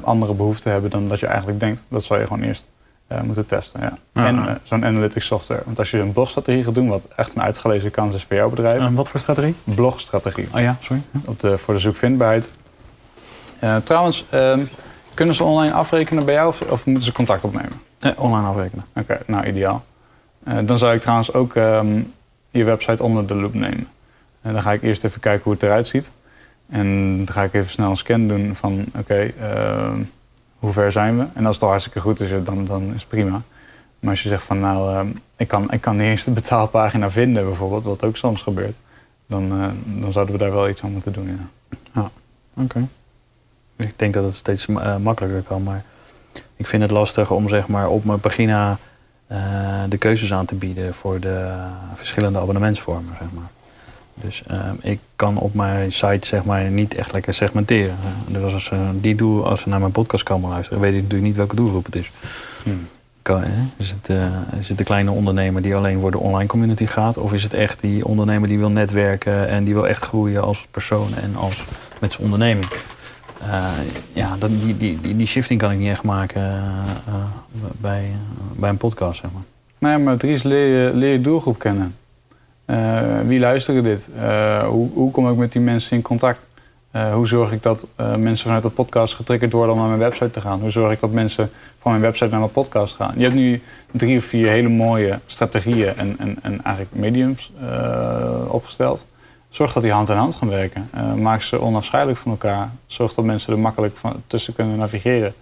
andere 0.00 0.34
behoefte 0.34 0.68
hebben 0.68 0.90
dan 0.90 1.08
dat 1.08 1.20
je 1.20 1.26
eigenlijk 1.26 1.60
denkt. 1.60 1.82
Dat 1.88 2.04
zou 2.04 2.20
je 2.20 2.26
gewoon 2.26 2.42
eerst 2.42 2.66
moeten 3.22 3.46
testen. 3.46 3.80
Ja. 3.80 3.98
Ja. 4.12 4.26
En 4.26 4.48
eh, 4.48 4.54
zo'n 4.62 4.84
analytics 4.84 5.26
software. 5.26 5.62
Want 5.64 5.78
als 5.78 5.90
je 5.90 5.98
een 5.98 6.12
blogstrategie 6.12 6.64
gaat 6.64 6.74
doen, 6.74 6.88
wat 6.88 7.02
echt 7.16 7.34
een 7.34 7.42
uitgelezen 7.42 7.90
kans 7.90 8.14
is 8.14 8.24
voor 8.24 8.36
jouw 8.36 8.50
bedrijf. 8.50 8.80
en 8.80 8.94
wat 8.94 9.10
voor 9.10 9.20
strategie? 9.20 9.54
Blogstrategie 9.64 10.48
Oh 10.54 10.60
ja, 10.60 10.76
sorry. 10.80 11.02
op 11.24 11.40
de, 11.40 11.58
voor 11.58 11.74
de 11.74 11.80
zoekvindbaarheid. 11.80 12.50
Eh, 13.58 13.76
trouwens, 13.76 14.24
ehm, 14.30 14.64
kunnen 15.14 15.34
ze 15.34 15.44
online 15.44 15.72
afrekenen 15.74 16.24
bij 16.24 16.34
jou 16.34 16.48
of, 16.48 16.60
of 16.60 16.86
moeten 16.86 17.04
ze 17.04 17.12
contact 17.12 17.44
opnemen? 17.44 17.80
Eh, 17.98 18.10
online 18.16 18.46
afrekenen. 18.46 18.84
Oké, 18.94 19.18
nou 19.26 19.46
ideaal. 19.46 19.84
Eh, 20.44 20.56
dan 20.62 20.78
zou 20.78 20.94
ik 20.94 21.00
trouwens 21.00 21.32
ook 21.32 21.54
ehm, 21.56 22.00
je 22.50 22.64
website 22.64 23.02
onder 23.02 23.26
de 23.26 23.34
loep 23.34 23.54
nemen. 23.54 23.88
En 24.42 24.52
dan 24.52 24.62
ga 24.62 24.72
ik 24.72 24.82
eerst 24.82 25.04
even 25.04 25.20
kijken 25.20 25.42
hoe 25.44 25.52
het 25.52 25.62
eruit 25.62 25.86
ziet. 25.86 26.10
En 26.68 27.16
dan 27.16 27.34
ga 27.34 27.42
ik 27.42 27.54
even 27.54 27.70
snel 27.70 27.90
een 27.90 27.96
scan 27.96 28.28
doen 28.28 28.54
van 28.54 28.84
oké, 28.98 29.32
ehm, 29.40 30.00
hoe 30.62 30.72
ver 30.72 30.92
zijn 30.92 31.18
we? 31.18 31.26
En 31.34 31.46
als 31.46 31.54
het 31.54 31.64
al 31.64 31.70
hartstikke 31.70 32.00
goed 32.00 32.20
is, 32.20 32.44
dan, 32.44 32.64
dan 32.66 32.82
is 32.82 33.00
het 33.00 33.08
prima. 33.08 33.42
Maar 34.00 34.10
als 34.10 34.22
je 34.22 34.28
zegt 34.28 34.44
van 34.44 34.60
nou, 34.60 34.94
ehm, 34.94 35.08
ik, 35.36 35.48
kan, 35.48 35.70
ik 35.70 35.80
kan 35.80 35.96
niet 35.96 36.06
eens 36.06 36.24
de 36.24 36.30
betaalpagina 36.30 37.10
vinden 37.10 37.44
bijvoorbeeld, 37.44 37.84
wat 37.84 38.02
ook 38.02 38.16
soms 38.16 38.42
gebeurt. 38.42 38.74
Dan, 39.26 39.52
eh, 39.52 40.00
dan 40.00 40.12
zouden 40.12 40.34
we 40.34 40.40
daar 40.40 40.52
wel 40.52 40.68
iets 40.68 40.82
aan 40.82 40.92
moeten 40.92 41.12
doen. 41.12 41.50
Ja. 41.94 42.10
Oké. 42.56 42.88
Ik 43.76 43.98
denk 43.98 44.14
dat 44.14 44.24
het 44.24 44.34
steeds 44.34 44.66
eh, 44.66 44.96
makkelijker 44.96 45.42
kan, 45.42 45.62
maar 45.62 45.84
ik 46.56 46.66
vind 46.66 46.82
het 46.82 46.90
lastig 46.90 47.30
om 47.30 47.48
zeg 47.48 47.68
maar, 47.68 47.88
op 47.88 48.04
mijn 48.04 48.20
pagina 48.20 48.78
eh, 49.26 49.38
de 49.88 49.98
keuzes 49.98 50.32
aan 50.32 50.46
te 50.46 50.54
bieden 50.54 50.94
voor 50.94 51.20
de 51.20 51.58
verschillende 51.94 52.38
abonnementsvormen. 52.38 53.14
Zeg 53.18 53.32
maar. 53.32 53.50
Dus 54.24 54.42
eh, 54.46 54.58
ik 54.80 54.98
kan 55.16 55.36
op 55.36 55.54
mijn 55.54 55.92
site 55.92 56.26
zeg 56.26 56.44
maar, 56.44 56.70
niet 56.70 56.94
echt 56.94 57.12
lekker 57.12 57.34
segmenteren. 57.34 57.96
Eh, 58.28 58.34
dus 58.42 58.52
als 58.52 58.64
ze, 58.64 58.76
die 59.00 59.14
doel, 59.14 59.46
als 59.46 59.60
ze 59.60 59.68
naar 59.68 59.80
mijn 59.80 59.92
podcast 59.92 60.24
komen 60.24 60.50
luisteren, 60.50 60.80
weet 60.80 60.94
ik 60.94 61.02
natuurlijk 61.02 61.24
niet 61.24 61.36
welke 61.36 61.56
doelgroep 61.56 61.84
het 61.84 61.96
is. 61.96 62.10
Hmm. 62.62 62.88
Kan, 63.22 63.42
hè? 63.42 63.62
Is, 63.76 63.90
het, 63.90 64.08
eh, 64.08 64.58
is 64.60 64.68
het 64.68 64.78
de 64.78 64.84
kleine 64.84 65.10
ondernemer 65.10 65.62
die 65.62 65.74
alleen 65.74 66.00
voor 66.00 66.10
de 66.10 66.18
online 66.18 66.48
community 66.48 66.86
gaat? 66.86 67.16
Of 67.16 67.32
is 67.32 67.42
het 67.42 67.54
echt 67.54 67.80
die 67.80 68.06
ondernemer 68.06 68.48
die 68.48 68.58
wil 68.58 68.70
netwerken 68.70 69.48
en 69.48 69.64
die 69.64 69.74
wil 69.74 69.88
echt 69.88 70.04
groeien 70.04 70.42
als 70.42 70.66
persoon 70.70 71.14
en 71.14 71.36
als 71.36 71.64
met 71.98 72.12
zijn 72.12 72.24
onderneming? 72.24 72.66
Eh, 73.50 73.70
ja, 74.12 74.36
dat, 74.38 74.50
die, 74.50 74.76
die, 74.76 75.00
die, 75.00 75.16
die 75.16 75.26
shifting 75.26 75.60
kan 75.60 75.70
ik 75.70 75.78
niet 75.78 75.90
echt 75.90 76.02
maken 76.02 76.40
eh, 76.40 76.56
eh, 77.06 77.14
bij, 77.80 78.10
bij 78.56 78.70
een 78.70 78.76
podcast, 78.76 79.20
zeg 79.20 79.30
maar. 79.32 79.42
Nee, 79.78 79.98
maar 79.98 80.16
Dries, 80.16 80.42
leer 80.42 80.66
je, 80.66 80.94
leer 80.94 81.12
je 81.12 81.20
doelgroep 81.20 81.58
kennen. 81.58 81.94
Eh, 82.64 83.20
wie 83.26 83.40
luisteren 83.40 83.82
dit? 83.82 84.08
Eh, 84.18 84.66
hoe, 84.66 84.90
hoe 84.92 85.10
kom 85.10 85.30
ik 85.30 85.36
met 85.36 85.52
die 85.52 85.60
mensen 85.60 85.96
in 85.96 86.02
contact? 86.02 86.46
Eh, 86.90 87.14
hoe 87.14 87.26
zorg 87.26 87.52
ik 87.52 87.62
dat 87.62 87.86
mensen 88.16 88.44
vanuit 88.46 88.62
de 88.62 88.68
podcast 88.68 89.14
getriggerd 89.14 89.52
worden 89.52 89.74
om 89.74 89.80
naar 89.80 89.88
mijn 89.88 90.00
website 90.00 90.30
te 90.30 90.40
gaan? 90.40 90.60
Hoe 90.60 90.70
zorg 90.70 90.92
ik 90.92 91.00
dat 91.00 91.10
mensen 91.10 91.50
van 91.80 91.90
mijn 91.90 92.02
website 92.02 92.30
naar 92.30 92.38
mijn 92.38 92.52
podcast 92.52 92.94
gaan? 92.94 93.12
Je 93.16 93.22
hebt 93.22 93.34
nu 93.34 93.62
drie 93.90 94.18
of 94.18 94.24
vier 94.24 94.48
hele 94.48 94.68
mooie 94.68 95.18
strategieën 95.26 95.96
en, 95.96 96.16
en, 96.18 96.36
en 96.42 96.64
eigenlijk 96.64 96.96
mediums 96.96 97.52
opgesteld. 98.48 99.04
Zorg 99.50 99.72
dat 99.72 99.82
die 99.82 99.92
hand 99.92 100.08
in 100.08 100.16
hand 100.16 100.34
gaan 100.34 100.48
werken. 100.48 100.90
Maak 101.16 101.42
ze 101.42 101.60
onafscheidelijk 101.60 102.20
van 102.20 102.30
elkaar. 102.30 102.70
Zorg 102.86 103.14
dat 103.14 103.24
mensen 103.24 103.52
er 103.52 103.58
makkelijk 103.58 103.96
van, 103.96 104.22
tussen 104.26 104.54
kunnen 104.54 104.76
navigeren. 104.76 105.34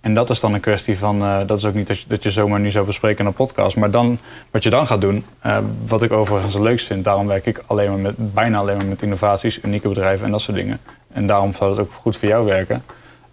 En 0.00 0.14
dat 0.14 0.30
is 0.30 0.40
dan 0.40 0.54
een 0.54 0.60
kwestie 0.60 0.98
van, 0.98 1.22
eh, 1.22 1.46
dat 1.46 1.58
is 1.58 1.64
ook 1.64 1.74
niet 1.74 1.86
dat 1.86 1.98
je, 1.98 2.04
dat 2.08 2.22
je 2.22 2.30
zomaar 2.30 2.60
nu 2.60 2.70
zou 2.70 2.86
bespreken 2.86 3.20
in 3.20 3.26
een 3.26 3.32
podcast. 3.32 3.76
Maar 3.76 3.90
dan, 3.90 4.18
wat 4.50 4.62
je 4.62 4.70
dan 4.70 4.86
gaat 4.86 5.00
doen, 5.00 5.24
eh, 5.40 5.58
wat 5.86 6.02
ik 6.02 6.12
overigens 6.12 6.54
het 6.54 6.62
leukst 6.62 6.86
vind, 6.86 7.04
daarom 7.04 7.26
werk 7.26 7.46
ik 7.46 7.62
alleen 7.66 7.90
maar 7.90 7.98
met, 7.98 8.34
bijna 8.34 8.58
alleen 8.58 8.76
maar 8.76 8.86
met 8.86 9.02
innovaties, 9.02 9.62
unieke 9.62 9.88
bedrijven 9.88 10.24
en 10.24 10.30
dat 10.30 10.40
soort 10.40 10.56
dingen. 10.56 10.80
En 11.12 11.26
daarom 11.26 11.54
zou 11.54 11.70
het 11.70 11.80
ook 11.80 11.92
goed 11.92 12.16
voor 12.16 12.28
jou 12.28 12.46
werken. 12.46 12.84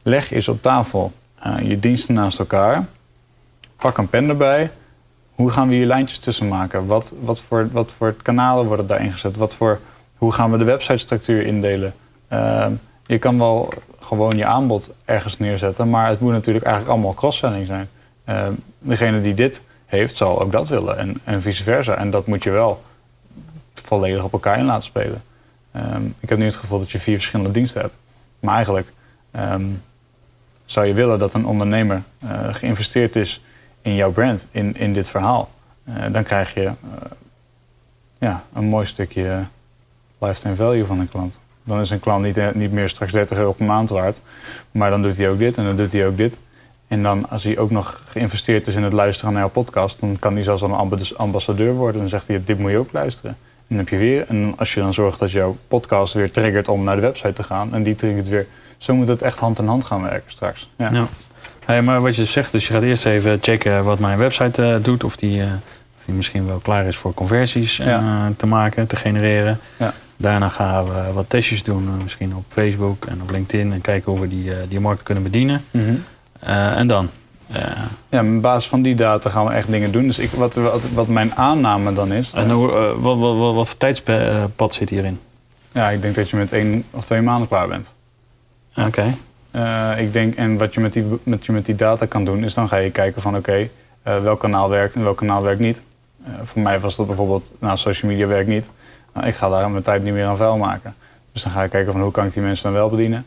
Leg 0.01 0.31
eens 0.31 0.47
op 0.47 0.61
tafel 0.61 1.11
eh, 1.39 1.59
je 1.59 1.79
diensten 1.79 2.13
naast 2.13 2.39
elkaar. 2.39 2.85
Pak 3.77 3.97
een 3.97 4.09
pen 4.09 4.29
erbij. 4.29 4.71
Hoe 5.35 5.51
gaan 5.51 5.67
we 5.67 5.75
hier 5.75 5.85
lijntjes 5.85 6.19
tussen 6.19 6.47
maken? 6.47 6.85
Wat, 6.85 7.13
wat, 7.21 7.41
voor, 7.41 7.69
wat 7.71 7.91
voor 7.97 8.15
kanalen 8.21 8.65
worden 8.65 8.87
daar 8.87 9.01
ingezet? 9.01 9.35
Wat 9.35 9.55
voor, 9.55 9.79
hoe 10.17 10.31
gaan 10.31 10.51
we 10.51 10.57
de 10.57 10.63
websitestructuur 10.63 11.45
indelen? 11.45 11.93
Je 13.05 13.19
kan 13.19 13.37
wel 13.37 13.73
gewoon 14.05 14.37
je 14.37 14.45
aanbod 14.45 14.89
ergens 15.05 15.37
neerzetten, 15.37 15.89
maar 15.89 16.09
het 16.09 16.19
moet 16.19 16.31
natuurlijk 16.31 16.65
eigenlijk 16.65 16.93
allemaal 16.93 17.13
cross-selling 17.13 17.65
zijn. 17.65 17.89
Eh, 18.23 18.47
degene 18.79 19.21
die 19.21 19.33
dit 19.33 19.61
heeft, 19.85 20.17
zal 20.17 20.41
ook 20.41 20.51
dat 20.51 20.67
willen 20.67 20.97
en, 20.97 21.21
en 21.23 21.41
vice 21.41 21.63
versa. 21.63 21.95
En 21.95 22.11
dat 22.11 22.27
moet 22.27 22.43
je 22.43 22.51
wel 22.51 22.83
volledig 23.73 24.23
op 24.23 24.33
elkaar 24.33 24.57
in 24.57 24.65
laten 24.65 24.83
spelen. 24.83 25.23
Ehm, 25.71 26.05
ik 26.19 26.29
heb 26.29 26.37
nu 26.37 26.45
het 26.45 26.55
gevoel 26.55 26.79
dat 26.79 26.91
je 26.91 26.99
vier 26.99 27.15
verschillende 27.15 27.51
diensten 27.51 27.81
hebt. 27.81 27.93
Maar 28.39 28.55
eigenlijk 28.55 28.91
ehm, 29.31 29.65
zou 30.65 30.85
je 30.85 30.93
willen 30.93 31.19
dat 31.19 31.33
een 31.33 31.45
ondernemer 31.45 32.01
uh, 32.23 32.53
geïnvesteerd 32.53 33.15
is 33.15 33.41
in 33.81 33.95
jouw 33.95 34.11
brand, 34.11 34.47
in, 34.51 34.77
in 34.77 34.93
dit 34.93 35.09
verhaal. 35.09 35.49
Uh, 35.89 35.95
dan 36.11 36.23
krijg 36.23 36.53
je 36.53 36.61
uh, 36.63 36.71
ja, 38.17 38.43
een 38.53 38.65
mooi 38.65 38.85
stukje 38.85 39.43
lifetime 40.19 40.55
value 40.55 40.85
van 40.85 40.99
een 40.99 41.09
klant. 41.09 41.37
Dan 41.65 41.81
is 41.81 41.89
een 41.89 41.99
klant 41.99 42.23
niet, 42.23 42.55
niet 42.55 42.71
meer 42.71 42.89
straks 42.89 43.11
30 43.11 43.37
euro 43.37 43.51
per 43.51 43.65
maand 43.65 43.89
waard. 43.89 44.17
Maar 44.71 44.89
dan 44.89 45.01
doet 45.01 45.17
hij 45.17 45.29
ook 45.29 45.39
dit 45.39 45.57
en 45.57 45.63
dan 45.63 45.75
doet 45.75 45.91
hij 45.91 46.07
ook 46.07 46.17
dit. 46.17 46.37
En 46.87 47.03
dan 47.03 47.29
als 47.29 47.43
hij 47.43 47.57
ook 47.57 47.71
nog 47.71 48.01
geïnvesteerd 48.07 48.67
is 48.67 48.75
in 48.75 48.83
het 48.83 48.93
luisteren 48.93 49.33
naar 49.33 49.41
jouw 49.41 49.51
podcast, 49.51 49.99
dan 49.99 50.17
kan 50.19 50.33
hij 50.33 50.43
zelfs 50.43 50.61
een 50.61 50.99
ambassadeur 51.15 51.73
worden. 51.73 52.01
Dan 52.01 52.09
zegt 52.09 52.27
hij, 52.27 52.41
dit 52.45 52.59
moet 52.59 52.71
je 52.71 52.77
ook 52.77 52.91
luisteren. 52.91 53.31
En 53.31 53.75
dan 53.75 53.77
heb 53.77 53.89
je 53.89 53.97
weer, 53.97 54.25
en 54.27 54.53
als 54.57 54.73
je 54.73 54.79
dan 54.79 54.93
zorgt 54.93 55.19
dat 55.19 55.31
jouw 55.31 55.57
podcast 55.67 56.13
weer 56.13 56.31
triggert 56.31 56.67
om 56.67 56.83
naar 56.83 56.95
de 56.95 57.01
website 57.01 57.33
te 57.33 57.43
gaan, 57.43 57.73
en 57.73 57.83
die 57.83 57.95
triggert 57.95 58.27
weer. 58.27 58.47
Zo 58.77 58.95
moet 58.95 59.07
het 59.07 59.21
echt 59.21 59.37
hand 59.37 59.59
in 59.59 59.67
hand 59.67 59.83
gaan 59.85 60.01
werken 60.01 60.31
straks. 60.31 60.69
Ja. 60.77 60.89
ja. 60.91 61.07
Hey, 61.65 61.81
maar 61.81 62.01
wat 62.01 62.15
je 62.15 62.25
zegt, 62.25 62.51
dus 62.51 62.67
je 62.67 62.73
gaat 62.73 62.81
eerst 62.81 63.05
even 63.05 63.37
checken 63.41 63.83
wat 63.83 63.99
mijn 63.99 64.17
website 64.17 64.61
uh, 64.61 64.83
doet, 64.83 65.03
of 65.03 65.15
die, 65.15 65.37
uh, 65.37 65.45
of 65.97 66.05
die 66.05 66.15
misschien 66.15 66.47
wel 66.47 66.57
klaar 66.57 66.85
is 66.85 66.97
voor 66.97 67.13
conversies 67.13 67.79
uh, 67.79 67.85
ja. 67.85 68.31
te 68.37 68.45
maken, 68.45 68.87
te 68.87 68.95
genereren. 68.95 69.59
Ja. 69.77 69.93
Daarna 70.17 70.49
gaan 70.49 70.85
we 70.85 71.13
wat 71.13 71.29
testjes 71.29 71.63
doen, 71.63 71.89
misschien 72.03 72.35
op 72.35 72.43
Facebook 72.49 73.05
en 73.05 73.21
op 73.21 73.29
LinkedIn, 73.29 73.73
en 73.73 73.81
kijken 73.81 74.11
hoe 74.11 74.21
we 74.21 74.27
die, 74.27 74.51
die 74.67 74.79
markt 74.79 75.03
kunnen 75.03 75.23
bedienen. 75.23 75.63
Mm 75.71 75.81
-hmm. 75.81 76.03
en 76.75 76.87
dan? 76.87 77.09
Ja, 78.09 78.21
op 78.21 78.41
basis 78.41 78.69
van 78.69 78.81
die 78.81 78.95
data 78.95 79.29
gaan 79.29 79.45
we 79.45 79.53
echt 79.53 79.71
dingen 79.71 79.91
doen. 79.91 80.07
Dus 80.07 80.17
ik, 80.17 80.31
wat, 80.31 80.53
wat, 80.53 80.81
wat 80.93 81.07
mijn 81.07 81.35
aanname 81.35 81.93
dan 81.93 82.13
is. 82.13 82.31
En 82.33 82.51
hoe, 82.51 82.67
wat, 82.99 83.17
wat, 83.17 83.37
wat, 83.37 83.53
wat 83.53 83.67
voor 83.67 83.77
tijdspad 83.77 84.73
zit 84.73 84.89
hierin? 84.89 85.19
Ja, 85.71 85.89
ik 85.89 86.01
denk 86.01 86.15
dat 86.15 86.29
je 86.29 86.37
met 86.37 86.51
één 86.51 86.83
of 86.91 87.05
twee 87.05 87.21
maanden 87.21 87.47
klaar 87.47 87.67
bent. 87.67 87.89
Oké. 88.75 88.87
Okay. 88.87 89.13
Uh, 89.55 90.03
ik 90.03 90.13
denk, 90.13 90.35
en 90.35 90.57
wat 90.57 90.73
je 90.73 90.79
met, 90.79 90.93
die, 90.93 91.03
met 91.23 91.45
je 91.45 91.51
met 91.51 91.65
die 91.65 91.75
data 91.75 92.05
kan 92.05 92.25
doen, 92.25 92.43
is 92.43 92.53
dan 92.53 92.67
ga 92.67 92.77
je 92.77 92.91
kijken 92.91 93.21
van 93.21 93.35
oké, 93.35 93.49
okay, 93.49 93.71
uh, 94.07 94.23
welk 94.23 94.39
kanaal 94.39 94.69
werkt 94.69 94.95
en 94.95 95.03
welk 95.03 95.17
kanaal 95.17 95.41
werkt 95.41 95.59
niet. 95.59 95.81
Uh, 96.27 96.33
voor 96.43 96.61
mij 96.61 96.79
was 96.79 96.95
dat 96.95 97.07
bijvoorbeeld, 97.07 97.51
nou 97.59 97.77
social 97.77 98.11
media 98.11 98.27
werkt 98.27 98.47
niet. 98.47 98.69
Nou, 99.15 99.27
ik 99.27 99.35
ga 99.35 99.49
daar 99.49 99.71
mijn 99.71 99.83
tijd 99.83 100.03
niet 100.03 100.13
meer 100.13 100.25
aan 100.25 100.37
vuil 100.37 100.57
maken. 100.57 100.95
Dus 101.31 101.43
dan 101.43 101.51
ga 101.51 101.63
ik 101.63 101.69
kijken 101.69 101.91
van 101.91 102.01
hoe 102.01 102.11
kan 102.11 102.25
ik 102.25 102.33
die 102.33 102.41
mensen 102.41 102.63
dan 102.63 102.73
wel 102.73 102.89
bedienen. 102.89 103.25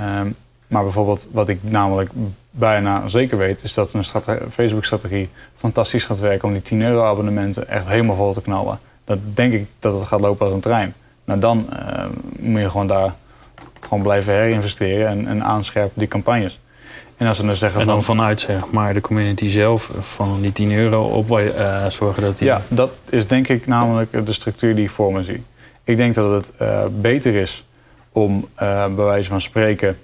Um, 0.00 0.36
maar 0.66 0.82
bijvoorbeeld 0.82 1.26
wat 1.30 1.48
ik 1.48 1.58
namelijk 1.62 2.10
bijna 2.50 3.08
zeker 3.08 3.38
weet, 3.38 3.62
is 3.62 3.74
dat 3.74 3.92
een 3.92 4.04
Facebook-strategie 4.50 5.28
fantastisch 5.56 6.04
gaat 6.04 6.20
werken 6.20 6.48
om 6.48 6.54
die 6.54 6.62
10 6.62 6.82
euro 6.82 7.04
abonnementen 7.04 7.68
echt 7.68 7.86
helemaal 7.86 8.16
vol 8.16 8.32
te 8.32 8.42
knallen. 8.42 8.78
Dat 9.04 9.18
denk 9.34 9.52
ik 9.52 9.66
dat 9.78 9.94
het 9.94 10.08
gaat 10.08 10.20
lopen 10.20 10.46
als 10.46 10.54
een 10.54 10.60
trein. 10.60 10.94
Nou 11.24 11.40
dan 11.40 11.68
moet 12.38 12.60
je 12.60 12.70
gewoon 12.70 12.86
daar 12.86 13.14
gewoon 13.80 14.02
blijven 14.02 14.32
herinvesteren 14.32 15.08
en, 15.08 15.26
en 15.26 15.44
aanscherpen 15.44 15.98
die 15.98 16.08
campagnes. 16.08 16.58
En, 17.16 17.26
als 17.26 17.38
we 17.38 17.46
dan, 17.46 17.56
zeggen 17.56 17.80
en 17.80 17.86
dan 17.86 18.02
van, 18.02 18.16
vanuit 18.16 18.40
zeg 18.40 18.70
maar, 18.70 18.94
de 18.94 19.00
community 19.00 19.48
zelf 19.48 19.90
van 19.98 20.40
die 20.40 20.52
10 20.52 20.72
euro 20.72 21.04
op 21.04 21.30
uh, 21.30 21.86
zorgen 21.86 22.22
dat 22.22 22.38
die... 22.38 22.46
Ja, 22.46 22.62
dat 22.68 22.90
is 23.08 23.26
denk 23.26 23.48
ik 23.48 23.66
namelijk 23.66 24.26
de 24.26 24.32
structuur 24.32 24.74
die 24.74 24.84
ik 24.84 24.90
voor 24.90 25.12
me 25.12 25.24
zie. 25.24 25.42
Ik 25.84 25.96
denk 25.96 26.14
dat 26.14 26.30
het 26.30 26.52
uh, 26.62 26.84
beter 27.00 27.34
is 27.34 27.64
om 28.12 28.48
uh, 28.62 28.86
bij 28.94 29.04
wijze 29.04 29.28
van 29.28 29.40
spreken 29.40 29.98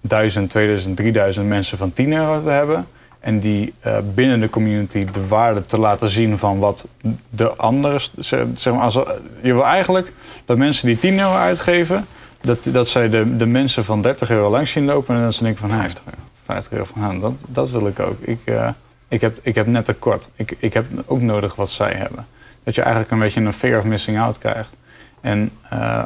1000, 0.00 0.50
2000, 0.50 0.96
3000 0.96 1.46
mensen 1.46 1.78
van 1.78 1.92
10 1.92 2.12
euro 2.12 2.42
te 2.42 2.50
hebben. 2.50 2.86
En 3.20 3.40
die 3.40 3.74
binnen 4.14 4.40
de 4.40 4.50
community 4.50 5.06
de 5.12 5.26
waarde 5.26 5.66
te 5.66 5.78
laten 5.78 6.08
zien 6.08 6.38
van 6.38 6.58
wat 6.58 6.86
de 7.30 7.56
anderen. 7.56 8.00
Zeg 8.18 8.46
maar, 8.64 8.82
als, 8.82 8.94
je 9.42 9.52
wil 9.52 9.64
eigenlijk 9.64 10.12
dat 10.44 10.56
mensen 10.56 10.86
die 10.86 10.98
10 10.98 11.18
euro 11.18 11.34
uitgeven, 11.34 12.06
dat, 12.40 12.58
dat 12.64 12.88
zij 12.88 13.08
de, 13.08 13.36
de 13.36 13.46
mensen 13.46 13.84
van 13.84 14.02
30 14.02 14.30
euro 14.30 14.50
langs 14.50 14.70
zien 14.70 14.84
lopen 14.84 15.16
en 15.16 15.22
dat 15.22 15.34
ze 15.34 15.42
denken 15.42 15.68
van 15.68 15.78
50 15.78 16.04
euro. 16.04 16.31
50 16.52 16.72
euro 16.72 16.84
van 16.94 17.20
dat, 17.20 17.32
dat 17.46 17.70
wil 17.70 17.86
ik 17.86 18.00
ook. 18.00 18.20
Ik, 18.20 18.40
uh, 18.44 18.68
ik, 19.08 19.20
heb, 19.20 19.38
ik 19.42 19.54
heb 19.54 19.66
net 19.66 19.84
tekort. 19.84 20.28
Ik, 20.36 20.56
ik 20.58 20.72
heb 20.72 20.86
ook 21.06 21.20
nodig 21.20 21.54
wat 21.54 21.70
zij 21.70 21.92
hebben. 21.92 22.26
Dat 22.64 22.74
je 22.74 22.80
eigenlijk 22.80 23.12
een 23.12 23.18
beetje 23.18 23.40
een 23.40 23.52
fear 23.52 23.78
of 23.78 23.84
missing 23.84 24.20
out 24.20 24.38
krijgt. 24.38 24.72
En 25.20 25.50
uh, 25.72 26.02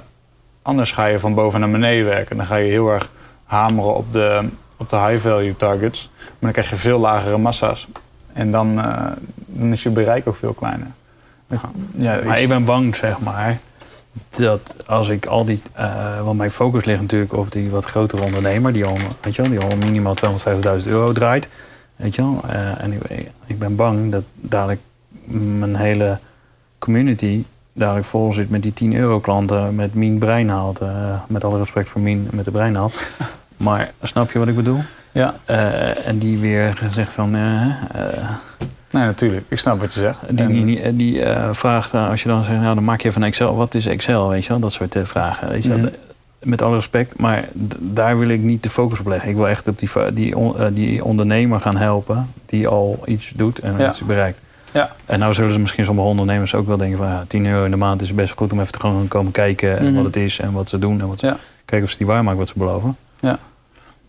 anders 0.62 0.92
ga 0.92 1.07
je 1.07 1.20
van 1.20 1.34
boven 1.34 1.61
naar 1.61 1.70
beneden 1.70 2.05
werken. 2.05 2.36
Dan 2.36 2.47
ga 2.47 2.57
je 2.57 2.70
heel 2.70 2.92
erg 2.92 3.11
hameren 3.44 3.94
op 3.94 4.12
de, 4.12 4.49
op 4.76 4.88
de 4.88 4.97
high 4.97 5.22
value 5.22 5.57
targets. 5.57 6.11
Maar 6.18 6.34
dan 6.38 6.53
krijg 6.53 6.70
je 6.70 6.76
veel 6.76 6.99
lagere 6.99 7.38
massa's. 7.38 7.86
En 8.32 8.51
dan, 8.51 8.78
uh, 8.78 9.07
dan 9.47 9.72
is 9.72 9.82
je 9.82 9.90
bereik 9.90 10.28
ook 10.28 10.36
veel 10.36 10.53
kleiner. 10.53 10.90
Ja, 11.94 12.20
maar 12.24 12.40
ik 12.40 12.49
ben 12.49 12.64
bang, 12.64 12.97
zeg 12.97 13.18
maar, 13.18 13.59
dat 14.31 14.75
als 14.87 15.09
ik 15.09 15.27
al 15.27 15.45
die. 15.45 15.62
Uh, 15.79 16.23
want 16.23 16.39
mijn 16.39 16.51
focus 16.51 16.85
ligt 16.85 17.01
natuurlijk 17.01 17.33
op 17.33 17.53
die 17.53 17.71
wat 17.71 17.85
grotere 17.85 18.23
ondernemer, 18.23 18.73
die 18.73 18.85
al, 18.85 18.97
weet 19.21 19.35
je 19.35 19.43
wel, 19.43 19.51
die 19.51 19.61
al 19.61 19.77
minimaal 19.77 20.14
250.000 20.81 20.87
euro 20.87 21.12
draait. 21.12 21.49
Weet 21.97 22.14
je 22.14 22.23
wel? 22.23 22.41
Uh, 22.47 22.83
en 22.83 22.93
ik, 22.93 23.31
ik, 23.47 23.59
ben 23.59 23.77
bang 23.77 24.12
dat 24.12 24.23
dadelijk 24.35 24.81
mijn 25.59 25.77
hele 25.77 26.19
community 26.79 27.45
dadelijk 27.73 28.07
vol 28.07 28.33
zit 28.33 28.51
met 28.51 28.62
die 28.62 28.73
10 28.73 28.95
euro 28.95 29.21
klanten 29.21 29.75
met 29.75 29.95
Mien 29.95 30.19
Breinhaalt. 30.19 30.83
Uh, 30.83 30.89
met 31.29 31.45
alle 31.45 31.59
respect 31.59 31.89
voor 31.89 32.01
Mien 32.01 32.29
met 32.33 32.45
de 32.45 32.51
Breinhaalt. 32.51 32.95
maar 33.57 33.93
snap 34.03 34.31
je 34.31 34.39
wat 34.39 34.49
ik 34.49 34.57
bedoel? 34.57 34.81
Ja. 35.12 35.35
en 36.05 36.19
die 36.19 36.39
weer 36.39 36.83
zegt 36.87 37.12
van. 37.12 37.37
Nee, 38.97 39.05
natuurlijk. 39.05 39.44
Ik 39.49 39.59
snap 39.59 39.80
wat 39.80 39.94
je 39.94 40.01
zegt. 40.01 40.18
Die, 40.28 40.64
die, 40.64 40.97
die 40.97 41.20
uh, 41.20 41.49
vraagt, 41.53 41.94
uh, 41.94 42.11
als 42.11 42.22
je 42.22 42.28
dan 42.28 42.44
zegt, 42.44 42.61
nou, 42.61 42.74
dan 42.74 42.84
maak 42.84 43.01
je 43.01 43.12
van 43.12 43.22
Excel. 43.22 43.57
Wat 43.57 43.74
is 43.74 43.86
Excel? 43.86 44.28
Weet 44.28 44.42
je 44.42 44.49
wel? 44.49 44.59
Dat 44.59 44.72
soort 44.72 44.94
uh, 44.94 45.05
vragen. 45.05 45.49
Weet 45.49 45.64
je 45.64 45.74
mm. 45.74 45.88
Met 46.42 46.62
alle 46.62 46.74
respect, 46.74 47.18
maar 47.18 47.49
daar 47.78 48.18
wil 48.18 48.28
ik 48.28 48.40
niet 48.40 48.62
de 48.62 48.70
focus 48.70 49.01
op 49.01 49.07
leggen. 49.07 49.28
Ik 49.28 49.36
wil 49.36 49.49
echt 49.49 49.68
op 49.68 49.78
die, 49.78 49.90
die, 50.12 50.36
on, 50.36 50.55
die 50.72 51.05
ondernemer 51.05 51.61
gaan 51.61 51.76
helpen 51.76 52.32
die 52.47 52.68
al 52.68 53.03
iets 53.07 53.32
doet 53.34 53.59
en 53.59 53.74
ja. 53.78 53.90
iets 53.90 54.01
bereikt. 54.01 54.38
Ja. 54.72 54.92
En 55.07 55.18
nou 55.18 55.34
zullen 55.34 55.53
ze 55.53 55.61
misschien 55.61 55.84
sommige 55.84 56.09
ondernemers 56.09 56.55
ook 56.55 56.66
wel 56.66 56.76
denken 56.76 56.99
van 56.99 57.07
ja, 57.07 57.24
10 57.28 57.47
euro 57.47 57.64
in 57.64 57.70
de 57.70 57.76
maand 57.76 58.03
is 58.03 58.14
best 58.14 58.32
goed 58.36 58.53
om 58.53 58.61
even 58.61 58.72
te 58.72 58.80
gewoon 58.80 59.09
komen 59.09 59.32
kijken 59.32 59.78
mm 59.80 59.86
-hmm. 59.86 59.94
wat 59.94 60.05
het 60.05 60.16
is 60.16 60.38
en 60.38 60.53
wat 60.53 60.68
ze 60.68 60.78
doen 60.78 61.01
en 61.01 61.09
wat 61.09 61.18
ze, 61.18 61.26
ja. 61.26 61.36
kijken 61.64 61.86
of 61.86 61.92
ze 61.92 61.99
die 61.99 62.07
waarmaken 62.07 62.38
wat 62.38 62.49
ze 62.49 62.55
beloven. 62.57 62.97
Ja. 63.20 63.38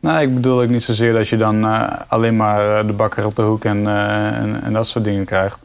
Nou, 0.08 0.22
ik 0.22 0.34
bedoel 0.34 0.62
ook 0.62 0.70
niet 0.70 0.84
zozeer 0.84 1.14
dat 1.14 1.28
je 1.28 1.38
dan 1.38 1.66
uh, 1.66 1.89
alleen 2.08 2.36
maar 2.36 2.86
de 2.86 2.93
bakker 2.93 3.26
op 3.26 3.36
de 3.36 3.41
hoek 3.41 3.64
en, 3.64 3.78
uh, 3.78 4.28
en, 4.28 4.62
en, 4.64 4.74
dat 4.74 4.88
soort 4.88 5.03
dingen 5.03 5.26
krijgt. 5.26 5.60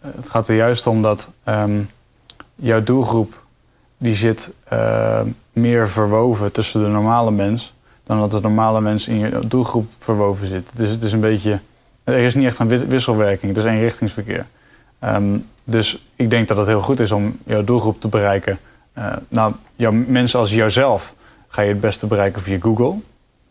Het 0.00 0.28
gaat 0.28 0.48
er 0.48 0.54
juist 0.54 0.86
om 0.86 1.02
dat 1.02 1.28
um, 1.48 1.90
jouw 2.54 2.82
doelgroep 2.82 3.42
die 3.98 4.14
zit 4.14 4.50
meer 5.52 5.88
verwoven 5.88 6.52
tussen 6.52 6.82
de 6.82 6.88
normale 6.88 7.30
mens 7.30 7.74
dan 8.04 8.18
dat 8.18 8.30
de 8.30 8.40
normale 8.40 8.80
mens 8.80 9.08
in 9.08 9.18
je 9.18 9.40
doelgroep 9.46 9.86
verwoven 9.98 10.46
zit. 10.46 10.70
Dus 10.74 10.90
het 10.90 11.02
is 11.02 11.12
een 11.12 11.20
beetje, 11.20 11.58
er 12.04 12.18
is 12.18 12.34
niet 12.34 12.46
echt 12.46 12.58
een 12.58 12.88
wisselwerking, 12.88 13.54
het 13.54 13.64
is 13.64 13.70
eenrichtingsverkeer. 13.70 14.46
Um, 15.04 15.48
dus 15.64 16.06
ik 16.16 16.30
denk 16.30 16.48
dat 16.48 16.56
het 16.56 16.66
heel 16.66 16.82
goed 16.82 17.00
is 17.00 17.12
om 17.12 17.38
jouw 17.46 17.64
doelgroep 17.64 18.00
te 18.00 18.08
bereiken. 18.08 18.58
nou, 19.28 19.52
jouw 19.76 19.92
mensen 19.92 20.38
als 20.38 20.50
jouzelf 20.50 21.13
ga 21.54 21.62
je 21.62 21.68
het 21.68 21.80
beste 21.80 22.06
bereiken 22.06 22.42
via 22.42 22.58
Google. 22.60 22.94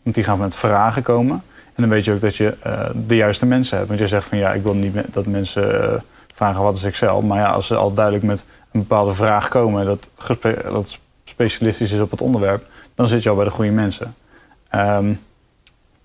Want 0.04 0.16
die 0.16 0.24
gaan 0.24 0.40
met 0.40 0.56
vragen 0.56 1.04
komen. 1.04 1.44
En 1.76 1.84
dan 1.84 1.90
weet 1.90 2.06
je 2.06 2.14
ook 2.14 2.22
dat 2.22 2.36
je 2.36 2.58
uh, 2.68 2.90
de 3.08 3.16
juiste 3.16 3.46
mensen 3.46 3.76
hebt. 3.78 3.88
Want 3.88 4.00
je 4.00 4.08
zegt 4.08 4.28
van 4.28 4.38
ja, 4.38 4.54
ik 4.54 4.64
wil 4.64 4.74
niet 4.74 4.96
dat 5.12 5.26
mensen 5.26 5.72
uh, 5.72 5.94
vragen 6.34 6.64
wat 6.64 6.76
is 6.76 6.84
Excel. 6.84 7.22
Maar 7.22 7.38
ja, 7.38 7.50
als 7.50 7.68
ze 7.68 7.76
al 7.76 7.94
duidelijk 7.94 8.26
met 8.26 8.46
een 8.72 8.80
bepaalde 8.80 9.14
vraag 9.14 9.48
komen, 9.48 9.86
dat, 9.86 10.10
dat 10.64 10.98
specialistisch 11.24 11.92
is 11.92 12.00
op 12.00 12.12
het 12.12 12.22
onderwerp, 12.22 12.66
dan 12.96 13.08
zit 13.08 13.24
je 13.24 13.30
al 13.30 13.36
bij 13.36 13.46
de 13.46 13.52
goede 13.52 13.72
mensen. 13.72 14.16
Um, 14.76 15.20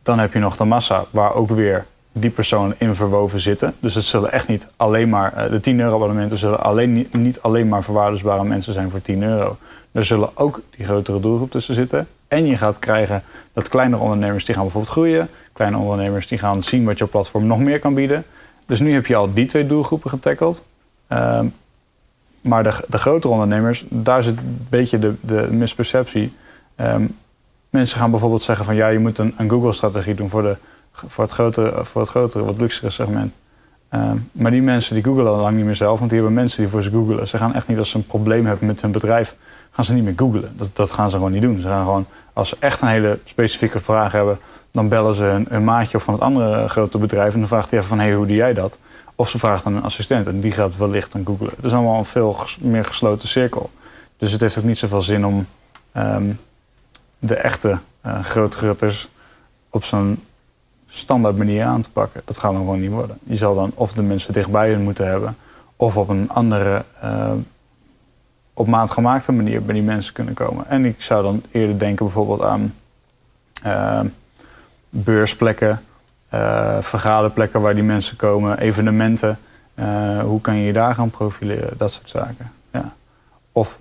dan 0.03 0.19
heb 0.19 0.33
je 0.33 0.39
nog 0.39 0.57
de 0.57 0.65
massa, 0.65 1.05
waar 1.11 1.35
ook 1.35 1.51
weer 1.51 1.87
die 2.13 2.31
personen 2.31 2.77
in 2.79 2.95
verwoven 2.95 3.41
zitten. 3.41 3.75
Dus 3.81 3.95
het 3.95 4.05
zullen 4.05 4.33
echt 4.33 4.49
niet 4.49 4.67
alleen 4.77 5.09
maar, 5.09 5.33
uh, 5.37 5.51
de 5.51 5.61
10 5.61 5.81
euro 5.81 5.95
abonnementen 5.95 6.39
zullen 6.39 6.61
alleen, 6.61 7.09
niet, 7.13 7.43
alleen 7.43 7.69
maar 7.69 7.83
verwaardersbare 7.83 8.45
mensen 8.45 8.73
zijn 8.73 8.91
voor 8.91 9.03
10 9.03 9.23
euro. 9.23 9.57
Er 9.93 10.05
zullen 10.05 10.36
ook 10.36 10.61
die 10.76 10.84
grotere 10.84 11.20
doelgroep 11.20 11.51
tussen 11.51 11.74
zitten. 11.74 12.07
En 12.28 12.47
je 12.47 12.57
gaat 12.57 12.78
krijgen 12.78 13.22
dat 13.53 13.68
kleinere 13.68 14.03
ondernemers 14.03 14.45
die 14.45 14.55
gaan 14.55 14.62
bijvoorbeeld 14.62 14.93
groeien. 14.93 15.28
Kleine 15.53 15.76
ondernemers 15.76 16.26
die 16.26 16.39
gaan 16.39 16.62
zien 16.62 16.84
wat 16.84 16.99
jouw 16.99 17.09
platform 17.09 17.47
nog 17.47 17.59
meer 17.59 17.78
kan 17.78 17.95
bieden. 17.95 18.24
Dus 18.66 18.80
nu 18.80 18.93
heb 18.93 19.07
je 19.07 19.16
al 19.16 19.32
die 19.32 19.47
twee 19.47 19.66
doelgroepen 19.66 20.11
getackled. 20.11 20.62
Uh, 21.12 21.41
maar 22.41 22.62
de, 22.62 22.84
de 22.89 22.99
grotere 22.99 23.32
ondernemers, 23.32 23.84
daar 23.89 24.22
zit 24.22 24.39
een 24.39 24.66
beetje 24.68 24.99
de, 24.99 25.14
de 25.20 25.49
misperceptie. 25.51 26.32
Um, 26.76 27.16
mensen 27.70 27.99
gaan 27.99 28.11
bijvoorbeeld 28.11 28.43
zeggen 28.43 28.64
van 28.64 28.74
ja, 28.74 28.89
je 28.89 28.99
moet 28.99 29.18
een, 29.18 29.34
een 29.36 29.51
Google-strategie 29.51 30.14
doen 30.14 30.28
voor, 30.28 30.43
de, 30.43 30.57
voor, 30.93 31.24
het 31.24 31.32
grotere, 31.32 31.84
voor 31.84 32.01
het 32.01 32.11
grotere, 32.11 32.45
wat 32.45 32.59
luxere 32.59 32.91
segment. 32.91 33.34
Um, 33.95 34.30
maar 34.32 34.51
die 34.51 34.62
mensen 34.62 34.95
die 34.95 35.05
googelen 35.05 35.32
lang 35.32 35.57
niet 35.57 35.64
meer 35.64 35.76
zelf, 35.76 35.99
want 35.99 36.11
die 36.11 36.18
hebben 36.18 36.36
mensen 36.36 36.62
die 36.62 36.70
voor 36.70 36.82
ze 36.82 36.91
googelen. 36.91 37.28
Ze 37.28 37.39
gaan 37.39 37.55
echt 37.55 37.68
niet 37.68 37.78
als 37.78 37.91
ze 37.91 37.97
een 37.97 38.07
probleem 38.07 38.47
hebben 38.47 38.66
met 38.66 38.80
hun 38.80 38.93
bedrijf, 38.93 39.34
gaan 39.79 39.87
ze 39.87 39.95
niet 39.95 40.05
meer 40.05 40.14
googlen. 40.16 40.53
Dat, 40.57 40.68
dat 40.72 40.91
gaan 40.91 41.11
ze 41.11 41.16
gewoon 41.16 41.33
niet 41.33 41.43
doen. 41.43 41.61
Ze 41.61 41.66
gaan 41.66 41.85
gewoon, 41.85 42.07
als 42.33 42.49
ze 42.49 42.57
echt 42.59 42.81
een 42.81 42.89
hele 42.89 43.18
specifieke 43.24 43.81
vraag 43.81 44.12
hebben, 44.12 44.39
dan 44.70 44.89
bellen 44.89 45.14
ze 45.14 45.43
een 45.49 45.64
maatje 45.64 45.97
op 45.97 46.03
van 46.03 46.14
het 46.14 46.22
andere 46.22 46.68
grote 46.68 46.99
bedrijf 46.99 47.33
en 47.33 47.39
dan 47.39 47.49
vraagt 47.49 47.70
hij 47.70 47.79
even 47.79 47.89
van 47.89 47.99
hé, 47.99 48.05
hey, 48.05 48.14
hoe 48.14 48.26
doe 48.26 48.37
jij 48.37 48.55
dat? 48.55 48.79
Of 49.14 49.29
ze 49.29 49.39
vraagt 49.39 49.64
aan 49.64 49.76
een 49.76 49.83
assistent 49.83 50.26
en 50.26 50.41
die 50.41 50.53
gaat 50.53 50.76
wellicht 50.76 51.14
aan 51.14 51.24
googlen. 51.26 51.51
Het 51.57 51.64
is 51.64 51.72
allemaal 51.72 51.99
een 51.99 52.05
veel 52.05 52.37
meer 52.61 52.85
gesloten 52.85 53.29
cirkel. 53.29 53.70
Dus 54.16 54.33
het 54.33 54.41
heeft 54.41 54.59
ook 54.59 54.64
niet 54.64 54.79
zoveel 54.79 55.03
zin 55.03 55.26
om 55.26 55.47
ehm, 55.93 56.31
de 57.18 57.35
echte 57.35 57.79
uh, 58.07 58.24
grootgrutters 58.24 59.09
op 59.70 59.85
zo'n 59.85 60.24
standaard 60.87 61.37
manier 61.37 61.64
aan 61.64 61.83
te 61.83 61.91
pakken. 61.91 62.22
Dat 62.24 62.39
gaat 62.39 62.53
dan 62.53 62.61
gewoon 62.61 62.81
niet 62.81 62.91
worden. 62.91 63.18
Je 63.24 63.37
zal 63.37 63.55
dan 63.55 63.72
of 63.74 63.93
de 63.93 64.03
mensen 64.03 64.33
dichtbij 64.33 64.70
je 64.70 64.79
moeten 64.79 65.09
hebben, 65.09 65.37
of 65.76 65.97
op 65.97 66.09
een 66.09 66.31
andere, 66.31 66.85
uh, 67.05 67.33
op 68.59 68.67
maat 68.67 68.91
gemaakte 68.91 69.33
manier 69.33 69.63
bij 69.63 69.75
die 69.75 69.83
mensen 69.83 70.13
kunnen 70.13 70.35
komen. 70.35 70.69
En 70.69 70.85
ik 70.85 71.03
zou 71.03 71.23
dan 71.23 71.43
eerder 71.51 71.79
denken 71.79 72.05
bijvoorbeeld 72.05 72.43
aan 72.43 72.75
uh, 73.67 74.01
beursplekken, 74.89 75.83
uh, 76.35 76.79
vergaderplekken 76.81 77.61
waar 77.61 77.75
die 77.75 77.83
mensen 77.83 78.17
komen, 78.17 78.59
evenementen. 78.59 79.39
hoe 80.23 80.41
kan 80.41 80.57
je 80.57 80.67
je 80.67 80.73
daar 80.73 80.95
gaan 80.95 81.11
profileren, 81.11 81.79
dat 81.79 81.93
soort 81.93 82.09
zaken. 82.09 82.53
Ja. 82.73 82.95
Of 83.53 83.79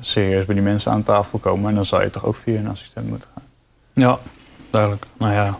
serieus 0.00 0.44
bij 0.44 0.54
die 0.54 0.64
mensen 0.64 0.92
aan 0.92 1.02
tafel 1.02 1.38
komen 1.38 1.68
en 1.68 1.74
dan 1.74 1.86
zou 1.86 2.02
je 2.02 2.10
toch 2.10 2.24
ook 2.24 2.36
via 2.36 2.58
een 2.58 2.68
assistent 2.68 3.08
moeten 3.08 3.28
gaan. 3.34 3.44
Ja, 3.92 4.18
duidelijk. 4.70 5.06
Nou 5.18 5.32
ja, 5.32 5.58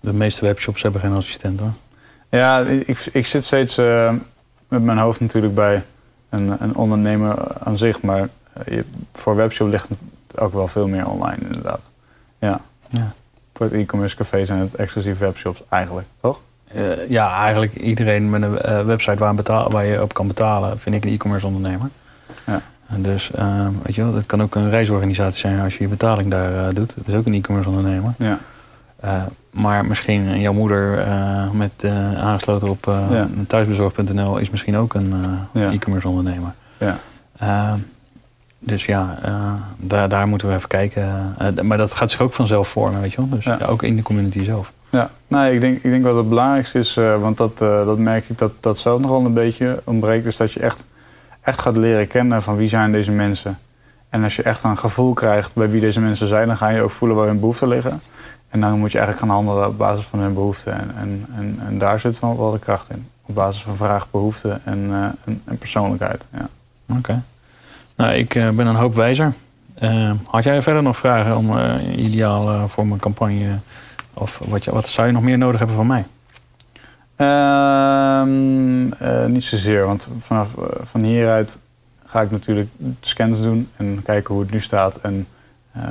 de 0.00 0.12
meeste 0.12 0.44
webshops 0.44 0.82
hebben 0.82 1.00
geen 1.00 1.12
assistent 1.16 1.60
hoor. 1.60 1.72
Ja, 2.30 2.60
ik, 2.60 3.08
ik 3.12 3.26
zit 3.26 3.44
steeds 3.44 3.76
met 4.68 4.82
mijn 4.82 4.98
hoofd 4.98 5.20
natuurlijk 5.20 5.54
bij 5.54 5.82
een, 6.28 6.56
een 6.58 6.76
ondernemer 6.76 7.58
aan 7.58 7.78
zich, 7.78 8.02
maar 8.02 8.28
je, 8.66 8.84
voor 9.12 9.36
webshop 9.36 9.68
ligt 9.68 9.88
ook 10.34 10.52
wel 10.52 10.68
veel 10.68 10.88
meer 10.88 11.08
online 11.08 11.42
inderdaad. 11.42 11.90
Ja. 12.38 12.60
ja. 12.88 13.12
Voor 13.54 13.66
het 13.66 13.74
e-commerce 13.74 14.16
café 14.16 14.44
zijn 14.44 14.58
het 14.58 14.74
exclusief 14.74 15.18
webshops 15.18 15.62
eigenlijk, 15.68 16.06
toch? 16.20 16.40
Uh, 16.74 17.08
ja, 17.08 17.42
eigenlijk 17.42 17.74
iedereen 17.74 18.30
met 18.30 18.42
een 18.42 18.58
uh, 18.66 18.84
website 18.84 19.18
waar, 19.18 19.34
betaal, 19.34 19.70
waar, 19.70 19.84
je 19.84 20.02
op 20.02 20.14
kan 20.14 20.26
betalen, 20.26 20.78
vind 20.78 20.94
ik 20.94 21.04
een 21.04 21.12
e-commerce 21.12 21.46
ondernemer. 21.46 21.88
Ja. 22.46 22.60
En 22.86 23.02
dus, 23.02 23.30
uh, 23.38 23.68
weet 23.82 23.94
je 23.94 24.02
wel, 24.04 24.14
het 24.14 24.26
kan 24.26 24.42
ook 24.42 24.54
een 24.54 24.70
reisorganisatie 24.70 25.38
zijn 25.38 25.60
als 25.60 25.76
je 25.76 25.82
je 25.82 25.88
betaling 25.88 26.30
daar 26.30 26.74
doet. 26.74 26.94
Dat 26.96 27.06
is 27.06 27.14
ook 27.14 27.26
een 27.26 27.34
e-commerce 27.34 27.68
ondernemer. 27.68 28.14
Ja. 28.18 28.38
Maar 29.56 29.84
misschien 29.84 30.40
jouw 30.40 30.52
moeder 30.52 31.06
uh, 31.06 31.50
met 31.50 31.70
uh, 31.84 32.24
aangesloten 32.24 32.68
op 32.68 32.86
uh, 32.86 33.00
ja. 33.10 33.28
thuisbezorg.nl 33.46 34.36
is 34.36 34.50
misschien 34.50 34.76
ook 34.76 34.94
een 34.94 35.14
ja. 35.52 35.70
e-commerce 35.70 36.08
ondernemer. 36.08 36.54
Ja. 36.78 37.78
dus 38.58 38.84
ja, 38.84 39.18
daar, 39.76 40.08
daar 40.08 40.28
moeten 40.28 40.48
we 40.48 40.54
even 40.54 40.68
kijken. 40.68 41.34
maar 41.62 41.78
dat 41.78 41.94
gaat 41.94 42.10
zich 42.10 42.20
ook 42.20 42.32
vanzelf 42.32 42.68
vormen, 42.68 43.00
weet 43.00 43.12
je 43.12 43.16
wel. 43.16 43.28
Dus 43.28 43.62
ook 43.62 43.82
in 43.82 43.96
de 43.96 44.02
community 44.02 44.42
zelf. 44.42 44.72
Ja, 44.90 45.10
nou, 45.28 45.54
ik, 45.54 45.60
denk, 45.60 45.74
ik 45.74 45.90
denk 45.90 46.04
wat 46.04 46.16
het 46.16 46.28
belangrijkste 46.28 46.78
is, 46.78 46.94
want 46.94 47.36
dat, 47.36 47.58
dat 47.58 47.98
merk 47.98 48.28
ik 48.28 48.38
dat 48.38 48.52
dat 48.60 48.78
zelf 48.78 49.00
nogal 49.00 49.24
een 49.24 49.32
beetje 49.32 49.82
ontbreekt, 49.84 50.26
is 50.26 50.36
dat 50.36 50.52
je 50.52 50.60
echt, 50.60 50.86
echt 51.40 51.60
gaat 51.60 51.76
leren 51.76 52.06
kennen 52.06 52.42
van 52.42 52.56
wie 52.56 52.68
zijn 52.68 52.92
deze 52.92 53.10
mensen. 53.10 53.58
En 54.08 54.22
als 54.22 54.36
je 54.36 54.42
echt 54.42 54.62
een 54.62 54.78
gevoel 54.78 55.12
krijgt 55.12 55.54
bij 55.54 55.70
wie 55.70 55.80
deze 55.80 56.00
mensen 56.00 56.28
zijn, 56.28 56.46
dan 56.46 56.56
ga 56.56 56.68
je 56.68 56.82
ook 56.82 56.90
voelen 56.90 57.16
waar 57.16 57.26
hun 57.26 57.40
behoeften 57.40 57.68
liggen. 57.68 58.00
En 58.48 58.60
dan 58.60 58.78
moet 58.78 58.92
je 58.92 58.98
eigenlijk 58.98 59.26
gaan 59.26 59.36
handelen 59.36 59.68
op 59.68 59.78
basis 59.78 60.06
van 60.06 60.18
hun 60.18 60.34
behoeften. 60.34 60.72
En, 60.72 60.94
en, 60.96 61.26
en, 61.36 61.60
en 61.66 61.78
daar 61.78 62.00
zit 62.00 62.20
wel, 62.20 62.38
wel 62.38 62.50
de 62.50 62.58
kracht 62.58 62.90
in. 62.90 63.08
Op 63.22 63.34
basis 63.34 63.62
van 63.62 63.76
vraag, 63.76 64.10
behoeften 64.10 64.60
en, 64.64 64.78
uh, 64.78 65.04
en, 65.24 65.42
en, 65.44 65.58
persoonlijkheid. 65.58 66.26
Ja. 66.32 66.48
Oké. 66.96 67.22
Nou, 67.96 68.12
ik 68.12 68.34
uh, 68.34 68.50
ben 68.50 68.66
een 68.66 68.74
hoop 68.74 68.94
wijzer. 68.94 69.32
Uh, 69.82 70.10
had 70.24 70.44
jij 70.44 70.62
verder 70.62 70.82
nog 70.82 70.96
vragen 70.96 71.36
om 71.36 71.58
ideaal 71.96 72.68
voor 72.68 72.86
mijn 72.86 73.00
campagne? 73.00 73.58
Of 74.14 74.40
wat, 74.44 74.64
je, 74.64 74.70
wat 74.72 74.88
zou 74.88 75.06
je 75.06 75.12
nog 75.12 75.22
meer 75.22 75.38
nodig 75.38 75.58
hebben 75.58 75.76
van 75.76 75.86
mij? 75.86 76.04
Ehm, 77.16 78.84
niet 79.32 79.44
zozeer, 79.44 79.86
want 79.86 80.08
vanaf 80.18 80.48
van 80.82 81.02
hieruit 81.02 81.58
ga 82.04 82.20
ik 82.20 82.30
natuurlijk 82.30 82.68
scans 83.00 83.40
doen 83.40 83.68
en 83.76 84.02
kijken 84.04 84.34
hoe 84.34 84.42
het 84.42 84.52
nu 84.52 84.60
staat. 84.60 85.00
En 85.00 85.26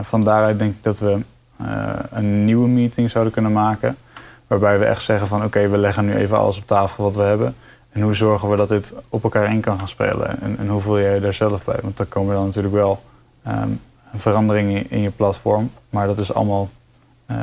van 0.01 0.23
daaruit 0.23 0.59
denk 0.59 0.71
ik 0.71 0.83
dat 0.83 0.99
we 0.99 1.11
eh, 1.11 1.19
een 2.09 2.45
nieuwe 2.45 2.67
meeting 2.67 3.09
zouden 3.09 3.33
kunnen 3.33 3.51
maken. 3.51 3.97
Waarbij 4.47 4.79
we 4.79 4.85
echt 4.85 5.03
zeggen 5.03 5.27
van 5.27 5.43
oké, 5.43 5.67
we 5.67 5.77
leggen 5.77 6.05
nu 6.05 6.13
even 6.15 6.37
alles 6.37 6.57
op 6.57 6.67
tafel 6.67 7.03
wat 7.03 7.15
we 7.15 7.21
hebben. 7.21 7.55
En 7.91 8.01
hoe 8.01 8.13
zorgen 8.13 8.49
we 8.49 8.55
dat 8.55 8.69
dit 8.69 8.93
op 9.09 9.23
elkaar 9.23 9.51
in 9.51 9.61
kan 9.61 9.79
gaan 9.79 9.87
spelen? 9.87 10.41
En, 10.41 10.57
en 10.57 10.67
hoe 10.67 10.81
voel 10.81 10.99
jij 10.99 11.13
je 11.13 11.19
daar 11.19 11.33
zelf 11.33 11.63
bij? 11.63 11.79
Want 11.81 11.97
dan 11.97 12.07
komen 12.07 12.35
dan 12.35 12.45
natuurlijk 12.45 12.73
wel 12.73 13.03
um, 13.47 13.81
een 14.13 14.19
verandering 14.19 14.91
in, 14.91 15.01
je 15.01 15.09
platform. 15.09 15.71
Maar 15.89 16.07
dat 16.07 16.17
is 16.17 16.33
allemaal 16.33 16.69
uh, 17.31 17.37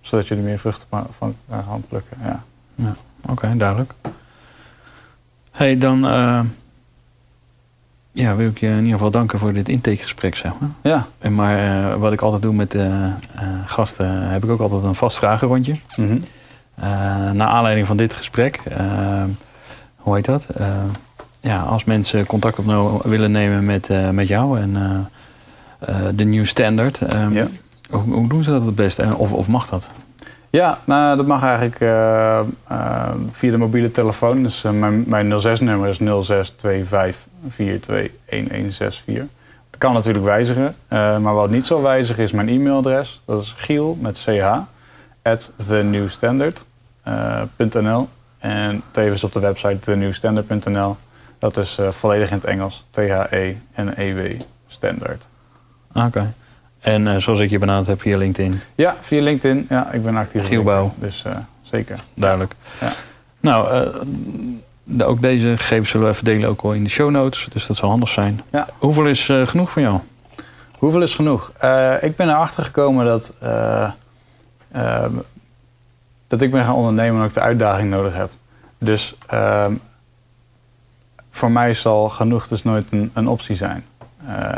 zodat 0.00 0.26
je 0.26 0.34
er 0.34 0.42
meer 0.42 0.58
vruchten 0.58 0.88
van 1.18 1.36
kan 1.48 1.84
plukken. 1.88 2.16
Ja, 2.24 2.42
ja 2.74 2.96
oké, 3.28 3.56
duidelijk. 3.56 3.92
Hey, 5.50 5.78
dan 5.78 6.04
uh, 6.04 6.40
ja, 8.16 8.36
wil 8.36 8.48
ik 8.48 8.58
je 8.58 8.66
in 8.66 8.76
ieder 8.76 8.92
geval 8.92 9.10
danken 9.10 9.38
voor 9.38 9.52
dit 9.52 9.68
intakegesprek, 9.68 10.34
zeg 10.34 10.52
maar. 10.58 10.70
Ja. 10.82 11.06
En 11.18 11.34
maar 11.34 11.88
uh, 11.90 11.94
wat 11.94 12.12
ik 12.12 12.20
altijd 12.20 12.42
doe 12.42 12.54
met 12.54 12.74
uh, 12.74 12.84
uh, 12.84 13.12
gasten, 13.66 14.28
heb 14.28 14.44
ik 14.44 14.50
ook 14.50 14.60
altijd 14.60 14.82
een 14.82 14.94
vast 14.94 15.16
vragenrondje. 15.16 15.74
Mm 15.96 16.08
-hmm. 16.08 16.22
naar 17.36 17.48
aanleiding 17.48 17.86
van 17.86 17.96
dit 17.96 18.14
gesprek, 18.14 18.60
hoe 19.96 20.14
heet 20.14 20.24
dat? 20.24 20.46
ja, 21.40 21.60
als 21.60 21.84
mensen 21.84 22.26
contact 22.26 22.58
op 22.58 23.02
willen 23.04 23.30
nemen 23.30 23.64
met, 23.64 23.90
met 24.12 24.28
jou 24.28 24.60
en 24.60 25.06
de 26.14 26.24
New 26.24 26.44
Standard, 26.44 27.14
um, 27.14 27.32
ja. 27.32 27.46
hoe, 27.90 28.02
hoe, 28.02 28.28
doen 28.28 28.42
ze 28.42 28.50
dat 28.50 28.64
het 28.64 28.74
beste? 28.74 29.16
Of, 29.16 29.32
of 29.32 29.48
mag 29.48 29.68
dat? 29.68 29.90
Ja, 30.50 30.78
nou, 30.84 31.16
dat 31.16 31.26
mag 31.26 31.42
eigenlijk 31.42 31.80
uh, 31.80 32.40
uh, 32.72 33.10
via 33.30 33.50
de 33.50 33.56
mobiele 33.56 33.90
telefoon. 33.90 34.42
Dus 34.42 34.64
uh, 34.64 34.72
mijn, 34.72 35.04
mijn 35.06 35.32
06-nummer 35.32 35.88
is 35.88 36.00
0625421164. 36.00 36.04
Dat 39.70 39.78
kan 39.78 39.92
natuurlijk 39.92 40.24
wijzigen. 40.24 40.74
maar 40.88 41.34
wat 41.34 41.50
niet 41.50 41.66
zal 41.66 41.82
wijzigen 41.82 42.24
is 42.24 42.32
mijn 42.32 42.48
e-mailadres. 42.48 43.20
Dat 43.24 43.42
is 43.42 43.54
giel 43.56 43.98
met 44.00 44.18
ch 44.18 44.28
at 45.22 45.52
thenewstandard.nl 45.68 48.08
En 48.38 48.82
tevens 48.90 49.24
op 49.24 49.32
de 49.32 49.40
website 49.40 49.78
thenewstandard.nl. 49.78 50.96
Dat 51.38 51.56
is 51.56 51.78
volledig 51.90 52.28
in 52.28 52.36
het 52.36 52.44
Engels. 52.44 52.84
T-H-E-N-E-W 52.90 54.40
standard. 54.66 55.26
Oké. 55.94 56.32
En 56.86 57.06
uh, 57.06 57.16
zoals 57.16 57.40
ik 57.40 57.50
je 57.50 57.58
benaderd 57.58 57.86
heb 57.86 58.00
via 58.00 58.16
LinkedIn. 58.16 58.60
Ja, 58.74 58.96
via 59.00 59.22
LinkedIn. 59.22 59.66
Ja, 59.68 59.92
ik 59.92 60.02
ben 60.02 60.16
actief. 60.16 60.46
Gielbouw. 60.46 60.94
Dus 60.98 61.24
uh, 61.26 61.36
zeker. 61.62 62.04
Duidelijk. 62.14 62.54
Ja. 62.80 62.92
Nou, 63.40 63.88
de, 64.82 65.04
ook 65.04 65.20
deze 65.20 65.56
gegevens 65.56 65.90
zullen 65.90 66.06
we 66.06 66.12
even 66.12 66.24
delen 66.24 66.48
ook 66.48 66.60
al 66.62 66.72
in 66.72 66.84
de 66.84 66.90
show 66.90 67.10
notes. 67.10 67.48
Dus 67.52 67.66
dat 67.66 67.76
zal 67.76 67.88
handig 67.88 68.08
zijn. 68.08 68.42
Ja. 68.50 68.68
Hoeveel 68.78 69.06
is 69.06 69.32
genoeg 69.44 69.70
van 69.70 69.82
jou? 69.82 69.98
Hoeveel 70.78 71.02
is 71.02 71.14
genoeg? 71.14 71.48
ik 72.00 72.16
ben 72.16 72.28
erachter 72.28 72.64
gekomen 72.64 73.06
dat, 73.06 73.32
ehm, 74.70 75.12
dat 76.28 76.40
ik 76.40 76.50
ben 76.50 76.64
gaan 76.64 76.74
ondernemen 76.74 77.20
en 77.20 77.26
ook 77.26 77.34
de 77.34 77.40
uitdaging 77.40 77.90
nodig 77.90 78.14
heb. 78.14 78.30
Dus 78.78 79.14
ehm, 79.26 79.72
voor 81.30 81.50
mij 81.50 81.74
zal 81.74 82.08
genoeg 82.08 82.48
dus 82.48 82.62
nooit 82.62 82.92
een, 82.92 83.10
een 83.14 83.28
optie 83.28 83.56
zijn. 83.56 83.84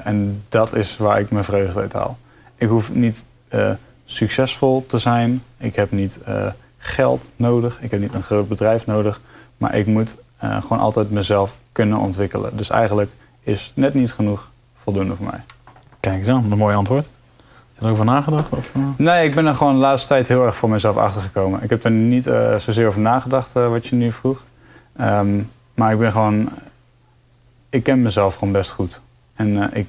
En 0.05 0.45
dat 0.49 0.75
is 0.75 0.97
waar 0.97 1.21
ik 1.21 1.31
mijn 1.31 1.45
vreugde 1.45 1.81
uit 1.81 1.93
haal. 1.93 2.19
Ik 2.59 2.69
hoef 2.69 2.93
niet 2.95 3.25
uh, 3.55 3.71
succesvol 4.05 4.87
te 4.87 4.99
zijn. 4.99 5.43
Ik 5.57 5.77
heb 5.77 5.91
niet 5.91 6.19
uh, 6.29 6.47
geld 6.79 7.29
nodig. 7.37 7.79
Ik 7.81 7.91
heb 7.91 8.01
niet 8.01 8.13
een 8.13 8.23
groot 8.23 8.49
bedrijf 8.49 8.87
nodig. 8.87 9.21
Maar 9.57 9.75
ik 9.75 9.87
moet 9.87 10.17
gewoon 10.39 10.79
altijd 10.79 11.11
mezelf 11.11 11.57
kunnen 11.73 11.99
ontwikkelen. 11.99 12.57
Dus 12.57 12.71
eigenlijk 12.71 13.11
is 13.41 13.73
net 13.75 13.95
niet 13.95 14.13
genoeg 14.13 14.51
voldoende 14.75 15.17
voor 15.17 15.27
mij. 15.27 15.43
Kijk 16.01 16.17
eens 16.17 16.29
aan, 16.29 16.53
een 16.53 16.59
mooi 16.59 16.77
antwoord. 16.77 17.09
Heb 17.75 17.79
je 17.79 17.85
erover 17.85 18.05
nagedacht? 18.05 18.53
Of? 18.53 18.71
Nee, 18.97 19.29
ik 19.29 19.35
ben 19.35 19.47
er 19.47 19.55
gewoon 19.55 19.73
de 19.73 19.79
laatste 19.79 20.09
tijd 20.09 20.29
heel 20.29 20.45
erg 20.45 20.57
voor 20.57 20.71
mezelf 20.71 20.97
achtergekomen. 20.97 21.63
Ik 21.63 21.71
heb 21.71 21.85
er 21.85 21.91
niet 21.91 22.25
zozeer 22.59 22.87
over 22.89 23.01
nagedacht 23.01 23.53
wat 23.53 23.87
je 23.87 23.97
nu 23.97 24.13
vroeg. 24.13 24.43
Um, 25.01 25.51
maar 25.75 25.93
ik 25.93 25.99
ben 25.99 26.13
gewoon... 26.13 26.49
Ik 27.71 27.83
ken 27.83 28.03
mezelf 28.03 28.35
gewoon 28.35 28.53
best 28.53 28.71
goed. 28.71 29.01
En 29.35 29.75
ik, 29.75 29.87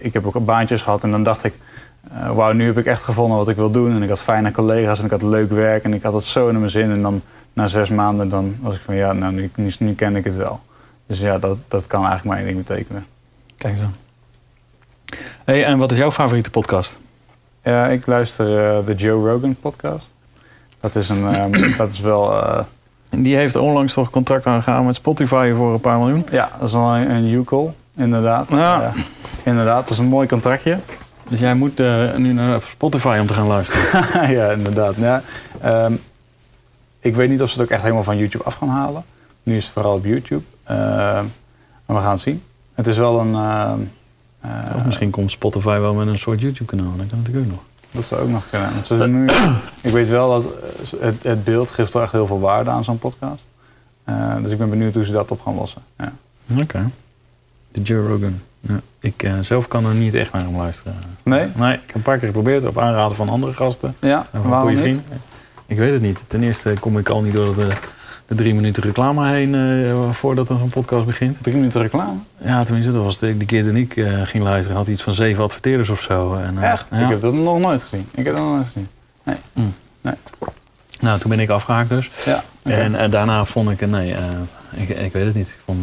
ik 0.00 0.12
heb 0.12 0.26
ook 0.26 0.44
baantjes 0.44 0.82
gehad 0.82 1.02
en 1.02 1.10
dan 1.10 1.22
dacht 1.22 1.44
ik, 1.44 1.54
uh, 2.10 2.30
wauw, 2.30 2.52
nu 2.52 2.66
heb 2.66 2.78
ik 2.78 2.86
echt 2.86 3.02
gevonden 3.02 3.36
wat 3.36 3.48
ik 3.48 3.56
wil 3.56 3.70
doen. 3.70 3.94
En 3.94 4.02
ik 4.02 4.08
had 4.08 4.22
fijne 4.22 4.50
collega's 4.50 4.98
en 4.98 5.04
ik 5.04 5.10
had 5.10 5.22
leuk 5.22 5.50
werk 5.50 5.84
en 5.84 5.94
ik 5.94 6.02
had 6.02 6.12
het 6.12 6.24
zo 6.24 6.48
in 6.48 6.58
mijn 6.58 6.70
zin. 6.70 6.90
En 6.90 7.02
dan 7.02 7.22
na 7.52 7.66
zes 7.66 7.88
maanden 7.88 8.28
dan 8.28 8.56
was 8.60 8.74
ik 8.74 8.80
van, 8.80 8.94
ja, 8.94 9.12
nou, 9.12 9.32
nu, 9.32 9.50
nu, 9.54 9.72
nu 9.78 9.94
ken 9.94 10.16
ik 10.16 10.24
het 10.24 10.36
wel. 10.36 10.60
Dus 11.06 11.20
ja, 11.20 11.38
dat, 11.38 11.56
dat 11.68 11.86
kan 11.86 12.00
eigenlijk 12.00 12.28
maar 12.28 12.36
één 12.36 12.46
ding 12.46 12.66
betekenen. 12.66 13.06
Kijk 13.56 13.80
aan. 13.80 13.94
Hey, 15.44 15.64
en 15.64 15.78
wat 15.78 15.92
is 15.92 15.98
jouw 15.98 16.10
favoriete 16.10 16.50
podcast? 16.50 16.98
Ja, 17.62 17.86
ik 17.86 18.06
luister 18.06 18.46
uh, 18.46 18.86
de 18.86 18.94
Joe 18.94 19.30
Rogan 19.30 19.56
podcast. 19.60 20.10
Dat 20.80 20.94
is, 20.94 21.08
een, 21.08 21.42
um, 21.42 21.76
dat 21.76 21.90
is 21.90 22.00
wel... 22.00 22.32
Uh, 22.32 22.58
die 23.10 23.36
heeft 23.36 23.56
onlangs 23.56 23.92
toch 23.92 24.10
contract 24.10 24.46
aangegaan 24.46 24.86
met 24.86 24.94
Spotify 24.94 25.52
voor 25.56 25.72
een 25.72 25.80
paar 25.80 25.98
miljoen? 25.98 26.26
Ja, 26.30 26.50
dat 26.58 26.68
is 26.68 26.74
wel 26.74 26.96
een, 26.96 27.10
een 27.10 27.28
U-call 27.28 27.72
inderdaad. 27.96 28.48
Ja. 28.48 28.92
inderdaad, 29.42 29.82
dat 29.82 29.90
is 29.90 29.98
een 29.98 30.06
mooi 30.06 30.28
contractje. 30.28 30.78
Dus 31.28 31.40
jij 31.40 31.54
moet 31.54 31.80
uh, 31.80 32.14
nu 32.14 32.32
naar 32.32 32.62
Spotify 32.62 33.18
om 33.20 33.26
te 33.26 33.34
gaan 33.34 33.46
luisteren. 33.46 34.06
ja, 34.36 34.50
inderdaad. 34.50 34.94
Ja, 34.96 35.22
um, 35.64 36.00
ik 37.00 37.14
weet 37.14 37.28
niet 37.28 37.42
of 37.42 37.48
ze 37.50 37.54
het 37.54 37.64
ook 37.64 37.72
echt 37.72 37.82
helemaal 37.82 38.04
van 38.04 38.16
YouTube 38.16 38.44
af 38.44 38.54
gaan 38.54 38.68
halen. 38.68 39.04
Nu 39.42 39.56
is 39.56 39.64
het 39.64 39.72
vooral 39.72 39.94
op 39.94 40.04
YouTube. 40.04 40.42
Uh, 40.70 40.76
maar 41.86 41.96
we 41.96 42.02
gaan 42.02 42.12
het 42.12 42.20
zien. 42.20 42.42
Het 42.74 42.86
is 42.86 42.96
wel 42.96 43.20
een, 43.20 43.32
uh, 43.32 43.72
Eh, 44.40 44.76
Of 44.76 44.84
misschien 44.84 45.10
komt 45.10 45.30
Spotify 45.30 45.78
wel 45.78 45.94
met 45.94 46.06
een 46.06 46.18
soort 46.18 46.40
YouTube-kanaal. 46.40 46.96
Dat 46.96 47.06
kan 47.06 47.18
natuurlijk 47.18 47.46
ook 47.46 47.52
nog. 47.52 47.62
Dat 47.90 48.04
zou 48.04 48.20
ook 48.20 48.28
nog 48.28 48.44
kunnen. 48.50 48.70
Want 48.88 49.12
nu, 49.12 49.24
ik 49.88 49.92
weet 49.92 50.08
wel 50.08 50.28
dat 50.28 50.52
eh, 50.52 51.00
het, 51.00 51.22
het 51.22 51.44
beeld 51.44 51.70
geeft 51.70 51.92
wel 51.92 52.02
echt 52.02 52.12
heel 52.12 52.26
veel 52.26 52.40
waarde 52.40 52.70
aan 52.70 52.84
zo'n 52.84 52.98
podcast. 52.98 53.42
Eh, 54.04 54.36
dus 54.42 54.50
ik 54.50 54.58
ben 54.58 54.70
benieuwd 54.70 54.94
hoe 54.94 55.04
ze 55.04 55.12
dat 55.12 55.30
op 55.30 55.40
gaan 55.40 55.54
lossen. 55.54 55.82
Ja. 55.98 56.12
Oké. 56.60 56.90
De 57.70 57.82
Joe 57.82 58.06
Rogan. 58.06 58.40
Ja. 58.68 58.80
Ik 59.00 59.22
eh, 59.22 59.32
zelf 59.40 59.68
kan 59.68 59.86
er 59.86 59.94
niet 59.94 60.14
echt 60.14 60.32
naar 60.32 60.42
hem 60.42 60.56
luisteren. 60.56 60.94
Nee? 61.22 61.48
Nee, 61.54 61.72
ik 61.74 61.80
heb 61.86 61.94
een 61.94 62.02
paar 62.02 62.18
keer 62.18 62.26
geprobeerd 62.26 62.64
op 62.64 62.78
aanraden 62.78 63.16
van 63.16 63.28
andere 63.28 63.52
gasten. 63.52 63.94
Ja, 64.00 64.26
En 64.32 64.42
van 64.42 64.52
een 64.52 64.60
goede 64.60 64.74
niet? 64.74 64.82
vriend. 64.82 65.02
Ik 65.66 65.76
weet 65.76 65.92
het 65.92 66.02
niet. 66.02 66.22
Ten 66.26 66.42
eerste 66.42 66.74
kom 66.80 66.98
ik 66.98 67.08
al 67.08 67.22
niet 67.22 67.32
door 67.32 67.54
de, 67.54 67.68
de 68.26 68.34
drie 68.34 68.54
minuten 68.54 68.82
reclame 68.82 69.28
heen 69.28 69.54
eh, 69.54 70.10
voordat 70.10 70.48
er 70.48 70.60
een 70.60 70.68
podcast 70.68 71.06
begint. 71.06 71.36
Drie 71.42 71.54
minuten 71.54 71.80
reclame? 71.82 72.12
Ja, 72.38 72.64
tenminste, 72.64 72.92
dat 72.92 73.02
was 73.02 73.18
de, 73.18 73.36
de 73.36 73.44
keer 73.44 73.64
dat 73.64 73.74
ik 73.74 73.96
eh, 73.96 74.22
ging 74.22 74.44
luisteren. 74.44 74.76
Had 74.76 74.88
iets 74.88 75.02
van 75.02 75.14
zeven 75.14 75.44
adverteerders 75.44 75.88
of 75.88 76.00
zo. 76.00 76.34
En, 76.34 76.58
Echt? 76.58 76.86
Ja. 76.90 76.98
Ik 76.98 77.08
heb 77.08 77.20
dat 77.20 77.34
nog 77.34 77.58
nooit 77.58 77.82
gezien. 77.82 78.08
Ik 78.14 78.24
heb 78.24 78.34
dat 78.34 78.42
nog 78.44 78.52
nooit 78.54 78.66
gezien. 78.66 78.88
Nou, 81.00 81.18
toen 81.18 81.30
ben 81.30 81.40
ik 81.40 81.48
afgehaakt 81.48 81.88
dus. 81.88 82.10
Ja. 82.24 82.42
En 82.62 83.10
daarna 83.10 83.44
vond 83.44 83.70
ik, 83.70 83.86
nee, 83.86 84.14
ik, 84.70 84.88
ik 84.88 85.12
weet 85.12 85.24
het 85.24 85.34
niet. 85.34 85.48
Ik 85.48 85.58
vond, 85.64 85.82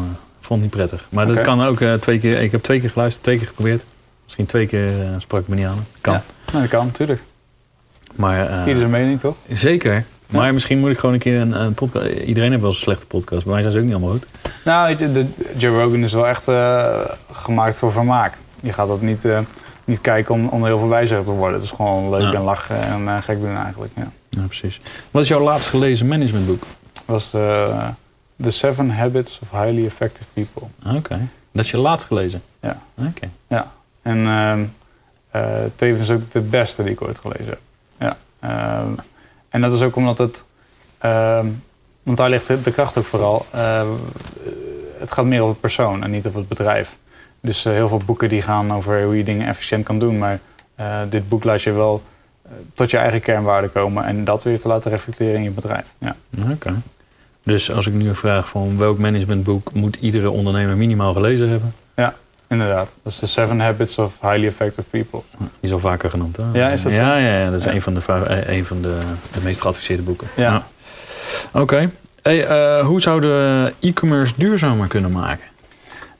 vond 0.50 0.62
het 0.62 0.70
niet 0.72 0.80
prettig. 0.88 1.08
Maar 1.12 1.28
dat 1.28 1.42
kan 1.42 1.64
ook 1.64 1.82
eh, 1.82 1.94
twee 1.94 2.20
keer. 2.20 2.42
Ik 2.42 2.52
heb 2.52 2.62
twee 2.64 2.80
keer 2.80 2.90
geluisterd, 2.90 3.24
twee 3.24 3.38
keer 3.38 3.48
geprobeerd. 3.48 3.84
Misschien 4.24 4.46
twee 4.46 4.68
keer 4.68 5.02
eh, 5.02 5.08
sprak 5.18 5.42
ik 5.42 5.48
me 5.48 5.56
niet 5.56 5.66
aan. 5.66 5.86
Kan. 6.02 6.14
Ja. 6.14 6.22
Nou, 6.52 6.62
dat 6.62 6.70
kan, 6.72 6.86
natuurlijk. 6.86 7.22
Maar, 8.16 8.48
eh, 8.48 8.60
Ieder 8.60 8.78
zijn 8.78 8.90
mening, 8.90 9.20
toch? 9.20 9.36
zeker. 9.52 10.04
Maar 10.30 10.54
misschien 10.54 10.80
moet 10.80 10.90
ik 10.92 10.98
gewoon 11.00 11.16
een 11.16 11.22
keer 11.22 11.40
een, 11.42 11.62
een 11.62 11.74
podcast. 11.74 12.06
Iedereen 12.06 12.50
heeft 12.50 12.62
wel 12.62 12.70
eens 12.70 12.80
een 12.80 12.84
slechte 12.86 13.06
podcast. 13.06 13.44
Bij 13.44 13.54
mij 13.54 13.62
zijn 13.62 13.74
ze 13.74 13.80
ook 13.80 13.86
niet 13.86 13.94
allemaal 13.94 14.12
goed. 14.12 14.26
Nou, 14.66 14.96
de, 14.96 15.12
de- 15.12 15.26
Joe 15.58 15.82
Rogan 15.82 16.04
is 16.04 16.14
wel 16.14 16.28
echt 16.28 16.44
gemaakt 17.32 17.78
voor 17.78 17.92
vermaak. 17.92 18.38
Je 18.62 18.74
gaat 18.74 18.88
dat 18.88 19.02
niet, 19.02 19.28
niet 19.86 20.02
kijken 20.02 20.34
om, 20.34 20.48
om 20.48 20.66
heel 20.66 20.80
veel 20.80 20.88
wijzer 20.90 21.24
te 21.24 21.32
worden. 21.32 21.56
Het 21.56 21.64
is 21.70 21.76
gewoon 21.76 22.10
leuk 22.10 22.22
Ja. 22.22 22.34
en 22.34 22.42
lachen 22.42 22.82
en 22.82 23.24
gek 23.24 23.40
doen 23.40 23.56
eigenlijk. 23.56 23.92
Ja. 23.96 24.12
Ja, 24.30 24.42
precies. 24.46 24.82
Wat 25.12 25.22
is 25.22 25.28
jouw 25.28 25.42
laatst 25.44 25.68
gelezen 25.68 26.08
managementboek? 26.08 26.64
Dat 26.94 27.04
was 27.06 27.34
The 28.41 28.52
Seven 28.52 28.90
Habits 28.91 29.40
of 29.41 29.52
Highly 29.52 29.86
Effective 29.86 30.26
People. 30.34 30.98
Oké. 30.98 31.28
Dat 31.52 31.66
is 31.66 31.72
je 31.72 31.78
laatst 31.78 32.07
gelezen? 32.07 32.41
Ja. 32.61 32.82
Oké. 33.07 33.30
Ja. 33.48 33.72
En 34.02 34.28
eh, 35.32 35.41
tevens 35.76 36.10
ook 36.10 36.32
de 36.32 36.41
beste 36.41 36.84
die 36.84 36.91
ik 36.91 37.02
ooit 37.02 37.20
gelezen 37.20 37.48
heb. 37.48 37.60
Ja. 37.98 38.18
Ehm, 38.40 38.91
en 39.49 39.61
dat 39.61 39.74
is 39.74 39.82
ook 39.82 39.95
omdat 39.95 40.18
het... 40.18 40.44
ehm, 40.98 41.48
want 42.03 42.18
daar 42.18 42.30
ligt 42.30 42.64
de 42.64 42.72
kracht 42.72 42.98
ook 42.98 43.06
vooral. 43.06 43.45
het 44.99 45.11
gaat 45.11 45.26
meer 45.26 45.40
over 45.40 45.52
het 45.52 45.61
persoon 45.61 46.03
en 46.03 46.11
niet 46.11 46.28
over 46.28 46.40
het 46.40 46.48
bedrijf. 46.48 46.98
Dus 47.41 47.66
eh, 47.66 47.74
heel 47.74 47.88
veel 47.88 48.02
boeken 48.06 48.30
die 48.30 48.41
gaan 48.41 48.74
over 48.74 49.03
hoe 49.03 49.18
je 49.18 49.24
dingen 49.24 49.48
efficiënt 49.48 49.86
kan 49.86 49.99
doen. 49.99 50.18
Maar 50.18 50.40
eh, 50.76 51.02
dit 51.10 51.30
boek 51.30 51.44
laat 51.44 51.61
je 51.61 51.72
wel 51.72 52.03
tot 52.74 52.91
je 52.91 52.98
eigen 52.98 53.22
kernwaarden 53.22 53.72
komen. 53.72 54.06
En 54.06 54.24
dat 54.24 54.44
weer 54.44 54.60
te 54.60 54.68
laten 54.68 54.91
reflecteren 54.91 55.36
in 55.36 55.44
je 55.44 55.52
bedrijf. 55.52 55.86
Ja. 55.98 56.16
Oké. 56.52 56.82
Dus 57.44 57.72
als 57.72 57.88
ik 57.88 57.94
nu 57.94 58.16
vraag 58.16 58.49
van 58.49 58.78
welk 58.78 58.98
managementboek 58.98 59.74
moet 59.74 59.95
iedere 59.95 60.30
ondernemer 60.30 60.78
minimaal 60.78 61.14
gelezen 61.14 61.49
hebben? 61.49 61.74
Inderdaad. 62.49 62.95
Dat 63.03 63.14
is 63.14 63.20
The 63.20 63.28
Seven 63.28 63.60
Habits 63.60 63.98
of 63.98 64.14
Highly 64.22 64.48
Effective 64.48 64.88
People. 64.90 65.22
Die 65.38 65.48
is 65.60 65.72
al 65.72 65.80
vaker 65.80 66.10
genoemd, 66.10 66.38
hè? 66.38 66.44
Ja, 66.53 66.70
is 66.70 66.82
dat 66.82 66.91
zo? 66.91 66.98
Ja, 66.98 67.18
ja, 67.18 67.38
ja 67.40 67.49
dat 67.49 67.60
is 67.60 67.66
Ja. 67.66 67.72
een 67.72 67.82
van, 67.82 67.94
de, 67.94 68.02
eh, 68.28 68.57
een 68.57 68.66
van 68.66 68.82
de, 68.82 68.98
de 69.34 69.40
meest 69.44 69.61
geadviseerde 69.61 70.03
boeken. 70.03 70.28
Ja. 70.36 70.68
Oké. 71.53 71.91
Hey, 72.22 72.45
eh, 72.48 72.86
hoe 72.86 73.02
zouden 73.02 73.30
we 73.32 73.74
e-commerce 73.80 74.34
duurzamer 74.38 74.88
kunnen 74.88 75.11
maken? 75.11 75.45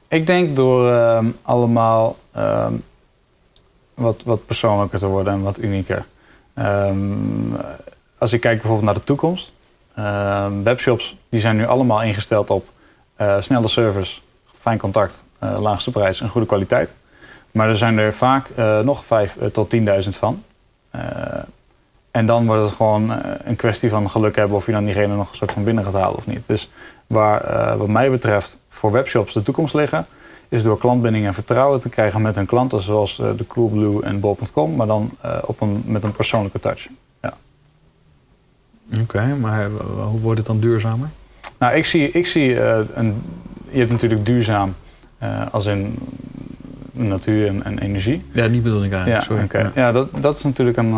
Ik 0.07 0.25
denk 0.27 0.55
door 0.55 0.91
ehm, 0.91 1.25
allemaal 1.41 2.17
ehm, 2.31 2.73
wat, 3.93 4.21
wat 4.25 4.45
persoonlijker 4.45 4.99
te 4.99 5.07
worden 5.07 5.33
en 5.33 5.41
wat 5.41 5.59
unieker. 5.61 6.05
Ehm, 6.53 6.95
als 8.17 8.33
ik 8.33 8.39
kijk 8.41 8.55
bijvoorbeeld 8.55 8.85
naar 8.85 8.97
de 8.99 9.03
toekomst. 9.03 9.53
Ehm, 9.99 10.63
webshops 10.63 11.15
die 11.30 11.41
zijn 11.41 11.55
nu 11.55 11.67
allemaal 11.67 12.03
ingesteld 12.03 12.49
op 12.49 12.67
eh, 13.15 13.41
snelle 13.41 13.67
service, 13.67 14.19
fijn 14.59 14.77
contact, 14.77 15.23
eh, 15.39 15.61
laagste 15.61 15.91
prijs 15.91 16.21
en 16.21 16.30
goede 16.30 16.47
kwaliteit. 16.47 16.93
Maar 17.51 17.69
er 17.69 17.77
zijn 17.77 17.97
er 17.97 18.13
vaak 18.13 18.49
eh, 18.55 18.80
nog 18.80 19.05
vijf 19.05 19.38
eh, 19.38 19.47
tot 19.47 19.69
10.000 19.69 20.09
van. 20.09 20.43
En 22.11 22.26
dan 22.26 22.45
wordt 22.45 22.61
het 22.61 22.71
gewoon 22.71 23.11
een 23.43 23.55
kwestie 23.55 23.89
van 23.89 24.09
geluk 24.09 24.35
hebben 24.35 24.57
of 24.57 24.65
je 24.65 24.71
dan 24.71 24.85
diegene 24.85 25.15
nog 25.15 25.30
een 25.30 25.38
soort 25.38 25.51
van 25.51 25.63
binnen 25.63 25.84
gaat 25.84 25.93
halen 25.93 26.17
of 26.17 26.27
niet. 26.27 26.47
Dus 26.47 26.69
waar 27.07 27.77
wat 27.77 27.88
mij 27.88 28.09
betreft 28.09 28.57
voor 28.69 28.91
webshops 28.91 29.34
de 29.34 29.43
toekomst 29.43 29.73
liggen, 29.73 30.05
is 30.49 30.63
door 30.63 30.77
klantbinding 30.77 31.26
en 31.26 31.34
vertrouwen 31.34 31.80
te 31.80 31.89
krijgen 31.89 32.21
met 32.21 32.35
hun 32.35 32.45
klanten, 32.45 32.81
zoals 32.81 33.19
eh, 33.19 33.30
de 33.38 33.47
Coolblue 33.47 34.03
en 34.03 34.19
Bol.com, 34.19 34.76
maar 34.76 34.88
dan 34.88 35.11
op 35.41 35.61
een, 35.61 35.84
met 35.85 36.03
een 36.03 36.11
persoonlijke 36.11 36.59
touch. 36.59 36.88
Oké, 39.01 39.35
maar 39.39 39.69
hoe 40.09 40.19
wordt 40.19 40.37
het 40.37 40.47
dan 40.47 40.59
duurzamer? 40.59 41.09
Nou, 41.59 41.75
ik 41.75 41.85
zie, 41.85 42.11
ik 42.11 42.27
zie 42.27 42.59
eh, 42.59 42.79
een, 42.93 43.21
je 43.69 43.77
hebt 43.79 43.91
natuurlijk 43.91 44.25
duurzaam 44.25 44.75
eh, 45.17 45.41
als 45.51 45.65
in 45.65 45.97
natuur 46.91 47.47
en, 47.47 47.63
en 47.63 47.79
energie. 47.79 48.23
Ja, 48.31 48.47
die 48.47 48.61
bedoel 48.61 48.83
ik 48.83 48.91
Ja, 48.91 49.05
eigenlijk. 49.05 49.51
Sorry. 49.51 49.65
oké. 49.65 49.79
ja 49.79 49.91
dat, 49.91 50.09
dat 50.21 50.37
is 50.37 50.43
natuurlijk 50.43 50.77
een, 50.77 50.93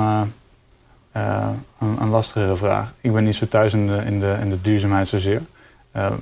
eh, 1.12 1.50
een, 1.80 2.02
een 2.02 2.10
lastigere 2.10 2.56
vraag. 2.56 2.94
Ik 3.02 3.14
ben 3.14 3.24
niet 3.24 3.36
zo 3.36 3.48
thuis 3.48 3.74
in 3.74 3.88
de, 3.88 4.02
in 4.06 4.20
de, 4.20 4.38
in 4.42 4.50
de 4.50 4.62
duurzaamheid 4.62 5.08
zozeer. 5.08 5.42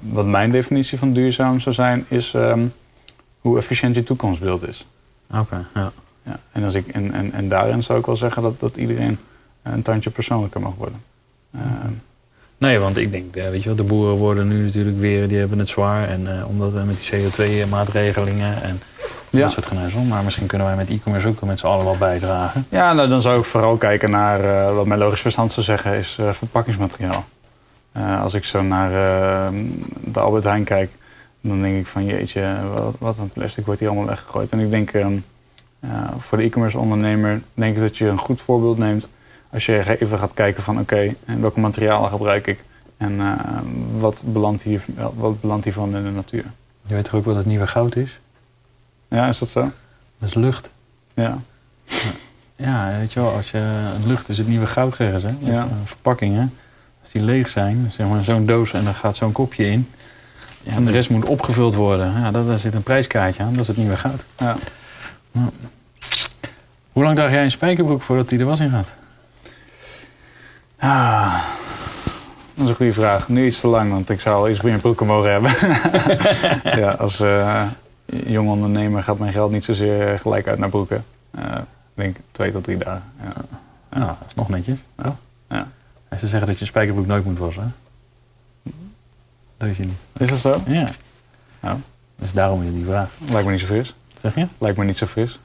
Wat 0.02 0.26
mijn 0.26 0.52
definitie 0.52 0.98
van 0.98 1.14
duurzaam 1.14 1.60
zou 1.60 1.76
zijn, 1.76 2.06
is 2.08 2.34
ehm, 2.34 2.66
hoe 3.40 3.58
efficiënt 3.58 3.96
je 3.96 4.04
toekomstbeeld 4.04 4.68
is. 4.68 4.86
Oké, 5.36 5.68
ja. 5.74 5.92
Ja, 6.24 6.40
en, 6.52 6.64
als 6.64 6.74
ik, 6.74 6.88
en, 6.88 7.14
en, 7.14 7.34
en 7.34 7.50
daarin 7.50 7.84
zou 7.84 8.00
ik 8.00 8.06
wel 8.06 8.16
zeggen 8.16 8.42
dat, 8.42 8.60
dat 8.60 8.78
iedereen 8.78 9.18
een 9.64 9.82
tandje 9.82 10.10
persoonlijker 10.10 10.62
mag 10.62 10.76
worden. 10.76 11.02
Ehm, 11.54 11.92
Nee, 12.58 12.80
want 12.80 12.98
ik 12.98 13.12
denk, 13.12 13.36
eh, 13.36 13.50
weet 13.50 13.60
je 13.62 13.68
wel, 13.68 13.76
de 13.78 13.84
boeren 13.84 14.16
worden 14.16 14.48
nu 14.48 14.64
natuurlijk 14.66 15.00
weer, 15.00 15.28
die 15.28 15.38
hebben 15.38 15.60
het 15.60 15.68
zwaar. 15.68 16.08
En 16.10 16.38
eh, 16.40 16.48
omdat 16.50 16.72
we 16.72 16.80
met 16.80 16.98
die 17.00 17.08
CO2-maatregelingen 17.10 18.62
en 18.64 18.82
Ja. 19.30 19.40
dat 19.42 19.52
soort 19.52 19.66
geneuzel. 19.66 20.02
Maar 20.02 20.24
misschien 20.24 20.48
kunnen 20.48 20.68
wij 20.68 20.76
met 20.76 20.90
e-commerce 20.90 21.28
ook 21.28 21.42
met 21.42 21.60
z'n 21.60 21.66
allen 21.66 21.86
wat 21.86 22.00
bijdragen. 22.00 22.66
ja, 22.70 22.94
nou, 22.94 23.10
dan 23.10 23.22
zou 23.22 23.40
ik 23.40 23.46
vooral 23.46 23.78
kijken 23.78 24.12
naar 24.12 24.40
eh, 24.68 24.76
wat 24.76 24.86
mijn 24.86 25.00
logisch 25.00 25.22
verstand 25.22 25.52
zou 25.52 25.66
zeggen, 25.66 25.98
is 25.98 26.16
eh, 26.20 26.30
verpakkingsmateriaal. 26.32 27.26
Eh, 27.92 28.22
als 28.22 28.34
ik 28.34 28.46
zo 28.46 28.62
naar 28.62 28.90
eh, 28.92 29.54
de 30.04 30.20
Albert 30.20 30.44
Heijn 30.44 30.64
kijk, 30.64 30.92
dan 31.42 31.62
denk 31.62 31.78
ik 31.80 31.88
van 31.88 32.06
jeetje, 32.06 32.56
wat, 32.74 32.96
wat 33.00 33.18
een 33.18 33.30
plastic 33.30 33.66
wordt 33.66 33.80
hier 33.80 33.90
allemaal 33.90 34.08
weggegooid. 34.08 34.52
En 34.52 34.60
ik 34.60 34.70
denk 34.70 34.92
ehm, 34.92 35.14
eh, 35.80 35.90
voor 36.20 36.38
de 36.38 36.44
e-commerce 36.44 36.78
ondernemer, 36.78 37.42
denk 37.54 37.76
ik 37.76 37.82
dat 37.82 37.98
je 37.98 38.06
een 38.08 38.18
goed 38.20 38.42
voorbeeld 38.42 38.78
neemt 38.78 39.08
als 39.52 39.66
je 39.66 40.00
even 40.00 40.20
gaat 40.20 40.34
kijken 40.34 40.64
van 40.64 40.80
oké, 40.80 41.14
en 41.26 41.42
welke 41.42 41.60
materialen 41.60 42.10
gebruik 42.10 42.48
ik 42.48 42.64
en 42.98 43.20
eh, 43.20 43.60
wat, 44.00 44.22
belandt 44.26 44.62
hier, 44.62 44.82
wat 45.16 45.42
belandt 45.42 45.64
hiervan 45.64 45.96
in 45.96 46.04
de 46.04 46.10
natuur. 46.10 46.44
Je 46.86 46.94
weet 46.94 47.04
toch 47.04 47.14
ook 47.14 47.26
wat 47.26 47.36
het 47.36 47.46
nieuwe 47.46 47.68
goud 47.68 47.96
is? 47.96 48.20
Ja, 49.08 49.28
is 49.28 49.38
dat 49.38 49.50
zo? 49.50 49.72
Dat 50.20 50.30
is 50.30 50.34
lucht. 50.34 50.70
Ja. 51.14 51.38
Ja, 52.56 52.98
weet 53.00 53.14
je 53.14 53.20
wel, 53.20 53.34
als 53.34 53.52
je, 53.52 53.92
lucht 54.06 54.30
is 54.30 54.38
het 54.38 54.48
nieuwe 54.48 54.68
goud, 54.68 54.96
zeggen 54.96 55.20
ze. 55.20 55.30
Ja. 55.40 55.64
eh, 55.64 55.66
verpakkingen, 55.84 56.54
als 57.02 57.12
die 57.12 57.22
leeg 57.22 57.50
zijn, 57.50 57.92
zeg 57.92 58.08
maar 58.08 58.24
zo'n 58.24 58.46
doos 58.46 58.74
en 58.74 58.84
daar 58.84 58.94
gaat 58.94 59.18
zo'n 59.18 59.32
kopje 59.32 59.66
in. 59.72 59.90
Ja, 60.64 60.72
en 60.72 60.86
de 60.86 60.92
rest 60.92 61.10
moet 61.10 61.26
opgevuld 61.26 61.76
worden. 61.76 62.14
Ja, 62.14 62.32
daar, 62.32 62.46
daar 62.46 62.58
zit 62.58 62.74
een 62.74 62.84
prijskaartje 62.84 63.44
aan, 63.44 63.52
dat 63.52 63.62
is 63.62 63.68
het 63.68 63.78
nieuwe 63.78 63.98
goud. 63.98 64.26
Ja. 64.38 64.58
Hoe 66.92 67.04
lang 67.04 67.16
draag 67.16 67.32
jij 67.32 67.44
een 67.44 67.52
spijkerbroek 67.52 68.02
voordat 68.02 68.30
die 68.30 68.40
er 68.40 68.46
was 68.46 68.60
in 68.60 68.70
gaat? 68.70 68.90
Ah, 70.80 71.44
dat 72.54 72.64
is 72.64 72.70
een 72.70 72.76
goede 72.76 72.94
vraag. 72.94 73.30
Nu 73.30 73.46
iets 73.46 73.60
te 73.60 73.68
lang, 73.68 73.92
want 73.92 74.10
ik 74.10 74.20
zou 74.20 74.36
al 74.36 74.50
iets 74.50 74.62
meer 74.62 74.78
broeken 74.78 75.06
mogen 75.06 75.32
hebben. 75.32 75.52
ja, 76.82 76.92
als 76.92 77.20
eh 77.20 77.64
jong 78.26 78.50
ondernemer 78.50 79.04
gaat 79.04 79.20
mijn 79.20 79.32
geld 79.32 79.52
niet 79.52 79.64
zozeer 79.64 80.20
gelijk 80.20 80.48
uit 80.48 80.60
naar 80.60 80.70
broeken. 80.70 81.06
Eh, 81.32 81.56
ik 81.56 81.96
denk 81.96 82.18
twee 82.32 82.52
tot 82.52 82.64
drie 82.64 82.78
dagen. 82.78 83.04
Ja. 83.24 83.34
Ja, 83.92 84.06
dat 84.06 84.28
is 84.28 84.36
nog 84.36 84.50
netjes. 84.50 84.78
Ja. 84.98 85.16
Ja. 85.50 85.68
En 86.10 86.20
ze 86.20 86.28
zeggen 86.28 86.48
dat 86.48 86.56
je 86.56 86.62
een 86.62 86.68
spijkerbroek 86.68 87.06
nooit 87.06 87.26
moet 87.26 87.38
wassen. 87.38 87.76
Dat 88.64 89.68
weet 89.68 89.76
je 89.76 89.84
niet. 89.84 89.98
Is 90.18 90.30
dat 90.30 90.40
zo? 90.40 90.62
Ja. 90.66 90.88
Nou. 91.60 91.78
Dus 92.16 92.32
daarom 92.34 92.64
is 92.64 92.72
die 92.74 92.86
vraag. 92.86 93.10
Lijkt 93.30 93.46
me 93.46 93.52
niet 93.52 93.62
zo 93.62 93.66
fris. 93.66 93.94
Zeg 94.22 94.36
je? 94.36 94.48
Lijkt 94.58 94.78
me 94.78 94.84
niet 94.84 94.98
zo 94.98 95.06
fris. 95.06 95.40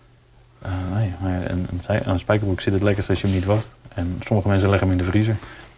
Eh, 0.63 0.71
nee, 0.95 1.13
maar 1.21 1.51
een, 1.51 1.69
een 2.05 2.19
spijkerbroek 2.19 2.61
zit 2.61 2.73
het 2.73 2.83
lekkerst 2.83 3.11
als 3.11 3.21
je 3.21 3.27
hem 3.27 3.37
niet 3.37 3.45
wast. 3.45 3.71
En 3.95 4.21
sommige 4.25 4.49
mensen 4.49 4.69
leggen 4.69 4.89
hem 4.89 4.99
in 4.99 5.05
de 5.05 5.11
vriezer 5.11 5.37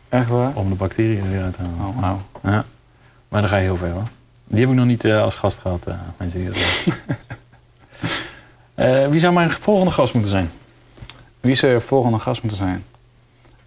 Echt 0.08 0.28
waar? 0.28 0.54
om 0.54 0.68
de 0.68 0.74
bacteriën 0.74 1.24
er 1.24 1.30
weer 1.30 1.42
uit 1.42 1.54
te 1.54 1.62
halen. 1.62 1.94
Oh, 1.94 2.00
wauw. 2.00 2.20
Ja. 2.42 2.64
Maar 3.28 3.40
dan 3.40 3.50
ga 3.50 3.56
je 3.56 3.62
heel 3.62 3.76
ver 3.76 3.90
hoor. 3.90 4.08
Die 4.44 4.60
heb 4.60 4.68
ik 4.68 4.74
nog 4.74 4.86
niet 4.86 5.04
eh, 5.04 5.22
als 5.22 5.34
gast 5.34 5.58
gehad, 5.58 5.86
eh, 5.86 5.94
mensen 6.16 6.38
die 6.38 6.48
dat 6.48 6.56
doen. 6.84 6.94
Eh, 8.74 9.06
wie 9.06 9.20
zou 9.20 9.32
mijn 9.34 9.50
volgende 9.50 9.90
gast 9.92 10.14
moeten 10.14 10.30
zijn? 10.30 10.50
Wie 11.40 11.54
zou 11.54 11.72
je 11.72 11.80
volgende 11.80 12.18
gast 12.18 12.42
moeten 12.42 12.58
zijn? 12.58 12.84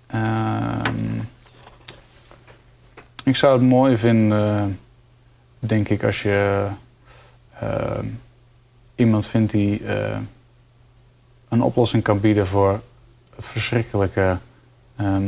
Ehm, 0.08 1.20
ik 3.24 3.36
zou 3.36 3.54
het 3.54 3.62
mooi 3.62 3.98
vinden, 3.98 4.80
denk 5.60 5.90
ik, 5.90 6.04
als 6.04 6.22
je 6.22 6.68
ehm, 7.60 8.06
iemand 8.96 9.28
vindt 9.28 9.52
die 9.52 9.82
een 11.50 11.62
oplossing 11.62 12.04
kan 12.04 12.20
bieden 12.20 12.48
voor 12.48 12.82
het 13.40 13.48
verschrikkelijke 13.48 14.38
ehm, 14.95 15.24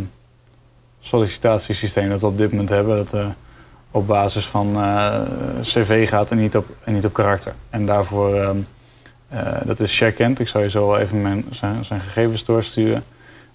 sollicitatiesysteem 0.99 2.09
dat 2.09 2.21
we 2.21 2.27
op 2.27 2.37
dit 2.37 2.51
moment 2.51 2.69
hebben. 2.69 2.95
Dat 2.95 3.13
eh, 3.13 3.27
op 3.91 4.07
basis 4.07 4.45
van 4.45 4.75
eh, 4.75 5.21
cv 5.61 6.09
gaat 6.09 6.31
en 6.31 6.37
niet 6.37 6.55
op, 6.55 6.65
en 6.83 6.93
niet 6.93 7.05
op 7.05 7.13
karakter. 7.13 7.53
En 7.69 7.85
daarvoor, 7.85 8.35
ehm, 8.35 8.57
eh, 9.27 9.57
dat 9.65 9.79
is 9.79 9.91
Sherkent. 9.91 10.39
Ik 10.39 10.47
zal 10.47 10.61
je 10.61 10.69
zo 10.69 10.87
wel 10.87 10.99
even 10.99 11.21
mijn, 11.21 11.45
zijn, 11.51 11.85
zijn 11.85 11.99
gegevens 11.99 12.45
doorsturen. 12.45 13.03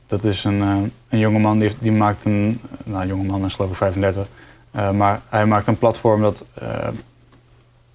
Dat 0.06 0.24
is 0.24 0.44
een, 0.44 0.60
een 1.08 1.18
jongeman 1.18 1.58
die, 1.58 1.74
die 1.78 1.92
maakt 1.92 2.24
een, 2.24 2.60
nou 2.84 3.06
jongeman 3.06 3.44
is 3.44 3.54
geloof 3.54 3.70
ik 3.70 3.76
35. 3.76 4.26
eh, 4.70 4.90
maar 4.90 5.20
hij 5.28 5.46
maakt 5.46 5.66
een 5.66 5.78
platform 5.78 6.20
dat 6.20 6.44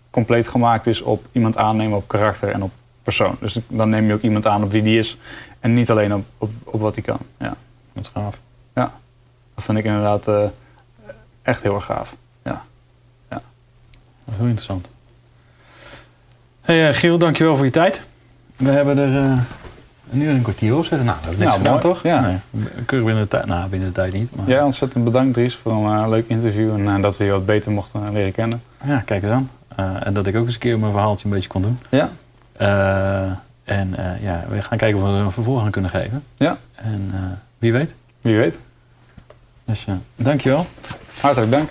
compleet 0.09 0.47
gemaakt 0.47 0.87
is 0.87 1.01
op 1.01 1.25
iemand 1.31 1.57
aannemen 1.57 1.97
op 1.97 2.07
karakter 2.07 2.49
en 2.49 2.63
op 2.63 2.71
persoon. 3.03 3.35
Dus 3.39 3.57
dan 3.67 3.89
neem 3.89 4.07
je 4.07 4.13
ook 4.13 4.21
iemand 4.21 4.47
aan 4.47 4.63
op 4.63 4.71
wie 4.71 4.83
die 4.83 4.99
is 4.99 5.17
en 5.61 5.73
niet 5.73 5.89
alleen 5.89 6.13
op, 6.13 6.25
op, 6.37 6.51
op 6.63 6.81
wat 6.81 6.93
hij 6.95 7.03
kan. 7.03 7.17
Ja, 7.37 7.55
Dat 7.93 8.03
is 8.03 8.09
gaaf. 8.13 8.37
dat 9.55 9.63
vind 9.63 9.77
ik 9.77 9.83
inderdaad 9.85 10.27
eh, 10.27 10.43
echt 11.41 11.63
heel 11.63 11.75
erg 11.75 11.85
gaaf. 11.85 12.13
Dat 14.25 14.33
is 14.33 14.35
heel 14.35 14.45
interessant. 14.45 14.87
Hey, 16.61 16.87
eh, 16.87 16.93
Giel, 16.95 17.17
dankjewel 17.17 17.55
voor 17.55 17.65
je 17.65 17.71
tijd. 17.71 18.03
We 18.55 18.69
hebben 18.69 18.97
er 18.97 19.17
eh, 19.23 19.37
een 20.11 20.21
uur 20.21 20.29
en 20.29 20.35
een 20.35 20.41
kwartier 20.41 20.75
op 20.77 20.85
zitten. 20.85 21.05
Nou, 21.05 21.17
dat 21.21 21.31
is 21.31 21.37
niks 21.37 21.49
Nou, 21.49 21.57
gedaan, 21.57 21.71
mooi. 21.71 21.83
toch? 21.93 22.03
Ja. 22.03 22.21
Nee, 22.21 22.37
keurig 22.85 23.05
binnen 23.07 23.23
de 23.23 23.29
tijd. 23.29 23.45
Nou, 23.45 23.69
binnen 23.69 23.87
de 23.87 23.93
tijd 23.93 24.13
niet. 24.13 24.35
Maar... 24.35 24.47
Ja, 24.47 24.65
ontzettend 24.65 25.03
bedankt 25.03 25.33
Dries 25.33 25.55
voor 25.55 25.71
een 25.73 26.09
leuk 26.09 26.27
interview 26.27 26.87
en 26.87 27.01
dat 27.01 27.17
we 27.17 27.23
je 27.23 27.31
wat 27.31 27.45
beter 27.45 27.71
mochten 27.71 28.11
leren 28.13 28.31
kennen. 28.31 28.61
Ja, 28.83 28.97
kijk 29.05 29.23
eens 29.23 29.31
aan. 29.31 29.49
En 30.03 30.13
dat 30.13 30.27
ik 30.27 30.35
ook 30.35 30.45
eens 30.45 30.53
een 30.53 30.59
keer 30.59 30.79
mijn 30.79 30.91
verhaaltje 30.91 31.25
een 31.25 31.31
beetje 31.33 31.49
kon 31.49 31.61
doen. 31.61 31.79
Ja. 31.89 32.09
En 33.71 33.95
eh, 33.97 34.23
ja, 34.23 34.45
we 34.49 34.61
gaan 34.61 34.77
kijken 34.77 35.01
of 35.01 35.09
we 35.09 35.15
er 35.15 35.23
een 35.23 35.31
vervolg 35.31 35.63
aan 35.63 35.71
kunnen 35.71 35.91
geven. 35.91 36.23
Ja. 36.37 36.57
En 36.75 37.11
eh, 37.13 37.19
wie 37.57 37.71
weet. 37.71 37.93
Wie 38.21 38.37
weet. 38.37 38.57
Dus 39.65 39.85
eh, 39.87 39.93
dankjewel. 40.15 40.67
Hartelijk 41.19 41.51
dank. 41.51 41.69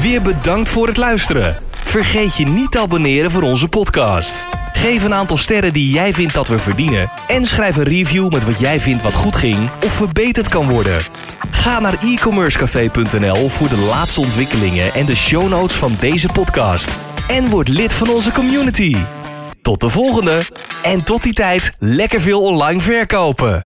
Weer 0.00 0.22
bedankt 0.22 0.68
voor 0.68 0.86
het 0.86 0.96
luisteren. 0.96 1.56
Vergeet 1.82 2.36
je 2.36 2.46
niet 2.46 2.70
te 2.70 2.78
abonneren 2.78 3.30
voor 3.30 3.42
onze 3.42 3.68
podcast. 3.68 4.46
Geef 4.72 5.04
een 5.04 5.14
aantal 5.14 5.36
sterren 5.36 5.72
die 5.72 5.92
jij 5.92 6.12
vindt 6.12 6.34
dat 6.34 6.48
we 6.48 6.58
verdienen. 6.58 7.10
En 7.26 7.44
schrijf 7.44 7.76
een 7.76 7.84
review 7.84 8.32
met 8.32 8.44
wat 8.44 8.60
jij 8.60 8.80
vindt 8.80 9.02
wat 9.02 9.14
goed 9.14 9.36
ging 9.36 9.70
of 9.84 9.92
verbeterd 9.92 10.48
kan 10.48 10.68
worden. 10.68 11.00
Ga 11.50 11.80
naar 11.80 11.96
e-commercecafé.nl 12.02 13.48
voor 13.48 13.68
de 13.68 13.86
laatste 13.90 14.20
ontwikkelingen 14.20 14.94
en 14.94 15.06
de 15.06 15.16
show 15.16 15.48
notes 15.48 15.76
van 15.76 15.94
deze 15.98 16.28
podcast. 16.32 16.96
En 17.28 17.48
word 17.48 17.68
lid 17.68 17.92
van 17.92 18.08
onze 18.10 18.32
community. 18.32 18.96
Tot 19.64 19.80
de 19.80 19.88
volgende. 19.88 20.42
En 20.82 21.04
tot 21.04 21.22
die 21.22 21.32
tijd 21.32 21.70
lekker 21.78 22.20
veel 22.20 22.42
online 22.42 22.80
verkopen. 22.80 23.62